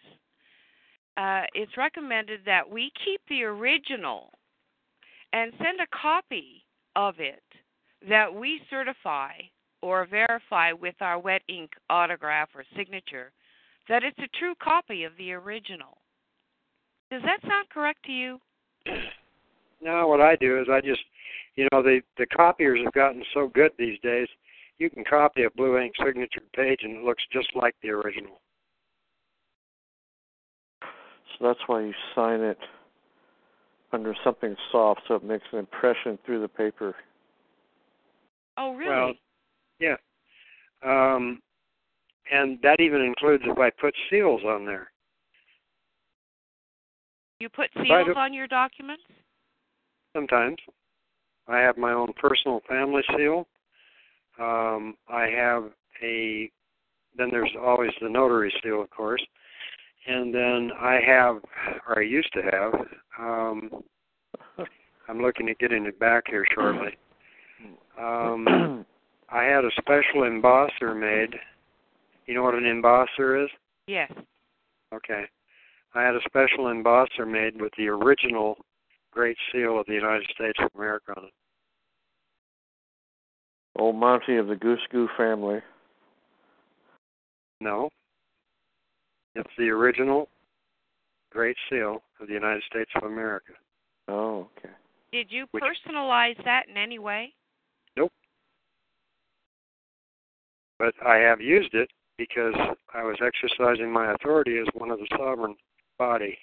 uh, 1.16 1.42
it's 1.54 1.76
recommended 1.76 2.40
that 2.46 2.68
we 2.70 2.92
keep 3.04 3.20
the 3.28 3.42
original 3.42 4.30
and 5.32 5.52
send 5.58 5.80
a 5.80 5.96
copy 5.96 6.64
of 6.94 7.14
it 7.18 7.42
that 8.08 8.32
we 8.32 8.60
certify 8.70 9.32
or 9.82 10.06
verify 10.06 10.72
with 10.72 10.94
our 11.00 11.18
wet 11.18 11.42
ink 11.48 11.70
autograph 11.90 12.48
or 12.54 12.64
signature 12.76 13.32
that 13.88 14.04
it's 14.04 14.18
a 14.18 14.38
true 14.38 14.54
copy 14.62 15.04
of 15.04 15.12
the 15.18 15.32
original. 15.32 15.98
Does 17.10 17.22
that 17.22 17.40
sound 17.42 17.68
correct 17.70 18.04
to 18.04 18.12
you? 18.12 18.38
No, 19.80 20.08
what 20.08 20.20
I 20.20 20.36
do 20.36 20.60
is 20.60 20.66
I 20.70 20.80
just, 20.80 21.02
you 21.56 21.68
know, 21.72 21.82
the 21.82 22.00
the 22.16 22.26
copiers 22.26 22.80
have 22.84 22.92
gotten 22.92 23.22
so 23.34 23.48
good 23.48 23.72
these 23.78 23.98
days. 24.00 24.28
You 24.78 24.90
can 24.90 25.04
copy 25.04 25.44
a 25.44 25.50
blue 25.50 25.78
ink 25.78 25.94
signature 26.04 26.42
page 26.54 26.80
and 26.82 26.98
it 26.98 27.04
looks 27.04 27.22
just 27.32 27.48
like 27.54 27.74
the 27.82 27.90
original. 27.90 28.40
So 30.82 31.46
that's 31.46 31.60
why 31.66 31.82
you 31.82 31.94
sign 32.14 32.40
it 32.40 32.58
under 33.92 34.14
something 34.22 34.54
soft 34.70 35.02
so 35.08 35.14
it 35.14 35.24
makes 35.24 35.44
an 35.52 35.58
impression 35.58 36.18
through 36.24 36.40
the 36.42 36.48
paper. 36.48 36.94
Oh, 38.56 38.74
really? 38.74 38.90
Well, 38.90 39.12
yeah. 39.78 39.96
Um, 40.84 41.40
and 42.30 42.58
that 42.62 42.80
even 42.80 43.00
includes 43.00 43.44
if 43.46 43.58
I 43.58 43.70
put 43.70 43.94
seals 44.10 44.42
on 44.44 44.66
there. 44.66 44.90
you 47.40 47.48
put 47.48 47.70
seals 47.74 48.08
on 48.16 48.34
your 48.34 48.46
documents? 48.46 49.02
Sometimes 50.18 50.56
I 51.46 51.58
have 51.58 51.78
my 51.78 51.92
own 51.92 52.12
personal 52.20 52.60
family 52.68 53.02
seal. 53.16 53.46
Um, 54.40 54.96
I 55.08 55.26
have 55.26 55.70
a. 56.02 56.50
Then 57.16 57.28
there's 57.30 57.54
always 57.60 57.92
the 58.00 58.08
notary 58.08 58.52
seal, 58.60 58.82
of 58.82 58.90
course, 58.90 59.24
and 60.08 60.34
then 60.34 60.72
I 60.76 60.98
have, 61.06 61.36
or 61.86 62.00
I 62.00 62.02
used 62.02 62.32
to 62.32 62.42
have. 62.42 62.74
Um, 63.20 63.70
I'm 65.08 65.22
looking 65.22 65.48
at 65.50 65.58
getting 65.58 65.86
it 65.86 66.00
back 66.00 66.24
here 66.28 66.44
shortly. 66.52 66.96
Um, 67.96 68.84
I 69.30 69.44
had 69.44 69.64
a 69.64 69.70
special 69.78 70.22
embosser 70.22 70.98
made. 70.98 71.38
You 72.26 72.34
know 72.34 72.42
what 72.42 72.54
an 72.54 72.64
embosser 72.64 73.44
is? 73.44 73.50
Yes. 73.86 74.10
Okay. 74.92 75.24
I 75.94 76.02
had 76.02 76.16
a 76.16 76.20
special 76.26 76.64
embosser 76.64 77.24
made 77.24 77.60
with 77.60 77.72
the 77.78 77.86
original 77.86 78.58
Great 79.12 79.36
Seal 79.52 79.80
of 79.80 79.86
the 79.86 79.94
United 79.94 80.26
States 80.34 80.58
of 80.60 80.70
America 80.76 81.12
on 81.16 81.24
it. 81.24 81.32
Old 83.76 83.96
Monty 83.96 84.36
of 84.36 84.48
the 84.48 84.56
Goose 84.56 84.80
Goo 84.90 85.08
family. 85.16 85.60
No. 87.60 87.88
It's 89.34 89.50
the 89.56 89.70
original 89.70 90.28
Great 91.30 91.56
Seal 91.70 92.02
of 92.20 92.28
the 92.28 92.34
United 92.34 92.62
States 92.68 92.90
of 92.96 93.04
America. 93.04 93.52
Oh, 94.08 94.48
okay. 94.58 94.74
Did 95.12 95.30
you 95.30 95.46
Which- 95.52 95.62
personalize 95.64 96.42
that 96.44 96.68
in 96.68 96.76
any 96.76 96.98
way? 96.98 97.32
Nope. 97.96 98.12
But 100.78 100.94
I 101.04 101.16
have 101.16 101.40
used 101.40 101.74
it 101.74 101.90
because 102.16 102.54
I 102.94 103.02
was 103.02 103.16
exercising 103.22 103.90
my 103.92 104.12
authority 104.12 104.58
as 104.58 104.66
one 104.74 104.90
of 104.90 104.98
the 104.98 105.08
sovereign 105.16 105.56
body. 105.98 106.38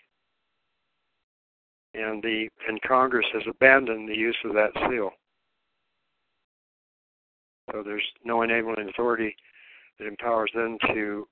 And 1.96 2.22
the 2.22 2.50
and 2.68 2.82
Congress 2.82 3.26
has 3.34 3.44
abandoned 3.50 4.10
the 4.10 4.16
use 4.16 4.38
of 4.44 4.54
that 4.54 4.72
seal. 4.90 5.12
So 7.72 7.84
there's 7.84 8.06
no 8.24 8.42
enabling 8.42 8.90
authority 8.90 9.36
that 9.98 10.08
empowers 10.08 10.52
them 10.54 10.78
to 10.88 11.28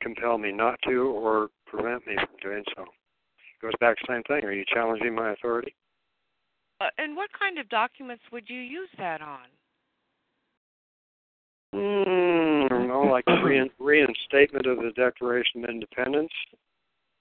compel 0.00 0.38
me 0.38 0.50
not 0.50 0.78
to 0.88 1.10
or 1.10 1.48
prevent 1.66 2.06
me 2.06 2.14
from 2.16 2.50
doing 2.50 2.64
so. 2.76 2.82
It 2.82 3.62
Goes 3.62 3.72
back 3.80 3.96
to 3.98 4.04
the 4.06 4.14
same 4.14 4.22
thing. 4.24 4.48
Are 4.48 4.52
you 4.52 4.64
challenging 4.72 5.14
my 5.14 5.32
authority? 5.32 5.74
Uh, 6.80 6.86
and 6.98 7.16
what 7.16 7.28
kind 7.38 7.58
of 7.58 7.68
documents 7.68 8.22
would 8.32 8.48
you 8.48 8.60
use 8.60 8.88
that 8.98 9.20
on? 9.20 9.46
Mm, 11.74 12.88
no, 12.88 13.02
like 13.02 13.26
rein, 13.44 13.68
reinstatement 13.78 14.66
of 14.66 14.78
the 14.78 14.92
Declaration 14.96 15.64
of 15.64 15.70
Independence, 15.70 16.32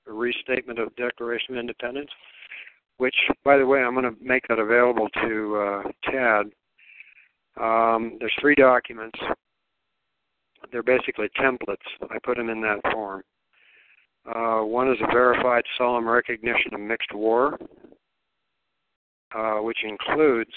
a 0.08 0.14
restatement 0.14 0.80
of 0.80 0.96
Declaration 0.96 1.56
of 1.56 1.60
Independence, 1.60 2.10
which, 2.98 3.16
by 3.44 3.58
the 3.58 3.66
way, 3.66 3.80
I'm 3.80 3.94
going 3.94 4.06
to 4.12 4.24
make 4.24 4.48
that 4.48 4.60
available 4.60 5.08
to 5.22 5.56
uh, 5.56 5.84
Tad. 6.12 6.46
Um, 7.60 8.18
there's 8.20 8.34
three 8.40 8.56
documents. 8.56 9.20
They're 10.72 10.84
basically 10.84 11.28
templates. 11.40 11.78
I 12.10 12.18
put 12.24 12.38
them 12.38 12.50
in 12.50 12.62
that 12.62 12.82
form. 12.92 13.24
Uh, 14.26 14.62
one 14.62 14.92
is 14.92 14.98
a 15.02 15.12
verified 15.12 15.64
solemn 15.78 16.08
recognition 16.08 16.74
of 16.74 16.82
mixed 16.82 17.14
war, 17.14 17.58
uh, 19.34 19.60
which 19.60 19.78
includes 19.84 20.52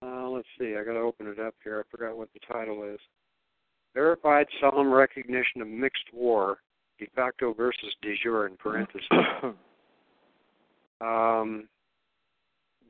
uh, 0.00 0.28
let's 0.28 0.46
see, 0.58 0.76
I 0.76 0.84
got 0.84 0.92
to 0.92 1.00
open 1.00 1.26
it 1.26 1.40
up 1.40 1.54
here. 1.64 1.84
I 1.84 1.90
forgot 1.90 2.16
what 2.16 2.28
the 2.32 2.40
title 2.52 2.84
is. 2.84 3.00
Verified 3.94 4.46
solemn 4.60 4.92
recognition 4.92 5.60
of 5.60 5.66
mixed 5.66 6.04
war, 6.12 6.58
de 7.00 7.06
facto 7.16 7.52
versus 7.52 7.94
de 8.02 8.14
jure 8.22 8.46
in 8.46 8.56
parentheses. 8.56 9.08
um, 11.00 11.68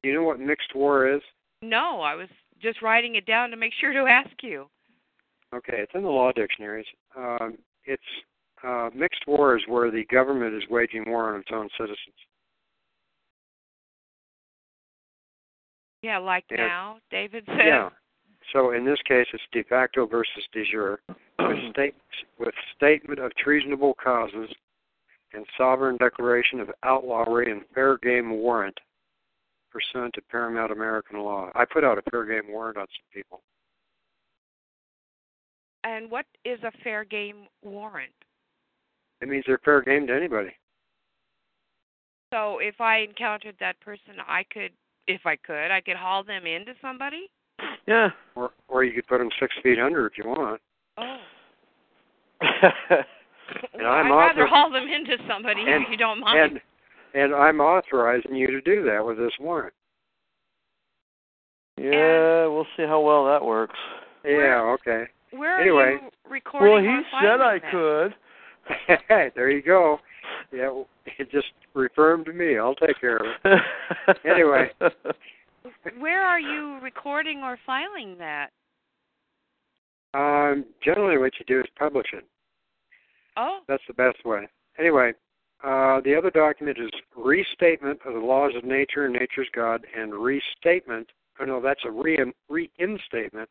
do 0.02 0.08
you 0.08 0.14
know 0.14 0.22
what 0.22 0.40
mixed 0.40 0.74
war 0.74 1.08
is? 1.08 1.20
No, 1.62 2.00
I 2.00 2.14
was 2.14 2.28
just 2.60 2.82
writing 2.82 3.16
it 3.16 3.26
down 3.26 3.50
to 3.50 3.56
make 3.56 3.72
sure 3.80 3.92
to 3.92 4.10
ask 4.10 4.42
you. 4.42 4.66
Okay, 5.54 5.78
it's 5.78 5.92
in 5.94 6.02
the 6.02 6.08
law 6.08 6.30
dictionaries. 6.32 6.86
Um, 7.16 7.56
it's 7.84 8.02
uh, 8.62 8.90
mixed 8.94 9.26
war 9.26 9.56
is 9.56 9.62
where 9.66 9.90
the 9.90 10.04
government 10.10 10.54
is 10.54 10.62
waging 10.70 11.04
war 11.06 11.34
on 11.34 11.40
its 11.40 11.48
own 11.52 11.68
citizens. 11.76 11.98
Yeah, 16.02 16.18
like 16.18 16.44
Yeah. 16.50 16.56
now, 16.58 16.98
David 17.10 17.44
said. 17.46 17.66
Yeah. 17.66 17.90
So 18.52 18.70
in 18.70 18.84
this 18.84 19.00
case, 19.02 19.26
it's 19.32 19.42
de 19.52 19.62
facto 19.64 20.06
versus 20.06 20.46
de 20.52 20.64
jure, 20.64 21.00
with, 21.38 21.58
state, 21.70 21.94
with 22.38 22.54
statement 22.76 23.18
of 23.18 23.34
treasonable 23.36 23.94
causes 23.94 24.50
and 25.34 25.44
sovereign 25.56 25.96
declaration 25.96 26.60
of 26.60 26.70
outlawry 26.82 27.50
and 27.50 27.62
fair 27.74 27.98
game 27.98 28.30
warrant 28.30 28.78
pursuant 29.70 30.14
to 30.14 30.22
paramount 30.30 30.72
American 30.72 31.20
law. 31.20 31.50
I 31.54 31.64
put 31.64 31.84
out 31.84 31.98
a 31.98 32.10
fair 32.10 32.24
game 32.24 32.50
warrant 32.50 32.78
on 32.78 32.86
some 32.86 33.12
people. 33.12 33.42
And 35.84 36.10
what 36.10 36.26
is 36.44 36.58
a 36.64 36.72
fair 36.82 37.04
game 37.04 37.46
warrant? 37.62 38.12
It 39.20 39.28
means 39.28 39.44
they're 39.46 39.60
fair 39.64 39.82
game 39.82 40.06
to 40.06 40.14
anybody. 40.14 40.50
So 42.32 42.58
if 42.58 42.80
I 42.80 42.98
encountered 42.98 43.56
that 43.60 43.80
person, 43.80 44.14
I 44.26 44.44
could, 44.52 44.72
if 45.06 45.22
I 45.24 45.36
could, 45.36 45.70
I 45.70 45.80
could 45.80 45.96
haul 45.96 46.24
them 46.24 46.46
into 46.46 46.72
somebody. 46.82 47.30
Yeah. 47.86 48.10
Or 48.34 48.50
or 48.68 48.84
you 48.84 48.92
could 48.92 49.06
put 49.06 49.18
them 49.18 49.30
six 49.40 49.54
feet 49.62 49.78
under 49.78 50.06
if 50.06 50.18
you 50.18 50.24
want. 50.28 50.60
Oh. 50.98 51.16
And 53.72 53.82
well, 53.82 53.92
I'm 53.92 54.06
I'd 54.06 54.16
rather 54.16 54.42
author- 54.42 54.46
haul 54.48 54.70
them 54.70 54.88
into 54.88 55.16
somebody 55.28 55.62
and, 55.62 55.84
if 55.84 55.90
you 55.90 55.96
don't 55.96 56.20
mind. 56.20 56.52
And 56.52 56.60
and 57.14 57.34
I'm 57.34 57.60
authorizing 57.60 58.34
you 58.34 58.48
to 58.48 58.60
do 58.60 58.84
that 58.84 59.04
with 59.04 59.16
this 59.16 59.32
warrant. 59.40 59.72
yeah, 61.78 62.46
we'll 62.46 62.66
see 62.76 62.84
how 62.84 63.00
well 63.00 63.24
that 63.26 63.44
works. 63.44 63.78
Yeah, 64.24 64.76
okay. 64.80 65.04
Where 65.30 65.60
anyway. 65.60 65.82
are 65.82 65.92
you 65.92 66.00
recording? 66.28 66.70
Well, 66.70 66.82
he 66.82 67.02
said 67.22 67.40
I 67.40 67.58
that? 67.58 67.70
could. 69.08 69.32
there 69.34 69.50
you 69.50 69.62
go. 69.62 69.98
Yeah, 70.52 70.68
well, 70.70 70.86
it 71.18 71.30
just 71.30 71.46
refer 71.74 72.12
'em 72.12 72.24
to 72.24 72.32
me. 72.32 72.58
I'll 72.58 72.74
take 72.74 73.00
care 73.00 73.16
of 73.16 73.26
it. 73.44 73.60
Anyway. 74.24 74.70
Where 75.98 76.22
are 76.24 76.40
you 76.40 76.78
recording 76.82 77.42
or 77.42 77.58
filing 77.66 78.16
that? 78.18 78.48
Um, 80.14 80.64
generally, 80.82 81.18
what 81.18 81.32
you 81.38 81.44
do 81.46 81.60
is 81.60 81.66
publish 81.78 82.06
it. 82.12 82.24
Oh, 83.38 83.60
That's 83.68 83.82
the 83.86 83.94
best 83.94 84.24
way. 84.24 84.48
Anyway, 84.78 85.12
uh, 85.62 86.00
the 86.00 86.14
other 86.16 86.30
document 86.30 86.76
is 86.78 86.90
restatement 87.16 88.00
of 88.04 88.14
the 88.14 88.20
laws 88.20 88.52
of 88.56 88.64
nature 88.64 89.04
and 89.04 89.14
nature's 89.14 89.48
God, 89.54 89.86
and 89.96 90.12
restatement. 90.12 91.08
Oh 91.40 91.44
no, 91.44 91.60
that's 91.60 91.84
a 91.84 91.90
re 91.90 92.18
reinstatement 92.48 93.48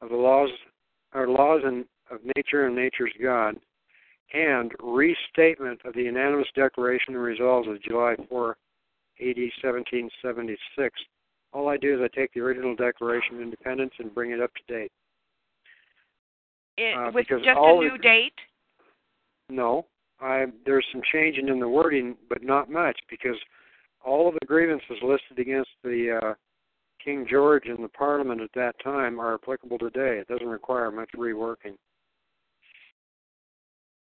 of 0.00 0.10
the 0.10 0.16
laws 0.16 0.50
or 1.12 1.28
laws 1.28 1.62
in, 1.64 1.84
of 2.10 2.20
nature 2.36 2.66
and 2.66 2.76
nature's 2.76 3.12
God, 3.20 3.56
and 4.32 4.72
restatement 4.80 5.80
of 5.84 5.94
the 5.94 6.02
unanimous 6.02 6.48
declaration 6.54 7.14
and 7.14 7.22
resolves 7.22 7.68
of 7.68 7.82
July 7.82 8.14
4, 8.28 8.50
AD 9.20 9.36
1776. 9.62 11.00
All 11.52 11.68
I 11.68 11.76
do 11.76 11.94
is 11.94 12.00
I 12.00 12.16
take 12.16 12.32
the 12.32 12.40
original 12.40 12.74
Declaration 12.74 13.36
of 13.36 13.42
Independence 13.42 13.92
and 13.98 14.14
bring 14.14 14.32
it 14.32 14.40
up 14.40 14.50
to 14.54 14.72
date. 14.72 14.92
it, 16.76 16.96
Uh, 16.96 17.12
with 17.12 17.28
just 17.28 17.44
a 17.46 17.54
new 17.54 17.94
it- 17.94 18.02
date. 18.02 18.40
No, 19.48 19.86
I 20.20 20.46
there's 20.64 20.86
some 20.92 21.02
changing 21.12 21.48
in 21.48 21.60
the 21.60 21.68
wording, 21.68 22.16
but 22.28 22.42
not 22.42 22.70
much 22.70 22.98
because 23.10 23.36
all 24.04 24.28
of 24.28 24.34
the 24.34 24.46
grievances 24.46 24.98
listed 25.02 25.38
against 25.38 25.70
the 25.82 26.20
uh, 26.22 26.34
King 27.02 27.26
George 27.30 27.66
and 27.66 27.82
the 27.82 27.88
Parliament 27.88 28.40
at 28.40 28.50
that 28.54 28.74
time 28.82 29.20
are 29.20 29.34
applicable 29.34 29.78
today. 29.78 30.18
It 30.18 30.28
doesn't 30.28 30.46
require 30.46 30.90
much 30.90 31.10
reworking. 31.16 31.76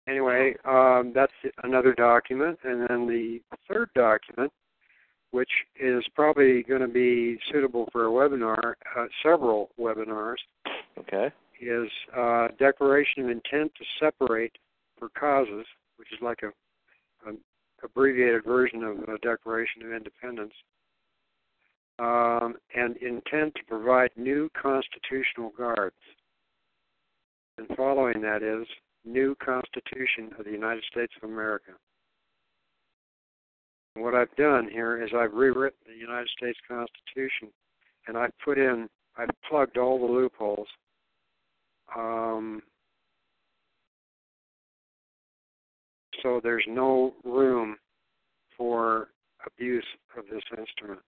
Anyway, 0.07 0.55
um, 0.65 1.11
that's 1.13 1.31
another 1.63 1.93
document, 1.93 2.57
and 2.63 2.81
then 2.89 3.07
the 3.07 3.39
third 3.67 3.89
document, 3.93 4.51
which 5.29 5.51
is 5.79 6.03
probably 6.15 6.63
going 6.63 6.81
to 6.81 6.87
be 6.87 7.37
suitable 7.51 7.87
for 7.91 8.07
a 8.07 8.09
webinar, 8.09 8.73
uh, 8.97 9.05
several 9.21 9.69
webinars, 9.79 10.37
okay. 10.97 11.29
is 11.61 11.87
uh, 12.17 12.47
declaration 12.57 13.23
of 13.23 13.29
intent 13.29 13.71
to 13.77 13.85
separate 13.99 14.53
for 14.99 15.09
causes, 15.09 15.65
which 15.95 16.11
is 16.11 16.19
like 16.21 16.39
a, 16.43 17.29
a 17.29 17.33
abbreviated 17.83 18.43
version 18.43 18.83
of 18.83 18.97
the 18.97 19.17
Declaration 19.23 19.81
of 19.83 19.93
Independence, 19.93 20.53
um, 21.97 22.55
and 22.75 22.97
intent 22.97 23.55
to 23.55 23.63
provide 23.67 24.11
new 24.15 24.49
constitutional 24.61 25.51
guards. 25.57 25.95
And 27.57 27.67
following 27.75 28.21
that 28.21 28.43
is 28.43 28.67
new 29.05 29.35
Constitution 29.43 30.31
of 30.37 30.45
the 30.45 30.51
United 30.51 30.83
States 30.91 31.13
of 31.21 31.29
America. 31.29 31.71
And 33.95 34.03
what 34.03 34.15
I've 34.15 34.33
done 34.35 34.69
here 34.71 35.03
is 35.03 35.09
I've 35.15 35.33
rewritten 35.33 35.79
the 35.85 35.99
United 35.99 36.29
States 36.37 36.59
Constitution, 36.67 37.49
and 38.07 38.17
I've 38.17 38.37
put 38.43 38.57
in, 38.57 38.87
I've 39.17 39.29
plugged 39.49 39.77
all 39.77 39.99
the 39.99 40.13
loopholes. 40.13 40.67
Um, 41.95 42.61
so 46.23 46.39
there's 46.43 46.65
no 46.67 47.13
room 47.23 47.75
for 48.57 49.09
abuse 49.45 49.85
of 50.17 50.25
this 50.31 50.43
instrument. 50.57 50.99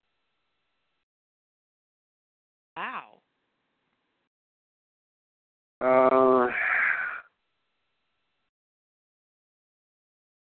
Wow. 2.78 3.20
Uh, 5.82 6.48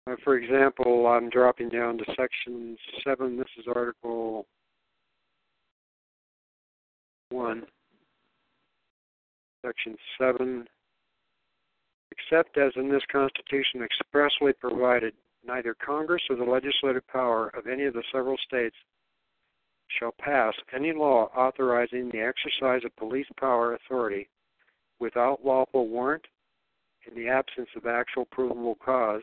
uh, 0.10 0.16
for 0.24 0.38
example, 0.38 1.08
I'm 1.08 1.30
dropping 1.30 1.70
down 1.70 1.98
to 1.98 2.06
section 2.18 2.78
7. 3.04 3.38
This 3.38 3.48
is 3.58 3.66
Article 3.74 4.46
1. 7.30 7.64
Section 9.66 9.96
7. 10.20 10.68
Except 12.24 12.58
as 12.58 12.72
in 12.76 12.90
this 12.90 13.04
Constitution 13.12 13.84
expressly 13.84 14.54
provided, 14.54 15.14
neither 15.46 15.76
Congress 15.76 16.22
or 16.30 16.36
the 16.36 16.44
legislative 16.44 17.06
power 17.08 17.50
of 17.50 17.68
any 17.68 17.84
of 17.84 17.94
the 17.94 18.04
several 18.12 18.38
states 18.38 18.76
shall 20.00 20.14
pass 20.20 20.54
any 20.74 20.94
law 20.94 21.26
authorizing 21.36 22.10
the 22.10 22.22
exercise 22.22 22.84
of 22.86 22.96
police 22.96 23.28
power 23.40 23.76
authority 23.76 24.30
without 25.00 25.46
lawful 25.46 25.88
warrant 25.88 26.26
in 27.06 27.14
the 27.16 27.28
absence 27.30 27.70
of 27.76 27.86
actual 27.86 28.26
provable 28.26 28.76
cause. 28.76 29.22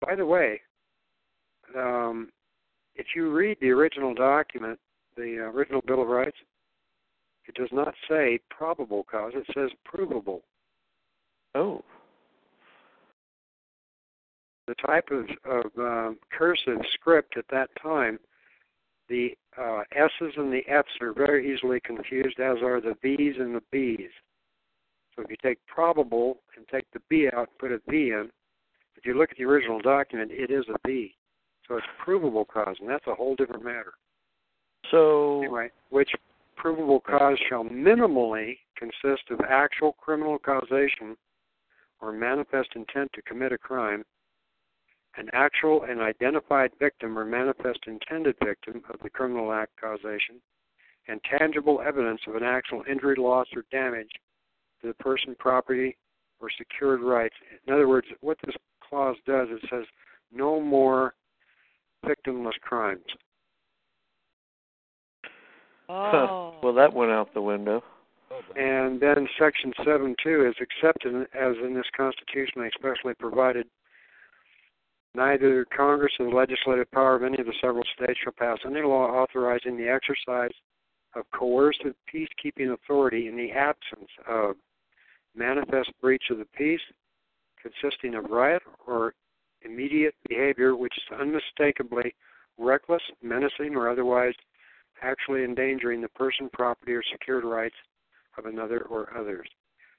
By 0.00 0.14
the 0.14 0.26
way, 0.26 0.60
um, 1.76 2.30
if 2.94 3.06
you 3.16 3.32
read 3.32 3.58
the 3.60 3.70
original 3.70 4.14
document, 4.14 4.78
the 5.16 5.38
original 5.38 5.82
Bill 5.82 6.02
of 6.02 6.08
Rights, 6.08 6.38
it 7.46 7.54
does 7.56 7.70
not 7.72 7.94
say 8.08 8.38
probable 8.50 9.04
cause, 9.10 9.32
it 9.34 9.46
says 9.52 9.70
provable. 9.84 10.42
Oh. 11.54 11.82
The 14.66 14.74
type 14.86 15.08
of, 15.10 15.26
of 15.50 15.66
um, 15.78 16.18
cursive 16.30 16.78
script 16.94 17.36
at 17.36 17.46
that 17.50 17.70
time, 17.82 18.18
the 19.08 19.30
uh, 19.58 19.80
S's 19.96 20.34
and 20.36 20.52
the 20.52 20.62
F's 20.68 20.90
are 21.00 21.14
very 21.14 21.52
easily 21.52 21.80
confused, 21.80 22.38
as 22.38 22.58
are 22.62 22.80
the 22.80 22.94
V's 23.02 23.36
and 23.38 23.54
the 23.54 23.62
B's. 23.72 24.10
So 25.16 25.22
if 25.22 25.30
you 25.30 25.36
take 25.42 25.58
probable 25.66 26.38
and 26.56 26.66
take 26.68 26.84
the 26.92 27.00
B 27.08 27.28
out 27.32 27.48
and 27.48 27.58
put 27.58 27.72
a 27.72 27.80
V 27.88 28.10
in, 28.10 28.28
if 28.96 29.06
you 29.06 29.16
look 29.16 29.30
at 29.30 29.38
the 29.38 29.44
original 29.44 29.80
document, 29.80 30.30
it 30.32 30.50
is 30.50 30.64
a 30.68 30.76
V. 30.86 31.14
So 31.66 31.76
it's 31.76 31.86
provable 32.04 32.44
cause, 32.44 32.76
and 32.80 32.88
that's 32.88 33.06
a 33.06 33.14
whole 33.14 33.34
different 33.36 33.64
matter. 33.64 33.94
So 34.90 35.40
Anyway, 35.42 35.70
which 35.90 36.10
provable 36.56 37.00
cause 37.00 37.38
shall 37.48 37.64
minimally 37.64 38.58
consist 38.76 39.30
of 39.30 39.40
actual 39.48 39.92
criminal 39.92 40.38
causation 40.38 41.16
or 42.00 42.12
manifest 42.12 42.70
intent 42.74 43.10
to 43.12 43.22
commit 43.22 43.52
a 43.52 43.58
crime, 43.58 44.04
an 45.16 45.28
actual 45.32 45.82
and 45.82 46.00
identified 46.00 46.70
victim 46.78 47.18
or 47.18 47.24
manifest 47.24 47.80
intended 47.86 48.36
victim 48.44 48.82
of 48.92 49.00
the 49.02 49.10
criminal 49.10 49.52
act 49.52 49.72
causation, 49.80 50.40
and 51.08 51.20
tangible 51.24 51.80
evidence 51.84 52.20
of 52.26 52.36
an 52.36 52.44
actual 52.44 52.84
injury, 52.88 53.16
loss, 53.16 53.46
or 53.56 53.64
damage 53.72 54.10
to 54.80 54.88
the 54.88 54.94
person, 54.94 55.34
property, 55.38 55.96
or 56.40 56.48
secured 56.56 57.00
rights. 57.00 57.34
In 57.66 57.72
other 57.72 57.88
words, 57.88 58.06
what 58.20 58.38
this 58.44 58.54
clause 58.80 59.16
does, 59.26 59.48
it 59.50 59.66
says 59.70 59.84
no 60.32 60.60
more 60.60 61.14
victimless 62.04 62.58
crimes. 62.60 63.02
Oh. 65.88 66.54
well, 66.62 66.74
that 66.74 66.92
went 66.92 67.10
out 67.10 67.32
the 67.32 67.40
window. 67.40 67.82
And 68.56 69.00
then 69.00 69.28
Section 69.38 69.72
7 69.84 70.16
2 70.22 70.46
is 70.48 70.54
accepted 70.60 71.14
as 71.34 71.56
in 71.64 71.74
this 71.74 71.86
Constitution 71.96 72.62
expressly 72.64 73.14
provided. 73.14 73.66
Neither 75.14 75.66
Congress 75.76 76.12
or 76.18 76.30
the 76.30 76.36
legislative 76.36 76.90
power 76.90 77.16
of 77.16 77.22
any 77.22 77.38
of 77.38 77.46
the 77.46 77.54
several 77.60 77.84
states 77.94 78.18
shall 78.22 78.32
pass 78.32 78.58
any 78.64 78.82
law 78.82 79.06
authorizing 79.06 79.76
the 79.76 79.88
exercise 79.88 80.52
of 81.14 81.24
coercive 81.32 81.94
peacekeeping 82.12 82.72
authority 82.72 83.28
in 83.28 83.36
the 83.36 83.50
absence 83.50 84.10
of 84.28 84.56
manifest 85.34 85.90
breach 86.00 86.24
of 86.30 86.38
the 86.38 86.46
peace 86.56 86.80
consisting 87.60 88.14
of 88.14 88.30
riot 88.30 88.62
or 88.86 89.14
immediate 89.62 90.14
behavior 90.28 90.76
which 90.76 90.94
is 90.96 91.18
unmistakably 91.18 92.14
reckless, 92.58 93.02
menacing, 93.22 93.74
or 93.74 93.88
otherwise 93.88 94.34
actually 95.02 95.44
endangering 95.44 96.00
the 96.00 96.08
person, 96.08 96.48
property, 96.52 96.92
or 96.92 97.02
secured 97.12 97.44
rights 97.44 97.76
of 98.38 98.46
another 98.46 98.82
or 98.82 99.16
others. 99.18 99.48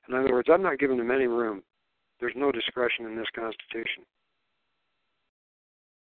In 0.08 0.16
other 0.16 0.32
words, 0.32 0.50
I'm 0.52 0.64
not 0.64 0.80
giving 0.80 0.98
them 0.98 1.12
any 1.12 1.28
room. 1.28 1.62
There's 2.20 2.34
no 2.36 2.52
discretion 2.52 3.06
in 3.06 3.16
this 3.16 3.28
Constitution. 3.36 4.04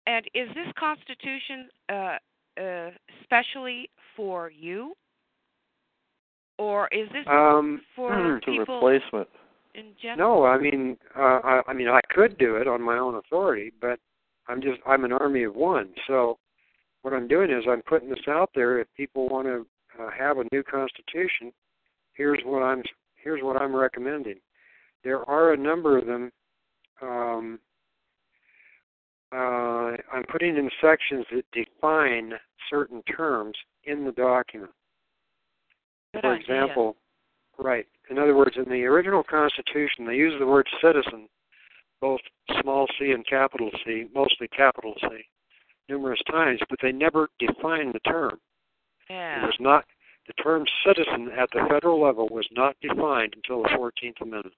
And 0.07 0.25
is 0.35 0.49
this 0.55 0.73
Constitution 0.79 1.69
uh, 1.89 2.17
uh, 2.63 2.91
specially 3.25 3.91
for 4.17 4.51
you, 4.51 4.95
or 6.59 6.89
is 6.93 7.09
this 7.13 7.27
Um, 7.27 7.81
for 7.95 8.41
people 8.45 8.81
replacement. 8.81 9.29
in 9.75 9.93
general? 10.01 10.43
No, 10.43 10.47
I 10.47 10.59
mean, 10.59 10.97
uh, 11.17 11.41
I, 11.43 11.63
I 11.67 11.73
mean, 11.73 11.89
I 11.89 12.01
could 12.11 12.39
do 12.39 12.57
it 12.57 12.69
on 12.69 12.81
my 12.81 12.97
own 12.97 13.17
authority, 13.17 13.73
but 13.81 13.99
I'm 14.49 14.63
just 14.63 14.81
I'm 14.87 15.05
an 15.05 15.13
army 15.13 15.43
of 15.43 15.55
one. 15.57 15.93
So 16.07 16.39
what 17.03 17.13
I'm 17.13 17.29
doing 17.29 17.51
is 17.51 17.65
I'm 17.69 17.83
putting 17.83 18.09
this 18.09 18.27
out 18.29 18.51
there. 18.55 18.79
If 18.79 18.87
people 18.97 19.29
want 19.29 19.47
to 19.49 19.67
uh, 20.01 20.11
have 20.17 20.39
a 20.39 20.45
new 20.53 20.63
constitution, 20.63 21.53
here's 22.17 22.41
what 22.45 22.63
I'm 22.63 22.83
here's 23.23 23.43
what 23.43 23.61
I'm 23.61 23.75
recommending. 23.75 24.37
There 25.05 25.29
are 25.29 25.53
a 25.53 25.57
number 25.57 25.99
of 25.99 26.07
them. 26.07 26.33
Um, 27.03 27.59
uh, 29.33 29.97
I'm 30.13 30.25
putting 30.31 30.57
in 30.57 30.71
sections 30.81 31.27
that 31.33 31.45
define 31.53 32.33
certain 32.71 33.03
terms 33.03 33.57
in 33.85 34.05
the 34.05 34.13
document. 34.13 34.71
Good 36.15 36.23
For 36.23 36.35
idea. 36.35 36.41
example, 36.41 36.97
right. 37.59 37.87
In 38.11 38.19
other 38.19 38.37
words, 38.37 38.57
in 38.57 38.71
the 38.71 38.85
original 38.85 39.23
Constitution, 39.23 40.07
they 40.07 40.15
use 40.15 40.35
the 40.39 40.47
word 40.47 40.67
citizen, 40.81 41.29
both 42.01 42.21
small 42.63 42.87
c 42.99 43.11
and 43.11 43.27
capital 43.27 43.71
C, 43.85 44.07
mostly 44.15 44.49
capital 44.49 44.95
C, 45.01 45.09
numerous 45.89 46.21
times, 46.31 46.61
but 46.71 46.79
they 46.81 46.93
never 46.93 47.29
define 47.39 47.93
the 47.93 48.01
term. 48.01 48.39
Yeah. 49.11 49.43
It 49.43 49.47
was 49.47 49.57
not 49.61 49.85
the 50.27 50.33
term 50.43 50.65
citizen 50.85 51.31
at 51.39 51.49
the 51.53 51.67
federal 51.71 52.03
level 52.03 52.29
was 52.31 52.47
not 52.53 52.77
defined 52.81 53.35
until 53.37 53.63
the 53.63 53.71
Fourteenth 53.77 54.17
Amendment. 54.21 54.55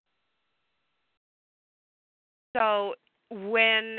So 2.57 2.95
when 3.31 3.99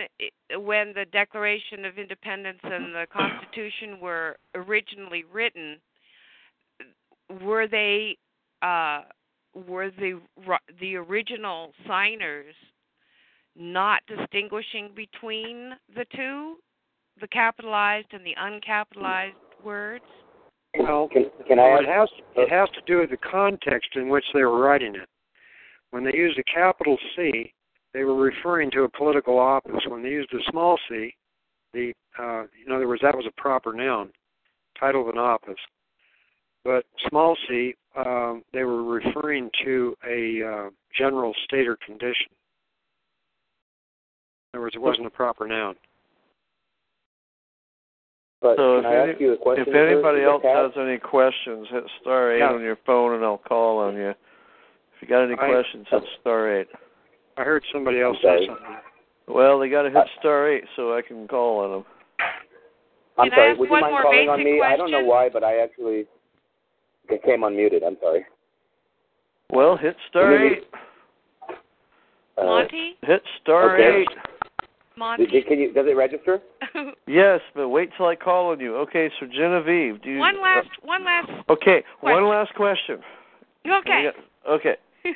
when 0.56 0.94
the 0.94 1.06
Declaration 1.12 1.86
of 1.86 1.98
Independence 1.98 2.60
and 2.64 2.94
the 2.94 3.06
Constitution 3.12 4.00
were 4.02 4.38
originally 4.56 5.24
written, 5.32 5.78
were 7.42 7.68
they 7.68 8.18
uh, 8.62 9.02
were 9.54 9.92
the 9.92 10.20
the 10.80 10.96
original 10.96 11.72
signers 11.88 12.56
not 13.56 14.02
distinguishing 14.08 14.90
between 14.96 15.72
the 15.96 16.06
two, 16.16 16.56
the 17.22 17.28
capitalized 17.28 18.08
and 18.14 18.26
the 18.26 18.36
uncapitalized 18.42 19.34
words? 19.64 20.06
Well, 20.78 21.10
Can, 21.12 21.26
can 21.48 21.60
I 21.60 21.64
well, 21.64 21.80
it 21.80 21.88
has 21.88 22.10
it 22.36 22.50
has 22.50 22.70
to 22.70 22.82
do 22.86 23.00
with 23.00 23.10
the 23.10 23.18
context 23.18 23.90
in 23.96 24.10
which 24.10 24.26
they 24.34 24.44
were 24.44 24.60
writing 24.60 24.96
it. 24.96 25.10
When 25.92 26.04
they 26.04 26.14
used 26.14 26.38
a 26.38 26.44
capital 26.44 26.98
C, 27.16 27.54
they 27.94 28.04
were 28.04 28.16
referring 28.16 28.70
to 28.72 28.84
a 28.84 28.90
political 28.90 29.40
office. 29.40 29.82
When 29.88 30.04
they 30.04 30.10
used 30.10 30.32
a 30.34 30.52
small 30.52 30.78
c, 30.88 31.16
the 31.74 31.94
uh, 32.20 32.44
in 32.66 32.72
other 32.72 32.88
words, 32.88 33.02
that 33.02 33.16
was 33.16 33.26
a 33.28 33.42
proper 33.42 33.74
noun, 33.74 34.12
title 34.80 35.02
of 35.02 35.08
an 35.08 35.18
office. 35.18 35.60
But 36.64 36.86
small 37.08 37.36
c, 37.48 37.74
um, 37.96 38.44
they 38.54 38.64
were 38.64 38.84
referring 38.84 39.50
to 39.66 39.96
a 40.08 40.44
uh, 40.44 40.70
general 40.96 41.34
state 41.46 41.68
or 41.68 41.78
condition. 41.84 42.28
In 44.54 44.58
other 44.58 44.62
words, 44.62 44.76
it 44.76 44.82
wasn't 44.82 45.08
a 45.08 45.12
proper 45.12 45.48
noun. 45.48 45.76
But 48.42 48.56
So 48.58 48.78
if, 48.78 48.84
can 48.84 48.92
I 48.92 49.04
any, 49.04 49.12
ask 49.14 49.22
you 49.22 49.34
a 49.34 49.38
question? 49.38 49.66
if 49.68 49.76
anybody 49.76 50.22
first? 50.24 50.46
else 50.46 50.72
has 50.76 50.82
any 50.82 50.98
questions, 50.98 51.68
hit 51.70 51.84
star 52.02 52.32
eight 52.34 52.40
Yeah. 52.40 52.52
on 52.54 52.62
your 52.62 52.78
phone 52.86 53.16
and 53.16 53.24
I'll 53.24 53.38
call 53.38 53.80
on 53.80 53.96
you. 53.96 54.10
If 54.10 55.02
you 55.02 55.08
got 55.08 55.24
any 55.24 55.34
I- 55.34 55.50
questions, 55.50 55.88
hit 55.90 56.04
star 56.22 56.60
eight. 56.60 56.68
I 57.38 57.44
heard 57.44 57.64
somebody 57.72 58.02
else 58.02 58.18
say 58.22 58.46
something. 58.48 58.78
Well, 59.28 59.60
they 59.60 59.70
got 59.70 59.84
to 59.84 59.90
hit 59.92 60.08
star 60.20 60.50
eight 60.50 60.64
so 60.76 60.96
I 60.96 61.02
can 61.02 61.28
call 61.28 61.60
on 61.66 61.72
them. 61.72 61.86
I'm 63.18 63.30
Can 63.30 63.34
I 63.34 63.36
sorry. 63.36 63.52
ask 63.52 63.60
Would 63.60 63.66
you 63.66 63.72
one 63.72 63.82
mind 63.82 63.92
more 63.94 64.02
calling 64.04 64.30
on 64.30 64.38
basic 64.40 64.54
me? 64.54 64.62
I 64.62 64.78
don't 64.78 64.92
know 64.92 65.04
why, 65.04 65.30
but 65.30 65.44
I 65.44 65.58
actually 65.58 66.06
it 67.10 67.24
came 67.24 67.42
unmuted. 67.42 67.86
I'm 67.86 67.98
sorry. 68.02 68.26
Well, 69.52 69.76
hit 69.78 69.96
star 70.10 70.38
Can 70.38 70.46
you- 70.46 70.52
eight. 70.56 70.68
Uh, 72.38 72.46
Monty, 72.46 72.98
Hit 73.02 73.22
star 73.42 73.76
Okay. 73.76 74.02
eight. 74.02 74.08
Monty. 75.00 75.26
did- 75.26 75.48
can 75.48 75.58
you? 75.60 75.74
Does 75.74 75.88
it 75.88 75.96
register? 75.96 76.42
Yes, 77.08 77.42
but 77.56 77.70
wait 77.70 77.90
till 77.98 78.06
I 78.06 78.16
call 78.16 78.52
on 78.52 78.60
you. 78.60 78.76
Okay, 78.78 79.10
so 79.20 79.26
Genevieve, 79.26 80.00
do 80.04 80.12
you? 80.12 80.20
one 80.20 80.40
last 80.42 80.68
one 80.84 81.04
last 81.04 81.30
Okay, 81.50 81.84
one 82.02 82.28
last 82.28 82.54
question. 82.54 83.00
okay. 83.66 84.04
Got- 84.04 84.16
Okay. 84.48 84.76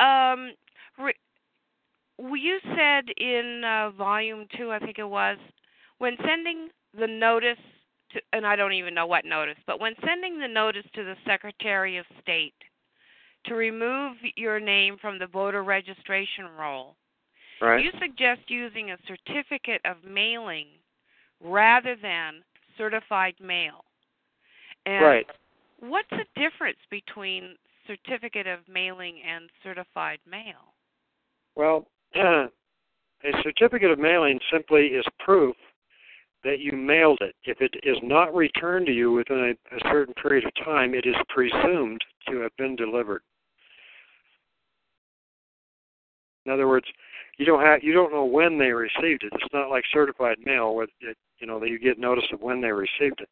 um, 0.00 0.52
re- 0.98 1.14
you 2.18 2.58
said 2.76 3.04
in 3.18 3.62
uh, 3.64 3.90
volume 3.90 4.46
two, 4.56 4.70
I 4.70 4.78
think 4.78 4.98
it 4.98 5.04
was, 5.08 5.38
when 5.98 6.16
sending 6.26 6.68
the 6.98 7.06
notice 7.06 7.58
to, 8.12 8.20
and 8.32 8.46
I 8.46 8.56
don't 8.56 8.72
even 8.72 8.94
know 8.94 9.06
what 9.06 9.24
notice, 9.24 9.56
but 9.66 9.80
when 9.80 9.94
sending 10.04 10.38
the 10.40 10.48
notice 10.48 10.84
to 10.94 11.04
the 11.04 11.14
Secretary 11.26 11.98
of 11.98 12.06
State 12.22 12.54
to 13.46 13.54
remove 13.54 14.16
your 14.36 14.60
name 14.60 14.96
from 15.00 15.18
the 15.18 15.26
voter 15.26 15.62
registration 15.62 16.46
roll, 16.58 16.96
Right. 17.60 17.84
you 17.84 17.90
suggest 18.00 18.40
using 18.48 18.90
a 18.90 18.96
certificate 19.06 19.80
of 19.84 19.96
mailing 20.04 20.66
rather 21.40 21.96
than 22.00 22.42
certified 22.76 23.34
mail. 23.40 23.84
And 24.86 25.04
Right. 25.04 25.26
What's 25.80 26.10
the 26.10 26.26
difference 26.36 26.78
between 26.90 27.56
certificate 27.86 28.46
of 28.46 28.60
mailing 28.68 29.22
and 29.26 29.48
certified 29.62 30.18
mail? 30.30 30.74
Well, 31.56 31.86
a 32.14 32.48
certificate 33.42 33.90
of 33.90 33.98
mailing 33.98 34.38
simply 34.52 34.88
is 34.88 35.04
proof 35.18 35.56
that 36.44 36.60
you 36.60 36.72
mailed 36.72 37.18
it. 37.20 37.34
If 37.44 37.60
it 37.60 37.74
is 37.82 37.96
not 38.02 38.34
returned 38.34 38.86
to 38.86 38.92
you 38.92 39.12
within 39.12 39.56
a, 39.72 39.76
a 39.76 39.90
certain 39.90 40.14
period 40.14 40.44
of 40.44 40.64
time, 40.64 40.94
it 40.94 41.06
is 41.06 41.16
presumed 41.28 42.00
to 42.28 42.40
have 42.40 42.56
been 42.56 42.76
delivered. 42.76 43.22
In 46.46 46.52
other 46.52 46.68
words, 46.68 46.86
you 47.40 47.46
don't 47.46 47.62
have 47.62 47.82
you 47.82 47.94
don't 47.94 48.12
know 48.12 48.26
when 48.26 48.58
they 48.58 48.70
received 48.70 49.24
it. 49.24 49.32
It's 49.32 49.54
not 49.54 49.70
like 49.70 49.84
certified 49.90 50.36
mail 50.44 50.74
where 50.74 50.86
it, 51.00 51.16
you 51.38 51.46
know 51.46 51.58
that 51.58 51.70
you 51.70 51.78
get 51.78 51.98
notice 51.98 52.26
of 52.34 52.42
when 52.42 52.60
they 52.60 52.70
received 52.70 53.22
it. 53.22 53.30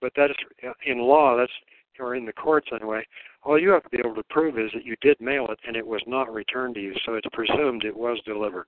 But 0.00 0.12
that 0.16 0.30
is 0.30 0.36
in 0.84 0.98
law. 0.98 1.36
That's 1.36 1.52
or 2.00 2.16
in 2.16 2.26
the 2.26 2.32
courts 2.32 2.68
anyway. 2.74 3.06
All 3.44 3.60
you 3.60 3.68
have 3.70 3.84
to 3.84 3.88
be 3.90 3.98
able 3.98 4.14
to 4.16 4.22
prove 4.30 4.58
is 4.58 4.70
that 4.74 4.84
you 4.84 4.96
did 5.00 5.20
mail 5.20 5.46
it 5.50 5.60
and 5.66 5.76
it 5.76 5.86
was 5.86 6.02
not 6.06 6.32
returned 6.32 6.74
to 6.74 6.80
you, 6.80 6.94
so 7.04 7.14
it's 7.14 7.26
presumed 7.32 7.84
it 7.84 7.96
was 7.96 8.18
delivered. 8.24 8.66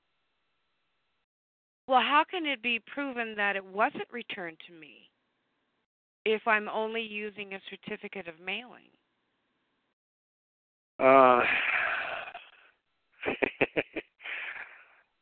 Well, 1.89 2.03
how 2.03 2.25
can 2.31 2.45
it 2.47 2.63
be 2.63 2.79
proven 2.93 3.35
that 3.37 3.57
it 3.57 3.65
wasn't 3.65 4.07
returned 4.13 4.59
to 4.69 4.75
me 4.75 5.11
if 6.27 6.47
I'm 6.47 6.69
only 6.69 7.01
using 7.01 7.55
a 7.55 7.61
certificate 7.71 8.29
of 8.29 8.35
mailing? 8.39 8.91
Uh, 11.01 11.41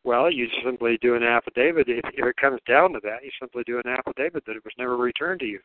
well, 0.04 0.30
you 0.30 0.46
simply 0.64 0.98
do 1.02 1.14
an 1.14 1.22
affidavit. 1.22 1.88
If, 1.88 2.04
if 2.14 2.24
it 2.26 2.36
comes 2.36 2.60
down 2.66 2.92
to 2.94 3.00
that, 3.02 3.22
you 3.22 3.30
simply 3.40 3.62
do 3.66 3.78
an 3.84 3.86
affidavit 3.90 4.44
that 4.46 4.56
it 4.56 4.64
was 4.64 4.72
never 4.78 4.96
returned 4.96 5.40
to 5.40 5.46
you. 5.46 5.58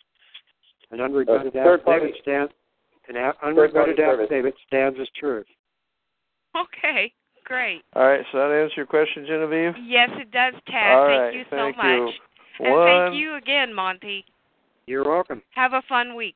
An 0.92 1.00
unrebutted 1.00 1.54
third 1.54 1.84
party- 1.84 2.06
affidavit 2.08 2.16
stands. 2.22 2.52
An 3.08 3.16
a- 3.18 3.34
Third 3.54 3.74
party 3.74 3.94
unrebutted 3.94 3.98
service. 3.98 4.24
affidavit 4.26 4.56
stands 4.68 5.00
as 5.00 5.08
truth. 5.20 5.46
Okay, 6.56 7.12
great. 7.44 7.82
All 7.94 8.08
right, 8.08 8.22
so 8.32 8.38
that 8.40 8.52
answers 8.52 8.78
your 8.78 8.86
question, 8.86 9.26
Genevieve? 9.28 9.74
Yes, 9.86 10.10
it 10.14 10.32
does, 10.32 10.54
Tad. 10.68 10.92
All 10.98 11.08
thank 11.08 11.22
right, 11.22 11.34
you 11.34 11.44
so 11.50 11.56
thank 11.58 11.78
much. 11.78 11.86
you. 11.86 12.10
And 12.66 12.74
One, 12.74 12.88
thank 12.88 13.16
you 13.22 13.36
again, 13.36 13.74
Monty. 13.74 14.26
You're 14.88 15.04
welcome. 15.04 15.42
Have 15.56 15.74
a 15.74 15.82
fun 15.90 16.16
week. 16.16 16.36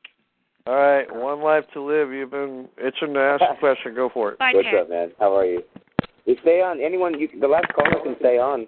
All 0.66 0.74
right, 0.74 1.06
one 1.14 1.40
life 1.40 1.64
to 1.72 1.80
live. 1.80 2.12
You've 2.12 2.30
been 2.30 2.68
itching 2.76 3.14
to 3.14 3.20
ask 3.20 3.42
a 3.42 3.56
question. 3.60 3.94
Go 3.94 4.10
for 4.12 4.32
it. 4.32 4.38
Bye, 4.38 4.52
What's 4.54 4.66
Tad. 4.70 4.80
up, 4.82 4.90
man? 4.90 5.12
How 5.18 5.34
are 5.36 5.46
you? 5.46 5.62
You 6.24 6.36
stay 6.42 6.60
on. 6.60 6.80
Anyone? 6.80 7.18
You, 7.18 7.28
the 7.40 7.48
last 7.48 7.72
caller 7.74 8.02
can 8.02 8.16
stay 8.20 8.38
on. 8.38 8.66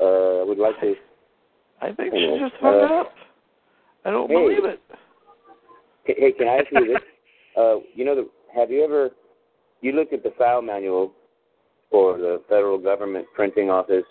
Uh, 0.00 0.44
would 0.46 0.58
like 0.58 0.78
to. 0.80 0.94
I 1.80 1.92
think 1.92 2.14
Anyway, 2.14 2.38
she 2.38 2.44
just 2.44 2.60
hung 2.60 2.74
uh, 2.74 3.00
up. 3.00 3.12
I 4.04 4.10
don't 4.10 4.28
hey. 4.28 4.34
believe 4.34 4.64
it. 4.64 4.80
Hey, 6.04 6.14
hey, 6.18 6.32
can 6.32 6.48
I 6.48 6.56
ask 6.58 6.66
you 6.72 6.86
this? 6.86 7.02
Uh, 7.54 7.80
you 7.94 8.02
know, 8.02 8.14
the, 8.14 8.26
have 8.56 8.70
you 8.70 8.82
ever? 8.82 9.10
You 9.82 9.92
looked 9.92 10.14
at 10.14 10.22
the 10.22 10.32
file 10.38 10.62
manual 10.62 11.12
for 11.90 12.16
the 12.16 12.40
federal 12.48 12.78
government 12.78 13.26
printing 13.34 13.68
office, 13.68 14.06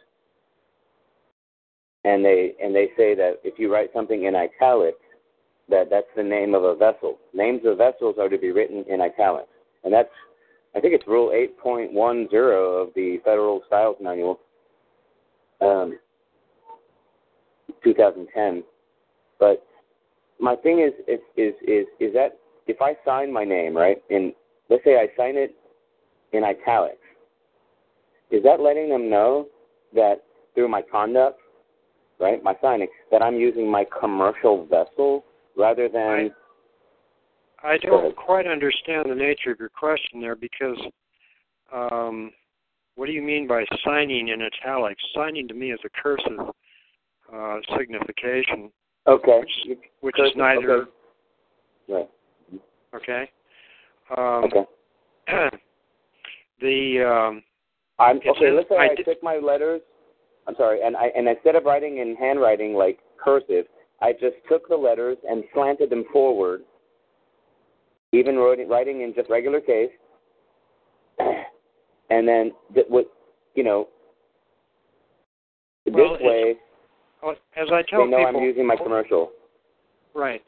and 2.03 2.23
they 2.23 2.53
and 2.63 2.75
they 2.75 2.89
say 2.95 3.15
that 3.15 3.39
if 3.43 3.57
you 3.57 3.73
write 3.73 3.89
something 3.95 4.25
in 4.25 4.35
italics, 4.35 4.99
that 5.69 5.89
that's 5.89 6.05
the 6.15 6.21
name 6.21 6.53
of 6.53 6.63
a 6.63 6.75
vessel. 6.75 7.17
Names 7.33 7.61
of 7.65 7.79
vessels 7.79 8.17
are 8.19 8.29
to 8.29 8.37
be 8.37 8.51
written 8.51 8.85
in 8.87 9.01
italics, 9.01 9.49
and 9.83 9.91
that's 9.91 10.13
I 10.75 10.79
think 10.79 10.93
it's 10.93 11.07
Rule 11.07 11.29
8.10 11.29 12.81
of 12.81 12.93
the 12.95 13.17
Federal 13.25 13.61
Styles 13.67 13.97
Manual, 14.01 14.39
um, 15.59 15.97
2010. 17.83 18.63
But 19.39 19.65
my 20.39 20.55
thing 20.55 20.79
is 20.79 20.93
is 21.07 21.19
is 21.35 21.53
is, 21.67 21.85
is 21.99 22.13
that 22.13 22.37
if 22.67 22.81
I 22.81 22.95
sign 23.05 23.33
my 23.33 23.43
name 23.43 23.75
right, 23.75 24.01
and 24.09 24.33
let's 24.69 24.83
say 24.83 24.95
I 24.95 25.07
sign 25.17 25.35
it 25.35 25.55
in 26.31 26.43
italics, 26.43 26.97
is 28.29 28.41
that 28.43 28.61
letting 28.61 28.89
them 28.89 29.09
know 29.09 29.47
that 29.93 30.23
through 30.55 30.69
my 30.69 30.81
conduct, 30.81 31.39
right, 32.19 32.41
my 32.43 32.55
signing, 32.61 32.87
that 33.11 33.21
I'm 33.21 33.35
using 33.35 33.69
my 33.69 33.85
commercial 33.99 34.65
vessel 34.65 35.25
rather 35.57 35.89
than. 35.89 36.31
I 37.63 37.77
don't 37.77 38.15
quite 38.15 38.47
understand 38.47 39.09
the 39.09 39.15
nature 39.15 39.51
of 39.51 39.59
your 39.59 39.69
question 39.69 40.19
there 40.19 40.35
because 40.35 40.77
um, 41.71 42.31
what 42.95 43.05
do 43.05 43.11
you 43.11 43.21
mean 43.21 43.47
by 43.47 43.65
signing 43.85 44.29
in 44.29 44.41
italics? 44.41 45.01
Signing 45.15 45.47
to 45.47 45.53
me 45.53 45.71
is 45.71 45.79
a 45.85 46.01
cursive 46.01 46.53
uh, 47.33 47.57
signification. 47.77 48.71
Okay. 49.07 49.39
Which, 49.39 49.79
which 50.01 50.19
is 50.19 50.31
neither. 50.35 50.71
Okay. 50.71 50.91
Right. 51.87 52.09
Okay. 52.95 53.29
Um, 54.17 54.43
okay. 54.45 54.65
the 56.61 57.01
um, 57.01 57.43
I'm 57.99 58.17
okay. 58.17 58.51
Let's 58.51 58.69
say 58.69 58.75
I, 58.75 58.89
I 58.91 58.95
took 59.03 59.21
my 59.23 59.37
letters. 59.37 59.81
I'm 60.47 60.55
sorry, 60.55 60.81
and 60.83 60.95
I 60.95 61.07
and 61.15 61.27
instead 61.27 61.55
of 61.55 61.65
writing 61.65 61.99
in 61.99 62.15
handwriting 62.15 62.73
like 62.73 62.99
cursive, 63.23 63.65
I 64.01 64.13
just 64.13 64.35
took 64.49 64.67
the 64.67 64.75
letters 64.75 65.17
and 65.27 65.43
slanted 65.53 65.89
them 65.89 66.05
forward. 66.11 66.61
Even 68.13 68.35
writing, 68.35 68.67
writing 68.67 69.01
in 69.01 69.13
just 69.13 69.29
regular 69.29 69.61
case, 69.61 69.91
and 71.19 72.27
then 72.27 72.51
th- 72.73 72.87
what, 72.89 73.05
you 73.55 73.63
know, 73.63 73.87
well, 75.85 76.13
this 76.13 76.21
way, 76.21 76.55
as 77.55 77.67
I 77.71 77.81
tell 77.89 78.05
they 78.05 78.11
know 78.11 78.17
people, 78.25 78.39
I'm 78.39 78.43
using 78.43 78.67
my 78.67 78.75
commercial. 78.75 79.31
Right. 80.13 80.41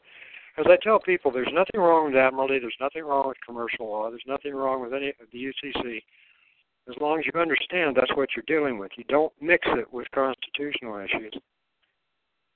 As 0.56 0.66
I 0.68 0.76
tell 0.82 1.00
people, 1.00 1.32
there's 1.32 1.50
nothing 1.52 1.80
wrong 1.80 2.06
with 2.06 2.16
Admiralty. 2.16 2.58
There's 2.60 2.76
nothing 2.80 3.02
wrong 3.04 3.28
with 3.28 3.36
commercial 3.44 3.88
law. 3.88 4.08
There's 4.10 4.22
nothing 4.26 4.54
wrong 4.54 4.82
with 4.82 4.92
any 4.92 5.08
of 5.08 5.26
the 5.32 5.38
UCC. 5.38 6.00
As 6.88 6.94
long 7.00 7.18
as 7.18 7.24
you 7.26 7.40
understand 7.40 7.96
that's 7.96 8.14
what 8.14 8.28
you're 8.36 8.44
dealing 8.46 8.78
with, 8.78 8.92
you 8.96 9.04
don't 9.08 9.32
mix 9.40 9.66
it 9.72 9.92
with 9.92 10.06
constitutional 10.14 10.98
issues. 10.98 11.32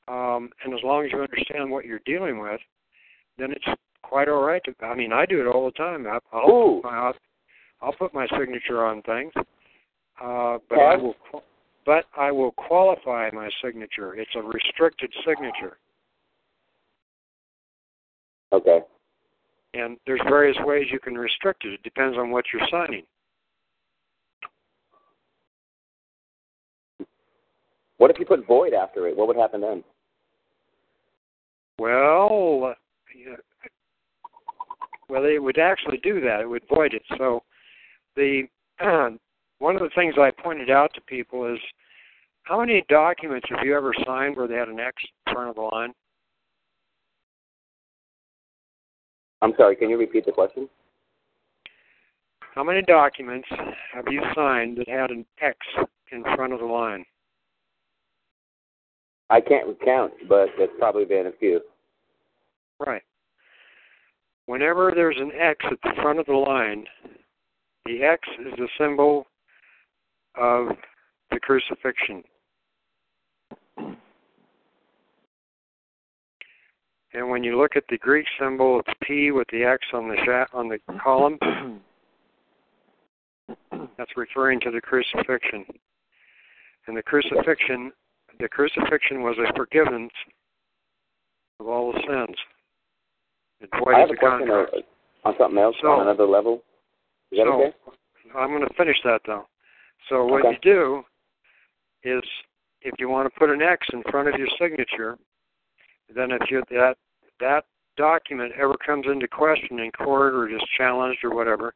Um, 0.06 0.50
and 0.64 0.72
as 0.74 0.80
long 0.84 1.04
as 1.04 1.12
you 1.12 1.20
understand 1.20 1.70
what 1.70 1.84
you're 1.84 2.00
dealing 2.04 2.38
with, 2.38 2.60
then 3.36 3.52
it's 3.52 3.64
quite 4.02 4.28
all 4.28 4.42
right. 4.42 4.62
To, 4.64 4.74
I 4.84 4.94
mean, 4.94 5.12
I 5.12 5.26
do 5.26 5.40
it 5.40 5.46
all 5.46 5.64
the 5.66 5.72
time. 5.72 6.06
I, 6.06 6.18
I'll, 6.32 6.80
put 6.80 6.84
my, 6.84 7.12
I'll 7.82 7.92
put 7.92 8.14
my 8.14 8.26
signature 8.38 8.84
on 8.84 9.02
things, 9.02 9.32
uh, 10.22 10.58
but 10.68 10.78
I 10.78 10.96
will. 10.96 11.14
But 11.86 12.04
I 12.18 12.30
will 12.30 12.50
qualify 12.50 13.30
my 13.32 13.48
signature. 13.64 14.14
It's 14.14 14.30
a 14.36 14.42
restricted 14.42 15.10
signature. 15.26 15.78
Okay. 18.52 18.80
And 19.72 19.96
there's 20.06 20.20
various 20.28 20.56
ways 20.66 20.84
you 20.92 20.98
can 21.00 21.14
restrict 21.14 21.64
it. 21.64 21.72
It 21.72 21.82
depends 21.82 22.18
on 22.18 22.30
what 22.30 22.44
you're 22.52 22.68
signing. 22.70 23.04
What 27.96 28.10
if 28.10 28.18
you 28.18 28.26
put 28.26 28.46
void 28.46 28.74
after 28.74 29.08
it? 29.08 29.16
What 29.16 29.26
would 29.28 29.36
happen 29.36 29.62
then? 29.62 29.82
Well, 31.78 32.74
well, 35.08 35.24
it 35.24 35.42
would 35.42 35.58
actually 35.58 35.98
do 35.98 36.20
that. 36.20 36.40
It 36.40 36.48
would 36.48 36.64
void 36.68 36.94
it. 36.94 37.02
So, 37.16 37.42
the 38.16 38.42
one 39.58 39.76
of 39.76 39.82
the 39.82 39.90
things 39.94 40.14
I 40.18 40.30
pointed 40.30 40.70
out 40.70 40.92
to 40.94 41.00
people 41.02 41.52
is 41.52 41.58
how 42.42 42.60
many 42.60 42.84
documents 42.88 43.46
have 43.50 43.64
you 43.64 43.76
ever 43.76 43.92
signed 44.06 44.36
where 44.36 44.46
they 44.46 44.54
had 44.54 44.68
an 44.68 44.80
X 44.80 45.02
in 45.26 45.32
front 45.32 45.50
of 45.50 45.56
the 45.56 45.62
line? 45.62 45.92
I'm 49.42 49.52
sorry, 49.56 49.76
can 49.76 49.90
you 49.90 49.98
repeat 49.98 50.26
the 50.26 50.32
question? 50.32 50.68
How 52.54 52.64
many 52.64 52.82
documents 52.82 53.46
have 53.94 54.06
you 54.10 54.20
signed 54.34 54.78
that 54.78 54.88
had 54.88 55.10
an 55.10 55.24
X 55.40 55.58
in 56.10 56.22
front 56.34 56.52
of 56.52 56.58
the 56.58 56.66
line? 56.66 57.04
I 59.30 59.40
can't 59.40 59.68
recount, 59.68 60.12
but 60.28 60.48
it's 60.58 60.72
probably 60.78 61.04
been 61.04 61.26
a 61.26 61.32
few. 61.38 61.60
Right. 62.84 63.02
Whenever 64.48 64.92
there's 64.94 65.18
an 65.18 65.30
X 65.38 65.62
at 65.70 65.76
the 65.82 65.92
front 66.00 66.18
of 66.18 66.24
the 66.24 66.32
line, 66.32 66.86
the 67.84 68.02
X 68.02 68.26
is 68.40 68.54
the 68.56 68.66
symbol 68.78 69.26
of 70.36 70.68
the 71.30 71.38
crucifixion. 71.38 72.24
And 77.12 77.28
when 77.28 77.44
you 77.44 77.58
look 77.58 77.76
at 77.76 77.84
the 77.90 77.98
Greek 77.98 78.24
symbol, 78.40 78.80
it's 78.80 78.98
P 79.02 79.32
with 79.32 79.46
the 79.52 79.64
X 79.64 79.86
on 79.92 80.08
the 80.08 80.16
sh- 80.16 80.54
on 80.54 80.70
the 80.70 80.78
column. 80.98 81.38
That's 83.98 84.16
referring 84.16 84.60
to 84.60 84.70
the 84.70 84.80
crucifixion. 84.80 85.66
And 86.86 86.96
the 86.96 87.02
crucifixion, 87.02 87.92
the 88.40 88.48
crucifixion 88.48 89.20
was 89.20 89.36
a 89.36 89.54
forgiveness 89.54 90.12
of 91.60 91.68
all 91.68 91.92
the 91.92 92.00
sins. 92.08 92.38
I 93.60 94.00
have 94.00 94.10
a 94.10 94.16
question 94.16 94.48
contract. 94.48 94.76
on 95.24 95.34
something 95.38 95.58
else 95.58 95.76
So- 95.80 95.90
on 95.90 96.02
another 96.02 96.26
level. 96.26 96.62
Is 97.30 97.38
that 97.38 97.46
so, 97.46 97.62
okay? 97.62 97.74
I'm 98.34 98.50
going 98.50 98.66
to 98.66 98.74
finish 98.74 98.96
that 99.04 99.22
though. 99.26 99.46
So 100.08 100.24
what 100.26 100.44
Okay. 100.44 100.52
you 100.52 100.58
do 100.58 101.04
is, 102.04 102.22
if 102.82 102.94
you 102.98 103.08
want 103.08 103.32
to 103.32 103.38
put 103.38 103.50
an 103.50 103.60
X 103.60 103.86
in 103.92 104.02
front 104.04 104.28
of 104.28 104.38
your 104.38 104.48
signature, 104.58 105.18
then 106.08 106.30
if 106.30 106.50
you 106.50 106.62
that 106.70 106.96
that 107.40 107.64
document 107.96 108.52
ever 108.56 108.74
comes 108.76 109.06
into 109.06 109.26
question 109.28 109.80
in 109.80 109.90
court 109.92 110.34
or 110.34 110.48
is 110.48 110.62
challenged 110.76 111.24
or 111.24 111.30
whatever, 111.34 111.74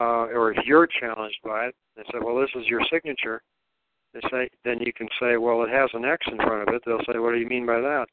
uh, 0.00 0.26
or 0.26 0.52
if 0.52 0.66
you're 0.66 0.86
challenged 0.86 1.40
by 1.42 1.66
it, 1.66 1.74
they 1.96 2.02
say, 2.04 2.18
well, 2.20 2.36
this 2.36 2.50
is 2.54 2.66
your 2.68 2.82
signature. 2.84 3.42
They 4.12 4.20
say, 4.30 4.48
then 4.64 4.80
you 4.80 4.92
can 4.92 5.08
say, 5.18 5.38
well, 5.38 5.62
it 5.62 5.70
has 5.70 5.90
an 5.94 6.04
X 6.04 6.26
in 6.30 6.36
front 6.36 6.68
of 6.68 6.74
it. 6.74 6.82
They'll 6.84 7.02
say, 7.10 7.18
what 7.18 7.32
do 7.32 7.38
you 7.38 7.46
mean 7.46 7.66
by 7.66 7.80
that? 7.80 8.08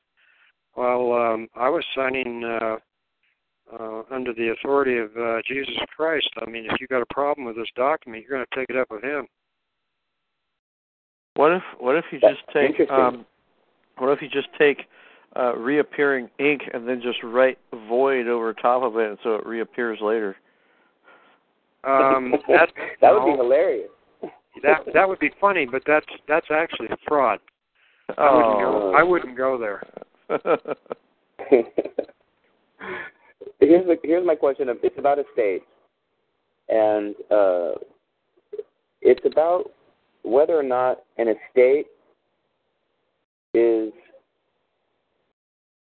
Well, 0.75 1.13
um, 1.13 1.47
I 1.55 1.69
was 1.69 1.83
signing 1.95 2.43
uh, 2.43 2.77
uh, 3.77 4.03
under 4.11 4.33
the 4.33 4.49
authority 4.49 4.97
of 4.97 5.09
uh, 5.17 5.41
Jesus 5.47 5.75
Christ. 5.95 6.29
I 6.41 6.49
mean, 6.49 6.65
if 6.65 6.79
you 6.79 6.87
got 6.87 7.01
a 7.01 7.13
problem 7.13 7.45
with 7.45 7.55
this 7.55 7.67
document, 7.75 8.23
you're 8.23 8.37
going 8.37 8.45
to 8.49 8.59
take 8.59 8.69
it 8.69 8.77
up 8.77 8.89
with 8.89 9.03
Him. 9.03 9.27
What 11.35 11.53
if 11.53 11.63
what 11.79 11.95
if 11.95 12.05
you 12.11 12.19
just 12.19 12.41
take 12.53 12.89
um, 12.89 13.25
what 13.97 14.11
if 14.11 14.21
you 14.21 14.27
just 14.27 14.49
take 14.57 14.87
uh, 15.37 15.55
reappearing 15.55 16.29
ink 16.39 16.63
and 16.73 16.87
then 16.87 17.01
just 17.01 17.19
write 17.23 17.57
void 17.87 18.27
over 18.27 18.53
top 18.53 18.83
of 18.83 18.97
it, 18.97 19.09
and 19.09 19.17
so 19.23 19.35
it 19.35 19.45
reappears 19.45 19.99
later? 20.01 20.35
Um, 21.85 22.33
that 22.47 22.69
that 23.01 23.13
would 23.13 23.25
be 23.31 23.37
hilarious. 23.37 23.89
that 24.63 24.79
that 24.93 25.07
would 25.07 25.19
be 25.19 25.31
funny, 25.39 25.65
but 25.65 25.83
that's 25.85 26.05
that's 26.27 26.47
actually 26.51 26.89
fraud. 27.07 27.39
I 28.17 28.33
wouldn't 28.33 28.59
go. 28.59 28.91
Oh. 28.91 28.97
I 28.97 29.03
wouldn't 29.03 29.37
go 29.37 29.57
there. 29.57 29.83
here's 33.59 33.85
the, 33.87 33.97
here's 34.03 34.25
my 34.25 34.35
question. 34.35 34.67
It's 34.83 34.97
about 34.99 35.17
estates, 35.17 35.65
and 36.67 37.15
uh, 37.31 37.71
it's 39.01 39.25
about 39.25 39.71
whether 40.23 40.53
or 40.57 40.63
not 40.63 40.99
an 41.17 41.29
estate 41.29 41.87
is 43.55 43.91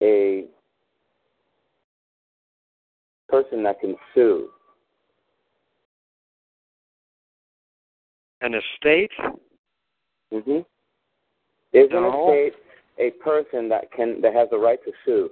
a 0.03 0.47
person 3.29 3.63
that 3.63 3.79
can 3.81 3.95
sue. 4.15 4.49
An 8.41 8.55
estate? 8.55 9.13
hmm 10.33 10.59
Is 11.73 11.89
No. 11.93 11.99
an 11.99 12.05
estate 12.35 12.64
a 12.99 13.11
person 13.23 13.69
that 13.69 13.91
can 13.93 14.21
that 14.21 14.35
has 14.35 14.49
the 14.51 14.59
right 14.59 14.79
to 14.85 14.93
sue? 15.05 15.31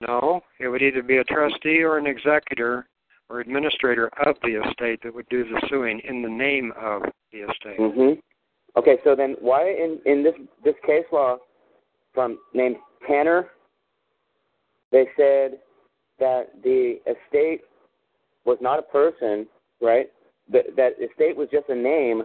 No, 0.00 0.40
it 0.58 0.68
would 0.68 0.82
either 0.82 1.02
be 1.02 1.18
a 1.18 1.24
trustee 1.24 1.82
or 1.82 1.98
an 1.98 2.06
executor 2.06 2.86
or 3.28 3.40
administrator 3.40 4.10
of 4.26 4.36
the 4.42 4.60
estate 4.62 5.00
that 5.02 5.14
would 5.14 5.28
do 5.28 5.44
the 5.44 5.60
suing 5.68 6.00
in 6.00 6.22
the 6.22 6.28
name 6.28 6.72
of 6.80 7.02
the 7.32 7.38
estate. 7.38 7.78
hmm 7.78 8.12
Okay, 8.76 8.96
so 9.04 9.14
then 9.14 9.36
why 9.40 9.68
in 9.68 10.00
in 10.04 10.22
this 10.24 10.34
this 10.64 10.74
case 10.84 11.04
law 11.12 11.38
from 12.12 12.38
named 12.54 12.76
Tanner, 13.06 13.48
they 14.90 15.06
said 15.16 15.58
that 16.18 16.62
the 16.62 16.98
estate 17.06 17.62
was 18.44 18.58
not 18.60 18.78
a 18.78 18.82
person, 18.82 19.46
right? 19.80 20.10
That 20.52 20.76
that 20.76 20.92
estate 21.00 21.36
was 21.36 21.48
just 21.50 21.68
a 21.68 21.74
name. 21.74 22.24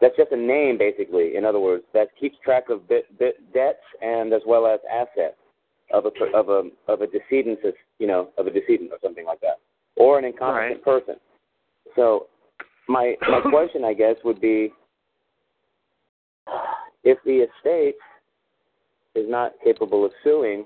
That's 0.00 0.16
just 0.16 0.32
a 0.32 0.36
name, 0.36 0.78
basically. 0.78 1.36
In 1.36 1.44
other 1.44 1.60
words, 1.60 1.84
that 1.94 2.08
keeps 2.18 2.36
track 2.44 2.68
of 2.70 2.88
bit, 2.88 3.18
bit 3.18 3.36
debts 3.52 3.78
and 4.02 4.32
as 4.32 4.42
well 4.46 4.66
as 4.66 4.80
assets 4.90 5.36
of 5.92 6.04
a 6.04 6.36
of 6.36 6.48
a 6.48 6.62
of 6.88 7.00
a 7.00 7.06
decedent, 7.06 7.58
you 7.98 8.06
know, 8.06 8.30
of 8.38 8.46
a 8.46 8.50
decedent 8.50 8.90
or 8.90 8.98
something 9.02 9.24
like 9.24 9.40
that, 9.40 9.60
or 9.96 10.18
an 10.18 10.24
incompetent 10.24 10.82
person. 10.82 11.14
So, 11.94 12.26
my 12.88 13.14
my 13.28 13.40
question, 13.50 13.84
I 13.84 13.94
guess, 13.94 14.16
would 14.24 14.40
be, 14.40 14.72
if 17.04 17.18
the 17.24 17.46
estate 17.46 17.96
is 19.14 19.26
not 19.28 19.52
capable 19.62 20.04
of 20.04 20.10
suing, 20.24 20.64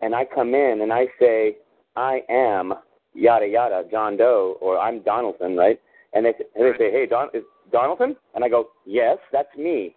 and 0.00 0.14
I 0.14 0.24
come 0.24 0.54
in 0.54 0.80
and 0.82 0.92
I 0.92 1.06
say 1.18 1.56
I 1.96 2.20
am 2.28 2.74
yada 3.14 3.46
yada 3.46 3.84
John 3.90 4.16
Doe 4.16 4.56
or 4.60 4.78
I'm 4.78 5.02
Donaldson, 5.02 5.56
right? 5.56 5.80
And 6.12 6.26
they 6.26 6.32
they 6.54 6.72
say, 6.78 6.90
hey, 6.90 7.06
Don 7.08 7.28
is 7.32 7.42
Donaldson, 7.72 8.16
and 8.34 8.44
I 8.44 8.48
go, 8.48 8.68
yes, 8.86 9.18
that's 9.32 9.54
me. 9.56 9.94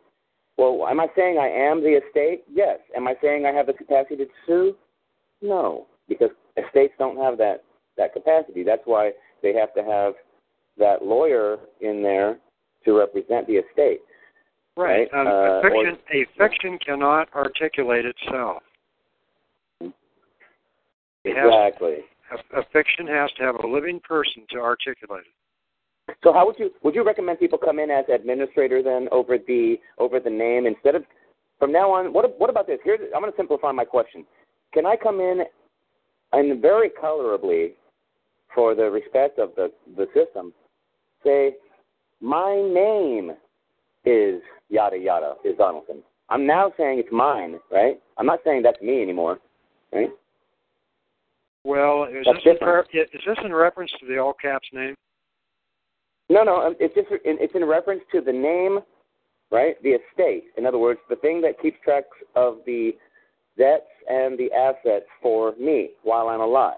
Well, 0.57 0.87
am 0.89 0.99
I 0.99 1.07
saying 1.15 1.37
I 1.37 1.49
am 1.49 1.81
the 1.83 1.99
estate? 1.99 2.43
Yes. 2.51 2.79
Am 2.95 3.07
I 3.07 3.15
saying 3.21 3.45
I 3.45 3.51
have 3.51 3.67
the 3.67 3.73
capacity 3.73 4.15
to 4.17 4.25
sue? 4.47 4.75
No, 5.41 5.87
because 6.07 6.29
estates 6.57 6.93
don't 6.97 7.17
have 7.17 7.37
that 7.37 7.63
that 7.97 8.13
capacity. 8.13 8.63
That's 8.63 8.81
why 8.85 9.11
they 9.43 9.53
have 9.53 9.73
to 9.73 9.83
have 9.83 10.13
that 10.77 11.05
lawyer 11.05 11.57
in 11.81 12.01
there 12.01 12.37
to 12.85 12.97
represent 12.97 13.47
the 13.47 13.55
estate. 13.55 14.01
Right. 14.77 15.09
Right, 15.11 15.13
Um, 15.13 15.27
uh, 15.27 15.31
a 15.31 15.59
or- 15.59 15.61
fiction 15.61 15.97
a 16.11 16.25
fiction 16.37 16.79
cannot 16.79 17.33
articulate 17.33 18.05
itself. 18.05 18.63
It 19.81 19.93
Exactly. 21.37 22.05
A, 22.31 22.59
a 22.59 22.63
fiction 22.71 23.07
has 23.07 23.31
to 23.33 23.43
have 23.43 23.55
a 23.55 23.67
living 23.67 23.99
person 24.01 24.45
to 24.51 24.59
articulate 24.59 25.23
it. 25.25 25.33
So 26.23 26.33
how 26.33 26.45
would 26.45 26.57
you 26.59 26.71
would 26.83 26.95
you 26.95 27.03
recommend 27.03 27.39
people 27.39 27.57
come 27.57 27.79
in 27.79 27.89
as 27.89 28.05
administrator 28.13 28.83
then 28.83 29.07
over 29.11 29.37
the 29.37 29.77
over 29.97 30.19
the 30.19 30.29
name 30.29 30.65
instead 30.67 30.95
of 30.95 31.03
from 31.59 31.71
now 31.71 31.91
on? 31.91 32.13
What 32.13 32.39
what 32.39 32.49
about 32.49 32.67
this? 32.67 32.79
Here 32.83 32.97
I'm 33.15 33.21
going 33.21 33.31
to 33.31 33.37
simplify 33.37 33.71
my 33.71 33.85
question. 33.85 34.25
Can 34.73 34.85
I 34.85 34.95
come 34.95 35.19
in 35.19 35.43
and 36.33 36.61
very 36.61 36.89
colorably, 36.89 37.73
for 38.53 38.75
the 38.75 38.83
respect 38.83 39.39
of 39.39 39.51
the 39.55 39.71
the 39.97 40.07
system, 40.13 40.53
say 41.23 41.55
my 42.21 42.55
name 42.55 43.31
is 44.05 44.41
yada 44.69 44.97
yada 44.97 45.35
is 45.43 45.57
Donaldson. 45.57 46.03
I'm 46.29 46.45
now 46.47 46.71
saying 46.77 46.99
it's 46.99 47.11
mine, 47.11 47.59
right? 47.71 47.99
I'm 48.17 48.25
not 48.25 48.39
saying 48.43 48.63
that's 48.63 48.81
me 48.81 49.01
anymore, 49.01 49.39
right? 49.93 50.09
Well, 51.63 52.05
is 52.05 52.25
That's 52.25 52.43
this, 52.43 52.57
in 52.61 53.01
is 53.01 53.21
this 53.25 53.37
in 53.43 53.53
reference 53.53 53.91
to 53.99 54.07
the 54.07 54.17
all 54.19 54.33
caps 54.33 54.67
name? 54.71 54.95
No, 56.29 56.43
no, 56.43 56.57
um, 56.57 56.75
it's 56.79 56.95
just 56.95 57.09
in, 57.23 57.37
it's 57.39 57.53
in 57.55 57.65
reference 57.65 58.01
to 58.11 58.21
the 58.21 58.31
name, 58.31 58.79
right? 59.51 59.81
The 59.83 59.89
estate. 59.89 60.45
In 60.57 60.65
other 60.65 60.79
words, 60.79 60.99
the 61.09 61.15
thing 61.17 61.41
that 61.41 61.61
keeps 61.61 61.77
track 61.83 62.05
of 62.35 62.59
the 62.65 62.91
debts 63.57 63.85
and 64.09 64.37
the 64.37 64.51
assets 64.51 65.05
for 65.21 65.53
me 65.59 65.91
while 66.03 66.27
I'm 66.27 66.41
alive. 66.41 66.77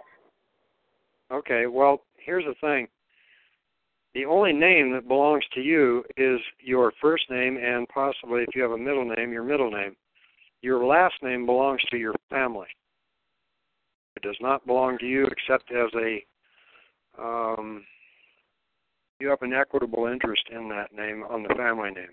Okay, 1.31 1.65
well, 1.67 2.01
here's 2.17 2.45
the 2.45 2.55
thing. 2.61 2.87
The 4.13 4.25
only 4.25 4.53
name 4.53 4.93
that 4.93 5.07
belongs 5.07 5.43
to 5.53 5.61
you 5.61 6.03
is 6.17 6.39
your 6.59 6.91
first 7.01 7.29
name 7.29 7.57
and 7.57 7.87
possibly, 7.89 8.41
if 8.41 8.55
you 8.55 8.61
have 8.63 8.71
a 8.71 8.77
middle 8.77 9.05
name, 9.05 9.31
your 9.31 9.43
middle 9.43 9.69
name. 9.69 9.95
Your 10.61 10.85
last 10.85 11.15
name 11.21 11.45
belongs 11.45 11.81
to 11.91 11.97
your 11.97 12.15
family. 12.29 12.67
It 14.15 14.23
does 14.23 14.37
not 14.41 14.65
belong 14.65 14.97
to 14.99 15.05
you 15.05 15.27
except 15.27 15.71
as 15.71 15.91
a, 15.95 17.21
um, 17.21 17.83
you 19.19 19.29
have 19.29 19.41
an 19.41 19.53
equitable 19.53 20.07
interest 20.07 20.43
in 20.51 20.69
that 20.69 20.93
name 20.95 21.23
on 21.23 21.43
the 21.43 21.53
family 21.55 21.91
name. 21.91 22.09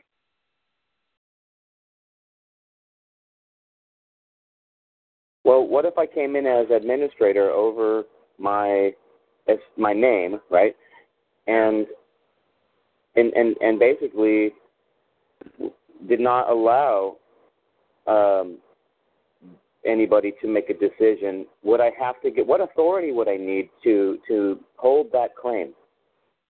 Well, 5.45 5.67
what 5.67 5.85
if 5.85 5.99
I 5.99 6.07
came 6.07 6.37
in 6.37 6.47
as 6.47 6.67
administrator 6.71 7.51
over 7.51 8.05
my 8.39 8.93
my 9.77 9.93
name, 9.93 10.41
right? 10.51 10.75
And 11.47 11.87
and 13.15 13.33
and 13.35 13.55
and 13.61 13.79
basically 13.79 14.53
did 16.09 16.21
not 16.21 16.51
allow 16.51 17.17
um, 18.07 18.59
anybody 19.85 20.33
to 20.41 20.49
make 20.49 20.71
a 20.71 20.75
decision. 20.75 21.47
Would 21.63 21.81
I 21.81 21.91
have 22.01 22.21
to 22.23 22.31
get 22.31 22.47
what 22.47 22.63
authority 22.63 23.13
would 23.13 23.29
I 23.29 23.37
need 23.37 23.69
to 23.85 24.19
to 24.29 24.59
hold 24.77 25.13
that 25.13 25.37
claim? 25.37 25.75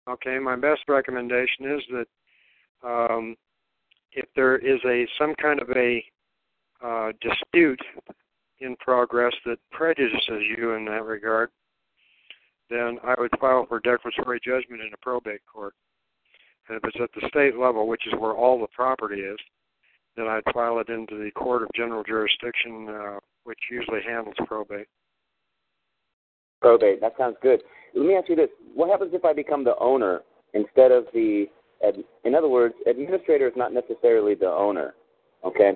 Okay, 0.09 0.37
my 0.37 0.55
best 0.55 0.81
recommendation 0.87 1.77
is 1.77 1.81
that 1.91 2.07
um, 2.87 3.35
if 4.11 4.25
there 4.35 4.57
is 4.57 4.79
a 4.85 5.07
some 5.17 5.33
kind 5.35 5.61
of 5.61 5.69
a 5.75 6.03
uh, 6.83 7.11
dispute 7.21 7.79
in 8.59 8.75
progress 8.77 9.33
that 9.45 9.57
prejudices 9.71 10.43
you 10.57 10.73
in 10.73 10.85
that 10.85 11.05
regard, 11.05 11.49
then 12.69 12.97
I 13.03 13.15
would 13.17 13.31
file 13.39 13.65
for 13.67 13.79
declaratory 13.79 14.39
judgment 14.43 14.81
in 14.81 14.91
a 14.93 14.97
probate 15.01 15.41
court. 15.51 15.73
And 16.67 16.77
if 16.77 16.83
it's 16.83 16.97
at 17.01 17.09
the 17.13 17.27
state 17.29 17.57
level, 17.57 17.87
which 17.87 18.07
is 18.07 18.13
where 18.17 18.33
all 18.33 18.59
the 18.59 18.67
property 18.67 19.21
is, 19.21 19.37
then 20.15 20.27
I'd 20.27 20.53
file 20.53 20.79
it 20.79 20.89
into 20.89 21.17
the 21.17 21.31
court 21.31 21.63
of 21.63 21.69
general 21.75 22.03
jurisdiction, 22.03 22.87
uh, 22.89 23.19
which 23.43 23.59
usually 23.71 24.01
handles 24.05 24.35
probate. 24.45 24.87
Probate. 26.63 27.01
That 27.01 27.13
sounds 27.17 27.37
good. 27.41 27.61
Let 27.93 28.05
me 28.07 28.15
ask 28.15 28.29
you 28.29 28.35
this: 28.35 28.49
What 28.73 28.89
happens 28.89 29.11
if 29.13 29.23
I 29.25 29.33
become 29.33 29.63
the 29.63 29.77
owner 29.79 30.21
instead 30.53 30.91
of 30.91 31.05
the? 31.13 31.45
ad- 31.85 32.03
In 32.23 32.33
other 32.33 32.47
words, 32.49 32.73
administrator 32.87 33.47
is 33.47 33.53
not 33.55 33.73
necessarily 33.73 34.33
the 34.35 34.47
owner. 34.49 34.95
Okay, 35.45 35.73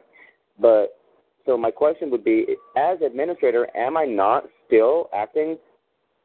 but 0.59 0.97
so 1.45 1.57
my 1.57 1.69
question 1.71 2.09
would 2.11 2.23
be: 2.23 2.45
As 2.77 2.97
administrator, 3.05 3.67
am 3.75 3.97
I 3.97 4.05
not 4.05 4.45
still 4.65 5.09
acting 5.13 5.57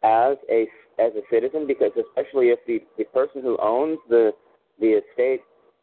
as 0.02 0.36
a 0.50 0.66
as 0.98 1.12
a 1.14 1.22
citizen? 1.30 1.66
Because 1.66 1.90
especially 1.96 2.46
if 2.50 2.60
the 2.66 2.80
the 2.96 3.04
person 3.04 3.42
who 3.42 3.58
owns 3.60 3.98
the 4.08 4.32
the 4.80 5.00
estate, 5.02 5.40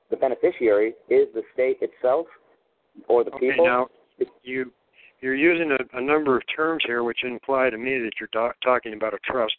the 0.10 0.18
beneficiary, 0.18 0.94
is 1.10 1.28
the 1.34 1.44
state 1.54 1.78
itself 1.82 2.26
or 3.08 3.24
the 3.24 3.32
Okay, 3.32 3.52
people. 3.52 3.66
now 3.66 3.88
you 4.44 4.72
you're 5.22 5.36
using 5.36 5.72
a, 5.72 5.98
a 5.98 6.02
number 6.02 6.38
of 6.38 6.44
terms 6.56 6.84
here 6.86 7.04
which 7.04 7.24
imply 7.24 7.70
to 7.70 7.78
me 7.78 8.00
that 8.00 8.12
you're 8.20 8.30
do- 8.32 8.54
talking 8.64 8.94
about 8.94 9.14
a 9.14 9.20
trust 9.24 9.56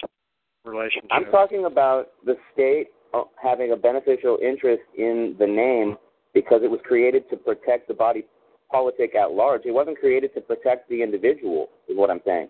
relationship. 0.64 1.10
I'm 1.10 1.30
talking 1.30 1.64
about 1.66 2.08
the 2.24 2.36
state 2.52 2.88
uh, 3.14 3.22
having 3.42 3.72
a 3.72 3.76
beneficial 3.76 4.38
interest 4.42 4.82
in 4.96 5.36
the 5.38 5.46
name 5.46 5.96
because 6.34 6.60
it 6.62 6.70
was 6.70 6.80
created 6.84 7.28
to 7.30 7.36
protect 7.36 7.88
the 7.88 7.94
body 7.94 8.24
politic 8.70 9.14
at 9.14 9.32
large. 9.32 9.62
It 9.64 9.72
wasn't 9.72 9.98
created 9.98 10.32
to 10.34 10.40
protect 10.40 10.88
the 10.88 11.02
individual, 11.02 11.68
is 11.88 11.96
what 11.96 12.10
I'm 12.10 12.20
saying. 12.24 12.48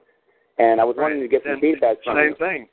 And 0.58 0.80
I 0.80 0.84
was 0.84 0.96
wanting 0.98 1.20
to 1.20 1.28
get 1.28 1.42
some 1.44 1.60
feedback 1.60 1.96
from 2.04 2.16
same 2.16 2.28
you. 2.28 2.36
thing. 2.36 2.68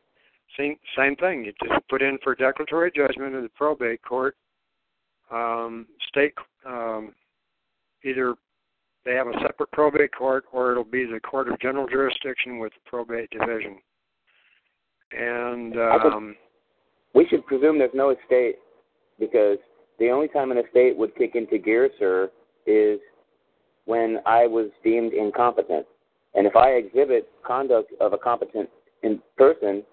Same 0.58 0.76
same 0.98 1.16
thing. 1.16 1.46
You 1.46 1.54
just 1.64 1.88
put 1.90 2.02
in 2.02 2.18
for 2.24 2.36
declaratory 2.36 2.92
judgment 2.94 3.36
in 3.36 3.44
the 3.44 3.50
probate 3.50 4.02
court. 4.02 4.36
Um, 5.32 5.88
state 6.10 6.34
um, 6.66 7.14
either 8.04 8.36
they 9.08 9.16
have 9.16 9.28
a 9.28 9.40
separate 9.42 9.72
probate 9.72 10.14
court 10.14 10.44
or 10.52 10.72
it'll 10.72 10.84
be 10.84 11.06
the 11.06 11.20
court 11.22 11.48
of 11.48 11.58
general 11.62 11.88
jurisdiction 11.88 12.60
with 12.60 12.74
the 12.74 12.90
probate 12.90 13.30
division. 13.30 13.78
And 15.14 15.78
um, 15.78 16.36
We 17.14 17.26
should 17.30 17.46
presume 17.46 17.80
there's 17.80 17.92
no 17.94 18.10
estate 18.10 18.56
because 19.18 19.58
the 19.98 20.10
only 20.10 20.28
time 20.28 20.52
an 20.52 20.58
estate 20.58 20.98
would 20.98 21.16
kick 21.16 21.36
into 21.36 21.58
gear, 21.58 21.90
sir, 21.98 22.30
is 22.66 23.00
when 23.86 24.18
I 24.26 24.46
was 24.46 24.70
deemed 24.84 25.14
incompetent. 25.14 25.86
And 26.36 26.46
if 26.46 26.58
I 26.58 26.72
exhibit 26.72 27.30
conduct 27.46 27.94
of 28.02 28.12
a 28.12 28.18
competent 28.18 28.70
in 29.04 29.22
person, 29.38 29.84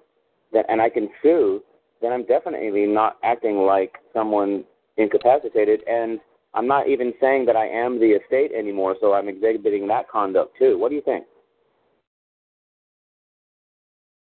then 0.53 0.65
and 0.69 0.83
I 0.83 0.91
can 0.91 1.09
sue, 1.23 1.63
then 2.03 2.13
I'm 2.13 2.27
definitely 2.27 2.87
not 2.87 3.17
acting 3.23 3.59
like 3.59 3.93
someone 4.13 4.65
incapacitated. 4.97 5.83
And 5.87 6.19
I'm 6.55 6.67
not 6.69 6.89
even 6.89 7.13
saying 7.21 7.47
that 7.47 7.57
I 7.57 7.67
am 7.67 7.99
the 7.99 8.13
estate 8.13 8.53
anymore, 8.57 8.97
so 9.01 9.13
I'm 9.13 9.29
exhibiting 9.29 9.89
that 9.89 10.09
conduct 10.09 10.57
too. 10.59 10.79
What 10.79 10.91
do 10.91 10.95
you 10.95 11.03
think? 11.03 11.25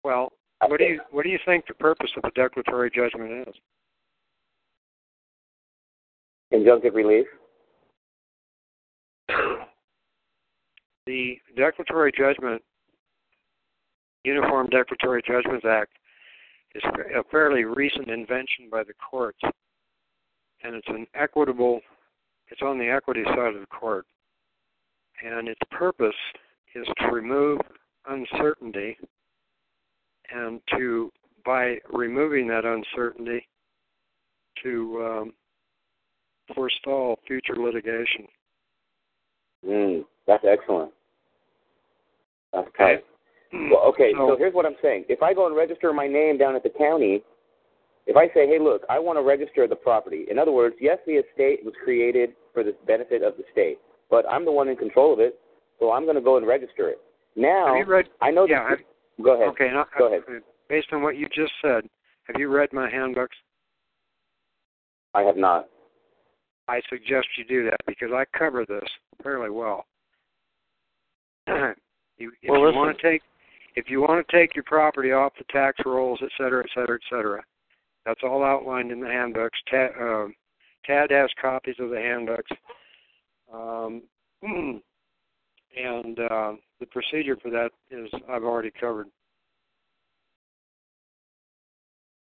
well, 0.09 0.33
what 0.67 0.79
do 0.79 0.85
you 0.85 1.01
what 1.11 1.25
do 1.25 1.29
you 1.29 1.39
think 1.45 1.67
the 1.67 1.75
purpose 1.75 2.11
of 2.17 2.23
the 2.23 2.31
declaratory 2.31 2.91
judgment 2.91 3.47
is? 3.47 3.55
Injunctive 6.53 6.95
relief? 6.95 7.27
The 11.07 11.39
Declaratory 11.57 12.13
Judgment, 12.13 12.61
Uniform 14.25 14.67
Declaratory 14.67 15.23
Judgments 15.27 15.65
Act, 15.67 15.93
is 16.75 16.83
a 16.85 17.25
fairly 17.31 17.65
recent 17.65 18.11
invention 18.11 18.69
by 18.71 18.83
the 18.85 18.93
courts, 18.93 19.39
and 20.63 20.75
it's 20.75 20.89
an 20.89 21.07
equitable. 21.15 21.81
It's 22.51 22.63
on 22.63 22.79
the 22.79 22.89
equity 22.89 23.23
side 23.25 23.55
of 23.55 23.61
the 23.61 23.67
court, 23.67 24.07
and 25.25 25.49
its 25.49 25.61
purpose 25.71 26.15
is 26.75 26.87
to 26.99 27.07
remove 27.09 27.61
uncertainty, 28.09 28.97
and 30.31 30.61
to 30.77 31.11
by 31.45 31.79
removing 31.93 32.47
that 32.49 32.65
uncertainty, 32.65 33.47
to 34.63 35.05
um, 35.07 35.33
forestall 36.55 37.19
future 37.27 37.57
litigation. 37.57 38.27
Mm, 39.67 40.05
that's 40.27 40.45
excellent. 40.45 40.93
Okay. 42.55 42.99
Well, 43.53 43.83
okay, 43.89 44.13
So- 44.13 44.31
so 44.31 44.37
here's 44.37 44.55
what 44.55 44.67
I'm 44.67 44.77
saying. 44.83 45.07
If 45.09 45.23
I 45.23 45.33
go 45.33 45.47
and 45.47 45.57
register 45.57 45.93
my 45.93 46.07
name 46.07 46.37
down 46.39 46.55
at 46.55 46.63
the 46.63 46.71
county, 46.71 47.23
if 48.09 48.17
I 48.17 48.27
say, 48.29 48.49
hey, 48.49 48.59
look, 48.59 48.83
I 48.89 48.99
want 48.99 49.19
to 49.19 49.23
register 49.23 49.69
the 49.69 49.77
property. 49.77 50.25
In 50.31 50.39
other 50.39 50.51
words, 50.51 50.75
yes, 50.81 50.97
the 51.07 51.13
estate 51.13 51.61
was 51.63 51.75
created 51.85 52.31
for 52.55 52.65
the 52.65 52.75
benefit 52.87 53.23
of 53.23 53.37
the 53.37 53.45
state, 53.53 53.79
but 54.11 54.25
I'm 54.31 54.47
the 54.47 54.51
one 54.51 54.69
in 54.69 54.77
control 54.77 55.13
of 55.13 55.21
it, 55.21 55.39
so 55.79 55.93
I'm 55.93 56.05
going 56.05 56.17
to 56.17 56.23
go 56.23 56.39
and 56.39 56.47
register 56.47 56.89
it. 56.89 57.01
Now, 57.37 57.67
Have 57.77 57.87
you 57.87 57.93
read? 57.93 58.07
I 58.23 58.31
know 58.31 58.47
Yeah, 58.49 58.71
that. 58.71 58.79
Go 59.23 59.35
ahead. 59.35 59.49
Okay, 59.49 59.69
now, 59.71 59.85
Go 59.99 60.07
ahead. 60.07 60.23
Uh, 60.27 60.41
based 60.71 60.89
on 60.93 61.03
what 61.03 61.17
you 61.19 61.27
just 61.35 61.53
said, 61.61 61.85
have 62.25 62.37
you 62.41 62.49
read 62.49 62.73
my 62.73 62.89
handbooks? 62.91 63.37
I 65.13 65.21
have 65.23 65.37
not. 65.37 65.69
I 66.67 66.81
suggest 66.89 67.27
you 67.37 67.45
do 67.45 67.65
that 67.65 67.79
because 67.87 68.09
I 68.13 68.25
cover 68.37 68.65
this 68.67 68.89
fairly 69.23 69.51
well. 69.51 69.85
you, 71.47 72.33
if 72.43 72.49
Well, 72.49 72.61
you 72.61 72.67
listen. 72.67 72.79
want 72.79 72.97
to 72.97 73.03
take 73.03 73.23
if 73.77 73.89
you 73.89 74.01
want 74.01 74.27
to 74.27 74.37
take 74.37 74.57
your 74.57 74.65
property 74.65 75.13
off 75.13 75.33
the 75.39 75.45
tax 75.53 75.79
rolls, 75.87 76.19
et 76.23 76.31
cetera, 76.37 76.65
et 76.65 76.71
cetera, 76.75 76.97
et 76.97 77.07
cetera, 77.17 77.43
that's 78.09 78.21
all 78.25 78.43
outlined 78.43 78.91
in 78.91 79.01
the 79.01 79.07
handbooks. 79.07 79.59
Tad, 79.71 79.91
um, 80.01 80.35
Tad 80.87 81.11
has 81.11 81.29
copies 81.41 81.75
of 81.79 81.91
the 81.91 81.99
handbooks, 81.99 82.51
um, 83.53 84.03
and 84.43 86.19
uh, 86.19 86.53
the 86.81 86.87
procedure 86.91 87.37
for 87.37 87.51
that 87.51 87.69
is 87.91 88.09
I've 88.31 88.45
already 88.45 88.73
covered. 88.81 89.09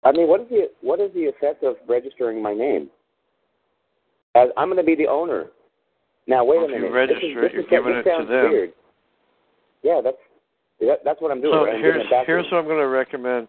I 0.03 0.11
mean, 0.11 0.27
what 0.27 0.41
is 0.41 0.49
the 0.49 0.69
what 0.81 0.99
is 0.99 1.11
the 1.15 1.25
effect 1.25 1.63
of 1.63 1.77
registering 1.87 2.41
my 2.41 2.53
name? 2.53 2.89
As 4.35 4.49
I'm 4.57 4.67
going 4.67 4.77
to 4.77 4.83
be 4.83 4.95
the 4.95 5.07
owner. 5.07 5.47
Now, 6.27 6.45
wait 6.45 6.57
a 6.57 6.63
If 6.65 6.69
you 6.69 6.75
minute. 6.75 6.91
register 6.91 7.19
this 7.19 7.31
is, 7.31 7.37
it, 7.37 7.41
this 7.41 7.51
you're 7.53 7.61
is, 7.61 7.67
giving 7.69 7.93
it 7.93 8.03
to 8.03 8.25
them. 8.25 8.51
Weird. 8.51 8.73
Yeah, 9.81 10.01
that's 10.03 10.17
that, 10.79 10.99
that's 11.03 11.21
what 11.21 11.31
I'm 11.31 11.41
doing. 11.41 11.53
So 11.53 11.65
right? 11.65 11.73
Here's 11.79 11.93
giving 11.93 12.07
it 12.07 12.11
back 12.11 12.25
to 12.25 12.31
here's 12.31 12.45
what 12.51 12.59
I'm 12.59 12.65
going 12.65 12.77
to 12.77 12.87
recommend. 12.87 13.47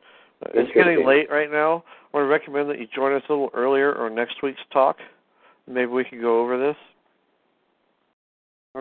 It's 0.55 0.70
getting 0.74 1.06
late 1.06 1.31
right 1.31 1.51
now. 1.51 1.85
I 2.12 2.16
want 2.16 2.24
to 2.24 2.28
recommend 2.28 2.69
that 2.70 2.78
you 2.78 2.86
join 2.94 3.14
us 3.14 3.23
a 3.28 3.32
little 3.32 3.51
earlier 3.55 3.93
or 3.94 4.10
next 4.10 4.43
week's 4.43 4.60
talk. 4.73 4.97
Maybe 5.66 5.86
we 5.86 6.05
can 6.05 6.20
go 6.20 6.40
over 6.40 6.59
this. 6.59 6.77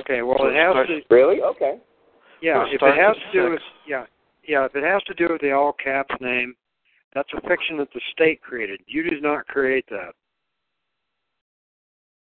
Okay. 0.02 0.22
Well, 0.22 0.38
So 0.40 0.48
it 0.48 0.56
has 0.56 0.72
start- 0.74 0.88
to. 0.88 1.02
Really? 1.10 1.42
Okay. 1.42 1.80
Yeah, 2.42 2.64
We'll 2.64 2.74
if 2.74 2.82
it 2.82 2.96
has 2.98 3.16
to 3.16 3.32
do 3.32 3.44
six. 3.44 3.52
with 3.52 3.62
yeah, 3.88 4.06
yeah, 4.48 4.66
if 4.66 4.76
it 4.76 4.84
has 4.84 5.04
to 5.04 5.14
do 5.14 5.28
with 5.32 5.42
the 5.42 5.52
all 5.52 5.74
caps 5.74 6.16
name, 6.20 6.56
that's 7.14 7.30
a 7.34 7.42
fiction 7.48 7.78
that 7.78 7.90
the 7.94 8.02
state 8.12 8.42
created. 8.42 8.82
You 8.88 9.04
did 9.04 9.22
not 9.22 9.46
create 9.48 9.86
that. 9.90 10.14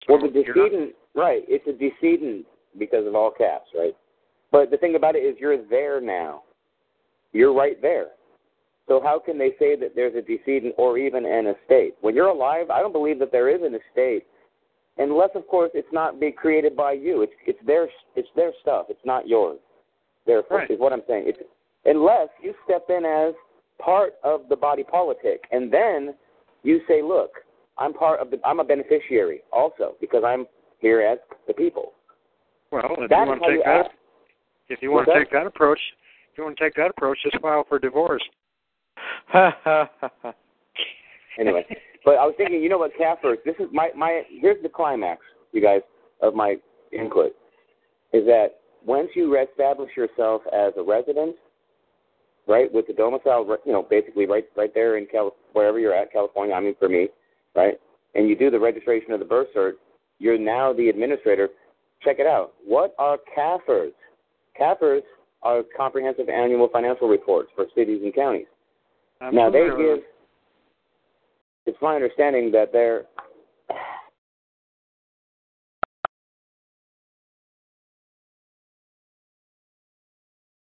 Well, 0.08 0.20
the 0.20 0.30
You're 0.30 0.56
not- 0.56 0.70
decedent, 0.72 0.96
right? 1.16 1.44
It's 1.50 1.68
a 1.68 1.74
decedent 1.74 2.46
because 2.78 3.06
of 3.06 3.16
all 3.16 3.32
caps, 3.32 3.70
right? 3.78 3.96
But 4.52 4.72
the 4.72 4.78
thing 4.78 4.96
about 4.96 5.16
it 5.18 5.24
is, 5.26 5.38
you're 5.40 5.58
there 5.58 6.00
now. 6.00 6.44
You're 7.34 7.54
right 7.54 7.82
there. 7.82 8.12
So 8.88 9.02
how 9.04 9.20
can 9.20 9.38
they 9.38 9.52
say 9.60 9.76
that 9.76 9.96
there's 9.96 10.16
a 10.16 10.22
decedent 10.22 10.74
or 10.78 10.98
even 10.98 11.26
an 11.26 11.48
estate 11.48 11.96
when 12.02 12.16
you're 12.16 12.28
alive? 12.28 12.70
I 12.70 12.82
don't 12.82 12.94
believe 12.94 13.20
that 13.20 13.32
there 13.32 13.50
is 13.50 13.62
an 13.62 13.76
estate, 13.76 14.26
unless, 14.98 15.30
of 15.36 15.46
course, 15.48 15.72
it's 15.74 15.92
not 15.92 16.20
being 16.20 16.34
created 16.34 16.76
by 16.76 16.94
you. 16.94 17.22
It's 17.22 17.34
it's 17.46 17.60
their 17.66 17.90
it's 18.16 18.30
their 18.36 18.52
stuff. 18.62 18.86
It's 18.90 19.06
not 19.06 19.28
yours. 19.28 19.60
Therefore, 20.26 20.60
Right. 20.60 20.72
is 20.72 20.80
what 20.80 20.94
I'm 20.94 21.04
saying. 21.08 21.26
It's 21.28 21.40
unless 21.86 22.30
you 22.42 22.54
step 22.64 22.90
in 22.90 23.04
as 23.06 23.34
part 23.78 24.16
of 24.24 24.48
the 24.50 24.56
body 24.56 24.84
politic, 24.84 25.46
and 25.52 25.72
then 25.72 26.16
you 26.64 26.82
say, 26.88 27.02
"Look, 27.02 27.44
I'm 27.78 27.94
part 27.94 28.22
of 28.22 28.32
the. 28.32 28.40
I'm 28.46 28.60
a 28.62 28.64
beneficiary 28.64 29.44
also 29.52 29.96
because 30.00 30.24
I'm 30.24 30.48
here 30.80 31.02
as 31.02 31.20
the 31.46 31.54
people." 31.54 31.94
Well, 32.72 32.96
if 32.98 33.10
That 33.10 33.24
you 33.24 33.28
want 33.28 33.44
to 33.44 33.50
take 33.50 33.66
that, 33.66 33.86
act. 33.88 33.96
if 34.70 34.82
you 34.82 34.92
want 34.92 35.08
to 35.08 35.14
take 35.14 35.32
that 35.32 35.46
approach, 35.46 35.80
if 36.32 36.38
you 36.38 36.44
want 36.46 36.58
to 36.58 36.64
take 36.64 36.76
that 36.76 36.90
approach, 36.90 37.18
just 37.24 37.40
file 37.42 37.64
for 37.66 37.80
divorce. 37.80 38.24
anyway, 41.40 41.66
but 42.06 42.12
I 42.12 42.26
was 42.26 42.34
thinking, 42.38 42.62
you 42.62 42.70
know 42.70 42.78
what, 42.78 42.92
CAFR, 43.00 43.36
this 43.46 43.56
is 43.60 43.68
my 43.72 43.90
my. 43.96 44.24
Here's 44.30 44.62
the 44.64 44.70
climax, 44.70 45.22
you 45.52 45.62
guys, 45.62 45.82
of 46.22 46.34
my 46.34 46.56
input, 46.92 47.34
is 48.14 48.26
that 48.26 48.60
once 48.86 49.10
you 49.16 49.38
establish 49.38 49.92
yourself 49.96 50.42
as 50.54 50.74
a 50.78 50.84
resident, 50.84 51.36
right, 52.48 52.72
with 52.74 52.88
the 52.88 52.94
domicile, 52.94 53.58
you 53.66 53.74
know, 53.74 53.86
basically 53.90 54.26
right 54.26 54.46
right 54.56 54.74
there 54.74 54.98
in 54.98 55.06
Cal, 55.06 55.36
wherever 55.54 55.80
you're 55.80 55.94
at, 55.94 56.12
California. 56.12 56.56
I 56.56 56.60
mean, 56.62 56.76
for 56.80 56.90
me, 56.90 57.10
right, 57.56 57.76
and 58.16 58.30
you 58.30 58.36
do 58.36 58.50
the 58.50 58.60
registration 58.60 59.12
of 59.12 59.20
the 59.20 59.26
birth 59.26 59.48
cert, 59.56 59.74
you're 60.20 60.38
now 60.38 60.74
the 60.74 60.90
administrator. 60.90 61.50
Check 62.04 62.18
it 62.20 62.28
out. 62.28 62.54
What 62.66 62.94
are 63.00 63.18
CAFRs? 63.36 63.92
CAFRs 64.60 65.02
are 65.44 65.64
comprehensive 65.76 66.30
annual 66.30 66.70
financial 66.72 67.08
reports 67.08 67.50
for 67.56 67.66
cities 67.76 68.02
and 68.04 68.14
counties. 68.14 68.48
I'm 69.22 69.36
Now 69.36 69.50
they 69.50 69.68
give. 69.78 70.00
It's 71.66 71.78
my 71.82 71.96
understanding 71.96 72.52
that 72.52 72.72
they're. 72.72 73.04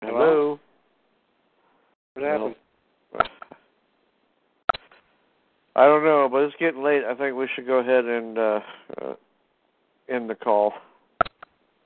Hello. 0.03 0.59
What 2.13 2.25
happened? 2.25 2.55
I 5.75 5.85
don't 5.85 6.03
know, 6.03 6.27
but 6.29 6.39
it's 6.39 6.55
getting 6.59 6.83
late. 6.83 7.03
I 7.05 7.15
think 7.15 7.35
we 7.35 7.47
should 7.55 7.65
go 7.65 7.77
ahead 7.77 8.05
and 8.05 8.37
uh, 8.37 8.59
uh, 9.01 9.13
end 10.09 10.29
the 10.29 10.35
call. 10.35 10.73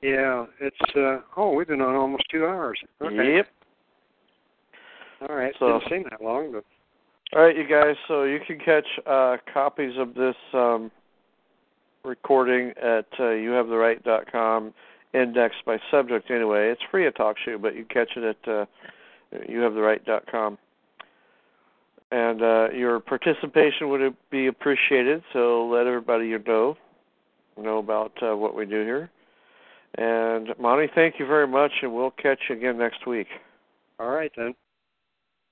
Yeah, 0.02 0.46
it's 0.60 0.96
uh 0.96 1.20
oh, 1.38 1.54
we've 1.54 1.68
been 1.68 1.82
on 1.82 1.96
almost 1.96 2.24
two 2.32 2.46
hours. 2.46 2.80
Okay. 3.02 3.36
Yep. 3.38 3.48
All 5.30 5.36
right. 5.36 5.54
So- 5.60 5.80
Didn't 5.80 5.90
seem 5.90 6.04
that 6.10 6.22
long, 6.22 6.52
but 6.52 6.64
All 7.36 7.44
right, 7.44 7.56
you 7.56 7.68
guys. 7.68 7.96
So 8.08 8.24
you 8.24 8.40
can 8.46 8.60
catch 8.60 8.86
uh, 9.06 9.38
copies 9.54 9.98
of 9.98 10.14
this 10.14 10.36
um, 10.54 10.92
recording 12.04 12.70
at 12.82 13.08
uh, 13.20 13.24
youhavetheright.com, 13.24 14.74
indexed 15.14 15.66
by 15.66 15.78
subject. 15.90 16.30
Anyway, 16.30 16.70
it's 16.70 16.82
free 16.92 17.08
at 17.08 17.16
TalkShoe, 17.18 17.62
but 17.62 17.76
you 17.76 17.86
catch 17.86 18.12
it 18.16 18.24
at 18.24 18.52
uh, 18.52 18.66
youhavetheright.com. 19.50 20.58
And 22.12 22.42
uh, 22.42 22.70
your 22.74 23.00
participation 23.00 23.90
would 23.90 24.16
be 24.30 24.48
appreciated. 24.48 25.24
So 25.34 25.66
let 25.68 25.88
everybody 25.88 26.28
you 26.28 26.40
know 26.46 26.78
know 27.58 27.80
about 27.80 28.12
uh, 28.22 28.36
what 28.38 28.56
we 28.56 28.66
do 28.66 28.82
here. 28.84 29.10
And 29.98 30.50
Monty, 30.60 30.88
thank 30.94 31.16
you 31.20 31.26
very 31.26 31.48
much, 31.48 31.72
and 31.82 31.94
we'll 31.94 32.12
catch 32.12 32.40
you 32.50 32.56
again 32.58 32.78
next 32.78 33.08
week. 33.08 33.28
all 34.00 34.10
right 34.10 34.32
then. 34.38 34.54